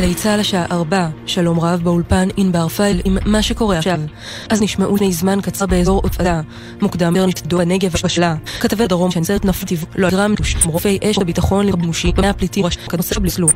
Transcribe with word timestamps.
בגלי 0.00 0.14
צה"ל 0.14 0.40
השעה 0.40 0.66
ארבע, 0.70 1.08
שלום 1.26 1.60
רב 1.60 1.80
באולפן 1.82 2.28
ענבר 2.36 2.68
פייל 2.68 3.00
עם 3.04 3.18
מה 3.26 3.42
שקורה 3.42 3.78
עכשיו. 3.78 4.00
אז 4.48 4.62
נשמעו 4.62 4.94
לפני 4.94 5.12
זמן 5.12 5.40
קצר 5.40 5.66
באזור 5.66 6.00
עוטפדה. 6.02 6.40
מוקדם 6.82 7.16
יותר 7.16 7.26
נשתדו 7.26 7.58
בנגב 7.58 7.92
בשלה. 7.92 8.34
כתבי 8.60 8.84
הדרום 8.84 9.10
שהנסרת 9.10 9.44
נפטיב 9.44 9.84
לא 9.96 10.10
גרם 10.10 10.34
תוש 10.34 10.56
רופאי 10.64 10.98
אש 11.02 11.18
הביטחון 11.18 11.66
לרבמושי 11.66 12.12
מהפליטים 12.16 12.64
ראש 12.64 12.76
כנושא 12.76 13.20
בלסלו. 13.20 13.48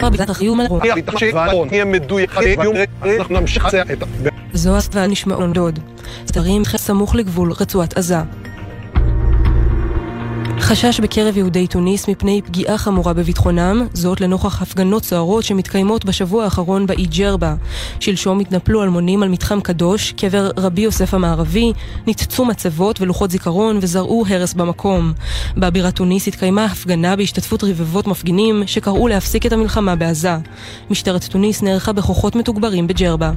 רביזת 0.00 0.30
החיום 0.30 0.60
על 0.60 0.66
הרוב. 0.66 0.82
זו 4.54 4.76
הסתיו 4.76 5.06
נשמעו 5.06 5.46
דוד. 5.46 5.78
סתרים 6.26 6.62
סמוך 6.64 7.14
לגבול 7.14 7.52
רצועת 7.52 7.98
עזה. 7.98 8.18
חשש 10.62 11.00
בקרב 11.00 11.36
יהודי 11.36 11.66
תוניס 11.66 12.08
מפני 12.08 12.42
פגיעה 12.42 12.78
חמורה 12.78 13.12
בביטחונם, 13.12 13.86
זאת 13.92 14.20
לנוכח 14.20 14.62
הפגנות 14.62 15.04
סוערות 15.04 15.44
שמתקיימות 15.44 16.04
בשבוע 16.04 16.44
האחרון 16.44 16.86
באי 16.86 17.06
ג'רבה. 17.06 17.54
שלשום 18.00 18.40
התנפלו 18.40 18.82
אלמונים 18.82 19.22
על 19.22 19.28
מתחם 19.28 19.60
קדוש, 19.60 20.12
קבר 20.12 20.50
רבי 20.56 20.80
יוסף 20.82 21.14
המערבי, 21.14 21.72
ניתצו 22.06 22.44
מצבות 22.44 23.00
ולוחות 23.00 23.30
זיכרון 23.30 23.78
וזרעו 23.82 24.24
הרס 24.28 24.54
במקום. 24.54 25.12
בבירת 25.56 25.96
תוניס 25.96 26.28
התקיימה 26.28 26.64
הפגנה 26.64 27.16
בהשתתפות 27.16 27.64
רבבות 27.64 28.06
מפגינים 28.06 28.62
שקראו 28.66 29.08
להפסיק 29.08 29.46
את 29.46 29.52
המלחמה 29.52 29.96
בעזה. 29.96 30.36
משטרת 30.90 31.24
תוניס 31.24 31.62
נערכה 31.62 31.92
בכוחות 31.92 32.36
מתוגברים 32.36 32.86
בג'רבה. 32.86 33.32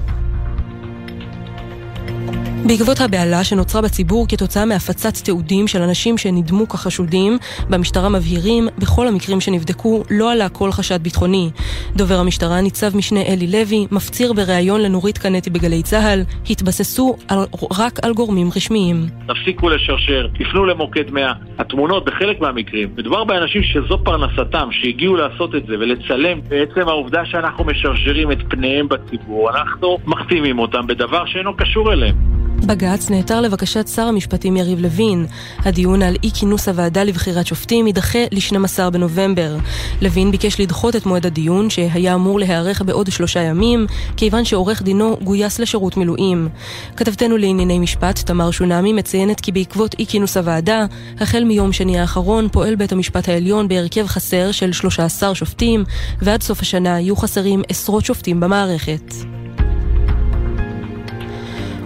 בעקבות 2.67 3.01
הבהלה 3.01 3.43
שנוצרה 3.43 3.81
בציבור 3.81 4.27
כתוצאה 4.27 4.65
מהפצת 4.65 5.13
תיעודים 5.23 5.67
של 5.67 5.81
אנשים 5.81 6.17
שנדמו 6.17 6.67
כחשודים, 6.69 7.37
במשטרה 7.69 8.09
מבהירים, 8.09 8.67
בכל 8.77 9.07
המקרים 9.07 9.41
שנבדקו 9.41 10.03
לא 10.11 10.31
עלה 10.31 10.49
כל 10.49 10.71
חשד 10.71 11.03
ביטחוני. 11.03 11.49
דובר 11.95 12.15
המשטרה, 12.15 12.61
ניצב 12.61 12.97
משנה 12.97 13.21
אלי 13.21 13.47
לוי, 13.47 13.87
מפציר 13.91 14.33
בריאיון 14.33 14.81
לנורית 14.81 15.17
קנטי 15.17 15.49
בגלי 15.49 15.83
צה"ל, 15.83 16.21
התבססו 16.49 17.15
על, 17.27 17.39
רק 17.79 17.99
על 18.05 18.13
גורמים 18.13 18.49
רשמיים. 18.55 19.05
תפסיקו 19.27 19.69
לשרשר, 19.69 20.27
תפנו 20.39 20.65
למוקד 20.65 21.11
100. 21.11 21.33
התמונות 21.57 22.05
בחלק 22.05 22.41
מהמקרים, 22.41 22.89
מדובר 22.97 23.23
באנשים 23.23 23.63
שזו 23.63 23.97
פרנסתם, 24.03 24.67
שהגיעו 24.71 25.15
לעשות 25.15 25.55
את 25.55 25.65
זה 25.67 25.73
ולצלם 25.79 26.39
בעצם 26.47 26.87
העובדה 26.87 27.25
שאנחנו 27.25 27.63
משרשרים 27.63 28.31
את 28.31 28.37
פניהם 28.49 28.87
בציבור, 28.87 29.49
אנחנו 29.49 29.97
מחתימים 30.05 30.59
אותם 30.59 30.87
בדבר 30.87 31.25
שאינו 31.25 31.57
קשור 31.57 31.93
אליהם. 31.93 32.34
בג"ץ 32.59 33.09
נעתר 33.09 33.41
לבקשת 33.41 33.87
שר 33.87 34.01
המשפטים 34.01 34.57
יריב 34.57 34.79
לוין. 34.79 35.25
הדיון 35.59 36.01
על 36.01 36.15
אי 36.23 36.31
כינוס 36.31 36.67
הוועדה 36.67 37.03
לבחירת 37.03 37.47
שופטים 37.47 37.87
יידחה 37.87 38.19
ל-12 38.31 38.89
בנובמבר. 38.89 39.57
לוין 40.01 40.31
ביקש 40.31 40.59
לדחות 40.59 40.95
את 40.95 41.05
מועד 41.05 41.25
הדיון, 41.25 41.69
שהיה 41.69 42.15
אמור 42.15 42.39
להיערך 42.39 42.81
בעוד 42.81 43.11
שלושה 43.11 43.39
ימים, 43.39 43.87
כיוון 44.17 44.45
שעורך 44.45 44.81
דינו 44.81 45.17
גויס 45.23 45.59
לשירות 45.59 45.97
מילואים. 45.97 46.49
כתבתנו 46.97 47.37
לענייני 47.37 47.79
משפט, 47.79 48.19
תמר 48.19 48.51
שונמי, 48.51 48.93
מציינת 48.93 49.41
כי 49.41 49.51
בעקבות 49.51 49.95
אי 49.99 50.05
כינוס 50.05 50.37
הוועדה, 50.37 50.85
החל 51.19 51.43
מיום 51.43 51.73
שני 51.73 51.99
האחרון 51.99 52.47
פועל 52.51 52.75
בית 52.75 52.91
המשפט 52.91 53.29
העליון 53.29 53.67
בהרכב 53.67 54.07
חסר 54.07 54.51
של 54.51 54.71
13 54.71 55.35
שופטים, 55.35 55.83
ועד 56.21 56.43
סוף 56.43 56.61
השנה 56.61 56.99
יהיו 56.99 57.15
חסרים 57.15 57.61
עשרות 57.69 58.05
שופטים 58.05 58.39
במערכת. 58.39 59.13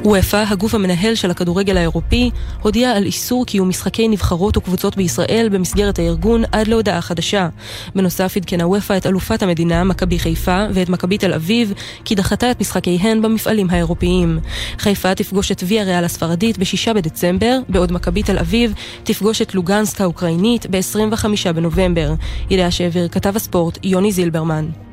וופא, 0.03 0.43
הגוף 0.49 0.75
המנהל 0.75 1.15
של 1.15 1.31
הכדורגל 1.31 1.77
האירופי, 1.77 2.29
הודיע 2.61 2.91
על 2.91 3.05
איסור 3.05 3.45
קיום 3.45 3.69
משחקי 3.69 4.07
נבחרות 4.07 4.57
וקבוצות 4.57 4.95
בישראל 4.95 5.49
במסגרת 5.51 5.99
הארגון 5.99 6.43
עד 6.51 6.67
להודעה 6.67 7.01
חדשה. 7.01 7.49
בנוסף 7.95 8.37
עדכנה 8.37 8.67
וופא 8.67 8.97
את 8.97 9.05
אלופת 9.05 9.43
המדינה, 9.43 9.83
מכבי 9.83 10.19
חיפה, 10.19 10.65
ואת 10.73 10.89
מכבי 10.89 11.17
תל 11.17 11.33
אביב, 11.33 11.73
כי 12.05 12.15
דחתה 12.15 12.51
את 12.51 12.61
משחקיהן 12.61 13.21
במפעלים 13.21 13.67
האירופיים. 13.69 14.39
חיפה 14.77 15.15
תפגוש 15.15 15.51
את 15.51 15.63
ויה 15.67 15.83
ריאל 15.83 16.05
הספרדית 16.05 16.57
ב-6 16.57 16.93
בדצמבר, 16.93 17.59
בעוד 17.69 17.91
מכבי 17.91 18.23
תל 18.23 18.37
אביב 18.37 18.73
תפגוש 19.03 19.41
את 19.41 19.55
לוגנסק 19.55 20.01
האוקראינית 20.01 20.65
ב-25 20.69 21.53
בנובמבר. 21.55 22.13
ידיעה 22.49 22.71
שהעביר 22.71 23.07
כתב 23.07 23.35
הספורט 23.35 23.79
יוני 23.83 24.11
זילברמן. 24.11 24.88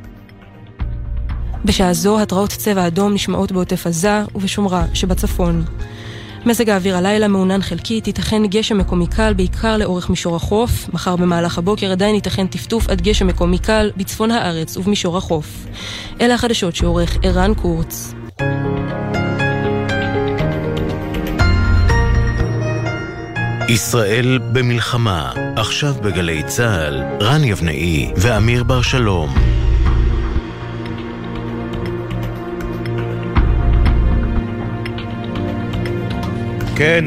בשעה 1.67 1.93
זו 1.93 2.21
התרעות 2.21 2.51
צבע 2.51 2.87
אדום 2.87 3.15
נשמעות 3.15 3.53
בעוטף 3.53 3.87
עזה 3.87 4.23
ובשומרה 4.35 4.85
שבצפון. 4.95 5.65
מזג 6.47 6.71
האוויר 6.71 6.97
הלילה 6.97 7.29
מעונן 7.29 7.63
חלקית, 7.63 8.07
ייתכן 8.07 8.47
גשם 8.47 8.79
מקומי 8.79 9.07
קל 9.07 9.35
בעיקר 9.35 9.77
לאורך 9.77 10.11
מישור 10.11 10.37
החוף. 10.37 10.89
מחר 10.93 11.17
במהלך 11.17 11.59
הבוקר 11.59 11.93
עדיין 11.93 12.15
ייתכן 12.15 12.47
טפטוף 12.47 12.89
עד 12.89 13.01
גשם 13.01 13.27
מקומי 13.27 13.59
קל 13.59 13.91
בצפון 13.97 14.31
הארץ 14.31 14.77
ובמישור 14.77 15.17
החוף. 15.17 15.67
אלה 16.21 16.35
החדשות 16.35 16.77
שעורך 16.77 17.17
ערן 17.23 17.55
קורץ. 17.55 18.15
ישראל 23.69 24.39
במלחמה, 24.53 25.33
עכשיו 25.57 25.95
בגלי 26.03 26.43
צה"ל, 26.43 27.03
רן 27.21 27.45
יבנאי 27.45 28.13
ואמיר 28.17 28.65
בר 28.65 28.83
שלום. 28.83 29.35
כן, 36.79 37.05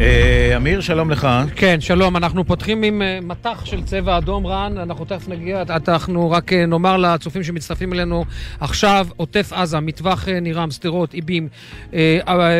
אה, 0.00 0.56
אמיר, 0.56 0.80
שלום 0.80 1.10
לך. 1.10 1.28
כן, 1.56 1.80
שלום. 1.80 2.16
אנחנו 2.16 2.44
פותחים 2.44 2.82
עם 2.82 3.02
אה, 3.02 3.18
מטח 3.22 3.64
של 3.64 3.82
צבע 3.82 4.18
אדום, 4.18 4.46
רן. 4.46 4.78
אנחנו 4.78 5.04
תכף 5.04 5.28
נגיע, 5.28 5.62
אנחנו 5.88 6.30
רק 6.30 6.52
אה, 6.52 6.66
נאמר 6.66 6.96
לצופים 6.96 7.42
שמצטרפים 7.42 7.92
אלינו 7.92 8.24
עכשיו, 8.60 9.06
עוטף 9.16 9.52
עזה, 9.52 9.80
מטווח 9.80 10.28
נירם, 10.42 10.70
שדרות, 10.70 11.14
איבים, 11.14 11.48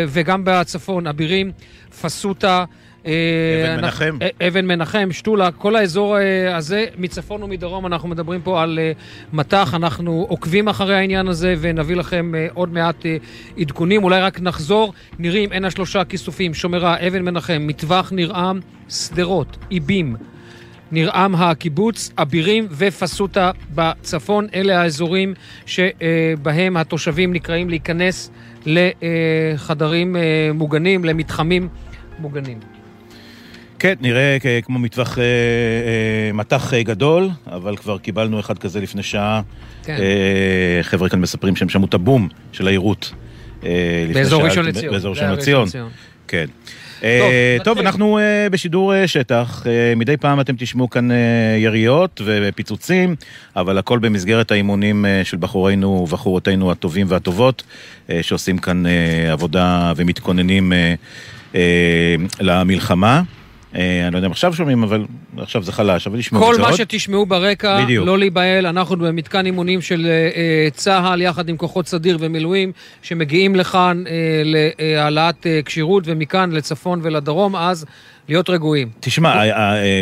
וגם 0.09 0.43
בצפון, 0.45 1.07
אבירים, 1.07 1.53
פסוטה. 2.01 2.65
אבן 3.07 3.81
מנחם. 3.81 4.19
אבן 4.49 4.67
מנחם, 4.67 5.09
שתולה, 5.13 5.51
כל 5.51 5.77
האזור 5.77 6.17
הזה, 6.55 6.87
מצפון 6.99 7.43
ומדרום, 7.43 7.87
אנחנו 7.87 8.09
מדברים 8.09 8.41
פה 8.43 8.63
על 8.63 8.79
מטח, 9.33 9.75
אנחנו 9.75 10.27
עוקבים 10.29 10.69
אחרי 10.69 10.95
העניין 10.95 11.29
הזה 11.29 11.55
ונביא 11.61 11.97
לכם 11.97 12.33
עוד 12.55 12.73
מעט 12.73 13.07
עדכונים. 13.59 14.05
אולי 14.05 14.21
רק 14.21 14.41
נחזור, 14.41 14.93
נראים, 15.19 15.53
הנה 15.53 15.71
שלושה 15.71 16.05
כיסופים, 16.05 16.55
שומרה, 16.55 17.07
אבן 17.07 17.23
מנחם, 17.23 17.63
מטווח 17.67 18.13
נרעם, 18.15 18.61
שדרות, 18.89 19.57
איבים. 19.71 20.17
נרעם 20.95 21.35
הקיבוץ, 21.35 22.13
אבירים 22.19 22.67
ופסוטה 22.71 23.51
בצפון. 23.75 24.47
אלה 24.55 24.81
האזורים 24.81 25.35
שבהם 25.67 26.77
התושבים 26.77 27.33
נקראים 27.33 27.69
להיכנס 27.69 28.31
לחדרים 28.67 30.17
מוגנים, 30.55 31.05
למתחמים 31.05 31.69
מוגנים. 32.19 32.72
כן, 33.83 33.95
נראה 34.01 34.37
כמו 34.65 34.79
מטווח 34.79 35.19
אה, 35.19 35.25
אה, 35.25 36.33
מטח 36.33 36.75
אה, 36.75 36.83
גדול, 36.83 37.29
אבל 37.47 37.77
כבר 37.77 37.99
קיבלנו 37.99 38.41
אחד 38.41 38.59
כזה 38.59 38.81
לפני 38.81 39.03
שעה. 39.03 39.43
כן. 39.85 39.97
אה, 40.01 40.83
חבר'ה 40.83 41.09
כאן 41.09 41.21
מספרים 41.21 41.57
שהם 41.57 41.69
שמעו 41.69 41.87
את 41.87 41.95
הבום 41.95 42.29
של 42.53 42.67
העירות. 42.67 43.13
אה, 43.65 44.07
באזור 44.15 44.43
ראשון 44.43 44.65
לציון. 44.65 44.93
באזור 44.93 45.11
ראשון 45.11 45.31
לציון. 45.31 45.69
כן. 46.29 46.47
אה, 47.05 47.57
טוב, 47.65 47.79
אנחנו 47.79 48.19
אה, 48.19 48.49
בשידור 48.51 48.95
אה, 48.95 49.09
שטח, 49.09 49.65
מדי 49.97 50.17
פעם 50.17 50.41
אתם 50.41 50.55
תשמעו 50.59 50.91
כאן 50.91 51.09
יריות 51.59 52.21
ופיצוצים, 52.25 53.17
אבל 53.57 53.79
הכל 53.79 53.99
במסגרת 53.99 54.51
האימונים 54.51 55.05
של 55.25 55.37
בחורינו 55.37 55.89
ובחורותינו 55.89 56.73
הטובים 56.73 57.07
והטובות, 57.11 57.63
שעושים 58.23 58.59
כאן 58.59 58.83
עבודה 59.31 59.93
ומתכוננים 59.97 60.73
למלחמה. 62.41 63.23
אני 63.75 64.13
לא 64.13 64.19
יודע 64.19 64.27
אם 64.27 64.33
עכשיו 64.33 64.55
שומעים, 64.55 64.83
אבל 64.83 65.05
עכשיו 65.37 65.63
זה 65.63 65.73
חלש, 65.73 66.07
אבל 66.07 66.19
ישמעו 66.19 66.43
את 66.43 66.55
זה 66.55 66.61
עוד. 66.61 66.67
כל 66.67 66.71
מה 66.71 66.77
שתשמעו 66.77 67.27
ברקע, 67.27 67.85
בדיוק. 67.85 68.07
לא 68.07 68.19
להיבהל, 68.19 68.67
אנחנו 68.67 68.97
במתקן 68.97 69.47
אימונים 69.47 69.81
של 69.81 70.09
צה"ל, 70.75 71.21
יחד 71.21 71.49
עם 71.49 71.57
כוחות 71.57 71.87
סדיר 71.87 72.17
ומילואים, 72.21 72.73
שמגיעים 73.03 73.57
לכאן 73.57 74.05
להעלאת 74.45 75.47
כשירות, 75.65 76.03
ומכאן 76.07 76.53
לצפון 76.53 77.01
ולדרום, 77.03 77.57
אז 77.57 77.87
להיות 78.29 78.51
רגועים. 78.51 78.89
תשמע, 79.01 79.43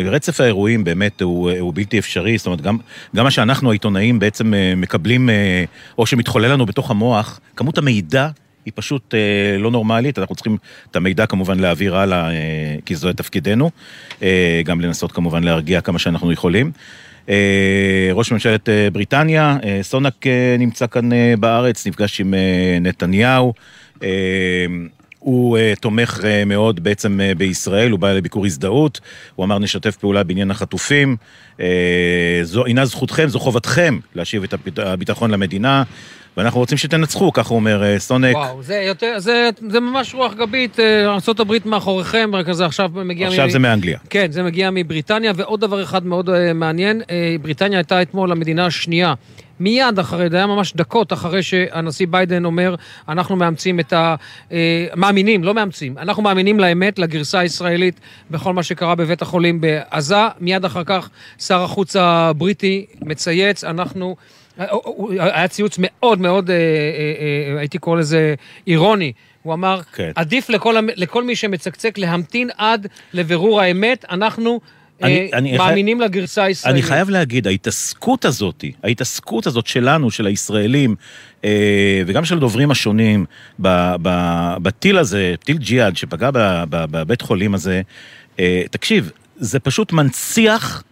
רצף 0.05 0.41
האירועים 0.41 0.83
באמת 0.83 1.21
הוא, 1.21 1.51
הוא 1.59 1.73
בלתי 1.75 1.99
אפשרי, 1.99 2.37
זאת 2.37 2.45
אומרת, 2.45 2.61
גם, 2.61 2.77
גם 3.15 3.23
מה 3.23 3.31
שאנחנו 3.31 3.69
העיתונאים 3.69 4.19
בעצם 4.19 4.53
מקבלים, 4.77 5.29
או 5.97 6.05
שמתחולל 6.05 6.51
לנו 6.51 6.65
בתוך 6.65 6.91
המוח, 6.91 7.39
כמות 7.55 7.77
המידע 7.77 8.27
היא 8.65 8.73
פשוט 8.75 9.15
אה, 9.15 9.57
לא 9.57 9.71
נורמלית, 9.71 10.19
אנחנו 10.19 10.35
צריכים 10.35 10.57
את 10.91 10.95
המידע 10.95 11.25
כמובן 11.25 11.59
להעביר 11.59 11.95
הלאה, 11.95 12.29
אה, 12.29 12.75
כי 12.85 12.95
זה 12.95 13.13
תפקידנו, 13.13 13.71
אה, 14.23 14.61
גם 14.65 14.81
לנסות 14.81 15.11
כמובן 15.11 15.43
להרגיע 15.43 15.81
כמה 15.81 15.99
שאנחנו 15.99 16.31
יכולים. 16.31 16.71
אה, 17.29 18.09
ראש 18.13 18.31
ממשלת 18.31 18.69
אה, 18.69 18.87
בריטניה, 18.93 19.57
אה, 19.63 19.79
סונק 19.81 20.27
אה, 20.27 20.55
נמצא 20.59 20.87
כאן 20.87 21.13
אה, 21.13 21.33
בארץ, 21.39 21.87
נפגש 21.87 22.21
עם 22.21 22.33
אה, 22.33 22.77
נתניהו. 22.81 23.53
אה, 24.03 24.09
הוא 25.21 25.57
uh, 25.57 25.79
תומך 25.79 26.19
uh, 26.19 26.45
מאוד 26.45 26.83
בעצם 26.83 27.19
uh, 27.19 27.37
בישראל, 27.37 27.91
הוא 27.91 27.99
בא 27.99 28.13
לביקור 28.13 28.45
הזדהות, 28.45 28.99
הוא 29.35 29.45
אמר 29.45 29.59
נשתף 29.59 29.95
פעולה 29.95 30.23
בעניין 30.23 30.51
החטופים, 30.51 31.17
uh, 31.57 31.61
זו 32.43 32.65
אינה 32.65 32.85
זכותכם, 32.85 33.27
זו 33.27 33.39
חובתכם 33.39 33.99
להשיב 34.15 34.43
את 34.43 34.79
הביטחון 34.79 35.31
למדינה. 35.31 35.83
ואנחנו 36.37 36.59
רוצים 36.59 36.77
שתנצחו, 36.77 37.33
ככה 37.33 37.49
הוא 37.49 37.55
אומר 37.55 37.99
סונק. 37.99 38.35
וואו, 38.35 38.63
זה, 38.63 38.75
יותר, 38.75 39.15
זה, 39.17 39.49
זה 39.69 39.79
ממש 39.79 40.13
רוח 40.13 40.33
גבית, 40.33 40.79
ארה"ב 40.79 41.53
מאחוריכם, 41.65 42.29
רק 42.33 42.51
זה 42.51 42.65
עכשיו 42.65 42.91
מגיע... 42.95 43.27
עכשיו 43.27 43.47
מ... 43.47 43.49
זה 43.49 43.59
מאנגליה. 43.59 43.97
כן, 44.09 44.31
זה 44.31 44.43
מגיע 44.43 44.69
מבריטניה, 44.71 45.31
ועוד 45.35 45.61
דבר 45.61 45.83
אחד 45.83 46.05
מאוד 46.05 46.29
מעניין, 46.53 47.01
בריטניה 47.41 47.79
הייתה 47.79 48.01
אתמול 48.01 48.31
המדינה 48.31 48.65
השנייה 48.65 49.13
מיד 49.61 49.99
אחרי, 49.99 50.29
זה 50.29 50.37
היה 50.37 50.47
ממש 50.47 50.73
דקות 50.75 51.13
אחרי 51.13 51.43
שהנשיא 51.43 52.07
ביידן 52.09 52.45
אומר, 52.45 52.75
אנחנו 53.09 53.35
מאמצים 53.35 53.79
את 53.79 53.93
ה... 53.93 54.15
אה, 54.51 54.87
מאמינים, 54.95 55.43
לא 55.43 55.53
מאמצים, 55.53 55.97
אנחנו 55.97 56.23
מאמינים 56.23 56.59
לאמת, 56.59 56.99
לגרסה 56.99 57.39
הישראלית 57.39 57.99
בכל 58.31 58.53
מה 58.53 58.63
שקרה 58.63 58.95
בבית 58.95 59.21
החולים 59.21 59.61
בעזה. 59.61 60.15
מיד 60.39 60.65
אחר 60.65 60.83
כך 60.83 61.09
שר 61.39 61.63
החוץ 61.63 61.95
הבריטי 61.95 62.85
מצייץ, 63.01 63.63
אנחנו... 63.63 64.15
אה, 64.59 64.65
היה 65.19 65.47
ציוץ 65.47 65.75
מאוד 65.79 66.21
מאוד, 66.21 66.49
אה, 66.49 67.59
הייתי 67.59 67.77
קורא 67.77 67.99
לזה 67.99 68.35
אירוני. 68.67 69.11
הוא 69.43 69.53
אמר, 69.53 69.81
כן. 69.93 70.11
עדיף 70.15 70.49
לכל, 70.49 70.75
לכל 70.95 71.23
מי 71.23 71.35
שמצקצק 71.35 71.97
להמתין 71.97 72.49
עד 72.57 72.87
לבירור 73.13 73.61
האמת, 73.61 74.05
אנחנו 74.09 74.59
אני, 75.03 75.29
אה, 75.33 75.37
אני 75.37 75.57
מאמינים 75.57 75.97
חי... 75.99 76.05
לגרסה 76.05 76.43
הישראלית. 76.43 76.75
אני 76.75 76.89
חייב 76.89 77.09
להגיד, 77.09 77.47
ההתעסקות 77.47 78.25
הזאת, 78.25 78.65
ההתעסקות 78.83 79.47
הזאת 79.47 79.67
שלנו, 79.67 80.11
של 80.11 80.25
הישראלים, 80.25 80.95
אה, 81.45 82.01
וגם 82.07 82.25
של 82.25 82.37
הדוברים 82.37 82.71
השונים, 82.71 83.25
בטיל 84.61 84.97
הזה, 84.97 85.33
טיל 85.43 85.57
ג'יהאד 85.57 85.97
שפגע 85.97 86.29
בבית 86.69 87.21
חולים 87.21 87.53
הזה, 87.53 87.81
אה, 88.39 88.63
תקשיב, 88.71 89.11
זה 89.37 89.59
פשוט 89.59 89.91
מנציח 89.91 90.83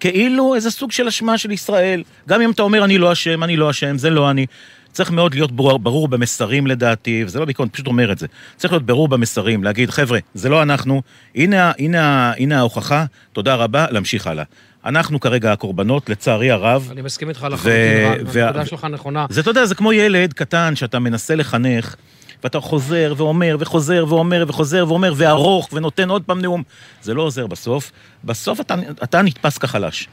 כאילו 0.00 0.54
איזה 0.54 0.70
סוג 0.70 0.92
של 0.92 1.06
אשמה 1.08 1.38
של 1.38 1.50
ישראל. 1.50 2.02
גם 2.28 2.40
אם 2.40 2.50
אתה 2.50 2.62
אומר, 2.62 2.84
אני 2.84 2.98
לא 2.98 3.12
אשם, 3.12 3.42
אני 3.42 3.56
לא 3.56 3.70
אשם, 3.70 3.98
זה 3.98 4.10
לא 4.10 4.30
אני. 4.30 4.46
צריך 4.92 5.10
מאוד 5.10 5.34
להיות 5.34 5.52
ברור, 5.52 5.78
ברור 5.78 6.08
במסרים 6.08 6.66
לדעתי, 6.66 7.22
וזה 7.26 7.38
לא 7.38 7.44
ביקורת, 7.44 7.72
פשוט 7.72 7.86
אומר 7.86 8.12
את 8.12 8.18
זה. 8.18 8.26
צריך 8.56 8.72
להיות 8.72 8.86
ברור 8.86 9.08
במסרים, 9.08 9.64
להגיד, 9.64 9.90
חבר'ה, 9.90 10.18
זה 10.34 10.48
לא 10.48 10.62
אנחנו, 10.62 11.02
הנה, 11.34 11.72
הנה, 11.78 12.32
הנה 12.38 12.58
ההוכחה, 12.58 13.04
תודה 13.32 13.54
רבה, 13.54 13.86
להמשיך 13.90 14.26
הלאה. 14.26 14.44
אנחנו 14.84 15.20
כרגע 15.20 15.52
הקורבנות, 15.52 16.08
לצערי 16.08 16.50
הרב. 16.50 16.88
אני 16.92 17.02
מסכים 17.02 17.28
איתך 17.28 17.46
לחלוטין, 17.50 18.26
ו... 18.26 18.42
הנקודה 18.44 18.66
שלך 18.66 18.84
נכונה. 18.84 19.26
זה, 19.28 19.40
אתה 19.40 19.50
יודע, 19.50 19.64
זה 19.64 19.74
כמו 19.74 19.92
ילד 19.92 20.32
קטן 20.32 20.76
שאתה 20.76 20.98
מנסה 20.98 21.34
לחנך, 21.34 21.96
ואתה 22.42 22.60
חוזר 22.60 23.14
ואומר 23.16 23.56
וחוזר 23.60 24.04
ואומר 24.08 24.44
וחוזר 24.48 24.84
ואומר 24.88 25.12
וארוך 25.16 25.68
ונותן 25.72 26.10
עוד 26.10 26.22
פעם 26.22 26.40
נאום. 26.40 26.62
זה 27.02 27.14
לא 27.14 27.22
עוזר 27.22 27.46
בסוף. 27.46 27.92
בסוף 28.24 28.60
אתה, 28.60 28.74
אתה 29.02 29.22
נתפס 29.22 29.58
כחלש. 29.58 30.08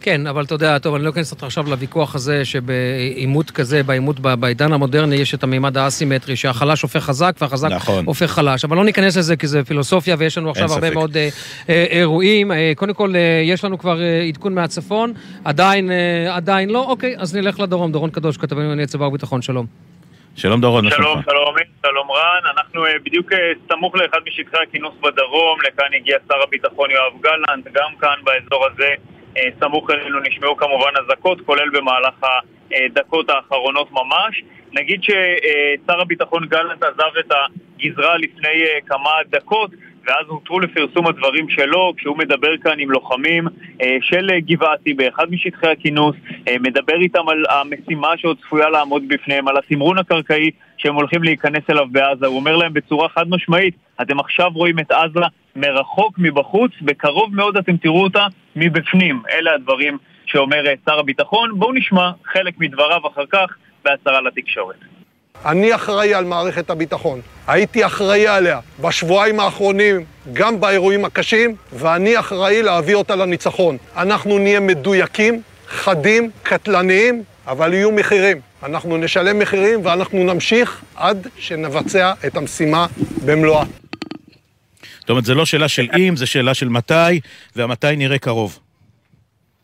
כן, 0.00 0.26
אבל 0.26 0.44
אתה 0.44 0.54
יודע, 0.54 0.78
טוב, 0.78 0.94
אני 0.94 1.04
לא 1.04 1.10
אכנס 1.10 1.32
אותך 1.32 1.44
עכשיו 1.44 1.64
לוויכוח 1.70 2.14
הזה 2.14 2.44
שבעימות 2.44 3.50
כזה, 3.50 3.82
בעימות 3.82 4.20
בעידן 4.20 4.72
המודרני, 4.72 5.16
יש 5.16 5.34
את 5.34 5.42
המימד 5.42 5.78
האסימטרי, 5.78 6.36
שהחלש 6.36 6.82
הופך 6.82 7.02
חזק 7.02 7.32
והחזק 7.40 7.68
נכון. 7.70 8.04
הופך 8.04 8.30
חלש. 8.30 8.64
אבל 8.64 8.76
לא 8.76 8.84
ניכנס 8.84 9.16
לזה 9.16 9.36
כי 9.36 9.46
זה 9.46 9.64
פילוסופיה 9.64 10.16
ויש 10.18 10.38
לנו 10.38 10.50
עכשיו 10.50 10.72
הרבה 10.72 10.86
ספק. 10.86 10.94
מאוד 10.94 11.16
אה, 11.16 11.28
אה, 11.68 11.84
אירועים. 11.90 12.52
אה, 12.52 12.72
קודם 12.76 12.94
כל, 12.94 13.16
אה, 13.16 13.42
יש 13.44 13.64
לנו 13.64 13.78
כבר 13.78 14.02
אה, 14.02 14.22
עדכון 14.28 14.54
מהצפון, 14.54 15.12
עדיין, 15.44 15.90
אה, 15.90 16.36
עדיין 16.36 16.70
לא, 16.70 16.84
אוקיי, 16.88 17.14
אז 17.18 17.36
נלך 17.36 17.60
לדרום. 17.60 17.92
דורון 17.92 18.10
קדוש, 18.10 18.36
כתבנו 18.36 18.60
לענייני 18.60 18.86
צבא 18.86 19.04
וביטחון, 19.04 19.42
שלום. 19.42 19.66
שלום 20.36 20.60
דורון, 20.60 20.90
שלום, 20.90 21.22
שלום, 21.22 21.54
שלום 21.86 22.10
רן. 22.10 22.50
אנחנו 22.56 22.86
אה, 22.86 22.92
בדיוק 23.04 23.32
אה, 23.32 23.38
סמוך 23.68 23.94
לאחד 23.94 24.18
משטחי 24.26 24.56
הכינוס 24.68 24.94
בדרום, 25.00 25.58
לכאן 25.68 25.86
הגיע 26.00 26.16
שר 26.28 26.42
הביטחון 26.42 26.90
יואב 26.90 27.12
גלנט, 27.20 27.66
גם 27.72 27.90
כאן 28.00 28.16
באזור 28.24 28.66
הזה. 28.66 28.94
אה, 29.36 29.48
סמוך 29.60 29.90
אלינו 29.90 30.20
נשמעו 30.20 30.56
כמובן 30.56 30.90
אזעקות, 31.04 31.40
כולל 31.40 31.70
במהלך 31.70 32.14
הדקות 32.72 33.30
האחרונות 33.30 33.92
ממש. 33.92 34.42
נגיד 34.72 35.02
ששר 35.02 36.00
הביטחון 36.00 36.46
גלנט 36.46 36.82
עזב 36.82 37.16
את 37.20 37.32
הגזרה 37.32 38.16
לפני 38.16 38.62
אה, 38.62 38.78
כמה 38.86 39.10
דקות, 39.30 39.70
ואז 40.06 40.26
הותרו 40.28 40.60
לפרסום 40.60 41.06
הדברים 41.06 41.48
שלו, 41.48 41.92
כשהוא 41.96 42.18
מדבר 42.18 42.56
כאן 42.56 42.78
עם 42.78 42.90
לוחמים 42.90 43.44
אה, 43.82 43.96
של 44.00 44.30
גבעתי 44.38 44.94
באחד 44.94 45.30
משטחי 45.30 45.66
הכינוס, 45.66 46.16
מדבר 46.60 47.00
איתם 47.00 47.28
על 47.28 47.44
המשימה 47.48 48.08
שעוד 48.16 48.36
צפויה 48.40 48.68
לעמוד 48.68 49.02
בפניהם, 49.08 49.48
על 49.48 49.56
התמרון 49.56 49.98
הקרקעי 49.98 50.50
שהם 50.76 50.94
הולכים 50.94 51.22
להיכנס 51.22 51.62
אליו 51.70 51.86
בעזה. 51.92 52.26
הוא 52.26 52.36
אומר 52.36 52.56
להם 52.56 52.72
בצורה 52.72 53.08
חד 53.08 53.28
משמעית, 53.28 53.74
אתם 54.02 54.20
עכשיו 54.20 54.50
רואים 54.54 54.78
את 54.78 54.92
עזה 54.92 55.20
מרחוק, 55.56 56.18
מבחוץ, 56.18 56.72
בקרוב 56.82 57.34
מאוד 57.34 57.56
אתם 57.56 57.76
תראו 57.76 58.02
אותה 58.02 58.26
מבפנים. 58.56 59.22
אלה 59.30 59.54
הדברים 59.54 59.98
שאומר 60.26 60.62
שר 60.88 60.98
הביטחון. 60.98 61.58
בואו 61.58 61.72
נשמע 61.72 62.10
חלק 62.32 62.54
מדבריו 62.58 63.00
אחר 63.12 63.24
כך 63.32 63.56
בהצהרה 63.84 64.20
לתקשורת. 64.20 64.76
אני 65.44 65.74
אחראי 65.74 66.14
על 66.14 66.24
מערכת 66.24 66.70
הביטחון. 66.70 67.20
הייתי 67.46 67.86
אחראי 67.86 68.26
עליה 68.26 68.60
בשבועיים 68.80 69.40
האחרונים, 69.40 70.04
גם 70.32 70.60
באירועים 70.60 71.04
הקשים, 71.04 71.54
ואני 71.72 72.18
אחראי 72.18 72.62
להביא 72.62 72.94
אותה 72.94 73.16
לניצחון. 73.16 73.76
אנחנו 73.96 74.38
נהיה 74.38 74.60
מדויקים, 74.60 75.42
חדים, 75.68 76.30
קטלניים, 76.42 77.22
אבל 77.46 77.74
יהיו 77.74 77.92
מחירים. 77.92 78.40
אנחנו 78.62 78.96
נשלם 78.96 79.38
מחירים 79.38 79.80
ואנחנו 79.84 80.24
נמשיך 80.24 80.82
עד 80.96 81.26
שנבצע 81.38 82.12
את 82.26 82.36
המשימה 82.36 82.86
במלואה. 83.24 83.64
זאת 85.06 85.10
אומרת, 85.10 85.24
זה 85.24 85.34
לא 85.34 85.46
שאלה 85.46 85.68
של 85.68 85.88
אם, 85.98 86.16
זה 86.16 86.26
שאלה 86.26 86.54
של 86.54 86.68
מתי, 86.68 87.20
והמתי 87.56 87.96
נראה 87.96 88.18
קרוב. 88.18 88.58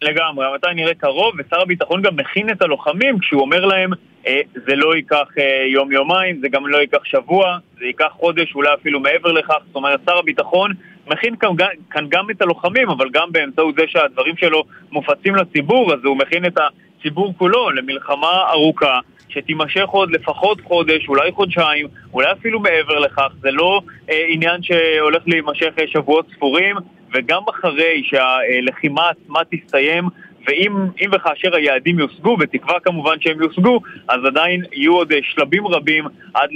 לגמרי, 0.02 0.46
המתי 0.46 0.66
נראה 0.74 0.94
קרוב, 0.94 1.34
ושר 1.38 1.60
הביטחון 1.60 2.02
גם 2.02 2.16
מכין 2.16 2.50
את 2.50 2.62
הלוחמים 2.62 3.18
כשהוא 3.18 3.40
אומר 3.40 3.64
להם 3.64 3.90
אה, 4.26 4.40
זה 4.66 4.74
לא 4.74 4.96
ייקח 4.96 5.26
אה, 5.38 5.66
יום-יומיים, 5.72 6.40
זה 6.40 6.48
גם 6.48 6.66
לא 6.66 6.78
ייקח 6.78 7.04
שבוע, 7.04 7.58
זה 7.78 7.84
ייקח 7.84 8.08
חודש, 8.10 8.54
אולי 8.54 8.74
אפילו 8.80 9.00
מעבר 9.00 9.32
לכך. 9.32 9.58
זאת 9.66 9.74
אומרת, 9.74 10.00
שר 10.06 10.18
הביטחון 10.18 10.72
מכין 11.06 11.36
כאן, 11.36 11.50
כאן 11.90 12.06
גם 12.08 12.30
את 12.30 12.42
הלוחמים, 12.42 12.90
אבל 12.90 13.06
גם 13.12 13.32
באמצעות 13.32 13.74
זה 13.74 13.82
שהדברים 13.86 14.36
שלו 14.36 14.64
מופצים 14.90 15.36
לציבור, 15.36 15.94
אז 15.94 16.00
הוא 16.04 16.16
מכין 16.16 16.46
את 16.46 16.58
הציבור 16.58 17.34
כולו 17.38 17.70
למלחמה 17.70 18.50
ארוכה. 18.50 18.98
שתימשך 19.28 19.88
עוד 19.88 20.10
לפחות 20.10 20.60
חודש, 20.60 21.08
אולי 21.08 21.32
חודשיים, 21.32 21.86
אולי 22.12 22.32
אפילו 22.32 22.60
מעבר 22.60 22.98
לכך. 22.98 23.28
זה 23.40 23.50
לא 23.50 23.80
אה, 24.10 24.24
עניין 24.28 24.62
שהולך 24.62 25.22
להימשך 25.26 25.72
אה, 25.78 25.84
שבועות 25.86 26.26
ספורים, 26.34 26.76
וגם 27.14 27.42
אחרי 27.50 28.02
שהלחימה 28.04 29.08
עצמה 29.08 29.40
תסתיים, 29.50 30.04
ואם 30.46 31.10
וכאשר 31.12 31.56
היעדים 31.56 31.98
יושגו, 31.98 32.36
בתקווה 32.36 32.80
כמובן 32.80 33.20
שהם 33.20 33.42
יושגו, 33.42 33.80
אז 34.08 34.24
עדיין 34.24 34.62
יהיו 34.72 34.94
עוד 34.94 35.12
אה, 35.12 35.18
שלבים 35.22 35.66
רבים 35.66 36.04
עד. 36.34 36.50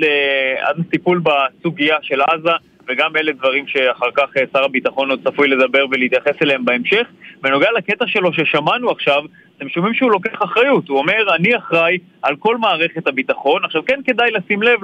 עד 0.61 0.79
לטיפול 0.79 1.21
בסוגיה 1.25 1.97
של 2.03 2.21
עזה. 2.21 2.53
וגם 2.89 3.17
אלה 3.17 3.33
דברים 3.33 3.67
שאחר 3.67 4.11
כך 4.15 4.37
אה, 4.37 4.43
שר 4.53 4.65
הביטחון 4.65 5.11
עוד 5.11 5.21
צפוי 5.25 5.49
לדבר 5.49 5.85
ולהתייחס 5.91 6.43
אליהם 6.43 6.65
בהמשך. 6.65 7.07
בנוגע 7.41 7.69
לקטע 7.77 8.07
שלו 8.07 8.33
ששמענו 8.33 8.91
עכשיו, 8.91 9.23
אתם 9.59 9.69
שומעים 9.69 9.95
שהוא 9.95 10.11
לוקח 10.11 10.43
אחריות, 10.43 10.89
הוא 10.89 10.99
אומר, 10.99 11.35
אני 11.35 11.57
אחראי 11.57 11.99
על 12.23 12.37
כל 12.37 12.57
מערכת 12.57 13.07
הביטחון. 13.07 13.65
עכשיו 13.65 13.85
כן 13.87 14.01
כדאי 14.07 14.31
לשים 14.31 14.63
לב 14.63 14.81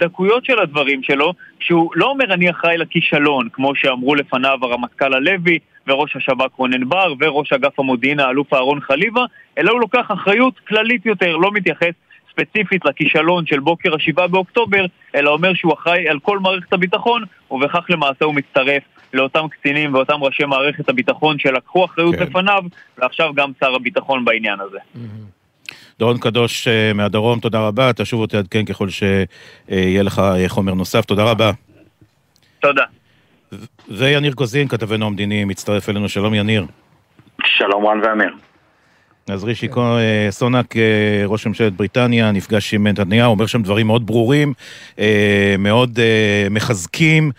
לדקויות 0.00 0.44
של 0.44 0.58
הדברים 0.58 1.02
שלו, 1.02 1.32
שהוא 1.60 1.90
לא 1.94 2.06
אומר 2.06 2.34
אני 2.34 2.50
אחראי 2.50 2.76
לכישלון, 2.76 3.48
כמו 3.52 3.74
שאמרו 3.74 4.14
לפניו 4.14 4.58
הרמטכ"ל 4.62 5.14
הלוי 5.14 5.58
וראש 5.86 6.16
השב"כ 6.16 6.54
רונן 6.56 6.88
בר 6.88 7.14
וראש 7.20 7.52
אגף 7.52 7.78
המודיעין 7.80 8.20
האלוף 8.20 8.54
אהרון 8.54 8.80
חליבה, 8.80 9.24
אלא 9.58 9.72
הוא 9.72 9.80
לוקח 9.80 10.06
אחריות 10.08 10.58
כללית 10.58 11.06
יותר, 11.06 11.36
לא 11.36 11.50
מתייחס 11.52 11.92
ספציפית 12.34 12.84
לכישלון 12.84 13.46
של 13.46 13.60
בוקר 13.60 13.94
השבעה 13.94 14.28
באוקטובר, 14.28 14.84
אלא 15.14 15.30
אומר 15.30 15.54
שהוא 15.54 15.74
אחראי 15.74 16.08
על 16.08 16.18
כל 16.18 16.38
מערכת 16.38 16.72
הביטחון, 16.72 17.24
ובכך 17.50 17.84
למעשה 17.88 18.24
הוא 18.24 18.34
מצטרף 18.34 18.82
לאותם 19.12 19.48
קצינים 19.48 19.94
ואותם 19.94 20.22
ראשי 20.24 20.44
מערכת 20.44 20.88
הביטחון 20.88 21.38
שלקחו 21.38 21.84
אחריות 21.84 22.14
כן. 22.14 22.22
לפניו, 22.22 22.62
ועכשיו 22.98 23.34
גם 23.34 23.52
שר 23.60 23.74
הביטחון 23.74 24.24
בעניין 24.24 24.60
הזה. 24.60 24.78
דורון 25.98 26.18
קדוש 26.18 26.68
אה, 26.68 26.92
מהדרום, 26.94 27.40
תודה 27.40 27.60
רבה, 27.60 27.90
אתה 27.90 28.04
שוב 28.04 28.26
תעדכן 28.26 28.64
ככל 28.64 28.88
שיהיה 28.88 30.02
לך 30.02 30.18
אה, 30.18 30.48
חומר 30.48 30.74
נוסף, 30.74 31.04
תודה 31.04 31.24
רבה. 31.24 31.50
תודה. 32.60 32.84
ויניר 33.88 34.32
גוזין, 34.32 34.68
כתבנו 34.68 35.06
המדיני, 35.06 35.44
מצטרף 35.44 35.88
אלינו, 35.88 36.08
שלום 36.08 36.34
יניר. 36.34 36.66
שלום 37.44 37.86
רן 37.86 38.00
ואמיר. 38.04 38.34
אז 39.28 39.44
רישי 39.44 39.68
כן. 39.68 39.80
סונק, 40.30 40.76
אה, 40.76 40.82
ראש 41.26 41.46
ממשלת 41.46 41.72
בריטניה, 41.72 42.30
נפגש 42.30 42.74
עם 42.74 42.86
נתניהו, 42.86 43.30
אומר 43.30 43.46
שם 43.46 43.62
דברים 43.62 43.86
מאוד 43.86 44.06
ברורים, 44.06 44.52
אה, 44.98 45.54
מאוד 45.58 45.98
אה, 45.98 46.48
מחזקים, 46.50 47.30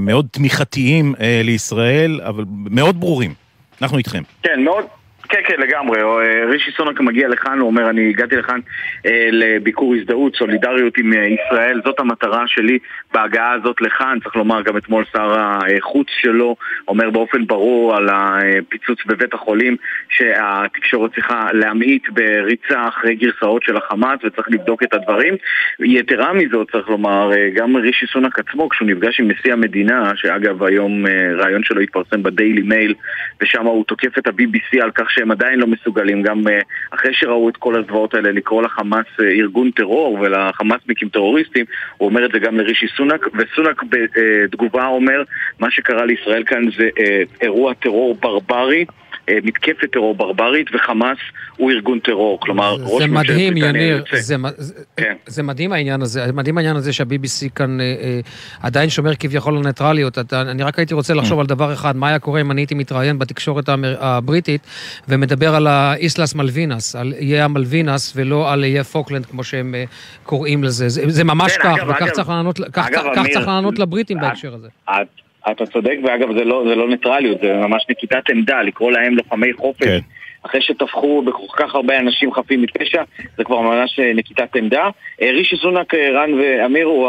מאוד 0.00 0.26
תמיכתיים 0.30 1.14
לישראל, 1.44 2.20
אבל 2.24 2.44
מאוד 2.48 3.00
ברורים. 3.00 3.34
אנחנו 3.82 3.98
איתכם. 3.98 4.22
כן, 4.42 4.64
מאוד, 4.64 4.84
כן, 5.32 5.40
כן, 5.44 5.60
לגמרי. 5.60 6.02
אה, 6.02 6.44
רישי 6.50 6.70
סונק 6.70 7.00
מגיע 7.00 7.28
לכאן, 7.28 7.58
הוא 7.58 7.66
אומר, 7.66 7.90
אני 7.90 8.08
הגעתי 8.08 8.36
לכאן 8.36 8.60
אה, 9.06 9.28
לביקור 9.32 9.94
הזדהות, 9.94 10.36
סולידריות 10.36 10.98
עם 10.98 11.12
אה, 11.12 11.26
ישראל, 11.26 11.80
זאת 11.84 12.00
המטרה 12.00 12.46
שלי 12.46 12.78
בהגעה 13.12 13.52
הזאת 13.52 13.80
לכאן. 13.80 14.18
צריך 14.22 14.36
לומר, 14.36 14.62
גם 14.62 14.76
אתמול 14.76 15.04
שר 15.12 15.36
החוץ 15.38 16.06
שלו 16.20 16.56
אומר 16.88 17.10
באופן 17.10 17.46
ברור 17.46 17.96
על 17.96 18.08
הפיצוץ 18.12 18.98
בבית 19.06 19.34
החולים 19.34 19.76
שהתקשורת 20.08 21.14
צריכה 21.14 21.52
להמעיט 21.52 22.08
בריצה 22.08 22.88
אחרי 22.88 23.14
גרסאות 23.14 23.62
של 23.62 23.76
החמאס 23.76 24.18
וצריך 24.24 24.48
לבדוק 24.50 24.82
את 24.82 24.94
הדברים. 24.94 25.34
יתרה 25.80 26.32
מזאת, 26.32 26.70
צריך 26.70 26.88
לומר, 26.88 27.30
גם 27.54 27.76
רישי 27.76 28.06
סונק 28.06 28.38
עצמו, 28.38 28.68
כשהוא 28.68 28.88
נפגש 28.88 29.20
עם 29.20 29.30
נשיא 29.30 29.52
המדינה, 29.52 30.12
שאגב 30.16 30.62
היום 30.62 31.06
ראיון 31.38 31.64
שלו 31.64 31.80
התפרסם 31.80 32.22
בדיילי 32.22 32.62
מייל, 32.62 32.94
ושם 33.42 33.66
הוא 33.66 33.84
תוקף 33.84 34.18
את 34.18 34.26
ה-BBC 34.26 34.82
על 34.82 34.90
כך 34.90 35.10
שהם 35.22 35.30
עדיין 35.30 35.58
לא 35.58 35.66
מסוגלים, 35.66 36.22
גם 36.22 36.48
אה, 36.48 36.60
אחרי 36.90 37.14
שראו 37.14 37.48
את 37.48 37.56
כל 37.56 37.76
הזוועות 37.76 38.14
האלה, 38.14 38.32
לקרוא 38.32 38.62
לחמאס 38.62 39.06
ארגון 39.20 39.70
טרור 39.70 40.18
ולחמאסניקים 40.20 41.08
טרוריסטים, 41.08 41.64
הוא 41.98 42.08
אומר 42.08 42.26
את 42.26 42.30
זה 42.32 42.38
גם 42.38 42.56
לרישי 42.56 42.86
סונק, 42.96 43.28
וסונק 43.34 43.82
בתגובה 43.82 44.86
אומר, 44.86 45.22
מה 45.60 45.70
שקרה 45.70 46.04
לישראל 46.04 46.44
כאן 46.44 46.62
זה 46.76 46.88
אירוע 47.40 47.74
טרור 47.74 48.14
ברברי. 48.14 48.84
אה, 49.28 49.38
מתקפת 49.42 49.92
טרור 49.92 50.14
ברברית, 50.14 50.66
וחמאס 50.74 51.18
הוא 51.56 51.70
ארגון 51.70 51.98
טרור. 51.98 52.40
כלומר, 52.40 52.76
ראש 52.80 53.02
ממשלת 53.02 53.10
מדהים, 53.10 53.56
יניר, 53.56 54.04
זה, 54.12 54.36
כן. 54.96 55.14
זה 55.26 55.42
מדהים 55.42 55.72
העניין 55.72 56.02
הזה, 56.02 56.32
מדהים 56.32 56.58
העניין 56.58 56.76
הזה 56.76 56.92
שה-BBC 56.92 57.48
כאן 57.54 57.80
אה, 57.80 57.84
אה, 57.84 58.20
עדיין 58.62 58.90
שומר 58.90 59.14
כביכול 59.14 59.56
על 59.56 59.62
ניטרליות. 59.64 60.18
אני 60.32 60.62
רק 60.62 60.78
הייתי 60.78 60.94
רוצה 60.94 61.14
לחשוב 61.14 61.38
אממ. 61.38 61.40
על 61.40 61.46
דבר 61.46 61.72
אחד, 61.72 61.96
מה 61.96 62.08
היה 62.08 62.18
קורה 62.18 62.40
אם 62.40 62.50
אני 62.50 62.60
הייתי 62.60 62.74
מתראיין 62.74 63.18
בתקשורת 63.18 63.68
הבריטית 63.98 64.66
ומדבר 65.08 65.54
על 65.54 65.66
האיסלאס 65.66 66.34
מלווינס, 66.34 66.96
על 66.96 67.12
איי 67.18 67.40
המלווינס 67.40 68.12
ולא 68.16 68.52
על 68.52 68.64
איי 68.64 68.84
פוקלנד, 68.84 69.26
כמו 69.26 69.44
שהם 69.44 69.74
קוראים 70.22 70.64
לזה. 70.64 70.88
זה, 70.88 71.24
ממש 71.24 71.56
כך, 71.56 71.76
וכך 71.88 72.10
צריך 73.32 73.48
לענות 73.48 73.78
לבריטים 73.78 74.20
בהקשר 74.20 74.54
הזה. 74.54 74.68
את, 75.50 75.50
אתה 75.50 75.66
צודק, 75.66 75.96
ואגב 76.04 76.38
זה 76.38 76.44
לא, 76.44 76.64
זה 76.68 76.74
לא 76.74 76.88
ניטרליות, 76.88 77.40
זה 77.40 77.52
ממש 77.52 77.86
נקיטת 77.90 78.30
עמדה, 78.30 78.62
לקרוא 78.62 78.92
להם 78.92 79.16
לוחמי 79.16 79.52
חופש. 79.52 79.84
כן. 79.84 79.98
אחרי 80.42 80.62
שטבחו 80.62 81.22
בכל 81.22 81.56
כך 81.56 81.74
הרבה 81.74 81.98
אנשים 81.98 82.32
חפים 82.32 82.62
מפשע, 82.62 83.02
זה 83.36 83.44
כבר 83.44 83.60
ממש 83.60 83.98
אה, 83.98 84.12
נקיטת 84.14 84.56
עמדה. 84.56 84.88
אה, 85.22 85.30
רישי 85.30 85.56
סונק, 85.56 85.94
אה, 85.94 86.10
רן 86.10 86.34
ואמיר 86.34 86.86
הוא 86.86 87.08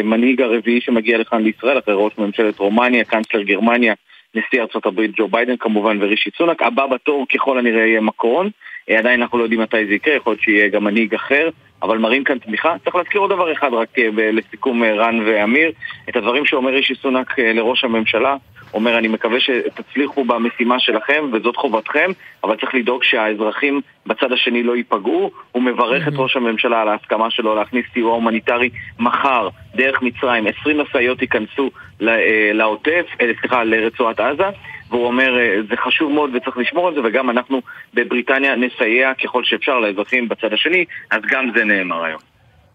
המנהיג 0.00 0.42
הרביעי 0.42 0.80
שמגיע 0.80 1.18
לכאן 1.18 1.42
לישראל, 1.42 1.78
אחרי 1.78 1.94
ראש 1.96 2.12
ממשלת 2.18 2.58
רומניה, 2.58 3.04
קאנצלר 3.04 3.42
גרמניה, 3.42 3.94
נשיא 4.34 4.60
ארצות 4.60 4.86
הברית 4.86 5.10
ג'ו 5.16 5.28
ביידן 5.28 5.56
כמובן 5.56 5.98
ורישי 6.00 6.30
סונק. 6.38 6.62
הבא 6.62 6.86
בתור 6.86 7.26
ככל 7.34 7.58
הנראה 7.58 7.86
יהיה 7.86 8.00
מקרון. 8.00 8.50
עדיין 8.88 9.22
אנחנו 9.22 9.38
לא 9.38 9.42
יודעים 9.42 9.60
מתי 9.60 9.86
זה 9.86 9.94
יקרה, 9.94 10.14
יכול 10.14 10.32
להיות 10.32 10.42
שיהיה 10.42 10.68
גם 10.68 10.84
מנהיג 10.84 11.14
אחר. 11.14 11.48
אבל 11.82 11.98
מראים 11.98 12.24
כאן 12.24 12.38
תמיכה. 12.38 12.74
צריך 12.84 12.96
להזכיר 12.96 13.20
עוד 13.20 13.30
דבר 13.30 13.52
אחד 13.52 13.72
רק 13.72 13.98
אה, 13.98 14.08
לסיכום 14.32 14.84
אה, 14.84 14.94
רן 14.94 15.20
ואמיר, 15.26 15.72
את 16.08 16.16
הדברים 16.16 16.46
שאומר 16.46 16.74
אישי 16.74 16.94
סונק 16.94 17.38
אה, 17.38 17.52
לראש 17.52 17.84
הממשלה. 17.84 18.36
אומר, 18.74 18.98
אני 18.98 19.08
מקווה 19.08 19.40
שתצליחו 19.40 20.24
במשימה 20.24 20.78
שלכם, 20.78 21.24
וזאת 21.32 21.56
חובתכם, 21.56 22.10
אבל 22.44 22.56
צריך 22.56 22.74
לדאוג 22.74 23.04
שהאזרחים 23.04 23.80
בצד 24.06 24.32
השני 24.32 24.62
לא 24.62 24.76
ייפגעו. 24.76 25.30
הוא 25.52 25.62
מברך 25.62 26.08
את 26.08 26.12
ראש 26.16 26.36
הממשלה 26.36 26.82
על 26.82 26.88
ההסכמה 26.88 27.30
שלו 27.30 27.54
להכניס 27.54 27.84
סיוע 27.92 28.12
הומניטרי 28.12 28.70
מחר, 28.98 29.48
דרך 29.74 30.02
מצרים. 30.02 30.46
20 30.60 30.80
משאיות 30.80 31.22
ייכנסו 31.22 31.70
לעוטף, 32.52 33.06
סליחה, 33.40 33.64
לרצועת 33.64 34.20
עזה. 34.20 34.48
והוא 34.90 35.06
אומר, 35.06 35.38
אה, 35.38 35.56
זה 35.70 35.76
חשוב 35.86 36.12
מאוד 36.12 36.30
וצריך 36.34 36.56
לשמור 36.56 36.88
על 36.88 36.94
זה, 36.94 37.00
וגם 37.04 37.30
אנחנו 37.30 37.62
בבריטניה 37.94 38.56
נסייע 38.56 39.14
ככל 39.24 39.44
שאפשר 39.44 39.78
לאזרחים 39.78 40.28
בצד 40.28 40.52
השני, 40.52 40.84
אז 41.10 41.22
גם 41.30 41.50
זה 41.56 41.64
נאמר 41.64 42.04
היום. 42.04 42.20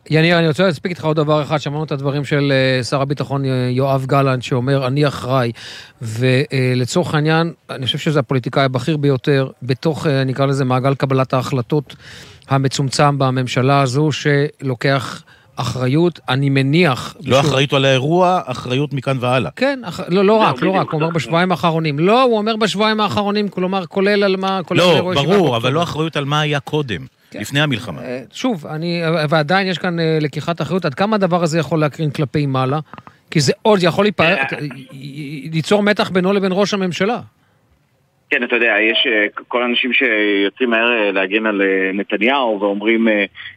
יניר, 0.09 0.39
אני 0.39 0.47
רוצה 0.47 0.63
להספיק 0.63 0.89
איתך 0.89 1.05
עוד 1.05 1.17
דבר 1.17 1.41
אחד, 1.41 1.57
שמענו 1.57 1.83
את 1.83 1.91
הדברים 1.91 2.25
של 2.25 2.51
אה, 2.51 2.83
שר 2.83 3.01
הביטחון 3.01 3.45
אה, 3.45 3.67
יואב 3.71 4.05
גלנט, 4.05 4.43
שאומר, 4.43 4.87
אני 4.87 5.07
אחראי, 5.07 5.51
ולצורך 6.01 7.15
העניין, 7.15 7.53
אני 7.69 7.85
חושב 7.85 7.97
שזה 7.97 8.19
הפוליטיקאי 8.19 8.63
הבכיר 8.63 8.97
ביותר, 8.97 9.49
בתוך, 9.63 10.07
נקרא 10.25 10.45
לזה, 10.45 10.65
מעגל 10.65 10.95
קבלת 10.95 11.33
ההחלטות 11.33 11.95
המצומצם 12.49 13.19
בממשלה 13.19 13.81
הזו, 13.81 14.09
שלוקח... 14.11 15.23
אחריות, 15.55 16.19
אני 16.29 16.49
מניח... 16.49 17.15
לא 17.15 17.21
בשביל... 17.21 17.39
אחריות 17.39 17.73
על 17.73 17.85
האירוע, 17.85 18.41
אחריות 18.45 18.93
מכאן 18.93 19.17
והלאה. 19.19 19.51
כן, 19.55 19.79
אח... 19.83 19.99
לא, 20.09 20.25
לא 20.25 20.33
רק, 20.33 20.61
לא 20.61 20.71
רק, 20.71 20.91
הוא 20.91 21.01
אומר 21.01 21.13
בשבועיים 21.13 21.51
האחרונים. 21.51 21.99
לא, 21.99 22.23
הוא 22.23 22.37
אומר 22.37 22.55
בשבועיים 22.55 22.99
האחרונים, 22.99 23.49
כלומר, 23.49 23.85
כולל 23.85 24.23
על 24.23 24.35
מה... 24.35 24.59
לא, 24.71 25.13
ברור, 25.15 25.57
אבל 25.57 25.73
לא 25.73 25.83
אחריות 25.83 26.17
על 26.17 26.25
מה 26.25 26.41
היה 26.41 26.59
קודם. 26.59 27.05
כן. 27.31 27.39
לפני 27.39 27.61
המלחמה. 27.61 28.01
אה, 28.01 28.21
שוב, 28.31 28.67
אני, 28.67 29.01
ועדיין 29.29 29.67
יש 29.67 29.77
כאן 29.77 29.99
אה, 29.99 30.17
לקיחת 30.21 30.61
אחריות, 30.61 30.85
עד 30.85 30.93
כמה 30.93 31.15
הדבר 31.15 31.43
הזה 31.43 31.59
יכול 31.59 31.79
להקרין 31.79 32.11
כלפי 32.11 32.45
מעלה? 32.45 32.79
כי 33.31 33.39
זה 33.39 33.53
עוד 33.61 33.83
יכול 33.83 34.07
אה, 34.19 34.43
ליצור 35.51 35.83
מתח 35.83 36.09
בינו 36.09 36.33
לבין 36.33 36.51
ראש 36.55 36.73
הממשלה. 36.73 37.19
כן, 38.33 38.43
אתה 38.43 38.55
יודע, 38.55 38.75
יש 38.81 39.07
אה, 39.07 39.25
כל 39.47 39.61
האנשים 39.61 39.93
שיוצאים 39.93 40.69
מהר 40.69 40.91
אה, 40.91 41.11
להגן 41.11 41.45
על 41.45 41.61
אה, 41.61 41.91
נתניהו 41.93 42.59
ואומרים 42.61 43.07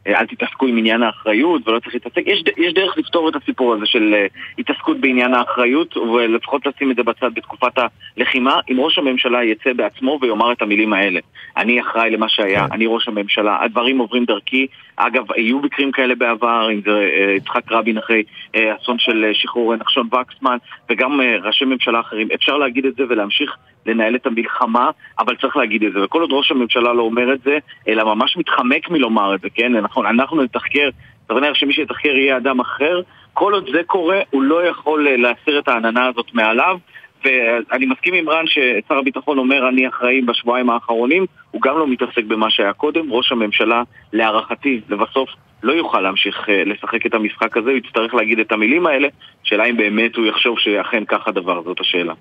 אל 0.07 0.27
תתעסקו 0.27 0.67
עם 0.67 0.77
עניין 0.77 1.03
האחריות 1.03 1.69
ולא 1.69 1.81
צריך 1.81 1.95
להתעסק, 1.95 2.23
יש, 2.27 2.43
יש 2.57 2.75
דרך 2.75 2.99
לפתור 2.99 3.29
את 3.29 3.37
הסיפור 3.37 3.75
הזה 3.75 3.87
של 3.87 4.15
התעסקות 4.59 5.01
בעניין 5.01 5.35
האחריות 5.35 5.97
ולפחות 5.97 6.67
לשים 6.67 6.91
את 6.91 6.97
זה 6.97 7.03
בצד 7.03 7.31
בתקופת 7.35 7.73
הלחימה. 8.17 8.61
אם 8.71 8.81
ראש 8.81 8.99
הממשלה 8.99 9.45
יצא 9.45 9.73
בעצמו 9.73 10.19
ויאמר 10.23 10.53
את 10.53 10.63
המילים 10.63 10.93
האלה 10.93 11.21
אני 11.57 11.81
אחראי 11.81 12.11
למה 12.11 12.29
שהיה, 12.29 12.69
כן. 12.69 12.73
אני 12.73 12.87
ראש 12.89 13.09
הממשלה, 13.09 13.59
הדברים 13.65 13.99
עוברים 13.99 14.25
דרכי. 14.25 14.67
אגב, 14.97 15.33
היו 15.33 15.59
מקרים 15.59 15.93
כאלה 15.93 16.15
בעבר, 16.15 16.69
אם 16.73 16.81
זה 16.85 17.09
יצחק 17.37 17.73
רבין 17.73 17.99
אחרי 17.99 18.23
אסון 18.57 18.99
של 18.99 19.31
שחרור 19.33 19.77
נחשון 19.77 20.07
וקסמן 20.07 20.57
וגם 20.91 21.21
ראשי 21.43 21.65
ממשלה 21.65 22.01
אחרים, 22.01 22.29
אפשר 22.35 22.57
להגיד 22.57 22.87
את 22.87 22.95
זה 22.95 23.03
ולהמשיך 23.09 23.57
לנהל 23.87 24.15
את 24.15 24.27
המלחמה, 24.27 24.91
אבל 25.19 25.37
צריך 25.37 25.57
להגיד 25.57 25.83
את 25.83 25.93
זה. 25.93 26.05
וכל 26.05 26.21
עוד 26.21 26.33
ראש 26.33 26.51
הממשלה 26.51 26.93
לא 26.93 27.03
אומר 27.03 27.33
את 27.33 27.41
זה, 27.45 27.59
אלא 27.89 28.05
ממש 28.05 28.37
מתחמק 28.37 28.91
מלומר 28.91 29.35
את 29.35 29.41
זה, 29.41 29.49
כן? 29.55 29.77
אנחנו, 29.77 30.07
אנחנו 30.07 30.43
נתחקר, 30.43 30.89
זאת 31.23 31.31
אומרת 31.31 31.57
שמי 31.57 31.73
שיתחקר 31.73 32.09
יהיה 32.09 32.37
אדם 32.37 32.61
אחר. 32.61 33.01
כל 33.33 33.53
עוד 33.53 33.69
זה 33.73 33.83
קורה, 33.87 34.21
הוא 34.31 34.43
לא 34.43 34.67
יכול 34.67 35.09
אה, 35.09 35.17
להסיר 35.17 35.59
את 35.59 35.69
העננה 35.69 36.07
הזאת 36.07 36.27
מעליו. 36.35 36.79
ואני 37.25 37.87
מסכים 37.87 38.15
עם 38.15 38.29
רן 38.29 38.45
ששר 38.47 38.99
הביטחון 38.99 39.39
אומר 39.39 39.69
אני 39.69 39.89
אחראי 39.89 40.21
בשבועיים 40.21 40.71
האחרונים, 40.71 41.27
הוא 41.51 41.63
גם 41.63 41.79
לא 41.79 41.89
מתעסק 41.89 42.25
במה 42.25 42.51
שהיה 42.51 42.73
קודם. 42.73 43.13
ראש 43.13 43.33
הממשלה, 43.33 43.83
להערכתי, 44.13 44.81
לבסוף 44.89 45.31
לא 45.63 45.73
יוכל 45.73 46.01
להמשיך 46.01 46.49
אה, 46.49 46.65
לשחק 46.65 47.07
את 47.07 47.15
המשחק 47.15 47.57
הזה, 47.57 47.71
הוא 47.71 47.79
יצטרך 47.79 48.15
להגיד 48.15 48.39
את 48.39 48.53
המילים 48.53 48.87
האלה. 48.87 49.09
שאלה 49.45 49.65
אם 49.65 49.77
באמת 49.77 50.17
הוא 50.17 50.27
יחשוב 50.27 50.59
שאכן 50.59 51.05
כך 51.05 51.29
הדבר, 51.29 51.63
זאת 51.63 51.81
השאלה. 51.81 52.15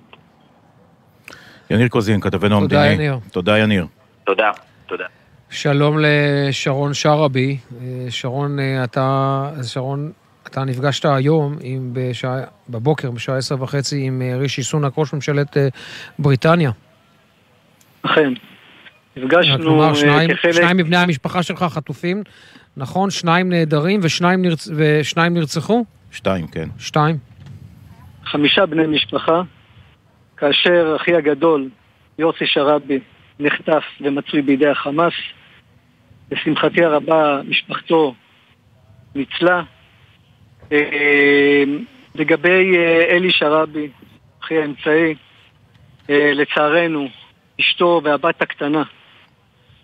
יניר 1.69 1.88
קוזין, 1.88 2.22
כתבנו 2.22 2.57
המדיני. 2.57 2.81
תודה, 2.81 2.91
יניר. 2.91 3.17
תודה, 3.31 3.57
יניר. 3.60 3.86
תודה, 4.24 4.51
תודה. 4.86 5.05
שלום 5.50 5.98
לשרון 6.00 6.93
שרעבי. 6.93 7.57
אה, 7.81 8.05
שרון, 8.10 8.60
אה, 8.60 8.84
אתה, 8.84 9.51
שרון, 9.63 10.12
אתה 10.48 10.63
נפגשת 10.63 11.05
היום, 11.05 11.57
עם, 11.62 11.89
בשעה, 11.93 12.39
בבוקר, 12.69 13.12
בשעה 13.12 13.38
עשר 13.38 13.63
וחצי, 13.63 14.01
עם 14.03 14.22
אה, 14.22 14.38
רישי 14.38 14.63
סונק, 14.63 14.93
ראש 14.98 15.13
ממשלת 15.13 15.57
בריטניה. 16.19 16.72
אכן. 18.01 18.34
נפגשנו 19.17 19.57
כלומר, 19.57 19.93
שניים, 19.93 20.34
כחלק... 20.34 20.51
שניים 20.51 20.77
מבני 20.77 20.98
המשפחה 20.98 21.43
שלך 21.43 21.63
חטופים, 21.63 22.24
נכון? 22.77 23.10
שניים 23.10 23.50
נעדרים 23.50 24.00
ושניים, 24.03 24.41
נרצ... 24.41 24.69
ושניים 24.75 25.34
נרצחו? 25.34 25.86
שתיים, 26.12 26.48
כן. 26.48 26.69
שתיים. 26.77 27.17
חמישה 28.25 28.65
בני 28.65 28.88
משפחה, 28.88 29.41
כאשר 30.38 30.96
אחי 30.96 31.15
הגדול, 31.15 31.70
יוסי 32.20 32.46
שרבי, 32.46 33.00
נחטף 33.39 33.84
ומצוי 34.01 34.42
בידי 34.42 34.68
החמאס. 34.68 35.13
לשמחתי 36.32 36.84
הרבה, 36.84 37.42
משפחתו 37.48 38.13
ניצלה. 39.15 39.62
אה, 40.72 41.63
לגבי 42.15 42.77
אה, 42.77 43.06
אלי 43.10 43.32
שרבי, 43.32 43.89
אחי 44.44 44.58
האמצעי, 44.58 45.15
אה, 46.10 46.32
לצערנו, 46.34 47.08
אשתו 47.60 48.01
והבת 48.04 48.42
הקטנה 48.42 48.84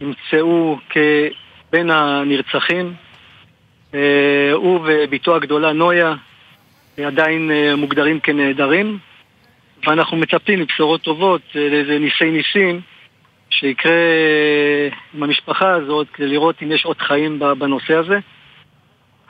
נמצאו 0.02 0.78
כבין 0.90 1.90
הנרצחים. 1.90 2.94
הוא 4.54 4.80
ובתו 4.86 5.36
הגדולה 5.36 5.74
נויה 5.74 6.14
עדיין 6.98 7.52
מוגדרים 7.78 8.20
כנעדרים. 8.20 9.00
ואנחנו 9.88 10.18
מצפים 10.18 10.60
לבשורות 10.60 11.02
טובות, 11.02 11.42
לאיזה 11.56 12.00
ניסי 12.00 12.32
ניסים 12.32 12.82
שיקרה 13.50 13.94
עם 15.14 15.24
המשפחה 15.24 15.72
הזאת, 15.72 16.08
כדי 16.14 16.28
לראות 16.28 16.64
אם 16.64 16.72
יש 16.72 16.86
עוד 16.86 16.98
חיים 16.98 17.40
בנושא 17.58 17.96
הזה. 17.96 18.20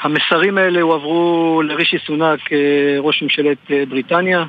המסרים 0.01 0.57
האלה 0.57 0.81
הועברו 0.81 1.61
לרישי 1.65 1.97
סונאק, 2.05 2.39
ראש 2.99 3.23
ממשלת 3.23 3.57
בריטניה. 3.89 4.43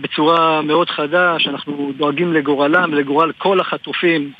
בצורה 0.00 0.62
מאוד 0.62 0.90
חדה, 0.90 1.38
שאנחנו 1.38 1.92
דואגים 1.96 2.32
לגורלם 2.32 2.92
ולגורל 2.92 3.32
כל 3.38 3.60
החטופים 3.60 4.32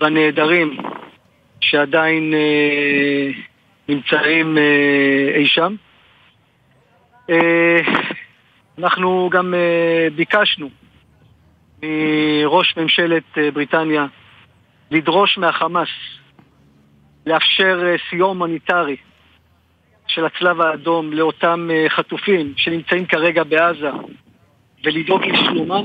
והנעדרים 0.00 0.76
שעדיין 1.60 2.34
נמצאים 3.88 4.58
אי 5.34 5.46
שם. 5.46 5.74
אנחנו 8.78 9.30
גם 9.32 9.54
ביקשנו 10.14 10.70
מראש 11.82 12.76
ממשלת 12.76 13.22
בריטניה 13.54 14.06
לדרוש 14.90 15.38
מהחמאס 15.38 15.88
לאפשר 17.26 17.94
סיוע 18.10 18.28
הומניטרי 18.28 18.96
של 20.06 20.24
הצלב 20.24 20.60
האדום 20.60 21.12
לאותם 21.12 21.68
חטופים 21.88 22.52
שנמצאים 22.56 23.06
כרגע 23.06 23.44
בעזה 23.44 23.90
ולדאוג 24.84 25.22
לשלומם. 25.24 25.84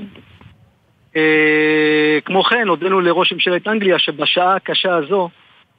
כמו 2.25 2.43
כן, 2.43 2.67
הודינו 2.67 3.01
לראש 3.01 3.33
ממשלת 3.33 3.67
אנגליה 3.67 3.99
שבשעה 3.99 4.55
הקשה 4.55 4.95
הזו 4.95 5.29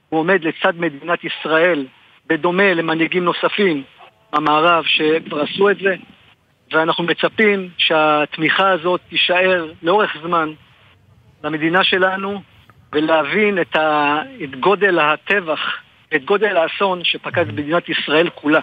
הוא 0.09 0.19
עומד 0.19 0.43
לצד 0.43 0.73
מדינת 0.79 1.19
ישראל, 1.23 1.85
בדומה 2.27 2.73
למנהיגים 2.73 3.23
נוספים 3.23 3.83
במערב 4.33 4.83
שכבר 4.83 5.41
עשו 5.41 5.69
את 5.69 5.77
זה, 5.77 5.95
ואנחנו 6.73 7.03
מצפים 7.03 7.69
שהתמיכה 7.77 8.71
הזאת 8.71 9.01
תישאר 9.09 9.71
לאורך 9.83 10.11
זמן 10.23 10.49
למדינה 11.43 11.83
שלנו 11.83 12.41
ולהבין 12.93 13.61
את, 13.61 13.75
ה... 13.75 14.17
את 14.43 14.59
גודל 14.59 14.99
הטבח, 14.99 15.59
את 16.15 16.25
גודל 16.25 16.57
האסון 16.57 17.03
שפקד 17.03 17.47
במדינת 17.47 17.89
ישראל 17.89 18.29
כולה. 18.35 18.59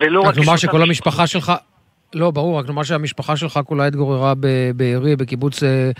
ולא 0.00 0.20
רק... 0.20 0.28
רק 0.28 0.38
נאמר 0.38 0.56
שכל 0.56 0.82
המשפחה 0.82 1.26
שלך... 1.26 1.52
לא, 2.14 2.30
ברור, 2.30 2.58
רק 2.58 2.66
נאמר 2.66 2.82
שהמשפחה 2.82 3.36
שלך 3.36 3.60
כולה 3.66 3.86
התגוררה 3.86 4.32
בבארי, 4.40 5.16
בקיבוץ 5.16 5.62
אה, 5.62 5.90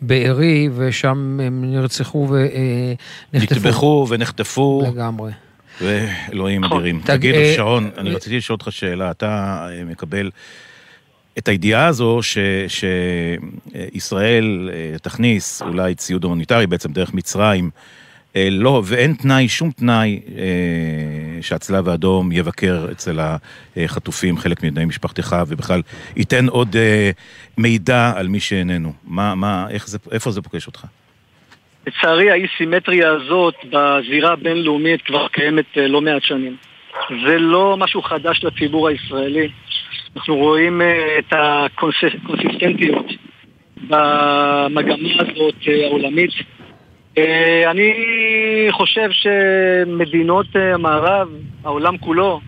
בארי, 0.00 0.68
ושם 0.76 1.38
הם 1.42 1.64
נרצחו 1.64 2.28
ונחטפו. 2.28 3.54
נטבחו 3.56 4.06
ונחטפו. 4.10 4.82
לגמרי. 4.86 5.32
ואלוהים 5.82 6.64
נכון. 6.64 6.78
אדירים. 6.78 7.00
תגיד, 7.04 7.34
אה, 7.34 7.52
שרון, 7.56 7.90
אני 7.98 8.10
רציתי 8.10 8.36
לשאול 8.36 8.54
אותך 8.54 8.72
שאלה. 8.72 9.10
אתה 9.10 9.58
אה, 9.70 9.84
מקבל 9.84 10.30
את 11.40 11.48
הידיעה 11.48 11.86
הזו 11.86 12.20
שישראל 12.68 14.70
תכניס 15.02 15.62
אולי 15.62 15.94
ציוד 15.94 16.24
הומניטרי 16.24 16.66
בעצם 16.66 16.92
דרך 16.92 17.14
מצרים. 17.14 17.70
לא, 18.36 18.82
ואין 18.84 19.14
תנאי, 19.14 19.48
שום 19.48 19.70
תנאי 19.70 20.20
אה, 20.38 21.42
שהצלב 21.42 21.88
האדום 21.88 22.32
יבקר 22.32 22.86
אצל 22.92 23.18
החטופים, 23.76 24.38
חלק 24.38 24.62
מבני 24.62 24.84
משפחתך, 24.84 25.36
ובכלל 25.48 25.82
ייתן 26.16 26.48
עוד 26.48 26.76
אה, 26.76 27.10
מידע 27.58 28.12
על 28.16 28.28
מי 28.28 28.40
שאיננו. 28.40 28.92
מה, 29.04 29.34
מה, 29.34 29.66
איך 29.70 29.88
זה, 29.88 29.98
איפה 30.12 30.30
זה 30.30 30.42
פוגש 30.42 30.66
אותך? 30.66 30.84
לצערי 31.86 32.30
האי-סימטריה 32.30 33.10
הזאת 33.10 33.54
בזירה 33.64 34.32
הבינלאומית 34.32 35.02
כבר 35.02 35.28
קיימת 35.28 35.78
אה, 35.78 35.88
לא 35.88 36.00
מעט 36.00 36.22
שנים. 36.22 36.56
זה 37.26 37.38
לא 37.38 37.76
משהו 37.78 38.02
חדש 38.02 38.44
לציבור 38.44 38.88
הישראלי. 38.88 39.48
אנחנו 40.16 40.36
רואים 40.36 40.82
אה, 40.82 41.18
את 41.18 41.32
הקונסיסטנטיות 41.32 43.06
במגמה 43.76 45.08
הזאת 45.18 45.54
אה, 45.68 45.86
העולמית. 45.86 46.30
אני 47.70 47.92
חושב 48.70 49.08
שמדינות 49.10 50.46
המערב, 50.56 51.28
העולם 51.64 51.98
כולו, 51.98 52.40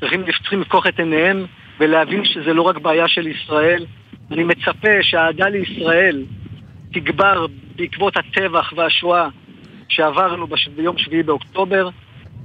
צריכים 0.00 0.22
לפקוח 0.52 0.86
את 0.86 0.98
עיניהם 0.98 1.44
ולהבין 1.80 2.24
שזה 2.24 2.54
לא 2.54 2.62
רק 2.62 2.78
בעיה 2.78 3.08
של 3.08 3.26
ישראל. 3.26 3.86
אני 4.30 4.44
מצפה 4.44 5.02
שהאהדה 5.02 5.48
לישראל 5.48 6.24
תגבר 6.92 7.46
בעקבות 7.76 8.16
הטבח 8.16 8.72
והשואה 8.76 9.28
שעברנו 9.88 10.46
ביום 10.76 10.98
שביעי 10.98 11.22
באוקטובר, 11.22 11.88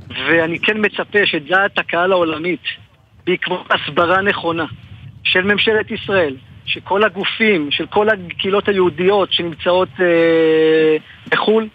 ואני 0.10 0.60
כן 0.60 0.78
מצפה 0.78 1.26
שדעת 1.26 1.78
הקהל 1.78 2.12
העולמית, 2.12 2.64
בעקבות 3.26 3.68
הסברה 3.72 4.22
נכונה 4.22 4.66
של 5.24 5.42
ממשלת 5.42 5.92
ישראל, 5.92 6.36
שכל 6.66 7.04
הגופים, 7.04 7.72
של 7.72 7.86
כל 7.86 8.08
הקהילות 8.10 8.68
היהודיות 8.68 9.34
שנמצאות 9.34 9.90
אה, 10.00 10.98
בחו"ל, 11.30 11.68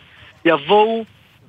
יבואו 0.45 1.05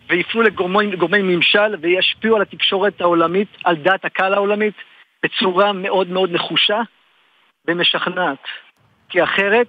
ויפנו 0.09 0.41
לגורמי 0.41 1.21
ממשל 1.21 1.75
וישפיעו 1.81 2.35
על 2.35 2.41
התקשורת 2.41 3.01
העולמית, 3.01 3.47
על 3.63 3.75
דעת 3.75 4.05
הקהל 4.05 4.33
העולמית, 4.33 4.73
בצורה 5.23 5.73
מאוד 5.73 6.09
מאוד 6.09 6.31
נחושה 6.31 6.81
ומשכנעת. 7.67 8.43
כי 9.09 9.23
אחרת, 9.23 9.67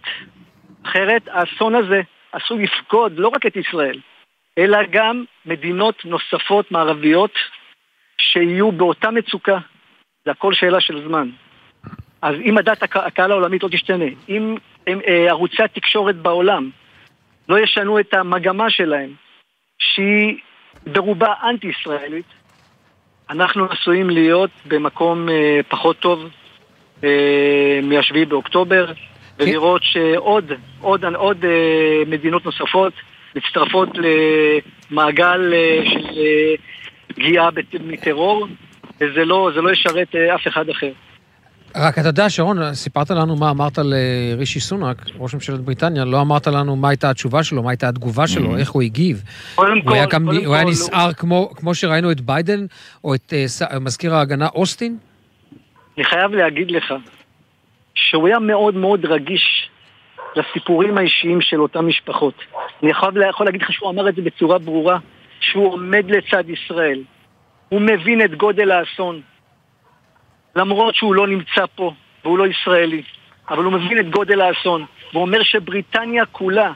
אחרת 0.85 1.29
האסון 1.29 1.75
הזה 1.75 2.01
עשוי 2.33 2.63
לפקוד 2.63 3.13
לא 3.19 3.29
רק 3.29 3.47
את 3.47 3.57
ישראל, 3.57 4.01
אלא 4.59 4.79
גם 4.91 5.25
מדינות 5.47 6.05
נוספות 6.05 6.73
מערביות 6.73 7.35
שיהיו 8.21 8.73
באותה 8.73 9.11
מצוקה. 9.11 9.59
זה 10.29 10.33
הכל 10.33 10.53
שאלה 10.55 10.81
של 10.81 11.09
זמן. 11.09 11.31
אז 12.23 12.35
אם 12.45 12.59
הדת 12.59 12.83
הקהל 12.83 13.31
העולמית 13.31 13.63
לא 13.63 13.69
תשתנה, 13.69 14.05
אם 14.29 14.57
הם, 14.87 15.01
אה, 15.09 15.27
ערוצי 15.29 15.63
התקשורת 15.63 16.17
בעולם 16.17 16.71
לא 17.49 17.59
ישנו 17.59 18.01
את 18.01 18.15
המגמה 18.15 18.71
שלהם, 18.71 19.11
שהיא 19.79 20.37
ברובה 20.87 21.33
אנטי-ישראלית, 21.43 22.27
אנחנו 23.31 23.65
עשויים 23.71 24.11
להיות 24.11 24.51
במקום 24.67 25.29
אה, 25.29 25.61
פחות 25.69 25.99
טוב 25.99 26.29
אה, 27.05 27.81
מ-7 27.83 28.29
באוקטובר, 28.29 28.93
ולראות 29.39 29.83
שעוד 29.85 30.53
עוד, 30.81 31.05
עוד, 31.05 31.45
אה, 31.45 32.03
מדינות 32.07 32.45
נוספות 32.45 32.93
מצטרפות 33.37 33.89
למעגל 34.91 35.55
אה, 35.55 35.81
של 35.85 36.07
אה, 36.19 36.55
פגיעה 37.09 37.49
מטרור, 37.81 38.47
וזה 39.01 39.25
לא, 39.25 39.51
לא 39.53 39.73
ישרת 39.73 40.15
אף 40.35 40.49
אחד 40.49 40.69
אחר. 40.69 40.91
רק 41.77 41.99
אתה 41.99 42.09
יודע, 42.09 42.31
שרון, 42.31 42.75
סיפרת 42.75 43.11
לנו 43.11 43.37
מה 43.37 43.51
אמרת 43.51 43.79
לרישי 43.79 44.61
סונאק, 44.61 44.97
ראש 45.19 45.35
ממשלת 45.35 45.61
בריטניה, 45.61 46.05
לא 46.05 46.21
אמרת 46.21 46.47
לנו 46.47 46.77
מה 46.77 46.89
הייתה 46.89 47.11
התשובה 47.11 47.43
שלו, 47.43 47.63
מה 47.63 47.71
הייתה 47.71 47.89
התגובה 47.89 48.27
שלו, 48.27 48.55
mm-hmm. 48.55 48.59
איך 48.59 48.71
הוא 48.71 48.83
הגיב. 48.83 49.23
קודם 49.55 49.83
כל, 49.83 49.89
הוא 49.89 49.97
היה, 49.97 50.07
קודם 50.07 50.29
הוא 50.47 50.55
היה 50.55 50.65
נסער 50.65 51.13
כמו, 51.13 51.51
כמו 51.57 51.75
שראינו 51.75 52.11
את 52.11 52.21
ביידן, 52.21 52.67
או 53.05 53.15
את 53.15 53.33
uh, 53.33 53.79
מזכיר 53.79 54.15
ההגנה 54.15 54.49
אוסטין? 54.55 54.99
אני 55.97 56.05
חייב 56.05 56.33
להגיד 56.33 56.71
לך 56.71 56.95
שהוא 57.95 58.27
היה 58.29 58.39
מאוד 58.39 58.75
מאוד 58.75 59.05
רגיש 59.05 59.71
לסיפורים 60.37 60.99
האישיים 60.99 61.41
של 61.41 61.61
אותן 61.61 61.81
משפחות. 61.81 62.35
אני 62.83 62.91
יכול, 62.91 63.23
יכול 63.31 63.47
להגיד 63.47 63.63
לך 63.63 63.73
שהוא 63.73 63.91
אמר 63.91 64.09
את 64.09 64.15
זה 64.15 64.23
בצורה 64.23 64.59
ברורה, 64.59 64.99
שהוא 65.41 65.73
עומד 65.73 66.05
לצד 66.11 66.45
ישראל. 66.51 67.01
הוא 67.69 67.81
מבין 67.81 68.25
את 68.25 68.35
גודל 68.35 68.71
האסון, 68.71 69.21
למרות 70.57 70.95
שהוא 70.95 71.15
לא 71.15 71.27
נמצא 71.27 71.65
פה 71.75 71.93
והוא 72.25 72.39
לא 72.39 72.47
ישראלי, 72.47 73.03
אבל 73.51 73.65
הוא 73.65 73.73
מבין 73.73 73.99
את 73.99 74.11
גודל 74.11 74.41
האסון. 74.41 74.85
והוא 75.13 75.23
אומר 75.23 75.43
שבריטניה 75.43 76.27
כולה 76.27 76.73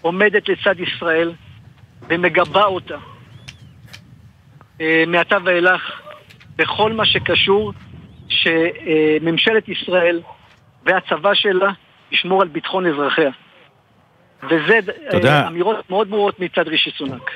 עומדת 0.00 0.48
לצד 0.48 0.80
ישראל 0.80 1.32
ומגבה 2.08 2.64
אותה 2.64 2.96
אה, 4.80 5.04
מעתה 5.06 5.36
ואילך 5.44 6.00
בכל 6.56 6.92
מה 6.92 7.06
שקשור 7.06 7.72
שממשלת 8.28 9.68
ישראל 9.68 10.20
והצבא 10.86 11.34
שלה 11.34 11.70
ישמור 12.10 12.42
על 12.42 12.48
ביטחון 12.48 12.86
אזרחיה. 12.86 13.30
וזה 14.42 14.78
תודה. 15.10 15.48
אמירות 15.48 15.90
מאוד 15.90 16.10
ברורות 16.10 16.40
מצד 16.40 16.68
רישי 16.68 16.90
סונאק. 16.98 17.30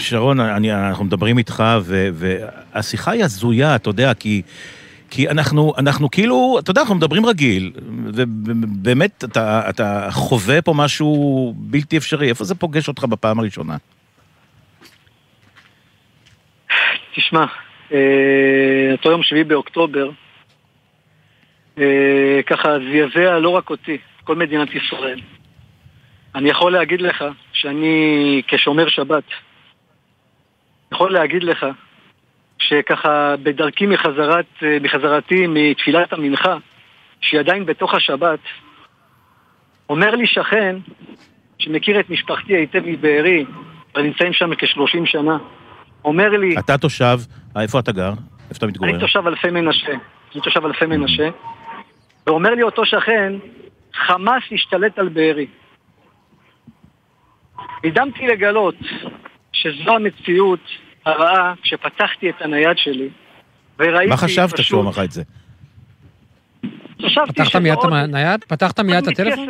שרון, 0.00 0.40
אני, 0.40 0.72
אנחנו 0.72 1.04
מדברים 1.04 1.38
איתך, 1.38 1.64
ו, 1.82 2.08
והשיחה 2.14 3.10
היא 3.10 3.24
הזויה, 3.24 3.76
אתה 3.76 3.90
יודע, 3.90 4.14
כי... 4.14 4.42
כי 5.12 5.28
אנחנו, 5.28 5.72
אנחנו 5.78 6.10
כאילו, 6.10 6.56
אתה 6.58 6.70
יודע, 6.70 6.80
אנחנו 6.80 6.94
מדברים 6.94 7.26
רגיל, 7.26 7.72
ובאמת, 8.14 9.24
אתה, 9.24 9.62
אתה 9.68 10.08
חווה 10.10 10.62
פה 10.62 10.74
משהו 10.76 11.54
בלתי 11.56 11.96
אפשרי. 11.96 12.28
איפה 12.28 12.44
זה 12.44 12.54
פוגש 12.54 12.88
אותך 12.88 13.04
בפעם 13.04 13.38
הראשונה? 13.38 13.76
תשמע, 17.14 17.44
אה, 17.92 17.98
אותו 18.92 19.10
יום 19.10 19.22
שביעי 19.22 19.44
באוקטובר, 19.44 20.10
אה, 21.78 22.40
ככה 22.46 22.68
זעזע 22.68 23.38
לא 23.38 23.48
רק 23.48 23.70
אותי, 23.70 23.98
כל 24.24 24.36
מדינת 24.36 24.68
ישראל. 24.74 25.20
אני 26.34 26.50
יכול 26.50 26.72
להגיד 26.72 27.00
לך 27.00 27.24
שאני 27.52 28.42
כשומר 28.48 28.88
שבת, 28.88 29.24
יכול 30.92 31.12
להגיד 31.12 31.42
לך 31.44 31.66
שככה 32.58 33.34
בדרכי 33.42 33.86
מחזרת, 33.86 34.46
מחזרתי 34.80 35.46
מתפילת 35.48 36.12
המנחה, 36.12 36.56
שהיא 37.20 37.40
עדיין 37.40 37.66
בתוך 37.66 37.94
השבת, 37.94 38.38
אומר 39.88 40.14
לי 40.14 40.26
שכן 40.26 40.76
שמכיר 41.58 42.00
את 42.00 42.10
משפחתי 42.10 42.56
היטב 42.56 42.82
מבארי, 42.86 43.44
ונמצאים 43.96 44.32
שם 44.32 44.54
כ-30 44.54 45.06
שנה, 45.06 45.38
אומר 46.04 46.28
לי... 46.28 46.58
אתה 46.58 46.78
תושב, 46.78 47.18
איפה 47.60 47.78
אתה 47.78 47.92
גר? 47.92 48.12
איפה 48.50 48.56
אתה 48.58 48.66
מתגורר? 48.66 48.90
אני 48.90 49.00
תושב 49.00 49.26
אלפי 49.26 49.50
מנשה. 49.50 49.92
אני 50.34 50.40
תושב 50.42 50.64
אלפי 50.64 50.86
מנשה. 50.86 51.28
ואומר 52.26 52.50
לי 52.50 52.62
אותו 52.62 52.86
שכן, 52.86 53.32
חמאס 53.94 54.42
השתלט 54.52 54.98
על 54.98 55.08
בארי. 55.08 55.46
נדהמתי 57.84 58.26
לגלות 58.26 58.74
שזו 59.52 59.96
המציאות 59.96 60.60
הרעה 61.04 61.54
כשפתחתי 61.62 62.30
את 62.30 62.42
הנייד 62.42 62.78
שלי, 62.78 63.08
וראיתי 63.78 64.10
מה 64.10 64.16
חשבת 64.16 64.52
כשהוא 64.52 64.80
אמר 64.80 64.90
לך 64.90 64.98
את 64.98 65.10
זה? 65.10 65.22
חשבתי 67.06 67.32
פתחת 67.32 67.56
מיד 67.56 67.78
את 67.78 67.84
הנייד? 67.84 68.44
פתחת 68.44 68.80
מיד 68.80 69.02
את 69.02 69.08
הטלפון? 69.08 69.46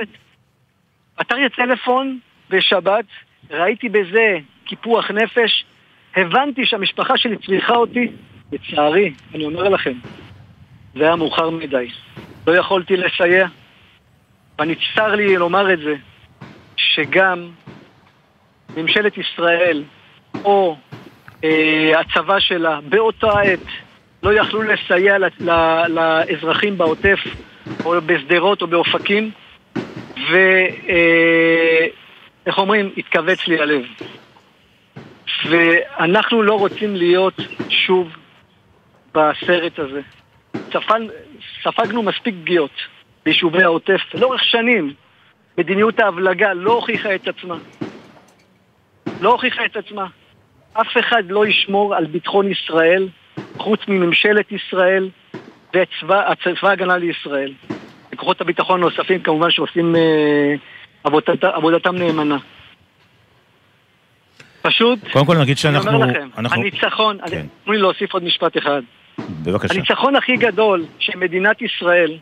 פתחתי 1.15 1.47
את 1.47 1.53
הטלפון 1.53 2.19
בשבת, 2.51 3.05
ראיתי 3.51 3.89
בזה 3.89 4.39
קיפוח 4.65 5.11
נפש, 5.11 5.65
הבנתי 6.17 6.67
שהמשפחה 6.67 7.19
שלי 7.19 7.37
צריכה 7.47 7.75
אותי, 7.75 8.09
לצערי, 8.53 9.15
אני 9.35 9.45
אומר 9.45 9.69
לכם, 9.69 9.93
זה 10.95 11.05
היה 11.05 11.17
מאוחר 11.17 11.51
מדי. 11.51 11.91
לא 12.47 12.53
יכולתי 12.53 12.97
לסייע, 12.97 13.47
ואני 14.59 14.75
צר 14.95 15.15
לי 15.15 15.37
לומר 15.37 15.73
את 15.73 15.79
זה, 15.79 15.95
שגם 16.77 17.51
ממשלת 18.77 19.19
ישראל, 19.19 19.85
או 20.45 20.77
אה, 21.45 22.01
הצבא 22.01 22.41
שלה, 22.41 22.81
באותה 22.81 23.41
עת, 23.41 23.67
לא 24.23 24.33
יכלו 24.33 24.63
לסייע 24.63 25.19
ל- 25.19 25.25
ל- 25.41 25.87
לאזרחים 25.89 26.79
בעוטף, 26.79 27.19
או 27.85 28.01
בשדרות 28.07 28.63
או 28.63 28.67
באופקים, 28.67 29.31
ואיך 30.17 30.35
אומרים, 32.59 32.91
התכווץ 32.97 33.47
לי 33.47 33.61
הלב. 33.61 33.83
ואנחנו 35.51 36.43
לא 36.43 36.55
רוצים 36.55 36.97
להיות 36.97 37.41
שוב 37.69 38.09
בסרט 39.15 39.79
הזה. 39.79 40.01
ספג, 40.73 41.01
ספגנו 41.63 42.03
מספיק 42.03 42.35
פגיעות 42.43 42.71
ביישובי 43.25 43.63
העוטף 43.63 44.01
לאורך 44.15 44.45
שנים. 44.45 44.95
מדיניות 45.59 46.01
ההבלגה 46.01 46.53
לא 46.53 46.73
הוכיחה 46.73 47.15
את 47.15 47.29
עצמה. 47.29 47.57
לא 49.21 49.33
הוכיחה 49.33 49.65
את 49.65 49.77
עצמה. 49.77 50.07
אף 50.73 50.97
אחד 51.01 51.23
לא 51.29 51.47
ישמור 51.47 51.95
על 51.95 52.07
ביטחון 52.07 52.51
ישראל 52.51 53.09
חוץ 53.57 53.81
מממשלת 53.89 54.53
ישראל 54.53 55.11
וצבא 55.69 56.35
צבא 56.45 56.69
ההגנה 56.69 56.97
לישראל. 56.97 57.53
וכוחות 58.13 58.41
הביטחון 58.41 58.81
הנוספים 58.83 59.23
כמובן 59.23 59.51
שעושים 59.51 59.97
אה, 59.97 60.55
עבודת, 61.05 61.45
עבודתם 61.45 61.97
נאמנה. 61.97 62.37
פשוט, 64.63 64.99
קודם 65.13 65.27
כל 65.27 65.35
נגיד 65.37 65.49
אני 65.49 65.57
שאנחנו... 65.57 65.93
אומר 65.93 66.07
לכם, 66.07 66.29
אנחנו- 66.39 66.61
הניצחון, 66.61 67.19
כן. 67.31 67.47
תנו 67.65 67.73
לי 67.73 67.79
להוסיף 67.79 68.13
עוד 68.13 68.25
משפט 68.25 68.59
אחד. 68.59 68.83
בבקשה. 69.43 69.75
הניצחון 69.75 70.17
הכי 70.17 70.37
גדול 70.37 70.85
של 70.99 71.19
מדינת 71.19 71.63
ישראל 71.63 72.19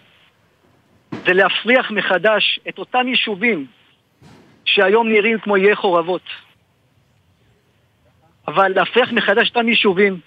זה 1.11 1.33
להפריח 1.33 1.91
מחדש 1.91 2.61
את 2.69 2.79
אותם 2.79 3.09
יישובים 3.09 3.67
שהיום 4.65 5.09
נראים 5.09 5.39
כמו 5.39 5.57
איי 5.57 5.77
חורבות. 5.77 6.23
אבל 8.49 8.69
להפריח 8.69 9.13
מחדש 9.13 9.51
את 9.51 9.57
יישובים 9.69 10.21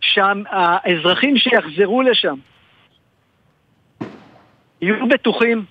שהאזרחים 0.00 1.36
שיחזרו 1.36 2.02
לשם 2.02 2.34
יהיו 4.82 5.08
בטוחים 5.08 5.64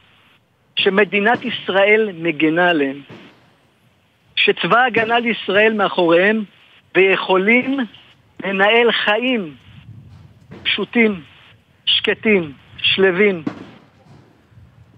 שמדינת 0.76 1.40
ישראל 1.46 2.10
מגנה 2.14 2.70
עליהם, 2.70 3.02
שצבא 4.36 4.78
ההגנה 4.80 5.20
לישראל 5.20 5.74
מאחוריהם 5.74 6.44
ויכולים 6.96 7.78
לנהל 8.44 8.92
חיים 8.92 9.56
פשוטים, 10.64 11.22
שקטים, 11.86 12.54
שלווים, 12.78 13.44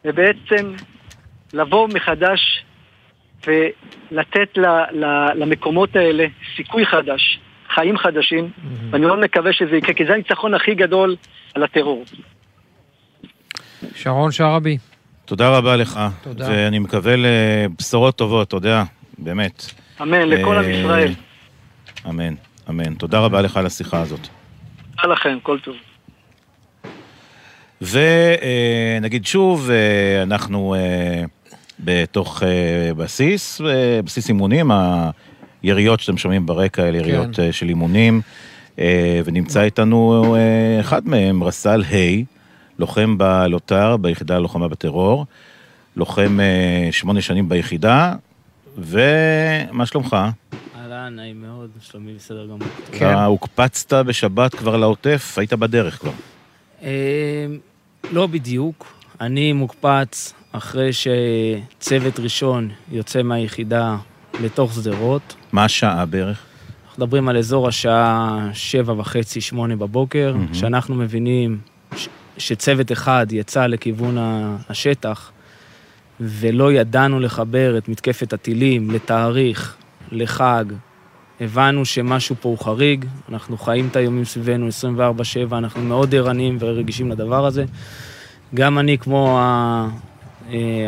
ובעצם 0.05 0.73
לבוא 1.53 1.87
מחדש 1.93 2.63
ולתת 3.47 4.57
ל, 4.57 4.65
ל, 4.91 5.05
למקומות 5.35 5.95
האלה 5.95 6.25
סיכוי 6.55 6.85
חדש, 6.85 7.39
חיים 7.69 7.97
חדשים, 7.97 8.49
ואני 8.91 9.05
מאוד 9.05 9.19
מקווה 9.19 9.53
שזה 9.53 9.75
יקרה, 9.75 9.93
כי 9.93 10.05
זה 10.05 10.13
הניצחון 10.13 10.53
הכי 10.53 10.75
גדול 10.75 11.15
על 11.55 11.63
הטרור. 11.63 12.05
שרון 13.95 14.31
שרעבי. 14.31 14.77
תודה 15.25 15.57
רבה 15.57 15.75
לך. 15.75 15.99
תודה. 16.21 16.47
ואני 16.49 16.79
מקווה 16.79 17.15
לבשורות 17.17 18.15
טובות, 18.15 18.47
אתה 18.47 18.55
יודע, 18.55 18.83
באמת. 19.17 19.65
אמן, 20.01 20.29
לכל 20.29 20.57
עם 20.57 20.63
אה, 20.63 20.69
ישראל. 20.69 21.13
אמן, 22.09 22.33
אמן. 22.69 22.93
תודה 22.93 23.19
רבה 23.19 23.41
לך 23.41 23.57
על 23.57 23.65
השיחה 23.65 24.01
הזאת. 24.01 24.27
תודה 24.95 25.13
לכם, 25.13 25.37
כל 25.43 25.57
טוב. 25.59 25.75
ונגיד 27.81 29.25
שוב, 29.25 29.69
אה, 29.71 30.23
אנחנו 30.23 30.75
אה, 30.75 31.23
בתוך 31.79 32.43
אה, 32.43 32.93
בסיס, 32.93 33.61
אה, 33.61 34.01
בסיס 34.01 34.29
אימונים, 34.29 34.71
היריות 35.63 35.99
שאתם 35.99 36.17
שומעים 36.17 36.45
ברקע 36.45 36.87
אלה 36.87 36.97
יריות 36.97 37.35
כן. 37.35 37.43
אה, 37.43 37.51
של 37.51 37.69
אימונים, 37.69 38.21
אה, 38.79 39.21
ונמצא 39.25 39.61
איתנו 39.61 40.35
אה, 40.35 40.79
אחד 40.79 41.07
מהם, 41.07 41.43
רס"ל 41.43 41.83
ה', 41.83 42.23
לוחם 42.79 43.17
בלוט"ר, 43.17 43.97
ביחידה 43.97 44.37
ללוחמה 44.37 44.67
בטרור, 44.67 45.25
לוחם 45.95 46.39
אה, 46.39 46.91
שמונה 46.91 47.21
שנים 47.21 47.49
ביחידה, 47.49 48.13
ומה 48.77 49.85
שלומך? 49.85 50.17
אהלן, 50.79 51.15
נעים 51.15 51.41
מאוד, 51.41 51.69
שלומי 51.81 52.13
בסדר 52.13 52.45
גמור. 52.45 52.67
כן. 52.91 52.97
אתה 53.09 53.25
הוקפצת 53.25 53.93
בשבת 54.05 54.55
כבר 54.55 54.77
לעוטף, 54.77 55.33
היית 55.37 55.53
בדרך 55.53 55.99
כבר. 55.99 56.11
לא 58.11 58.27
בדיוק, 58.27 58.93
אני 59.21 59.53
מוקפץ 59.53 60.33
אחרי 60.51 60.89
שצוות 60.93 62.19
ראשון 62.19 62.69
יוצא 62.91 63.23
מהיחידה 63.23 63.95
לתוך 64.43 64.73
שדרות. 64.73 65.35
מה 65.51 65.65
השעה 65.65 66.05
בערך? 66.05 66.39
אנחנו 66.87 67.05
מדברים 67.05 67.29
על 67.29 67.37
אזור 67.37 67.67
השעה 67.67 68.47
שבע 68.53 68.93
וחצי, 68.97 69.41
שמונה 69.41 69.75
בבוקר, 69.75 70.33
מהמם. 70.35 70.53
שאנחנו 70.53 70.95
מבינים 70.95 71.59
ש- 71.95 72.07
שצוות 72.37 72.91
אחד 72.91 73.27
יצא 73.31 73.65
לכיוון 73.67 74.17
השטח, 74.69 75.31
ולא 76.19 76.73
ידענו 76.73 77.19
לחבר 77.19 77.77
את 77.77 77.89
מתקפת 77.89 78.33
הטילים 78.33 78.91
לתאריך, 78.91 79.75
לחג. 80.11 80.65
הבנו 81.41 81.85
שמשהו 81.85 82.35
פה 82.41 82.49
הוא 82.49 82.57
חריג, 82.57 83.05
אנחנו 83.29 83.57
חיים 83.57 83.87
את 83.91 83.95
היומים 83.95 84.25
סביבנו 84.25 84.67
24/7, 84.67 85.57
אנחנו 85.57 85.81
מאוד 85.81 86.15
ערניים 86.15 86.57
ורגישים 86.59 87.11
לדבר 87.11 87.45
הזה. 87.45 87.65
גם 88.53 88.79
אני, 88.79 88.97
כמו 88.97 89.39
ה- 89.39 89.87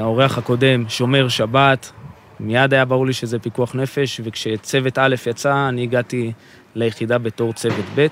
האורח 0.01 0.37
הקודם, 0.37 0.85
שומר 0.89 1.27
שבת, 1.27 1.91
מיד 2.39 2.73
היה 2.73 2.85
ברור 2.85 3.07
לי 3.07 3.13
שזה 3.13 3.39
פיקוח 3.39 3.75
נפש, 3.75 4.21
וכשצוות 4.23 4.97
א' 4.97 5.15
יצא, 5.27 5.69
אני 5.69 5.83
הגעתי 5.83 6.31
ליחידה 6.75 7.17
בתור 7.17 7.53
צוות 7.53 7.85
ב'. 7.95 8.07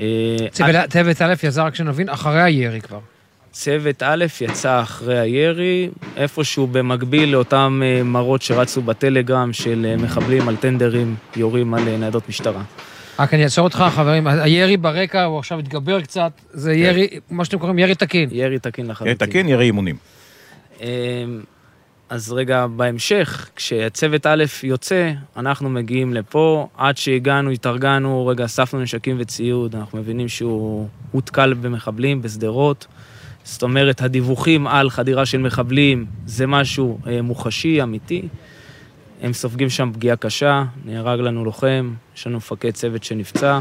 אה, 0.00 0.36
צוות 0.88 1.22
א' 1.22 1.34
יזר, 1.42 1.64
רק 1.64 1.74
שנבין, 1.74 2.08
אחרי 2.08 2.42
הירי 2.42 2.80
כבר. 2.80 2.98
צוות 3.52 4.02
א' 4.02 4.24
יצא 4.40 4.82
אחרי 4.82 5.18
הירי, 5.18 5.88
איפשהו 6.16 6.66
במקביל 6.66 7.28
לאותם 7.28 7.82
אה, 7.84 8.02
מראות 8.02 8.42
שרצו 8.42 8.82
בטלגרם 8.82 9.52
של 9.52 9.86
אה, 9.88 9.96
מחבלים 9.96 10.48
על 10.48 10.56
טנדרים 10.56 11.14
יורים 11.36 11.74
על 11.74 11.88
אה, 11.88 11.96
ניידות 11.96 12.28
משטרה. 12.28 12.62
רק 13.18 13.34
אני 13.34 13.44
אעצור 13.44 13.64
אותך, 13.64 13.84
חברים, 13.90 14.26
הירי 14.26 14.76
ברקע, 14.76 15.24
הוא 15.24 15.38
עכשיו 15.38 15.58
התגבר 15.58 16.00
קצת, 16.00 16.32
זה 16.50 16.74
ירי, 16.74 17.08
מה 17.30 17.44
שאתם 17.44 17.58
קוראים 17.58 17.78
ירי 17.78 17.94
תקין. 17.94 18.28
ירי 18.32 18.58
תקין 18.58 18.86
לחלוטין. 18.86 19.06
יהיה 19.06 19.30
תקין, 19.30 19.48
ירי 19.48 19.64
אימונים. 19.64 19.96
אמ, 20.82 21.40
אז 22.08 22.32
רגע, 22.32 22.66
בהמשך, 22.66 23.50
כשצוות 23.56 24.26
א' 24.26 24.44
יוצא, 24.62 25.12
אנחנו 25.36 25.70
מגיעים 25.70 26.14
לפה, 26.14 26.68
עד 26.76 26.96
שהגענו, 26.96 27.50
התארגנו, 27.50 28.26
רגע, 28.26 28.44
אספנו 28.44 28.80
נשקים 28.80 29.16
וציוד, 29.18 29.76
אנחנו 29.76 29.98
מבינים 29.98 30.28
שהוא 30.28 30.88
הותקל 31.12 31.54
במחבלים 31.54 32.22
בשדרות. 32.22 32.86
זאת 33.44 33.62
אומרת, 33.62 34.02
הדיווחים 34.02 34.66
על 34.66 34.90
חדירה 34.90 35.26
של 35.26 35.38
מחבלים 35.38 36.06
זה 36.26 36.46
משהו 36.46 36.98
אה, 37.06 37.22
מוחשי, 37.22 37.82
אמיתי. 37.82 38.28
הם 39.22 39.32
סופגים 39.32 39.70
שם 39.70 39.90
פגיעה 39.94 40.16
קשה, 40.16 40.64
נהרג 40.84 41.20
לנו 41.20 41.44
לוחם, 41.44 41.94
יש 42.16 42.26
לנו 42.26 42.36
מפקד 42.36 42.70
צוות 42.70 43.04
שנפצע, 43.04 43.60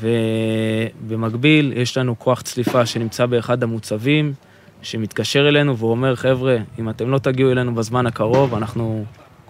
ובמקביל 0.00 1.72
יש 1.76 1.98
לנו 1.98 2.18
כוח 2.18 2.42
צליפה 2.42 2.86
שנמצא 2.86 3.26
באחד 3.26 3.62
המוצבים, 3.62 4.34
שמתקשר 4.82 5.48
אלינו 5.48 5.76
והוא 5.76 5.90
אומר, 5.90 6.16
חבר'ה, 6.16 6.56
אם 6.78 6.90
אתם 6.90 7.10
לא 7.10 7.18
תגיעו 7.18 7.52
אלינו 7.52 7.74
בזמן 7.74 8.06
הקרוב, 8.06 8.54
אנחנו 8.54 9.04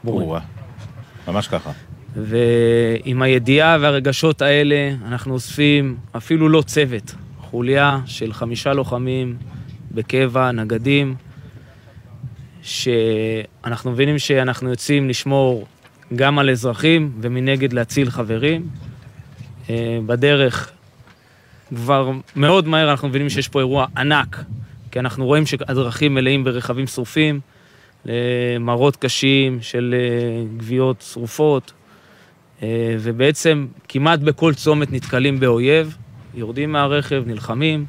גמורים. 0.04 0.20
ברורה. 0.20 0.40
ממש 1.28 1.48
ככה. 1.48 1.70
ועם 2.16 3.22
הידיעה 3.22 3.76
והרגשות 3.80 4.42
האלה, 4.42 4.90
אנחנו 5.06 5.34
אוספים 5.34 5.96
אפילו 6.16 6.48
לא 6.48 6.62
צוות, 6.62 7.14
חוליה 7.40 8.00
של 8.06 8.32
חמישה 8.32 8.72
לוחמים 8.72 9.36
בקבע, 9.92 10.52
נגדים, 10.52 11.14
שאנחנו 12.62 13.90
מבינים 13.90 14.18
שאנחנו 14.18 14.70
יוצאים 14.70 15.08
לשמור 15.08 15.66
גם 16.16 16.38
על 16.38 16.50
אזרחים 16.50 17.12
ומנגד 17.20 17.72
להציל 17.72 18.10
חברים. 18.10 18.68
אה, 19.70 19.98
בדרך 20.06 20.70
כבר 21.74 22.10
מאוד 22.36 22.68
מהר 22.68 22.90
אנחנו 22.90 23.08
מבינים 23.08 23.30
שיש 23.30 23.48
פה 23.48 23.58
אירוע 23.58 23.86
ענק, 23.96 24.44
כי 24.96 25.00
אנחנו 25.00 25.26
רואים 25.26 25.46
שהדרכים 25.46 26.14
מלאים 26.14 26.44
ברכבים 26.44 26.86
שרופים, 26.86 27.40
מראות 28.60 28.96
קשים 28.96 29.58
של 29.62 29.94
אה, 29.98 30.44
גוויות 30.56 31.04
שרופות, 31.12 31.72
אה, 32.62 32.96
ובעצם 33.00 33.66
כמעט 33.88 34.20
בכל 34.20 34.54
צומת 34.54 34.92
נתקלים 34.92 35.40
באויב, 35.40 35.96
יורדים 36.34 36.72
מהרכב, 36.72 37.22
נלחמים. 37.26 37.86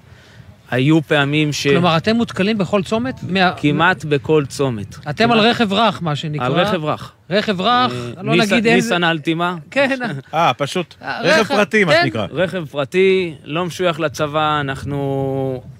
היו 0.72 1.02
פעמים 1.02 1.54
ש... 1.54 1.68
כלומר, 1.68 1.98
אתם 1.98 2.16
מותקלים 2.16 2.58
בכל 2.58 2.84
צומת? 2.84 3.16
מה... 3.30 3.52
כמעט 3.58 4.06
בכל 4.06 4.46
צומת. 4.48 4.96
אתם 5.10 5.24
כמעט... 5.24 5.38
על 5.38 5.50
רכב 5.50 5.74
רך, 5.74 6.04
מה 6.04 6.16
שנקרא. 6.16 6.46
על 6.46 6.52
רכב 6.52 6.86
רך. 6.86 7.14
רכב 7.30 7.62
רך, 7.62 7.92
אה, 7.92 8.24
לא 8.24 8.36
ניס... 8.36 8.52
נגיד 8.52 8.66
איזה... 8.68 8.76
ניסן 8.76 9.04
אלטימה. 9.04 9.56
כן. 9.72 10.00
אה, 10.34 10.52
פשוט 10.54 10.96
רכב 11.22 11.44
פרטי, 11.44 11.84
מה 11.84 11.92
כן. 11.92 12.02
שנקרא. 12.04 12.28
רכב 12.32 12.66
פרטי, 12.66 13.34
לא 13.44 13.66
משוייך 13.66 14.00
לצבא, 14.00 14.60
אנחנו... 14.62 15.77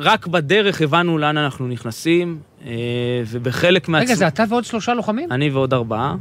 רק 0.00 0.26
בדרך 0.26 0.80
הבנו 0.80 1.18
לאן 1.18 1.38
אנחנו 1.38 1.68
נכנסים, 1.68 2.38
אה, 2.66 2.72
ובחלק 3.26 3.88
מהצ... 3.88 4.02
רגע, 4.02 4.14
זה 4.14 4.28
אתה 4.28 4.44
ועוד 4.48 4.64
שלושה 4.64 4.94
לוחמים? 4.94 5.32
אני 5.32 5.50
ועוד 5.50 5.74
ארבעה. 5.74 6.14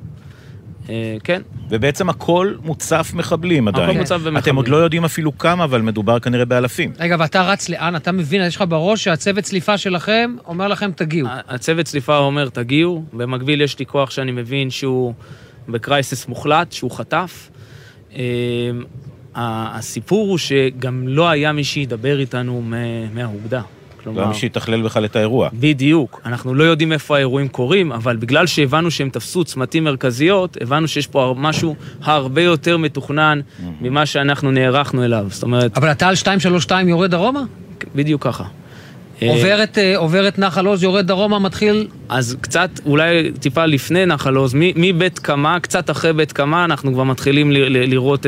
אה, 0.89 1.17
כן. 1.23 1.41
ובעצם 1.69 2.09
הכל 2.09 2.53
מוצף 2.63 3.11
מחבלים 3.13 3.67
עדיין. 3.67 3.89
הכל 3.89 3.99
מוצף 3.99 4.15
במחבלים. 4.15 4.37
אתם 4.37 4.55
עוד 4.55 4.67
לא 4.67 4.77
יודעים 4.77 5.05
אפילו 5.05 5.37
כמה, 5.37 5.63
אבל 5.63 5.81
מדובר 5.81 6.19
כנראה 6.19 6.45
באלפים. 6.45 6.91
רגע, 6.99 7.15
ואתה 7.19 7.41
רץ 7.41 7.69
לאן? 7.69 7.95
אתה 7.95 8.11
מבין, 8.11 8.41
יש 8.41 8.55
לך 8.55 8.63
בראש 8.69 9.03
שהצוות 9.03 9.43
צליפה 9.43 9.77
שלכם 9.77 10.35
אומר 10.45 10.67
לכם 10.67 10.91
תגיעו. 10.91 11.27
הצוות 11.47 11.85
צליפה 11.85 12.17
אומר 12.17 12.49
תגיעו, 12.49 13.03
במקביל 13.13 13.61
יש 13.61 13.79
לי 13.79 13.85
כוח 13.85 14.11
שאני 14.11 14.31
מבין 14.31 14.69
שהוא 14.69 15.13
בקרייסס 15.69 16.27
מוחלט, 16.27 16.71
שהוא 16.71 16.91
חטף. 16.91 17.49
הסיפור 19.35 20.29
הוא 20.29 20.37
שגם 20.37 21.07
לא 21.07 21.29
היה 21.29 21.51
מי 21.51 21.63
שידבר 21.63 22.19
איתנו 22.19 22.63
מהאוגדה. 23.13 23.61
כלומר... 24.03 24.21
לא 24.21 24.27
מי 24.27 24.33
שיתכלל 24.33 24.81
בכלל 24.81 25.05
את 25.05 25.15
האירוע. 25.15 25.49
בדיוק. 25.53 26.21
אנחנו 26.25 26.53
לא 26.53 26.63
יודעים 26.63 26.91
איפה 26.91 27.15
האירועים 27.15 27.47
קורים, 27.47 27.91
אבל 27.91 28.15
בגלל 28.15 28.47
שהבנו 28.47 28.91
שהם 28.91 29.09
תפסו 29.09 29.43
צמתים 29.43 29.83
מרכזיות, 29.83 30.57
הבנו 30.61 30.87
שיש 30.87 31.07
פה 31.07 31.35
משהו 31.37 31.75
הרבה 32.01 32.41
יותר 32.41 32.77
מתוכנן 32.77 33.39
ממה 33.81 34.05
שאנחנו 34.05 34.51
נערכנו 34.51 35.05
אליו. 35.05 35.25
זאת 35.29 35.43
אומרת... 35.43 35.77
אבל 35.77 35.91
אתה 35.91 36.07
על 36.07 36.15
232 36.15 36.87
יורד 36.87 37.11
דרומה? 37.11 37.41
בדיוק 37.95 38.23
ככה. 38.23 38.43
עובר 39.27 39.63
את, 39.63 39.77
אה, 39.77 39.97
עובר 39.97 40.27
את 40.27 40.39
נחל 40.39 40.65
עוז, 40.65 40.83
יורד 40.83 41.07
דרומה, 41.07 41.39
מתחיל... 41.39 41.87
אז 42.09 42.37
קצת, 42.41 42.69
אולי 42.85 43.31
טיפה 43.39 43.65
לפני 43.65 44.05
נחל 44.05 44.35
עוז, 44.35 44.53
מבית 44.55 45.19
קמה, 45.19 45.59
קצת 45.59 45.89
אחרי 45.89 46.13
בית 46.13 46.31
קמה, 46.31 46.65
אנחנו 46.65 46.93
כבר 46.93 47.03
מתחילים 47.03 47.51
לראות 47.51 48.27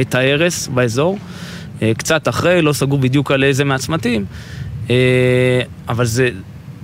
את 0.00 0.14
ההרס 0.14 0.68
באזור. 0.68 1.18
אה, 1.82 1.92
קצת 1.96 2.28
אחרי, 2.28 2.62
לא 2.62 2.72
סגרו 2.72 2.98
בדיוק 2.98 3.30
על 3.30 3.44
איזה 3.44 3.64
מהצמתים. 3.64 4.24
אה, 4.90 5.60
אבל 5.88 6.04
זה, 6.04 6.30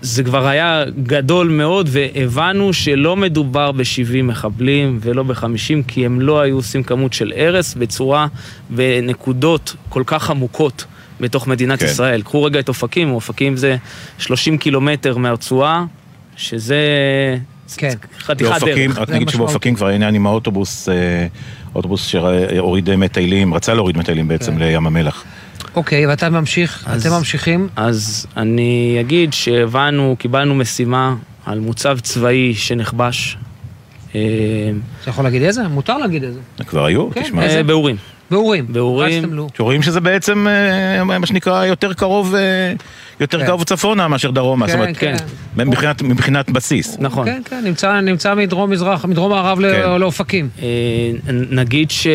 זה 0.03 0.25
כבר 0.25 0.47
היה 0.47 0.85
גדול 1.03 1.49
מאוד, 1.49 1.89
והבנו 1.93 2.73
שלא 2.73 3.17
מדובר 3.17 3.73
ב-70 3.73 4.23
מחבלים 4.23 4.99
ולא 5.03 5.23
ב-50, 5.23 5.83
כי 5.89 6.07
הם 6.07 6.21
לא 6.21 6.41
היו 6.41 6.57
עושים 6.57 6.83
כמות 6.83 7.13
של 7.13 7.33
הרס 7.37 7.75
בצורה, 7.75 8.27
בנקודות 8.71 9.75
כל 9.89 10.03
כך 10.07 10.31
עמוקות 10.31 10.85
בתוך 11.21 11.47
מדינת 11.47 11.79
כן. 11.79 11.87
ישראל. 11.87 12.23
קחו 12.23 12.43
רגע 12.45 12.61
את 12.61 12.69
אופקים, 12.69 13.11
אופקים 13.11 13.57
זה 13.57 13.77
30 14.19 14.59
קילומטר 14.59 15.17
מהרצועה, 15.17 15.85
שזה... 16.37 16.77
כן. 17.77 17.93
חתיכת 18.19 18.63
דרך. 18.63 18.99
רק 18.99 19.11
נגיד 19.11 19.29
שבאופקים 19.29 19.75
כבר 19.75 19.87
העניין 19.87 20.15
עם 20.15 20.27
האוטובוס, 20.27 20.89
אה, 20.89 20.95
אוטובוס 21.75 22.07
שהוריד 22.07 22.97
מטיילים, 22.97 23.55
רצה 23.55 23.75
להוריד 23.75 23.97
מטיילים 23.99 24.29
בעצם 24.29 24.53
כן. 24.53 24.59
לים 24.59 24.87
המלח. 24.87 25.25
אוקיי, 25.75 26.07
ואתה 26.07 26.31
ממשיך, 26.31 26.85
אז, 26.87 27.07
אתם 27.07 27.15
ממשיכים? 27.15 27.69
אז 27.77 28.27
אני 28.37 28.97
אגיד 29.01 29.33
שהבנו, 29.33 30.17
קיבלנו 30.19 30.55
משימה 30.55 31.15
על 31.47 31.61
מוצב 31.61 31.99
צבאי 32.01 32.55
שנכבש. 32.55 33.37
אה, 34.15 34.21
אתה 35.03 35.11
יכול 35.11 35.25
להגיד 35.25 35.43
איזה? 35.43 35.69
מותר 35.69 35.99
להגיד 35.99 36.25
איזה. 36.25 36.41
כבר 36.67 36.85
היו? 36.85 37.11
כן, 37.11 37.23
תשמע. 37.23 37.43
איזה? 37.43 37.63
באורים. 37.63 37.97
באורים. 38.31 38.67
באורים. 38.69 39.25
שרואים 39.57 39.83
שזה 39.83 40.01
בעצם, 40.01 40.47
אה, 40.49 41.19
מה 41.19 41.27
שנקרא, 41.27 41.65
יותר 41.65 41.93
קרוב, 41.93 42.35
אה, 42.35 42.73
יותר 43.21 43.41
כן. 43.41 43.47
קרוב 43.47 43.65
צפונה 43.65 44.09
מאשר 44.09 44.31
דרומה. 44.31 44.67
כן, 44.67 44.73
זאת 44.73 44.81
אומרת, 44.81 44.97
כן. 44.97 45.17
מבחינת, 45.57 46.03
מבחינת 46.03 46.51
בסיס. 46.51 46.97
נכון. 47.01 47.27
כן, 47.27 47.43
כן, 47.45 47.61
נמצא, 47.65 48.01
נמצא 48.01 48.35
מדרום 48.35 48.71
מזרח, 48.71 49.05
מדרום 49.05 49.31
מערב 49.31 49.59
כן. 49.61 50.01
לאופקים. 50.01 50.49
אה, 50.63 50.67
נגיד 51.51 51.91
ש, 51.91 52.07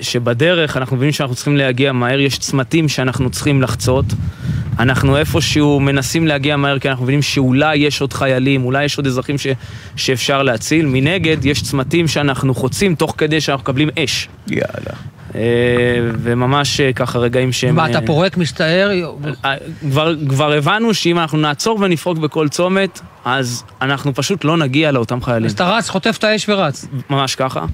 שבדרך 0.00 0.76
אנחנו 0.76 0.96
מבינים 0.96 1.12
שאנחנו 1.12 1.34
צריכים 1.34 1.56
להגיע 1.56 1.92
מהר, 1.92 2.20
יש 2.20 2.38
צמתים 2.38 2.88
שאנחנו 2.88 3.30
צריכים 3.30 3.62
לחצות. 3.62 4.04
אנחנו 4.78 5.16
איפשהו 5.16 5.80
מנסים 5.80 6.26
להגיע 6.26 6.56
מהר 6.56 6.78
כי 6.78 6.88
אנחנו 6.88 7.04
מבינים 7.04 7.22
שאולי 7.22 7.76
יש 7.76 8.00
עוד 8.00 8.12
חיילים, 8.12 8.64
אולי 8.64 8.84
יש 8.84 8.98
עוד 8.98 9.06
אזרחים 9.06 9.38
ש, 9.38 9.46
שאפשר 9.96 10.42
להציל. 10.42 10.86
מנגד, 10.86 11.44
יש 11.44 11.62
צמתים 11.62 12.08
שאנחנו 12.08 12.54
חוצים 12.54 12.94
תוך 12.94 13.14
כדי 13.18 13.40
שאנחנו 13.40 13.62
מקבלים 13.62 13.88
אש. 13.98 14.28
יאללה. 14.46 15.17
אה, 15.34 15.40
וממש 16.18 16.80
אה, 16.80 16.92
ככה 16.92 17.18
רגעים 17.18 17.52
שהם... 17.52 17.76
מה, 17.76 17.90
אתה 17.90 17.98
אה, 17.98 18.06
פורק, 18.06 18.36
מסתער? 18.36 18.90
כבר, 19.90 20.14
כבר 20.28 20.52
הבנו 20.52 20.94
שאם 20.94 21.18
אנחנו 21.18 21.38
נעצור 21.38 21.78
ונפרוק 21.80 22.18
בכל 22.18 22.48
צומת, 22.48 23.00
אז 23.24 23.64
אנחנו 23.82 24.14
פשוט 24.14 24.44
לא 24.44 24.56
נגיע 24.56 24.92
לאותם 24.92 25.22
חיילים. 25.22 25.46
אז 25.46 25.52
אתה 25.52 25.68
רץ, 25.68 25.88
חוטף 25.88 26.16
את 26.18 26.24
האש 26.24 26.48
ורץ. 26.48 26.86
ממש 27.10 27.34
ככה. 27.34 27.64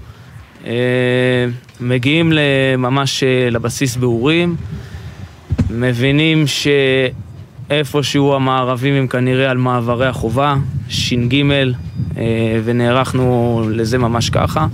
מגיעים 1.80 2.32
ממש 2.78 3.24
לבסיס 3.50 3.96
באורים, 3.96 4.56
מבינים 5.70 6.44
שאיפשהו 7.68 8.34
המערבים 8.34 8.94
הם 8.94 9.06
כנראה 9.06 9.50
על 9.50 9.58
מעברי 9.58 10.06
החובה, 10.06 10.56
ש"ג, 10.88 11.34
ונערכנו 12.64 13.62
לזה 13.70 13.98
ממש 13.98 14.30
ככה. 14.30 14.66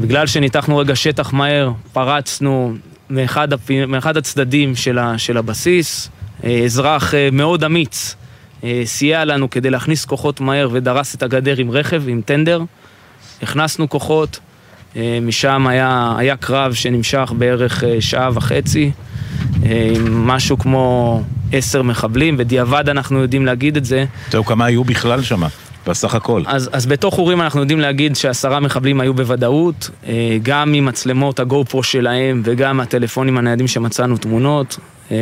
בגלל 0.00 0.26
שניתחנו 0.26 0.78
רגע 0.78 0.96
שטח 0.96 1.32
מהר, 1.32 1.70
פרצנו 1.92 2.74
מאחד, 3.10 3.52
הפ... 3.52 3.70
מאחד 3.88 4.16
הצדדים 4.16 4.76
של, 4.76 4.98
ה... 4.98 5.18
של 5.18 5.36
הבסיס. 5.36 6.10
אה, 6.44 6.64
אזרח 6.64 7.14
אה, 7.14 7.28
מאוד 7.32 7.64
אמיץ 7.64 8.16
אה, 8.64 8.82
סייע 8.84 9.24
לנו 9.24 9.50
כדי 9.50 9.70
להכניס 9.70 10.04
כוחות 10.04 10.40
מהר 10.40 10.68
ודרס 10.72 11.14
את 11.14 11.22
הגדר 11.22 11.54
עם 11.58 11.70
רכב, 11.70 12.02
עם 12.08 12.20
טנדר. 12.24 12.62
הכנסנו 13.42 13.88
כוחות, 13.88 14.38
משם 15.22 15.66
היה, 15.66 16.14
היה 16.18 16.36
קרב 16.36 16.74
שנמשך 16.74 17.32
בערך 17.38 17.84
שעה 18.00 18.30
וחצי, 18.34 18.90
עם 19.62 20.26
משהו 20.26 20.58
כמו 20.58 21.22
עשר 21.52 21.82
מחבלים, 21.82 22.36
בדיעבד 22.36 22.88
אנחנו 22.88 23.18
יודעים 23.18 23.46
להגיד 23.46 23.76
את 23.76 23.84
זה. 23.84 24.04
זהו, 24.30 24.44
כמה 24.44 24.64
היו 24.64 24.84
בכלל 24.84 25.22
שם? 25.22 25.42
בסך 25.86 26.14
הכל. 26.14 26.42
אז, 26.46 26.70
אז 26.72 26.86
בתוך 26.86 27.18
אורים 27.18 27.40
אנחנו 27.40 27.60
יודעים 27.60 27.80
להגיד 27.80 28.16
שעשרה 28.16 28.60
מחבלים 28.60 29.00
היו 29.00 29.14
בוודאות, 29.14 29.90
אה, 30.06 30.38
גם 30.42 30.72
ממצלמות 30.72 31.40
הגו 31.40 31.64
פרו 31.64 31.82
שלהם 31.82 32.42
וגם 32.44 32.76
מהטלפונים 32.76 33.38
הניידים 33.38 33.68
שמצאנו 33.68 34.16
תמונות. 34.16 34.78
אה, 35.10 35.16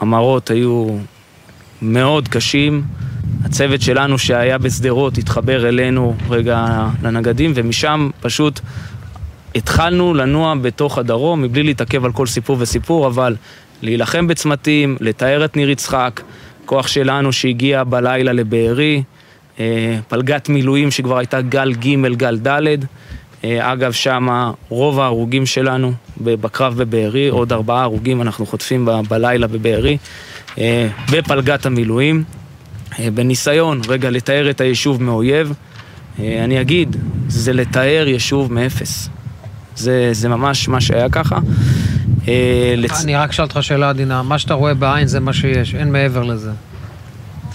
המראות 0.00 0.50
היו 0.50 0.86
מאוד 1.82 2.28
קשים. 2.28 2.82
הצוות 3.44 3.82
שלנו 3.82 4.18
שהיה 4.18 4.58
בשדרות 4.58 5.18
התחבר 5.18 5.68
אלינו 5.68 6.14
רגע 6.30 6.86
לנגדים, 7.02 7.52
ומשם 7.54 8.10
פשוט 8.20 8.60
התחלנו 9.54 10.14
לנוע 10.14 10.54
בתוך 10.54 10.98
הדרום 10.98 11.42
מבלי 11.42 11.62
להתעכב 11.62 12.04
על 12.04 12.12
כל 12.12 12.26
סיפור 12.26 12.56
וסיפור, 12.60 13.06
אבל 13.06 13.36
להילחם 13.82 14.26
בצמתים, 14.26 14.96
לתאר 15.00 15.44
את 15.44 15.56
ניר 15.56 15.70
יצחק, 15.70 16.20
כוח 16.64 16.86
שלנו 16.86 17.32
שהגיע 17.32 17.84
בלילה 17.84 18.32
לבארי, 18.32 19.02
פלגת 20.08 20.48
מילואים 20.48 20.90
שכבר 20.90 21.18
הייתה 21.18 21.40
גל 21.40 21.72
ג', 21.72 22.16
גל 22.16 22.38
ד'. 22.38 22.84
אה, 23.44 23.72
אגב, 23.72 23.92
שם 23.92 24.50
רוב 24.68 25.00
ההרוגים 25.00 25.46
שלנו 25.46 25.92
בקרב 26.20 26.82
בבארי, 26.82 27.28
עוד 27.28 27.52
ארבעה 27.52 27.82
הרוגים 27.82 28.22
אנחנו 28.22 28.46
חוטפים 28.46 28.88
בלילה 29.08 29.46
בבארי, 29.46 29.98
אה, 30.58 30.88
בפלגת 31.12 31.66
המילואים. 31.66 32.24
בניסיון, 33.14 33.80
רגע, 33.88 34.10
לתאר 34.10 34.50
את 34.50 34.60
היישוב 34.60 35.02
מאויב, 35.02 35.52
אני 36.18 36.60
אגיד, 36.60 36.96
זה 37.28 37.52
לתאר 37.52 38.04
יישוב 38.08 38.52
מאפס. 38.52 39.08
זה, 39.76 40.08
זה 40.12 40.28
ממש 40.28 40.68
מה 40.68 40.80
שהיה 40.80 41.08
ככה. 41.10 41.38
אני 43.04 43.16
רק 43.16 43.30
אשאל 43.30 43.44
אותך 43.44 43.58
שאלה 43.60 43.88
עדינה, 43.88 44.22
מה 44.22 44.38
שאתה 44.38 44.54
רואה 44.54 44.74
בעין 44.74 45.06
זה 45.06 45.20
מה 45.20 45.32
שיש, 45.32 45.74
אין 45.74 45.92
מעבר 45.92 46.22
לזה. 46.22 46.50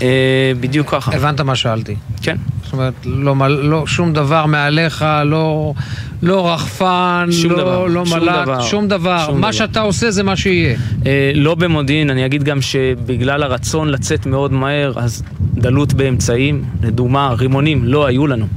אה, 0.01 0.51
בדיוק 0.59 0.89
ככה. 0.91 1.15
הבנת 1.15 1.41
מה 1.41 1.55
שאלתי. 1.55 1.95
כן. 2.21 2.37
זאת 2.63 2.73
אומרת, 2.73 2.93
לא, 3.05 3.35
לא, 3.49 3.87
שום 3.87 4.13
דבר 4.13 4.45
מעליך, 4.45 5.05
לא, 5.25 5.73
לא 6.21 6.53
רחפן, 6.53 7.27
שום 7.31 7.51
לא, 7.51 7.57
דבר, 7.57 7.85
לא 7.85 8.05
שום 8.05 8.19
מל"ט, 8.19 8.43
דבר, 8.43 8.61
שום 8.61 8.87
דבר. 8.87 9.25
שום 9.25 9.35
מה 9.35 9.39
דבר. 9.41 9.51
שאתה 9.51 9.79
עושה 9.79 10.11
זה 10.11 10.23
מה 10.23 10.35
שיהיה. 10.35 10.75
אה, 11.05 11.31
לא 11.35 11.55
במודיעין, 11.55 12.09
אני 12.09 12.25
אגיד 12.25 12.43
גם 12.43 12.61
שבגלל 12.61 13.43
הרצון 13.43 13.89
לצאת 13.89 14.25
מאוד 14.25 14.53
מהר, 14.53 14.93
אז 14.95 15.23
דלות 15.53 15.93
באמצעים, 15.93 16.63
לדוגמה, 16.83 17.33
רימונים 17.37 17.85
לא 17.85 18.05
היו 18.05 18.27
לנו. 18.27 18.47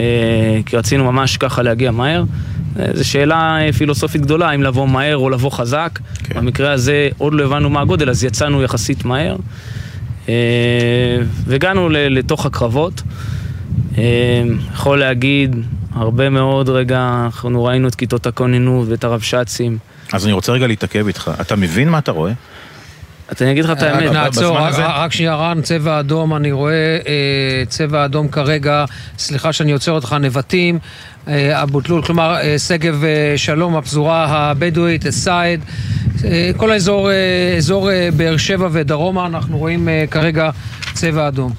אה, 0.00 0.06
כי 0.66 0.76
רצינו 0.76 1.12
ממש 1.12 1.36
ככה 1.36 1.62
להגיע 1.62 1.90
מהר. 1.90 2.24
זו 2.94 3.08
שאלה 3.08 3.58
פילוסופית 3.78 4.20
גדולה, 4.20 4.50
אם 4.50 4.62
לבוא 4.62 4.88
מהר 4.88 5.16
או 5.16 5.30
לבוא 5.30 5.50
חזק. 5.50 5.98
כן. 6.24 6.34
במקרה 6.40 6.72
הזה 6.72 7.08
עוד 7.18 7.34
לא 7.34 7.44
הבנו 7.44 7.70
מה 7.70 7.80
הגודל, 7.80 8.10
אז 8.10 8.24
יצאנו 8.24 8.62
יחסית 8.62 9.04
מהר. 9.04 9.36
אה, 10.30 11.16
והגענו 11.46 11.88
ל- 11.88 12.18
לתוך 12.18 12.46
הקרבות. 12.46 13.02
אה, 13.98 14.02
יכול 14.72 15.00
להגיד, 15.00 15.56
הרבה 15.94 16.30
מאוד 16.30 16.68
רגע, 16.68 17.22
אנחנו 17.24 17.64
ראינו 17.64 17.88
את 17.88 17.94
כיתות 17.94 18.26
הכוננות 18.26 18.88
ואת 18.88 19.04
הרבש"צים. 19.04 19.78
אז 20.12 20.24
אני 20.24 20.32
רוצה 20.32 20.52
רגע 20.52 20.66
להתעכב 20.66 21.06
איתך. 21.06 21.30
אתה 21.40 21.56
מבין 21.56 21.88
מה 21.88 21.98
אתה 21.98 22.12
רואה? 22.12 22.32
אז 23.28 23.42
אני 23.42 23.52
אגיד 23.52 23.64
לך 23.64 23.70
את 23.70 23.82
האמת. 23.82 24.02
בזמן 24.02 24.12
נעצור? 24.12 24.58
רק- 24.58 25.12
שנייה 25.12 25.34
רן, 25.34 25.62
צבע 25.62 26.00
אדום, 26.00 26.34
אני 26.36 26.52
רואה 26.52 26.72
אה, 27.06 27.62
צבע 27.68 28.04
אדום 28.04 28.28
כרגע, 28.28 28.84
סליחה 29.18 29.52
שאני 29.52 29.72
עוצר 29.72 29.92
אותך, 29.92 30.16
נבטים, 30.20 30.78
אה, 31.28 31.62
אבו 31.62 31.80
תלול, 31.80 32.02
כלומר 32.02 32.36
אה, 32.36 32.58
שגב 32.58 33.04
אה, 33.04 33.38
שלום, 33.38 33.76
הפזורה 33.76 34.26
הבדואית, 34.26 35.06
א-סייד, 35.06 35.60
כל 36.56 36.72
האזור, 36.72 37.10
אזור 37.58 37.90
באר 38.16 38.36
שבע 38.36 38.68
ודרומה, 38.72 39.26
אנחנו 39.26 39.58
רואים 39.58 39.88
כרגע 40.10 40.50
צבע 40.92 41.28
אדום. 41.28 41.52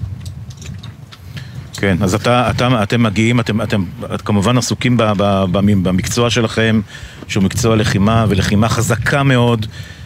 כן, 1.74 1.98
אז 2.02 2.16
אתה, 2.16 2.50
אתה, 2.50 2.84
אתם 2.84 3.04
מגיעים, 3.04 3.40
אתם, 3.40 3.62
אתם 3.62 3.84
את 4.16 4.22
כמובן 4.22 4.58
עסוקים 4.58 4.98
ב, 4.98 5.04
ב, 5.04 5.46
ב, 5.52 5.58
במקצוע 5.84 6.30
שלכם, 6.30 6.82
שהוא 7.28 7.44
מקצוע 7.44 7.76
לחימה, 7.76 8.26
ולחימה 8.30 8.70
חזקה 8.70 9.24
מאוד, 9.24 9.66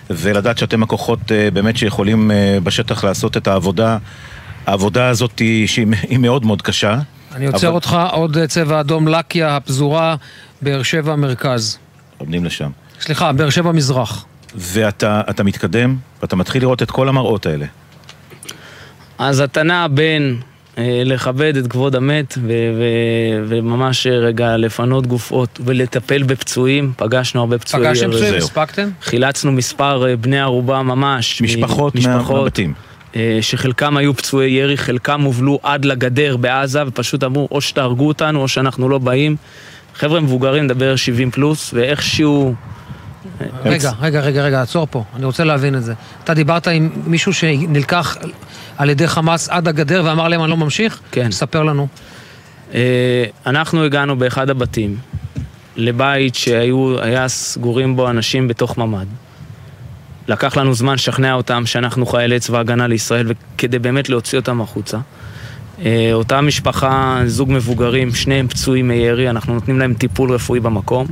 ולדעת 0.09 0.57
שאתם 0.57 0.83
הכוחות 0.83 1.31
באמת 1.53 1.77
שיכולים 1.77 2.31
בשטח 2.63 3.03
לעשות 3.03 3.37
את 3.37 3.47
העבודה. 3.47 3.97
העבודה 4.65 5.07
הזאת 5.07 5.39
היא, 5.39 5.67
שהיא 5.67 5.87
היא 6.09 6.19
מאוד 6.19 6.45
מאוד 6.45 6.61
קשה. 6.61 6.99
אני 7.35 7.45
עוצר 7.45 7.67
אבל- 7.67 7.75
אותך, 7.75 7.97
עוד 8.11 8.37
צבע 8.47 8.79
אדום, 8.79 9.07
לקיה, 9.07 9.55
הפזורה, 9.55 10.15
באר 10.61 10.83
שבע 10.83 11.15
מרכז. 11.15 11.77
עומדים 12.17 12.45
לשם. 12.45 12.69
סליחה, 13.01 13.31
באר 13.31 13.49
שבע 13.49 13.71
מזרח. 13.71 14.25
ואתה 14.55 15.21
אתה 15.29 15.43
מתקדם, 15.43 15.95
ואתה 16.21 16.35
מתחיל 16.35 16.61
לראות 16.61 16.81
את 16.83 16.91
כל 16.91 17.09
המראות 17.09 17.45
האלה. 17.45 17.65
אז 19.17 19.41
אתה 19.41 19.63
נע 19.63 19.87
בין 19.91 20.37
אה, 20.77 21.01
לכבד 21.05 21.57
את 21.57 21.67
כבוד 21.67 21.95
המת 21.95 22.37
ו- 22.37 22.47
ו- 22.47 23.43
וממש 23.47 24.07
רגע 24.07 24.57
לפנות 24.57 25.07
גופות 25.07 25.59
ולטפל 25.65 26.23
בפצועים, 26.23 26.93
פגשנו 26.97 27.39
הרבה 27.41 27.57
פצועי 27.57 27.83
פגשתם 27.83 28.11
פצועים? 28.11 28.35
הספקתם? 28.35 28.89
חילצנו 29.01 29.51
מספר 29.51 30.07
אה, 30.09 30.15
בני 30.15 30.39
ערובה 30.39 30.81
ממש. 30.83 31.41
מ- 31.41 31.45
משפחות, 31.45 31.95
מה, 31.95 32.17
מהבתים. 32.21 32.73
אה, 33.15 33.37
שחלקם 33.41 33.97
היו 33.97 34.13
פצועי 34.13 34.51
ירי, 34.51 34.77
חלקם 34.77 35.21
הובלו 35.21 35.59
עד 35.63 35.85
לגדר 35.85 36.37
בעזה 36.37 36.87
ופשוט 36.87 37.23
אמרו 37.23 37.47
או 37.51 37.61
שתהרגו 37.61 38.07
אותנו 38.07 38.41
או 38.41 38.47
שאנחנו 38.47 38.89
לא 38.89 38.97
באים. 38.97 39.35
חבר'ה 39.95 40.19
מבוגרים, 40.19 40.63
נדבר 40.63 40.95
70 40.95 41.31
פלוס, 41.31 41.73
ואיכשהו... 41.73 42.53
רגע, 43.65 43.91
רגע, 44.01 44.19
רגע, 44.19 44.43
רגע, 44.43 44.61
עצור 44.61 44.87
פה, 44.91 45.03
אני 45.15 45.25
רוצה 45.25 45.43
להבין 45.43 45.75
את 45.75 45.83
זה. 45.83 45.93
אתה 46.23 46.33
דיברת 46.33 46.67
עם 46.67 46.89
מישהו 47.05 47.33
שנלקח 47.33 48.17
על 48.77 48.89
ידי 48.89 49.07
חמאס 49.07 49.49
עד 49.49 49.67
הגדר 49.67 50.01
ואמר 50.05 50.27
להם 50.27 50.41
אני 50.41 50.49
לא 50.49 50.57
ממשיך? 50.57 50.99
כן. 51.11 51.31
ספר 51.31 51.63
לנו. 51.63 51.87
אה, 52.73 53.25
אנחנו 53.45 53.83
הגענו 53.83 54.17
באחד 54.17 54.49
הבתים 54.49 54.97
לבית 55.75 56.35
שהיו, 56.35 57.01
היה 57.01 57.27
סגורים 57.27 57.95
בו 57.95 58.09
אנשים 58.09 58.47
בתוך 58.47 58.77
ממ"ד. 58.77 59.24
לקח 60.27 60.57
לנו 60.57 60.73
זמן 60.73 60.93
לשכנע 60.93 61.33
אותם 61.33 61.65
שאנחנו 61.65 62.05
חיילי 62.05 62.39
צבא 62.39 62.59
הגנה 62.59 62.87
לישראל 62.87 63.27
כדי 63.57 63.79
באמת 63.79 64.09
להוציא 64.09 64.39
אותם 64.39 64.61
החוצה. 64.61 64.97
אה, 65.85 66.09
אותה 66.13 66.41
משפחה, 66.41 67.21
זוג 67.25 67.51
מבוגרים, 67.51 68.15
שניהם 68.15 68.47
פצועים 68.47 68.87
מירי, 68.87 69.29
אנחנו 69.29 69.53
נותנים 69.53 69.79
להם 69.79 69.93
טיפול 69.93 70.31
רפואי 70.31 70.59
במקום. 70.59 71.07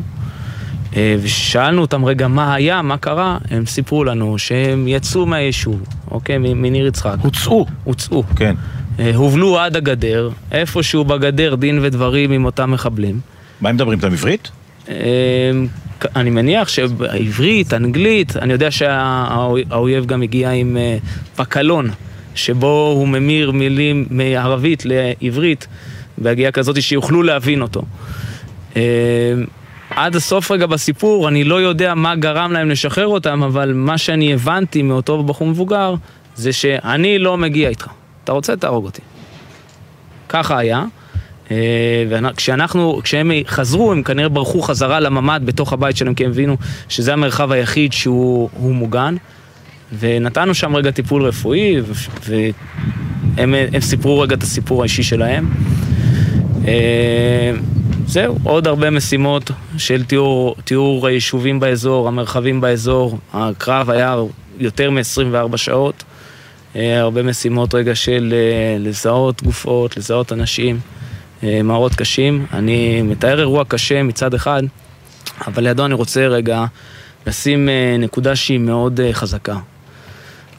אה, 0.96 1.16
ושאלנו 1.22 1.82
אותם, 1.82 2.06
רגע, 2.06 2.28
מה 2.28 2.54
היה, 2.54 2.82
מה 2.82 2.98
קרה? 2.98 3.38
הם 3.50 3.66
סיפרו 3.66 4.04
לנו 4.04 4.38
שהם 4.38 4.88
יצאו 4.88 5.26
מהיישוב, 5.26 5.84
אוקיי? 6.12 6.38
מניר 6.38 6.88
יצחק. 6.88 7.16
הוצאו. 7.22 7.66
הוצאו. 7.84 8.24
כן. 8.36 8.56
אה, 9.00 9.12
הובלו 9.16 9.60
עד 9.60 9.76
הגדר, 9.76 10.30
איפשהו 10.52 11.06
בגדר 11.06 11.56
דין 11.56 11.80
ודברים 11.82 12.32
עם 12.32 12.46
אותם 12.46 12.72
מחבלים. 12.72 13.20
מה 13.62 13.70
הם 13.70 13.76
מדברים 13.76 14.00
איתם 14.00 14.12
עברית? 14.14 14.52
אני 16.16 16.30
מניח 16.30 16.68
שבעברית, 16.68 17.74
אנגלית, 17.74 18.38
אני 18.38 18.54
יודע 18.54 18.72
שהאויב 18.72 20.06
גם 20.06 20.22
הגיע 20.22 20.52
עם 20.52 20.78
אה, 20.78 20.98
פקלון, 21.36 21.90
שבו 22.36 22.94
הוא 22.98 23.08
ממיר 23.08 23.52
מילים 23.52 24.06
מערבית 24.10 24.84
לעברית, 24.86 25.68
בהגיעה 26.18 26.52
כזאת 26.52 26.82
שיוכלו 26.82 27.24
להבין 27.24 27.62
אותו. 27.62 27.82
אה, 28.76 28.82
עד 29.90 30.16
הסוף 30.16 30.52
רגע 30.52 30.66
בסיפור, 30.66 31.28
אני 31.28 31.44
לא 31.44 31.62
יודע 31.62 31.94
מה 31.96 32.16
גרם 32.16 32.52
להם 32.52 32.70
לשחרר 32.70 33.08
אותם, 33.08 33.44
אבל 33.44 33.74
מה 33.74 33.98
שאני 33.98 34.34
הבנתי 34.34 34.82
מאותו 34.82 35.24
בחור 35.24 35.48
מבוגר, 35.48 35.96
זה 36.36 36.54
שאני 36.54 37.20
לא 37.20 37.38
מגיע 37.38 37.70
איתך. 37.70 37.88
אתה 38.24 38.32
רוצה, 38.32 38.56
תהרוג 38.56 38.86
אותי. 38.86 39.02
ככה 40.30 40.58
היה. 40.58 40.84
אה, 41.52 41.58
וכשאנחנו, 42.10 43.00
כשהם 43.04 43.32
חזרו, 43.48 43.92
הם 43.92 44.04
כנראה 44.04 44.30
ברחו 44.30 44.62
חזרה 44.62 45.00
לממ"ד 45.00 45.42
בתוך 45.46 45.74
הבית 45.74 45.98
שלהם, 45.98 46.14
כי 46.14 46.26
הם 46.26 46.32
הבינו 46.32 46.58
שזה 46.90 47.14
המרחב 47.14 47.52
היחיד 47.52 47.94
שהוא 47.94 48.50
הוא 48.54 48.76
מוגן. 48.76 49.16
ונתנו 50.00 50.54
שם 50.54 50.76
רגע 50.76 50.92
טיפול 50.92 51.26
רפואי, 51.26 51.76
והם 52.26 53.54
הם 53.74 53.80
סיפרו 53.80 54.20
רגע 54.20 54.36
את 54.36 54.44
הסיפור 54.44 54.82
האישי 54.82 55.04
שלהם. 55.04 55.50
אה, 56.68 57.52
זהו, 58.08 58.38
עוד 58.44 58.68
הרבה 58.68 58.90
משימות 58.90 59.52
של 59.78 60.04
תיאור, 60.04 60.56
תיאור 60.64 61.08
היישובים 61.08 61.60
באזור, 61.60 62.08
המרחבים 62.08 62.62
באזור. 62.62 63.18
הקרב 63.34 63.90
היה 63.90 64.16
יותר 64.60 64.92
מ-24 64.92 65.58
שעות. 65.58 66.04
אה, 66.76 67.00
הרבה 67.00 67.24
משימות 67.24 67.76
רגע 67.76 67.96
של 67.96 68.34
לזהות 68.80 69.44
גופות, 69.44 69.98
לזהות 69.98 70.34
אנשים, 70.34 70.80
מראות 71.44 71.96
קשים. 71.96 72.46
אני 72.54 73.02
מתאר 73.02 73.40
אירוע 73.40 73.64
קשה 73.68 74.04
מצד 74.04 74.34
אחד, 74.34 74.64
אבל 75.48 75.64
לידו 75.64 75.86
אני 75.86 75.94
רוצה 75.94 76.28
רגע 76.28 76.66
לשים 77.28 77.70
אה, 77.70 77.96
נקודה 78.00 78.36
שהיא 78.36 78.60
מאוד 78.60 79.00
אה, 79.00 79.14
חזקה. 79.14 79.58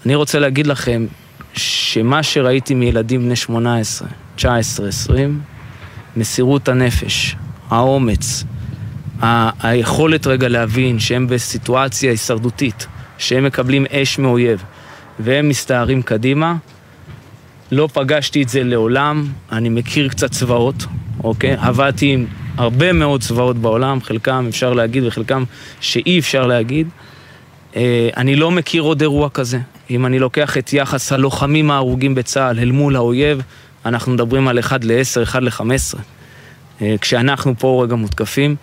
אני 0.07 0.15
רוצה 0.15 0.39
להגיד 0.39 0.67
לכם 0.67 1.07
שמה 1.55 2.23
שראיתי 2.23 2.75
מילדים 2.75 3.23
בני 3.23 3.37
18, 3.37 4.09
19, 4.37 4.89
20, 4.89 5.41
מסירות 6.17 6.69
הנפש, 6.69 7.37
האומץ, 7.71 8.45
ה- 9.23 9.69
היכולת 9.69 10.27
רגע 10.27 10.49
להבין 10.49 10.99
שהם 10.99 11.27
בסיטואציה 11.27 12.11
הישרדותית, 12.11 12.87
שהם 13.19 13.45
מקבלים 13.45 13.87
אש 13.91 14.19
מאויב 14.19 14.63
והם 15.19 15.49
מסתערים 15.49 16.03
קדימה, 16.03 16.55
לא 17.73 17.89
פגשתי 17.93 18.43
את 18.43 18.49
זה 18.49 18.65
לעולם, 18.65 19.29
אני 19.53 19.69
מכיר 19.69 20.09
קצת 20.09 20.31
צבאות, 20.31 20.87
אוקיי? 21.25 21.57
עבדתי 21.59 22.07
עם 22.07 22.27
הרבה 22.57 22.93
מאוד 22.93 23.21
צבאות 23.21 23.57
בעולם, 23.57 24.01
חלקם 24.01 24.47
אפשר 24.49 24.73
להגיד 24.73 25.05
וחלקם 25.07 25.45
שאי 25.81 26.19
אפשר 26.19 26.47
להגיד. 26.47 26.89
אה, 27.77 28.09
אני 28.17 28.37
לא 28.37 28.51
מכיר 28.51 28.83
עוד 28.83 29.01
אירוע 29.01 29.29
כזה. 29.29 29.59
אם 29.91 30.07
אני 30.07 30.19
לוקח 30.19 30.59
את 30.59 30.73
יחס 30.73 31.13
הלוחמים 31.13 31.71
ההרוגים 31.71 32.15
בצה"ל 32.15 32.59
אל 32.59 32.71
מול 32.71 32.97
האויב, 32.97 33.41
אנחנו 33.87 34.13
מדברים 34.13 34.49
על 34.49 34.59
1 34.59 34.85
ל-10, 34.85 35.23
1 35.23 35.43
ל-15. 35.43 35.63
אה, 36.83 36.95
כשאנחנו 37.01 37.55
פה 37.59 37.81
רגע 37.85 37.95
מותקפים, 37.95 38.57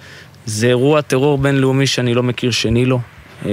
זה 0.45 0.67
אירוע 0.67 1.01
טרור 1.01 1.37
בינלאומי 1.37 1.87
שאני 1.87 2.13
לא 2.13 2.23
מכיר 2.23 2.51
שני 2.51 2.85
לו. 2.85 2.99
אה, 3.45 3.51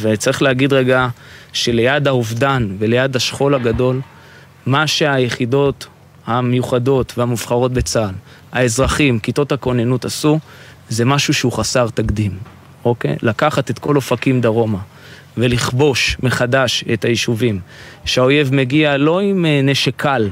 וצריך 0.00 0.42
להגיד 0.42 0.72
רגע 0.72 1.08
שליד 1.52 2.08
האובדן 2.08 2.68
וליד 2.78 3.16
השכול 3.16 3.54
הגדול, 3.54 4.00
מה 4.66 4.86
שהיחידות 4.86 5.86
המיוחדות 6.26 7.12
והמובחרות 7.16 7.72
בצה"ל, 7.72 8.14
האזרחים, 8.52 9.18
כיתות 9.18 9.52
הכוננות 9.52 10.04
עשו, 10.04 10.38
זה 10.88 11.04
משהו 11.04 11.34
שהוא 11.34 11.52
חסר 11.52 11.88
תקדים, 11.94 12.38
אוקיי? 12.84 13.16
לקחת 13.22 13.70
את 13.70 13.78
כל 13.78 13.96
אופקים 13.96 14.40
דרומה 14.40 14.78
ולכבוש 15.36 16.16
מחדש 16.22 16.84
את 16.92 17.04
היישובים. 17.04 17.60
שהאויב 18.04 18.54
מגיע 18.54 18.96
לא 18.96 19.20
עם 19.20 19.46
אה, 19.46 19.60
נשק 19.62 19.92
קל, 19.96 20.28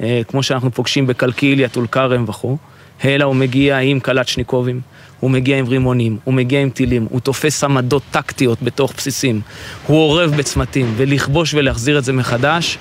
אה, 0.00 0.20
כמו 0.28 0.42
שאנחנו 0.42 0.70
פוגשים 0.70 1.06
בקלקיליה, 1.06 1.68
טול 1.68 1.86
כרם 1.86 2.24
וכו', 2.28 2.56
אלא 3.04 3.24
הוא 3.24 3.36
מגיע 3.36 3.78
עם 3.78 4.00
קלצ'ניקובים, 4.00 4.80
הוא 5.20 5.30
מגיע 5.30 5.58
עם 5.58 5.66
רימונים, 5.66 6.18
הוא 6.24 6.34
מגיע 6.34 6.60
עם 6.60 6.70
טילים, 6.70 7.06
הוא 7.10 7.20
תופס 7.20 7.64
עמדות 7.64 8.02
טקטיות 8.10 8.62
בתוך 8.62 8.92
בסיסים, 8.96 9.40
הוא 9.86 9.98
עורב 9.98 10.30
בצמתים, 10.36 10.94
ולכבוש 10.96 11.54
ולהחזיר 11.54 11.98
את 11.98 12.04
זה 12.04 12.12
מחדש, 12.12 12.78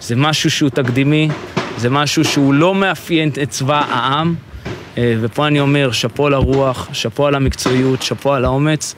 זה 0.00 0.16
משהו 0.16 0.50
שהוא 0.50 0.70
תקדימי, 0.70 1.28
זה 1.76 1.90
משהו 1.90 2.24
שהוא 2.24 2.54
לא 2.54 2.74
מאפיין 2.74 3.30
את 3.42 3.50
צבא 3.50 3.84
העם, 3.90 4.34
אה, 4.98 5.14
ופה 5.20 5.46
אני 5.46 5.60
אומר, 5.60 5.92
שאפו 5.92 6.26
על 6.26 6.34
הרוח, 6.34 6.88
שאפו 6.92 7.26
על 7.26 7.34
המקצועיות, 7.34 8.02
שאפו 8.02 8.34
על 8.34 8.44
האומץ, 8.44 8.94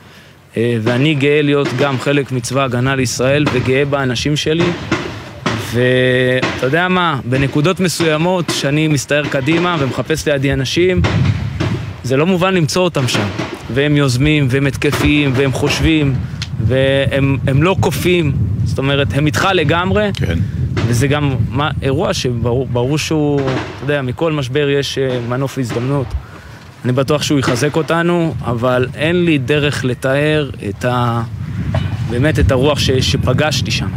אה, 0.57 0.76
ואני 0.82 1.14
גאה 1.14 1.42
להיות 1.42 1.68
גם 1.78 1.98
חלק 1.98 2.32
מצבא 2.32 2.64
הגנה 2.64 2.96
לישראל, 2.96 3.44
וגאה 3.53 3.84
באנשים 3.84 4.36
שלי. 4.36 4.66
ואתה 5.72 6.66
יודע 6.66 6.88
מה, 6.88 7.20
בנקודות 7.24 7.80
מסוימות, 7.80 8.44
שאני 8.55 8.88
מסתער 8.88 9.26
קדימה 9.26 9.76
ומחפש 9.78 10.28
לידי 10.28 10.53
אנשים, 10.53 11.03
זה 12.03 12.16
לא 12.16 12.26
מובן 12.26 12.55
למצוא 12.55 12.82
אותם 12.82 13.09
שם. 13.09 13.26
והם 13.74 13.96
יוזמים, 13.96 14.46
והם 14.51 14.66
התקפיים, 14.66 15.32
והם 15.34 15.53
חושבים, 15.53 16.14
והם 16.66 17.62
לא 17.62 17.76
קופים, 17.80 18.32
זאת 18.64 18.78
אומרת, 18.78 19.07
הם 19.12 19.26
איתך 19.26 19.48
לגמרי. 19.55 20.11
כן. 20.14 20.38
וזה 20.87 21.07
גם 21.07 21.37
מה, 21.49 21.70
אירוע 21.83 22.14
שברור 22.14 22.99
שהוא, 22.99 23.41
אתה 23.41 23.51
יודע, 23.85 24.03
מכל 24.03 24.33
משבר 24.33 24.68
יש 24.68 24.99
אה, 24.99 25.20
מנוף 25.28 25.59
הזדמנות. 25.59 26.07
אני 26.85 26.93
בטוח 26.93 27.22
שהוא 27.22 27.39
יחזק 27.39 27.76
אותנו, 27.76 28.35
אבל 28.45 28.87
אין 28.95 29.24
לי 29.24 29.39
דרך 29.39 29.85
לתאר 29.85 30.51
את 30.68 30.85
ה... 30.85 31.22
באמת 32.11 32.39
את 32.39 32.51
הרוח 32.51 32.78
ש... 32.78 32.91
שפגשתי 32.91 33.70
שם. 33.70 33.89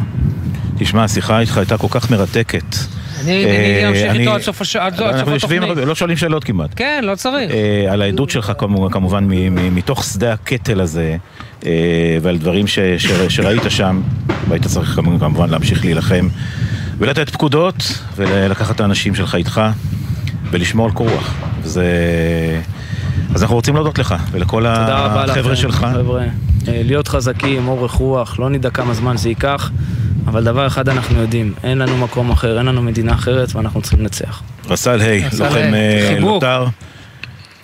תשמע, 0.78 1.04
השיחה 1.04 1.40
איתך 1.40 1.58
הייתה 1.58 1.78
כל 1.78 1.88
כך 1.90 2.12
מרתקת. 2.12 2.76
אני 3.24 3.88
אמשיך 3.88 4.14
איתו 4.14 4.34
עד 4.34 4.42
סוף 4.42 4.62
התוכנית. 4.62 5.14
אנחנו 5.14 5.32
יושבים, 5.32 5.64
לא 5.64 5.96
שואלים 5.96 6.18
שאלות 6.18 6.44
כמעט. 6.44 6.70
כן, 6.76 7.04
לא 7.04 7.16
צריך. 7.16 7.52
על 7.90 8.02
העדות 8.02 8.30
שלך 8.30 8.52
כמובן, 8.92 9.28
מתוך 9.52 10.04
שדה 10.04 10.34
הקטל 10.34 10.82
הזה, 10.82 11.18
ועל 12.22 12.38
דברים 12.38 12.68
שראית 13.30 13.62
שם, 13.70 14.02
והיית 14.50 14.68
צריך 14.68 14.90
כמובן 15.20 15.50
להמשיך 15.50 15.86
להילחם, 15.86 16.28
ולתת 16.98 17.30
פקודות, 17.30 17.76
ולקחת 18.16 18.76
את 18.76 18.82
האנשים 18.82 19.16
שלך 19.16 19.36
איתך, 19.36 19.62
ולשמור 20.52 20.86
על 20.86 20.92
קור 20.92 21.10
רוח. 21.10 21.34
וזה... 21.62 21.86
אז 23.36 23.44
אנחנו 23.44 23.56
רוצים 23.56 23.76
להודות 23.76 24.00
לך, 24.00 24.16
ולכל 24.32 24.66
החבר'ה 24.68 25.56
שלך. 25.56 25.86
חבר'ה, 25.94 26.26
להיות 26.68 27.08
חזקים, 27.08 27.68
אורך 27.68 27.92
רוח, 27.92 28.40
לא 28.40 28.50
נדע 28.50 28.70
כמה 28.70 28.94
זמן 28.94 29.18
זה 29.18 29.30
ייקח. 29.30 29.72
אבל 30.28 30.44
דבר 30.44 30.68
אחד 30.68 30.90
אנחנו 30.90 31.22
יודעים, 31.22 31.54
אין 31.64 31.78
לנו 31.78 31.98
מקום 31.98 32.32
אחר, 32.32 32.58
אין 32.58 32.66
לנו 32.66 32.82
מדינה 32.82 33.14
אחרת, 33.14 33.56
ואנחנו 33.56 33.82
צריכים 33.82 34.00
לנצח. 34.00 34.42
רס"ל 34.70 35.02
היי, 35.02 35.24
לוחם 35.40 35.72
לוטר. 36.20 36.66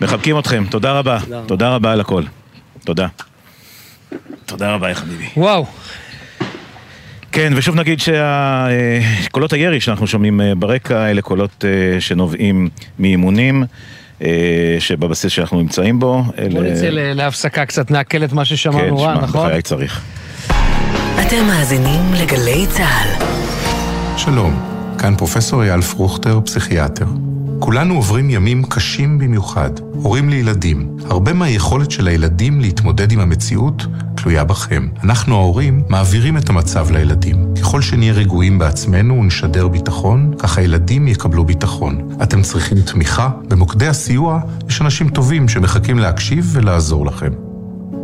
מחבקים 0.02 0.40
אתכם, 0.40 0.66
תודה 0.70 0.92
רבה. 0.92 1.18
תודה 1.46 1.70
רבה 1.70 1.92
על 1.92 2.00
הכל. 2.00 2.24
תודה. 2.84 3.08
תודה 4.46 4.74
רבה, 4.74 4.96
חביבי. 4.96 5.30
וואו. 5.38 5.66
כן, 7.32 7.54
ושוב 7.56 7.76
נגיד 7.76 8.00
שקולות 8.00 9.54
הירי 9.54 9.80
שאנחנו 9.80 10.08
שומעים 10.08 10.42
ברקע, 10.58 11.10
אלה 11.10 11.22
קולות 11.22 11.66
שנובעים 12.00 12.70
מאימונים. 13.00 13.64
שבבסיס 14.80 15.32
שאנחנו 15.32 15.62
נמצאים 15.62 16.00
בו. 16.00 16.24
בוא 16.52 16.64
נצא 16.64 16.88
להפסקה 16.90 17.66
קצת, 17.66 17.92
נעכל 17.92 18.24
את 18.24 18.34
מה 18.34 18.46
ששמענו 18.46 19.00
רע, 19.00 19.14
נכון? 19.14 19.26
כן, 19.26 19.32
שמע, 19.32 19.44
בחיי 19.44 19.62
צריך. 19.62 20.02
אתם 21.28 21.46
מאזינים 21.48 22.14
לגלי 22.14 22.66
צה"ל. 22.68 23.26
שלום, 24.18 24.60
כאן 24.98 25.16
פרופסור 25.16 25.64
אייל 25.64 25.82
פרוכטר, 25.82 26.40
פסיכיאטר. 26.46 27.06
כולנו 27.60 27.96
עוברים 27.96 28.30
ימים 28.30 28.64
קשים 28.64 29.18
במיוחד, 29.20 29.70
הורים 29.94 30.30
לילדים. 30.30 30.98
הרבה 31.06 31.34
מהיכולת 31.34 31.92
של 31.92 32.08
הילדים 32.08 32.62
להתמודד 32.62 33.12
עם 33.12 33.20
המציאות 33.20 33.86
תלויה 34.16 34.44
בכם. 34.44 34.88
אנחנו 35.04 35.36
ההורים 35.36 35.84
מעבירים 35.90 36.38
את 36.38 36.50
המצב 36.50 36.92
לילדים. 36.92 37.46
ככל 37.62 37.82
שנהיה 37.82 38.14
רגועים 38.14 38.60
בעצמנו 38.60 39.20
ונשדר 39.20 39.68
ביטחון, 39.68 40.34
כך 40.40 40.58
הילדים 40.58 41.08
יקבלו 41.08 41.46
ביטחון. 41.46 42.10
אתם 42.24 42.42
צריכים 42.42 42.82
תמיכה? 42.82 43.30
במוקדי 43.48 43.88
הסיוע 43.88 44.40
יש 44.70 44.82
אנשים 44.82 45.10
טובים 45.10 45.50
שמחכים 45.50 46.00
להקשיב 46.00 46.50
ולעזור 46.54 47.06
לכם. 47.06 47.32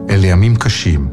אלה 0.10 0.28
ימים 0.28 0.56
קשים. 0.56 1.12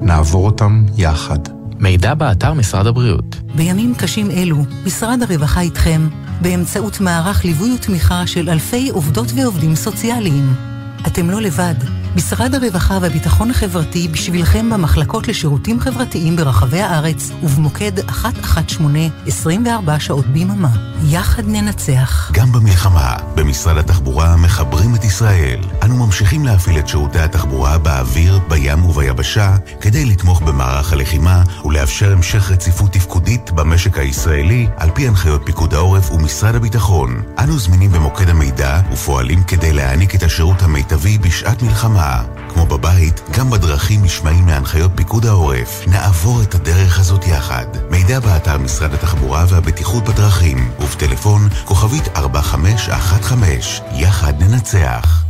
נעבור 0.00 0.46
אותם 0.46 0.84
יחד. 0.96 1.38
מידע 1.80 2.14
באתר 2.14 2.54
משרד 2.54 2.86
הבריאות. 2.86 3.40
בימים 3.54 3.94
קשים 3.94 4.30
אלו, 4.30 4.56
משרד 4.86 5.22
הרווחה 5.22 5.60
איתכם, 5.60 6.08
באמצעות 6.40 7.00
מערך 7.00 7.44
ליווי 7.44 7.74
ותמיכה 7.74 8.26
של 8.26 8.50
אלפי 8.50 8.90
עובדות 8.90 9.26
ועובדים 9.34 9.74
סוציאליים. 9.74 10.69
אתם 11.06 11.30
לא 11.30 11.40
לבד. 11.40 11.74
משרד 12.16 12.54
הרווחה 12.54 12.98
והביטחון 13.02 13.50
החברתי 13.50 14.08
בשבילכם 14.08 14.70
במחלקות 14.70 15.28
לשירותים 15.28 15.80
חברתיים 15.80 16.36
ברחבי 16.36 16.80
הארץ 16.80 17.30
ובמוקד 17.42 17.92
118 18.24 19.26
24 19.26 20.00
שעות 20.00 20.26
ביממה. 20.26 20.68
יחד 21.08 21.42
ננצח. 21.46 22.30
גם 22.32 22.52
במלחמה, 22.52 23.16
במשרד 23.34 23.78
התחבורה 23.78 24.36
מחברים 24.36 24.94
את 24.94 25.04
ישראל. 25.04 25.60
אנו 25.82 26.06
ממשיכים 26.06 26.44
להפעיל 26.44 26.78
את 26.78 26.88
שירותי 26.88 27.18
התחבורה 27.18 27.78
באוויר, 27.78 28.40
בים 28.48 28.84
וביבשה 28.84 29.56
כדי 29.80 30.04
לתמוך 30.04 30.42
במערך 30.42 30.92
הלחימה 30.92 31.42
ולאפשר 31.64 32.12
המשך 32.12 32.50
רציפות 32.50 32.92
תפקודית 32.92 33.50
במשק 33.50 33.98
הישראלי 33.98 34.68
על 34.76 34.90
פי 34.94 35.08
הנחיות 35.08 35.42
פיקוד 35.44 35.74
העורף 35.74 36.10
ומשרד 36.10 36.54
הביטחון. 36.54 37.22
אנו 37.38 37.58
זמינים 37.58 37.92
במוקד 37.92 38.28
המידע 38.28 38.80
ופועלים 38.92 39.42
כדי 39.42 39.72
להעניק 39.72 40.14
את 40.14 40.22
השירות 40.22 40.62
המיטבי 40.62 40.89
בשעת 40.96 41.62
מלחמה. 41.62 42.22
כמו 42.48 42.66
בבית, 42.66 43.20
גם 43.30 43.50
בדרכים 43.50 44.04
נשמעים 44.04 44.46
מהנחיות 44.46 44.90
פיקוד 44.94 45.26
העורף. 45.26 45.84
נעבור 45.86 46.42
את 46.42 46.54
הדרך 46.54 47.00
הזאת 47.00 47.26
יחד. 47.26 47.66
מידע 47.90 48.20
באתר 48.20 48.58
משרד 48.58 48.94
התחבורה 48.94 49.44
והבטיחות 49.48 50.04
בדרכים, 50.04 50.70
ובטלפון 50.80 51.48
כוכבית 51.64 52.08
4515. 52.16 53.86
יחד 53.92 54.42
ננצח. 54.42 55.29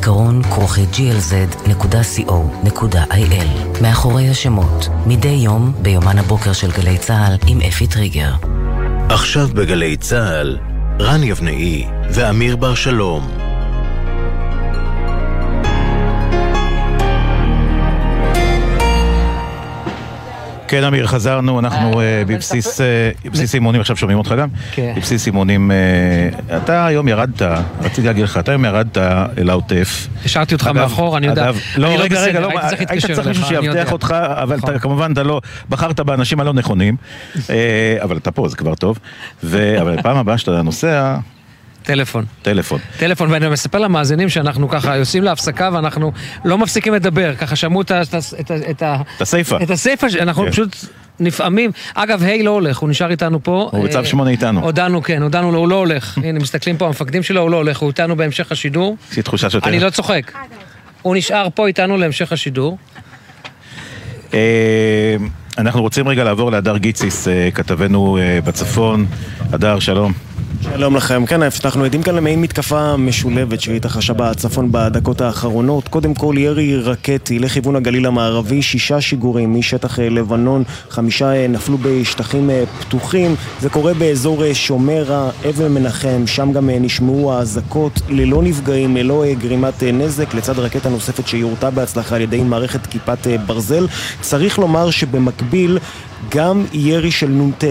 זיכרון 0.00 0.42
כרוכי 0.42 0.84
glz.co.il 0.92 1.72
מאחורי 3.82 4.28
השמות, 4.28 4.88
מדי 5.06 5.28
יום 5.28 5.72
ביומן 5.82 6.18
הבוקר 6.18 6.52
של 6.52 6.70
גלי 6.70 6.98
צה"ל 6.98 7.36
עם 7.46 7.60
אפי 7.60 7.86
טריגר. 7.86 8.32
עכשיו 9.08 9.48
בגלי 9.54 9.96
צה"ל, 9.96 10.58
רן 11.00 11.24
יבנאי 11.24 11.86
ואמיר 12.10 12.56
בר 12.56 12.74
שלום. 12.74 13.39
כן, 20.70 20.84
אמיר, 20.84 21.06
חזרנו, 21.06 21.58
אנחנו 21.58 22.00
בבסיס 22.26 22.80
אימונים, 23.54 23.80
עכשיו 23.80 23.96
שומעים 23.96 24.18
אותך 24.18 24.34
גם? 24.38 24.48
כן. 24.72 24.92
בבסיס 24.96 25.26
אימונים, 25.26 25.70
אתה 26.56 26.86
היום 26.86 27.08
ירדת, 27.08 27.42
רציתי 27.82 28.06
להגיד 28.06 28.24
לך, 28.24 28.38
אתה 28.38 28.52
היום 28.52 28.64
ירדת 28.64 28.98
אל 29.38 29.50
העוטף. 29.50 30.08
השארתי 30.24 30.54
אותך 30.54 30.66
מאחור, 30.66 31.16
אני 31.16 31.26
יודע. 31.26 31.50
לא, 31.76 31.88
רגע, 31.98 32.20
רגע, 32.20 32.48
היית 32.88 33.10
צריך 33.14 33.26
מישהו 33.26 33.44
שיבטיח 33.44 33.92
אותך, 33.92 34.14
אבל 34.42 34.78
כמובן 34.80 35.12
אתה 35.12 35.22
לא, 35.22 35.40
בחרת 35.68 36.00
באנשים 36.00 36.40
הלא 36.40 36.52
נכונים, 36.52 36.96
אבל 38.02 38.16
אתה 38.16 38.30
פה, 38.30 38.48
זה 38.48 38.56
כבר 38.56 38.74
טוב. 38.74 38.98
אבל 39.80 40.02
פעם 40.02 40.16
הבאה 40.16 40.38
שאתה 40.38 40.62
נוסע... 40.62 41.16
טלפון. 41.82 42.24
טלפון. 42.42 42.80
טלפון, 42.98 43.30
ואני 43.30 43.48
מספר 43.48 43.78
למאזינים 43.78 44.28
שאנחנו 44.28 44.68
ככה 44.68 44.96
יוצאים 44.96 45.22
להפסקה 45.22 45.70
ואנחנו 45.72 46.12
לא 46.44 46.58
מפסיקים 46.58 46.94
לדבר, 46.94 47.34
ככה 47.34 47.56
שמעו 47.56 47.80
את 47.80 47.90
ה... 47.90 48.02
את 48.70 48.82
הסייפה. 49.22 49.56
את 49.62 49.70
הסייפה, 49.70 50.06
אנחנו 50.20 50.46
פשוט 50.50 50.76
נפעמים. 51.20 51.70
אגב, 51.94 52.22
היי 52.22 52.42
לא 52.42 52.50
הולך, 52.50 52.78
הוא 52.78 52.90
נשאר 52.90 53.10
איתנו 53.10 53.42
פה. 53.42 53.68
הוא 53.72 53.84
בצו 53.84 54.04
שמונה 54.04 54.30
איתנו. 54.30 54.60
הודענו, 54.60 55.02
כן, 55.02 55.22
הודענו 55.22 55.52
לו, 55.52 55.58
הוא 55.58 55.68
לא 55.68 55.74
הולך. 55.74 56.18
הנה, 56.24 56.38
מסתכלים 56.38 56.76
פה, 56.76 56.86
המפקדים 56.86 57.22
שלו, 57.22 57.40
הוא 57.40 57.50
לא 57.50 57.56
הולך, 57.56 57.78
הוא 57.78 57.88
איתנו 57.88 58.16
בהמשך 58.16 58.52
השידור. 58.52 58.96
יש 59.10 59.16
לי 59.16 59.22
תחושה 59.22 59.50
שאתה... 59.50 59.68
אני 59.68 59.80
לא 59.80 59.90
צוחק. 59.90 60.32
הוא 61.02 61.16
נשאר 61.16 61.48
פה 61.54 61.66
איתנו 61.66 61.96
להמשך 61.96 62.32
השידור. 62.32 62.78
אנחנו 65.58 65.82
רוצים 65.82 66.08
רגע 66.08 66.24
לעבור 66.24 66.52
להדר 66.52 66.76
גיציס, 66.76 67.28
כתבנו 67.54 68.18
בצפון. 68.44 69.06
הדר, 69.52 69.78
שלום. 69.78 70.12
שלום 70.62 70.96
לכם. 70.96 71.26
כן, 71.26 71.40
אנחנו 71.64 71.84
עדים 71.84 72.02
כאן 72.02 72.14
למעין 72.14 72.40
מתקפה 72.40 72.96
משולבת 72.96 73.60
שהתרחשה 73.60 74.12
בצפון 74.12 74.68
בדקות 74.72 75.20
האחרונות. 75.20 75.88
קודם 75.88 76.14
כל 76.14 76.34
ירי 76.38 76.76
רקטי 76.76 77.38
לכיוון 77.38 77.76
הגליל 77.76 78.06
המערבי, 78.06 78.62
שישה 78.62 79.00
שיגורים 79.00 79.58
משטח 79.58 79.98
לבנון, 79.98 80.64
חמישה 80.90 81.48
נפלו 81.48 81.78
בשטחים 81.82 82.50
פתוחים. 82.80 83.34
זה 83.60 83.68
קורה 83.68 83.94
באזור 83.94 84.52
שומרה, 84.52 85.30
אבן 85.48 85.72
מנחם, 85.72 86.26
שם 86.26 86.52
גם 86.52 86.70
נשמעו 86.70 87.32
האזעקות 87.32 88.00
ללא 88.08 88.42
נפגעים, 88.42 88.96
ללא 88.96 89.24
גרימת 89.38 89.82
נזק, 89.82 90.34
לצד 90.34 90.58
רקטה 90.58 90.88
נוספת 90.88 91.28
שיורתה 91.28 91.70
בהצלחה 91.70 92.16
על 92.16 92.20
ידי 92.20 92.42
מערכת 92.42 92.86
כיפת 92.86 93.26
ברזל. 93.46 93.86
צריך 94.20 94.58
לומר 94.58 94.90
שבמקביל 94.90 95.78
גם 96.28 96.64
ירי 96.72 97.10
של 97.10 97.28
נ"ט 97.28 97.64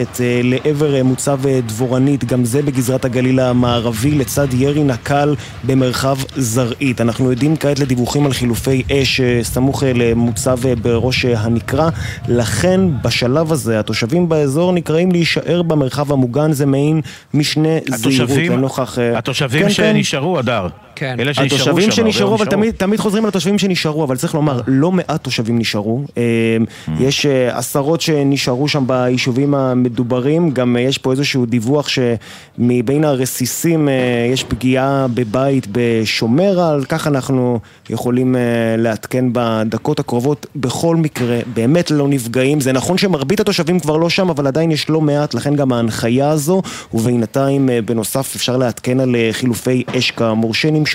לעבר 0.43 1.03
מוצב 1.03 1.39
דבורנית, 1.65 2.25
גם 2.25 2.45
זה. 2.45 2.59
בגזרת 2.61 3.05
הגליל 3.05 3.39
המערבי 3.39 4.11
לצד 4.11 4.47
ירי 4.53 4.83
נקל 4.83 5.35
במרחב 5.63 6.17
זרעית. 6.35 7.01
אנחנו 7.01 7.31
יודעים 7.31 7.55
כעת 7.57 7.79
לדיווחים 7.79 8.25
על 8.25 8.33
חילופי 8.33 8.83
אש 8.91 9.21
סמוך 9.41 9.83
למוצב 9.95 10.59
בראש 10.81 11.25
הנקרה, 11.25 11.89
לכן 12.27 12.81
בשלב 13.03 13.51
הזה 13.51 13.79
התושבים 13.79 14.29
באזור 14.29 14.71
נקראים 14.71 15.11
להישאר 15.11 15.61
במרחב 15.61 16.11
המוגן, 16.11 16.51
זה 16.51 16.65
מעין 16.65 17.01
משנה 17.33 17.69
זהירות 17.95 18.37
לנוכח... 18.37 18.97
התושבים 19.15 19.63
כן, 19.63 19.69
שנשארו, 19.69 20.35
כן. 20.35 20.67
כן. 20.99 21.15
אלה 21.19 21.33
שנשארו 21.33 21.57
שם, 21.57 21.71
התושבים 21.71 21.91
שנשארו, 21.91 22.35
אבל 22.35 22.45
תמיד, 22.45 22.73
תמיד 22.77 22.99
חוזרים 22.99 23.23
על 23.23 23.29
התושבים 23.29 23.59
שנשארו, 23.59 24.03
אבל 24.03 24.17
צריך 24.17 24.35
לומר, 24.35 24.61
לא 24.67 24.91
מעט 24.91 25.23
תושבים 25.23 25.59
נשארו. 25.59 26.01
אה, 26.17 26.57
mm. 26.87 26.91
יש 26.99 27.25
אה, 27.25 27.57
עשרות 27.57 28.01
שנשארו 28.01 28.67
שם 28.67 28.83
ביישובים 28.87 29.55
המדוברים, 29.55 30.51
גם 30.51 30.77
יש 30.79 30.97
פה 30.97 31.11
איזשהו 31.11 31.45
דיווח 31.45 31.87
שמבין 31.87 33.03
הרסיסים 33.03 33.89
יש 34.33 34.43
פגיעה 34.43 35.07
בבית 35.13 35.67
בשומר, 35.71 36.59
על 36.59 36.85
כך 36.85 37.07
אנחנו 37.07 37.59
יכולים 37.89 38.35
לעדכן 38.77 39.25
בדקות 39.31 39.99
הקרובות. 39.99 40.45
בכל 40.55 40.95
מקרה, 40.95 41.39
באמת 41.53 41.91
לא 41.91 42.07
נפגעים. 42.07 42.59
זה 42.59 42.71
נכון 42.71 42.97
שמרבית 42.97 43.39
התושבים 43.39 43.79
כבר 43.79 43.97
לא 43.97 44.09
שם, 44.09 44.29
אבל 44.29 44.47
עדיין 44.47 44.71
יש 44.71 44.89
לא 44.89 45.01
מעט, 45.01 45.33
לכן 45.33 45.55
גם 45.55 45.73
ההנחיה 45.73 46.29
הזו, 46.29 46.61
ובינתיים 46.93 47.69
בנוסף 47.85 48.35
אפשר 48.35 48.57
לעדכן 48.57 48.99
על 48.99 49.15
חילופי 49.31 49.83
אש 49.97 50.11
כאמור 50.11 50.53
שנמשכים. 50.53 50.88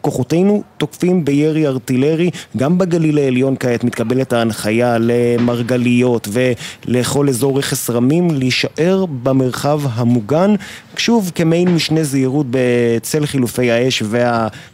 כוחותינו 0.00 0.62
תוקפים 0.76 1.24
בירי 1.24 1.66
ארטילרי, 1.66 2.30
גם 2.56 2.78
בגליל 2.78 3.18
העליון 3.18 3.54
כעת 3.60 3.84
מתקבלת 3.84 4.32
ההנחיה 4.32 4.96
למרגליות 5.00 6.28
ולכל 6.32 7.28
אזור 7.28 7.58
רכס 7.58 7.90
רמים 7.90 8.30
להישאר 8.30 9.04
במרחב 9.22 9.80
המוגן, 9.92 10.54
שוב 10.96 11.30
כמעין 11.34 11.74
משנה 11.74 12.04
זהירות 12.04 12.46
בצל 12.50 13.26
חילופי 13.26 13.70
האש 13.70 14.02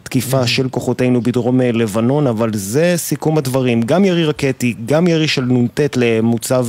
והתקיפה 0.09 0.47
של 0.47 0.69
כוחותינו 0.69 1.21
בדרום 1.21 1.61
לבנון, 1.61 2.27
אבל 2.27 2.49
זה 2.53 2.93
סיכום 2.97 3.37
הדברים. 3.37 3.81
גם 3.81 4.05
ירי 4.05 4.25
רקטי, 4.25 4.75
גם 4.85 5.07
ירי 5.07 5.27
של 5.27 5.41
נ"ט 5.41 5.79
למוצב 5.95 6.67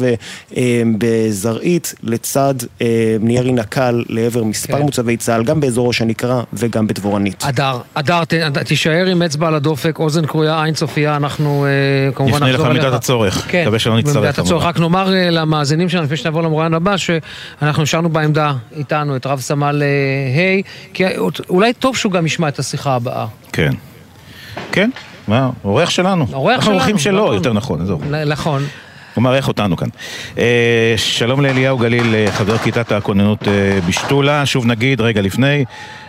אה, 0.56 0.82
בזרעית, 0.98 1.94
לצד 2.02 2.54
אה, 2.82 3.16
ירי 3.28 3.52
נקל 3.52 4.04
לעבר 4.08 4.44
מספר 4.44 4.76
כן. 4.76 4.82
מוצבי 4.82 5.16
צה"ל, 5.16 5.44
גם 5.44 5.60
באזור 5.60 5.86
ראש 5.86 6.02
הנקרה 6.02 6.42
וגם 6.52 6.86
בדבורנית. 6.86 7.44
אדר, 7.44 7.78
אדר, 7.94 8.24
תישאר 8.64 9.06
עם 9.06 9.22
אצבע 9.22 9.48
על 9.48 9.54
הדופק, 9.54 9.98
אוזן 9.98 10.26
כרויה, 10.26 10.62
עין 10.62 10.74
צופייה, 10.74 11.16
אנחנו 11.16 11.66
אה, 11.66 12.12
כמובן 12.12 12.32
נחזור 12.32 12.46
אליך. 12.46 12.60
נפנה 12.60 12.70
לך 12.70 12.76
במידת 12.76 12.94
הצורך, 12.94 13.46
כן, 13.48 13.62
מקווה 13.62 13.78
שלא 13.78 13.98
נצטרך. 13.98 14.16
במידת 14.16 14.38
הצורך, 14.38 14.64
רק 14.64 14.78
נאמר 14.78 15.14
אה, 15.14 15.30
למאזינים 15.30 15.88
שלנו, 15.88 16.04
לפני 16.04 16.16
שנעבור 16.16 16.42
למרואיין 16.42 16.74
הבא, 16.74 16.96
שאנחנו 16.96 17.82
נשארנו 17.82 18.08
בעמדה 18.08 18.52
איתנו 18.76 19.16
את 19.16 19.26
רב 19.26 19.40
סמל 19.40 19.82
אה, 19.82 19.88
ה', 20.42 20.62
כי 20.94 21.04
אולי 21.48 21.72
טוב 21.72 21.96
שהוא 21.96 22.12
גם 22.12 22.26
ישמע 22.26 22.48
את 22.48 22.58
השיחה 22.58 22.94
הבאה. 22.94 23.26
כן. 23.52 23.70
כן, 24.72 24.90
מה, 25.28 25.50
אורח 25.64 25.90
שלנו. 25.90 26.26
אורח 26.32 26.60
שלנו. 26.60 26.74
אורחים 26.74 26.98
שלו, 26.98 27.22
נכון. 27.22 27.34
יותר 27.34 27.52
נכון, 27.52 27.80
עזוב. 27.80 28.14
נכון. 28.26 28.62
הוא 29.14 29.22
מארח 29.22 29.48
אותנו 29.48 29.76
כאן. 29.76 29.88
אה, 30.38 30.94
שלום 30.96 31.40
לאליהו 31.40 31.78
גליל, 31.78 32.14
אה, 32.14 32.32
חבר 32.32 32.58
כיתת 32.58 32.92
הכוננות 32.92 33.48
אה, 33.48 33.78
בשתולה. 33.88 34.46
שוב 34.46 34.66
נגיד, 34.66 35.00
רגע 35.00 35.22
לפני, 35.22 35.64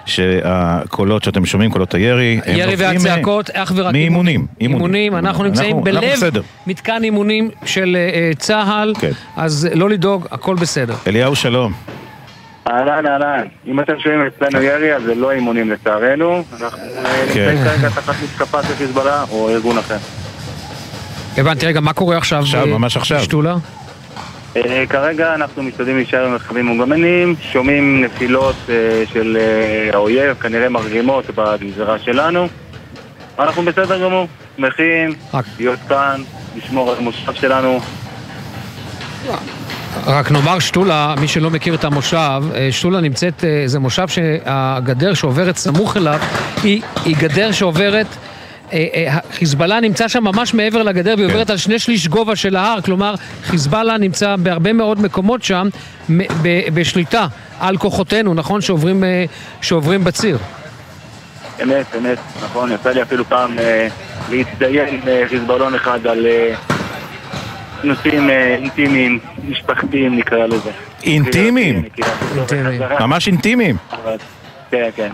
שהקולות 0.05 1.24
שאתם 1.24 1.45
שומעים, 1.45 1.72
קולות 1.72 1.93
הירי, 1.93 2.39
ירי 2.47 2.76
והצעקות, 2.78 3.49
אך 3.49 3.72
ורק 3.76 3.93
מאימונים. 3.93 4.47
אימונים, 4.61 5.15
אנחנו 5.15 5.43
נמצאים 5.43 5.84
בלב 5.84 6.03
מתקן 6.67 7.03
אימונים 7.03 7.49
של 7.65 7.97
צה"ל, 8.38 8.93
כן. 8.99 9.11
אז 9.38 9.67
לא 9.74 9.89
לדאוג, 9.89 10.28
הכל 10.32 10.55
בסדר. 10.55 10.95
אליהו, 11.07 11.36
שלום. 11.36 11.74
אהלן, 12.68 13.05
אהלן. 13.05 13.43
אם 13.68 13.80
אתם 13.80 13.99
שומעים 13.99 14.28
אצלנו 14.28 14.64
ירי, 14.64 14.95
אז 14.95 15.03
זה 15.03 15.16
לא 15.16 15.32
אימונים 15.32 15.72
לצערנו. 15.72 16.43
אנחנו 16.62 16.80
נמצאים 17.26 17.57
כרגע 17.64 17.89
תחת 17.89 18.16
מתקפה 18.24 18.64
של 18.64 18.76
חיזבאללה 18.76 19.26
או 19.32 19.49
ארגון 19.49 19.78
אחר. 19.78 19.97
הבנתי, 21.38 21.66
רגע, 21.66 21.80
מה 21.80 21.93
קורה 21.93 22.18
עכשיו? 22.18 22.39
עכשיו, 22.39 22.68
ממש 22.68 22.97
עכשיו. 22.97 23.20
בשתולה? 23.20 23.55
אה, 24.55 24.84
כרגע 24.89 25.36
אנחנו 25.36 25.64
משתדלים 25.64 25.95
להישאר 25.95 26.28
במרחבים 26.28 26.66
מוגמנים, 26.66 27.36
שומעים 27.51 28.03
נפילות 28.03 28.55
אה, 28.70 29.03
של 29.14 29.38
אה, 29.39 29.89
האויב, 29.93 30.38
כנראה 30.38 30.70
מרגמות 30.70 31.26
בגזרה 31.36 31.99
שלנו. 31.99 32.47
אנחנו 33.39 33.62
בסדר 33.62 34.03
גמור, 34.03 34.28
שמחים 34.57 35.14
להיות 35.59 35.80
כאן, 35.89 36.22
לשמור 36.57 36.91
על 36.91 36.97
המושב 36.97 37.34
שלנו. 37.34 37.80
רק 40.06 40.32
נאמר 40.32 40.60
שתולה, 40.60 41.16
מי 41.20 41.28
שלא 41.28 41.50
מכיר 41.50 41.76
את 41.76 41.84
המושב, 41.84 42.44
שתולה 42.72 43.02
נמצאת, 43.02 43.44
זה 43.66 43.80
מושב 43.80 44.08
שהגדר 44.08 45.14
שעוברת 45.14 45.58
סמוך 45.58 45.98
אליו 45.98 46.20
היא, 46.64 46.82
היא 47.06 47.16
גדר 47.20 47.52
שעוברת 47.52 48.08
אה, 48.74 48.88
אה, 48.94 49.18
חיזבאללה 49.34 49.80
נמצא 49.80 50.08
שם 50.08 50.24
ממש 50.24 50.54
מעבר 50.54 50.84
לגדר 50.84 51.14
והיא 51.18 51.28
עוברת 51.28 51.48
כן. 51.48 51.54
על 51.54 51.58
שני 51.58 51.80
שליש 51.80 52.08
גובה 52.08 52.36
של 52.36 52.56
ההר, 52.56 52.82
כלומר 52.82 53.16
חיזבאללה 53.44 53.98
נמצא 53.98 54.36
בהרבה 54.36 54.74
מאוד 54.74 55.02
מקומות 55.02 55.44
שם 55.44 55.68
בשליטה 56.74 57.28
על 57.60 57.78
כוחותינו, 57.78 58.34
נכון? 58.34 58.62
שעוברים, 58.62 59.04
אה, 59.04 59.26
שעוברים 59.62 60.04
בציר. 60.04 60.38
אמת, 61.64 61.86
אמת, 61.98 62.18
נכון, 62.44 62.72
יצא 62.72 62.89
לי 62.89 63.02
אפילו 63.02 63.26
פעם 63.26 63.56
להצטיין 64.30 65.02
חיזבאללון 65.28 65.76
אחד 65.76 66.08
על 66.08 66.26
נושאים 67.84 68.30
אינטימיים, 68.30 69.20
משפחתיים 69.50 70.18
נקרא 70.18 70.46
לזה. 70.46 70.72
אינטימיים? 71.04 71.84
ממש 73.00 73.28
אינטימיים. 73.28 73.76
כן, 74.72 74.90
כן. 74.96 75.10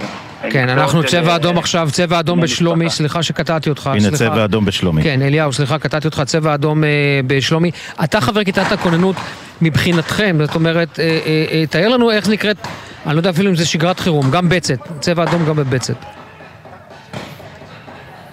כן, 0.50 0.70
אנחנו 0.70 1.04
צבע 1.04 1.36
אדום 1.36 1.58
עכשיו, 1.58 1.90
צבע 1.92 2.20
אדום 2.20 2.42
בשלומי, 2.42 2.90
סליחה 2.90 3.24
שקטעתי 3.24 3.70
אותך. 3.70 3.90
הנה 3.94 4.12
צבע 4.12 4.46
אדום 4.46 4.66
בשלומי. 4.66 5.04
כן, 5.04 5.22
אליהו, 5.22 5.54
סליחה, 5.54 5.80
קטעתי 5.80 6.08
אותך, 6.08 6.22
צבע 6.26 6.54
אדום 6.54 6.84
אה, 6.84 6.90
בשלומי. 7.28 7.72
אתה 8.04 8.22
חבר 8.22 8.44
כיתת 8.44 8.72
הכוננות 8.72 9.16
מבחינתכם, 9.62 10.38
זאת 10.46 10.56
אומרת, 10.56 11.00
אה, 11.00 11.20
אה, 11.52 11.64
תאר 11.70 11.88
לנו 11.88 12.12
איך 12.12 12.30
נקראת, 12.30 12.58
אני 13.06 13.14
לא 13.14 13.20
יודע 13.20 13.30
אפילו 13.30 13.50
אם 13.50 13.56
זה 13.56 13.66
שגרת 13.66 14.00
חירום, 14.00 14.32
גם 14.32 14.50
בצת, 14.50 14.80
צבע 15.00 15.24
אדום 15.24 15.46
גם 15.46 15.56
בבצת. 15.56 16.17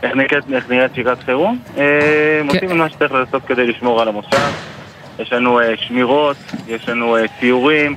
איך 0.05 0.17
נקראת 0.17 0.45
שגרת 0.95 1.23
חירום? 1.23 1.59
כן. 1.75 2.47
עושים 2.49 2.79
מה 2.79 2.89
שצריך 2.89 3.13
לעשות 3.13 3.43
כדי 3.47 3.67
לשמור 3.67 4.03
על 4.03 4.09
המושב. 4.09 4.51
יש 5.19 5.33
לנו 5.33 5.61
שמירות, 5.77 6.37
יש 6.69 6.89
לנו 6.89 7.17
ציורים, 7.41 7.97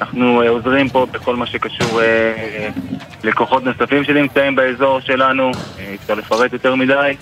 אנחנו 0.00 0.42
אה, 0.42 0.48
עוזרים 0.48 0.88
פה 0.88 1.06
בכל 1.10 1.36
מה 1.36 1.46
שקשור 1.46 2.00
אה, 2.02 2.68
לכוחות 3.24 3.64
נוספים 3.64 4.04
שנמצאים 4.04 4.56
באזור 4.56 5.00
שלנו, 5.00 5.50
אה, 5.78 5.94
אפשר 5.94 6.14
לפרט 6.14 6.52
יותר 6.52 6.74
מדי, 6.74 7.16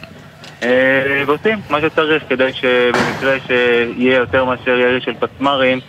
ועושים 1.26 1.58
מה 1.70 1.80
שצריך 1.80 2.22
כדי 2.28 2.52
שבמקרה 2.52 3.36
שיהיה 3.46 4.16
יותר 4.16 4.44
מאשר 4.44 4.70
ירי 4.70 5.00
של 5.00 5.14
פצמ"רים 5.20 5.80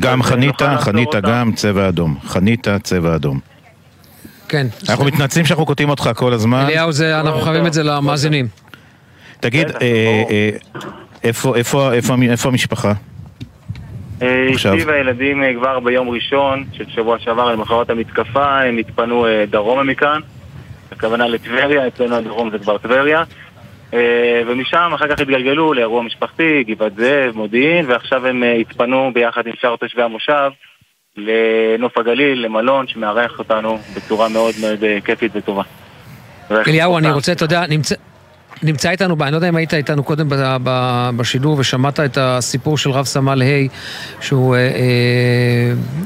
גם 0.00 0.22
חניתה, 0.22 0.76
חניתה 0.78 1.20
גם 1.20 1.52
צבע 1.52 1.88
אדום. 1.88 2.16
חניתה, 2.24 2.78
צבע 2.78 3.14
אדום. 3.14 3.53
כן. 4.54 4.66
אנחנו 4.88 5.04
מתנצלים 5.04 5.44
שאנחנו 5.44 5.66
קוטעים 5.66 5.90
אותך 5.90 6.10
כל 6.16 6.32
הזמן. 6.32 6.64
אליהו, 6.66 6.90
אנחנו 7.20 7.40
חייבים 7.40 7.66
את 7.66 7.72
זה 7.72 7.82
למאזינים. 7.82 8.48
תגיד, 9.40 9.68
איפה 11.22 12.48
המשפחה? 12.48 12.92
אשתי 14.18 14.84
והילדים 14.86 15.42
אה, 15.42 15.54
כבר 15.54 15.80
ביום 15.80 16.08
ראשון 16.08 16.64
של 16.72 16.84
שבוע 16.88 17.18
שעבר, 17.18 17.52
למחרת 17.52 17.90
המתקפה, 17.90 18.60
הם 18.60 18.78
התפנו 18.78 19.26
אה, 19.26 19.44
דרומה 19.50 19.82
מכאן, 19.82 20.20
הכוונה 20.92 21.28
לטבריה, 21.28 21.86
אצלנו 21.86 22.16
הדרום 22.16 22.50
זה 22.50 22.58
כבר 22.58 22.78
טבריה. 22.78 23.22
אה, 23.94 24.42
ומשם 24.46 24.90
אחר 24.94 25.08
כך 25.08 25.20
התגלגלו 25.20 25.72
לאירוע 25.72 26.02
משפחתי, 26.02 26.64
גבעת 26.64 26.96
זאב, 26.96 27.36
מודיעין, 27.36 27.84
ועכשיו 27.88 28.26
הם 28.26 28.42
התפנו 28.60 29.10
ביחד 29.14 29.46
עם 29.46 29.52
שאר 29.60 29.76
תושבי 29.76 30.02
המושב 30.02 30.50
לנוף 31.16 31.98
הגליל, 31.98 32.44
למלון 32.44 32.86
שמארח 32.88 33.38
אותנו 33.38 33.78
בצורה 33.96 34.28
מאוד 34.28 34.54
מאוד 34.60 34.84
כיפית 35.04 35.32
וטובה. 35.34 35.62
אליהו, 36.50 36.98
אני 36.98 37.10
רוצה, 37.10 37.32
אתה 37.32 37.44
יודע, 37.44 37.66
נמצא... 37.66 37.94
נמצא 38.62 38.90
איתנו, 38.90 39.16
אני 39.20 39.30
לא 39.30 39.36
יודע 39.36 39.48
אם 39.48 39.56
היית 39.56 39.74
איתנו 39.74 40.04
קודם 40.04 40.28
בשידור 41.16 41.58
ושמעת 41.58 42.00
את 42.00 42.18
הסיפור 42.20 42.78
של 42.78 42.90
רב 42.90 43.04
סמל 43.04 43.42
ה' 43.42 43.46
שהוא 44.20 44.54
אה, 44.54 44.60
אה, 44.60 44.68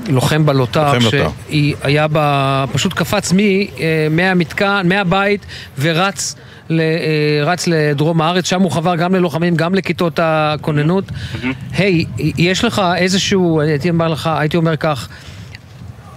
לוחם 0.09 0.47
בלוטר, 0.47 0.93
שהיה 1.01 2.09
בה, 2.09 2.65
פשוט 2.73 2.93
קפץ 2.93 3.33
מ, 3.33 3.39
אה, 3.39 4.07
מהמתקן, 4.11 4.87
מהבית 4.89 5.47
ורץ 5.79 6.35
אה, 6.39 6.48
רץ 7.45 7.67
לדרום 7.67 8.21
הארץ, 8.23 8.47
שם 8.47 8.63
הוא 8.63 8.71
חבר 8.71 8.97
גם 8.97 9.15
ללוחמים, 9.15 9.57
גם 9.57 9.75
לכיתות 9.75 10.19
הכוננות. 10.23 11.05
היי, 11.73 12.05
hey, 12.19 12.23
יש 12.39 12.65
לך 12.65 12.83
איזשהו, 12.97 13.61
הייתי 13.61 13.91
אומר 13.91 14.09
לך, 14.09 14.27
הייתי 14.27 14.57
אומר 14.57 14.77
כך, 14.77 15.09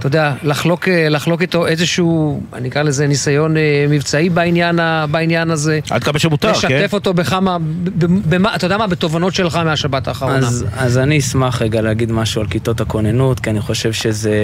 אתה 0.02 0.08
יודע, 0.08 0.34
לחלוק, 0.44 0.88
אה, 0.88 1.10
לחלוק 1.10 1.42
איתו 1.42 1.68
איזשהו, 1.68 2.42
אני 2.54 2.70
אקרא 2.70 2.82
לזה 2.82 3.08
ניסיון 3.08 3.58
אה, 3.58 3.86
מבצעי 3.90 4.30
בעניין, 4.30 4.80
בעניין 5.12 5.52
הזה. 5.52 5.80
עד 5.90 6.04
כמה 6.04 6.20
שמותר, 6.20 6.54
כן? 6.54 6.68
לשתף 6.68 6.94
אותו 6.94 7.14
בכמה, 7.14 7.58
במה, 8.30 8.56
אתה 8.56 8.66
יודע 8.66 8.78
מה, 8.78 8.88
בתובנות 8.88 9.34
שלך 9.34 9.56
מהשבת 9.56 10.08
האחרונה. 10.08 10.38
אז, 10.38 10.66
אז 10.78 10.98
אני 10.98 11.20
אשמח 11.20 11.62
רגע 11.62 11.82
להגיד 11.82 12.12
משהו 12.12 12.42
על 12.42 12.48
כיתות 12.48 12.82
הכוננות, 12.82 13.40
כי 13.40 13.50
אני 13.50 13.62
חושב 13.62 13.94
שזה 13.94 14.36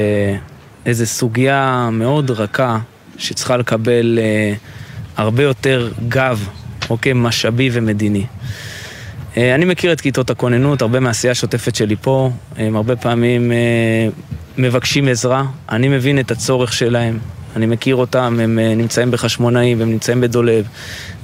איזו 0.86 1.06
סוגיה 1.06 1.90
מאוד 1.92 2.32
רכה 2.32 2.78
שצריכה 3.18 3.58
לקבל 3.58 4.20
אה, 4.22 4.54
הרבה 5.18 5.44
יותר 5.44 5.92
גב, 6.08 6.48
אוקיי, 6.90 7.14
משאבי 7.14 7.70
ומדיני. 7.74 8.26
אה, 9.38 9.56
אני 9.56 9.66
מכיר 9.66 9.94
את 9.94 10.02
כיתות 10.02 10.30
הכוננות, 10.30 10.82
הרבה 10.82 11.00
מהעשייה 11.00 11.32
השוטפת 11.32 11.76
שלי 11.76 11.96
פה, 12.02 12.32
הם 12.58 12.76
הרבה 12.76 12.96
פעמים 12.96 13.52
אה, 13.52 13.58
מבקשים 14.58 15.08
עזרה, 15.08 15.44
אני 15.70 15.88
מבין 15.88 16.20
את 16.20 16.32
הצורך 16.32 16.74
שלהם, 16.74 17.20
אני 17.56 17.66
מכיר 17.66 17.96
אותם, 17.96 18.40
הם 18.44 18.60
אה, 18.60 18.76
נמצאים 18.76 19.12
בחשמונאים, 19.12 19.82
הם 19.82 19.90
נמצאים 19.90 20.22
בדולב 20.22 20.66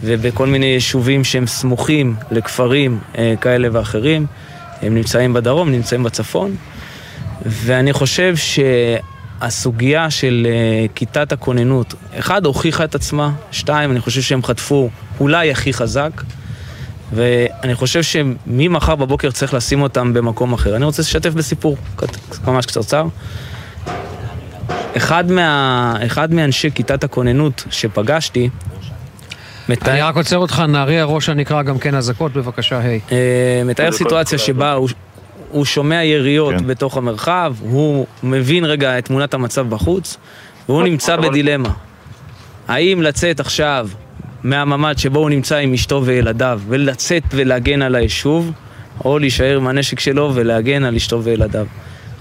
ובכל 0.04 0.48
מיני 0.48 0.66
יישובים 0.66 1.24
שהם 1.24 1.48
סמוכים 1.48 2.16
לכפרים 2.32 3.00
כאלה 3.42 3.68
ואחרים, 3.72 4.26
הם 4.82 4.96
נמצאים 4.96 5.34
בדרום, 5.34 5.72
נמצאים 5.72 6.04
בצפון, 6.04 6.56
ואני 7.46 7.94
חושב 7.94 8.36
שהסוגיה 9.44 10.10
של 10.10 10.48
כיתת 10.96 11.32
הכוננות, 11.32 11.94
אחד, 12.20 12.46
הוכיחה 12.46 12.84
את 12.84 12.96
עצמה, 12.96 13.32
שתיים, 13.52 13.92
אני 13.92 14.00
חושב 14.00 14.22
שהם 14.22 14.44
חטפו 14.44 14.90
אולי 15.20 15.52
הכי 15.52 15.74
חזק. 15.74 16.12
ואני 17.16 17.76
חושב 17.76 18.04
שממחר 18.04 18.96
בבוקר 18.96 19.32
צריך 19.32 19.54
לשים 19.54 19.82
אותם 19.82 20.14
במקום 20.14 20.54
אחר. 20.54 20.76
אני 20.76 20.86
רוצה 20.86 21.02
לשתף 21.02 21.34
בסיפור 21.34 21.78
ממש 22.48 22.66
קצרצר. 22.66 23.06
אחד, 24.98 25.32
מה, 25.32 25.96
אחד 26.06 26.34
מאנשי 26.34 26.70
כיתת 26.76 27.04
הכוננות 27.04 27.64
שפגשתי, 27.72 28.50
מתאר... 29.70 29.92
אני 29.92 30.02
רק 30.02 30.16
עוצר 30.16 30.38
אותך, 30.38 30.64
נהריה 30.68 31.04
ראש 31.04 31.30
הנקרא 31.30 31.62
גם 31.62 31.80
כן 31.80 31.96
אזעקות, 31.96 32.34
בבקשה, 32.34 32.80
היי. 32.80 33.00
Hey. 33.08 33.12
Uh, 33.12 33.14
מתאר 33.66 33.92
סיטואציה 33.92 34.38
שבה 34.38 34.74
הוא, 34.74 34.90
הוא 35.54 35.66
שומע 35.66 36.04
יריות 36.04 36.56
כן. 36.58 36.68
בתוך 36.68 36.98
המרחב, 36.98 37.56
הוא 37.62 38.06
מבין 38.24 38.66
רגע 38.66 38.98
את 38.98 39.06
תמונת 39.06 39.34
המצב 39.34 39.70
בחוץ, 39.70 40.18
והוא 40.70 40.84
נמצא 40.84 41.16
בדילמה. 41.16 41.70
האם 42.68 43.02
לצאת 43.02 43.40
עכשיו 43.40 43.90
מהממ"ד 44.44 44.98
שבו 44.98 45.20
הוא 45.20 45.30
נמצא 45.30 45.56
עם 45.56 45.74
אשתו 45.74 46.02
וילדיו, 46.06 46.62
ולצאת 46.68 47.24
ולהגן 47.32 47.82
על 47.82 47.96
היישוב, 47.96 48.52
או 49.06 49.20
להישאר 49.20 49.58
עם 49.58 49.68
הנשק 49.68 50.00
שלו 50.00 50.32
ולהגן 50.34 50.84
על 50.84 50.96
אשתו 50.96 51.24
וילדיו. 51.24 51.66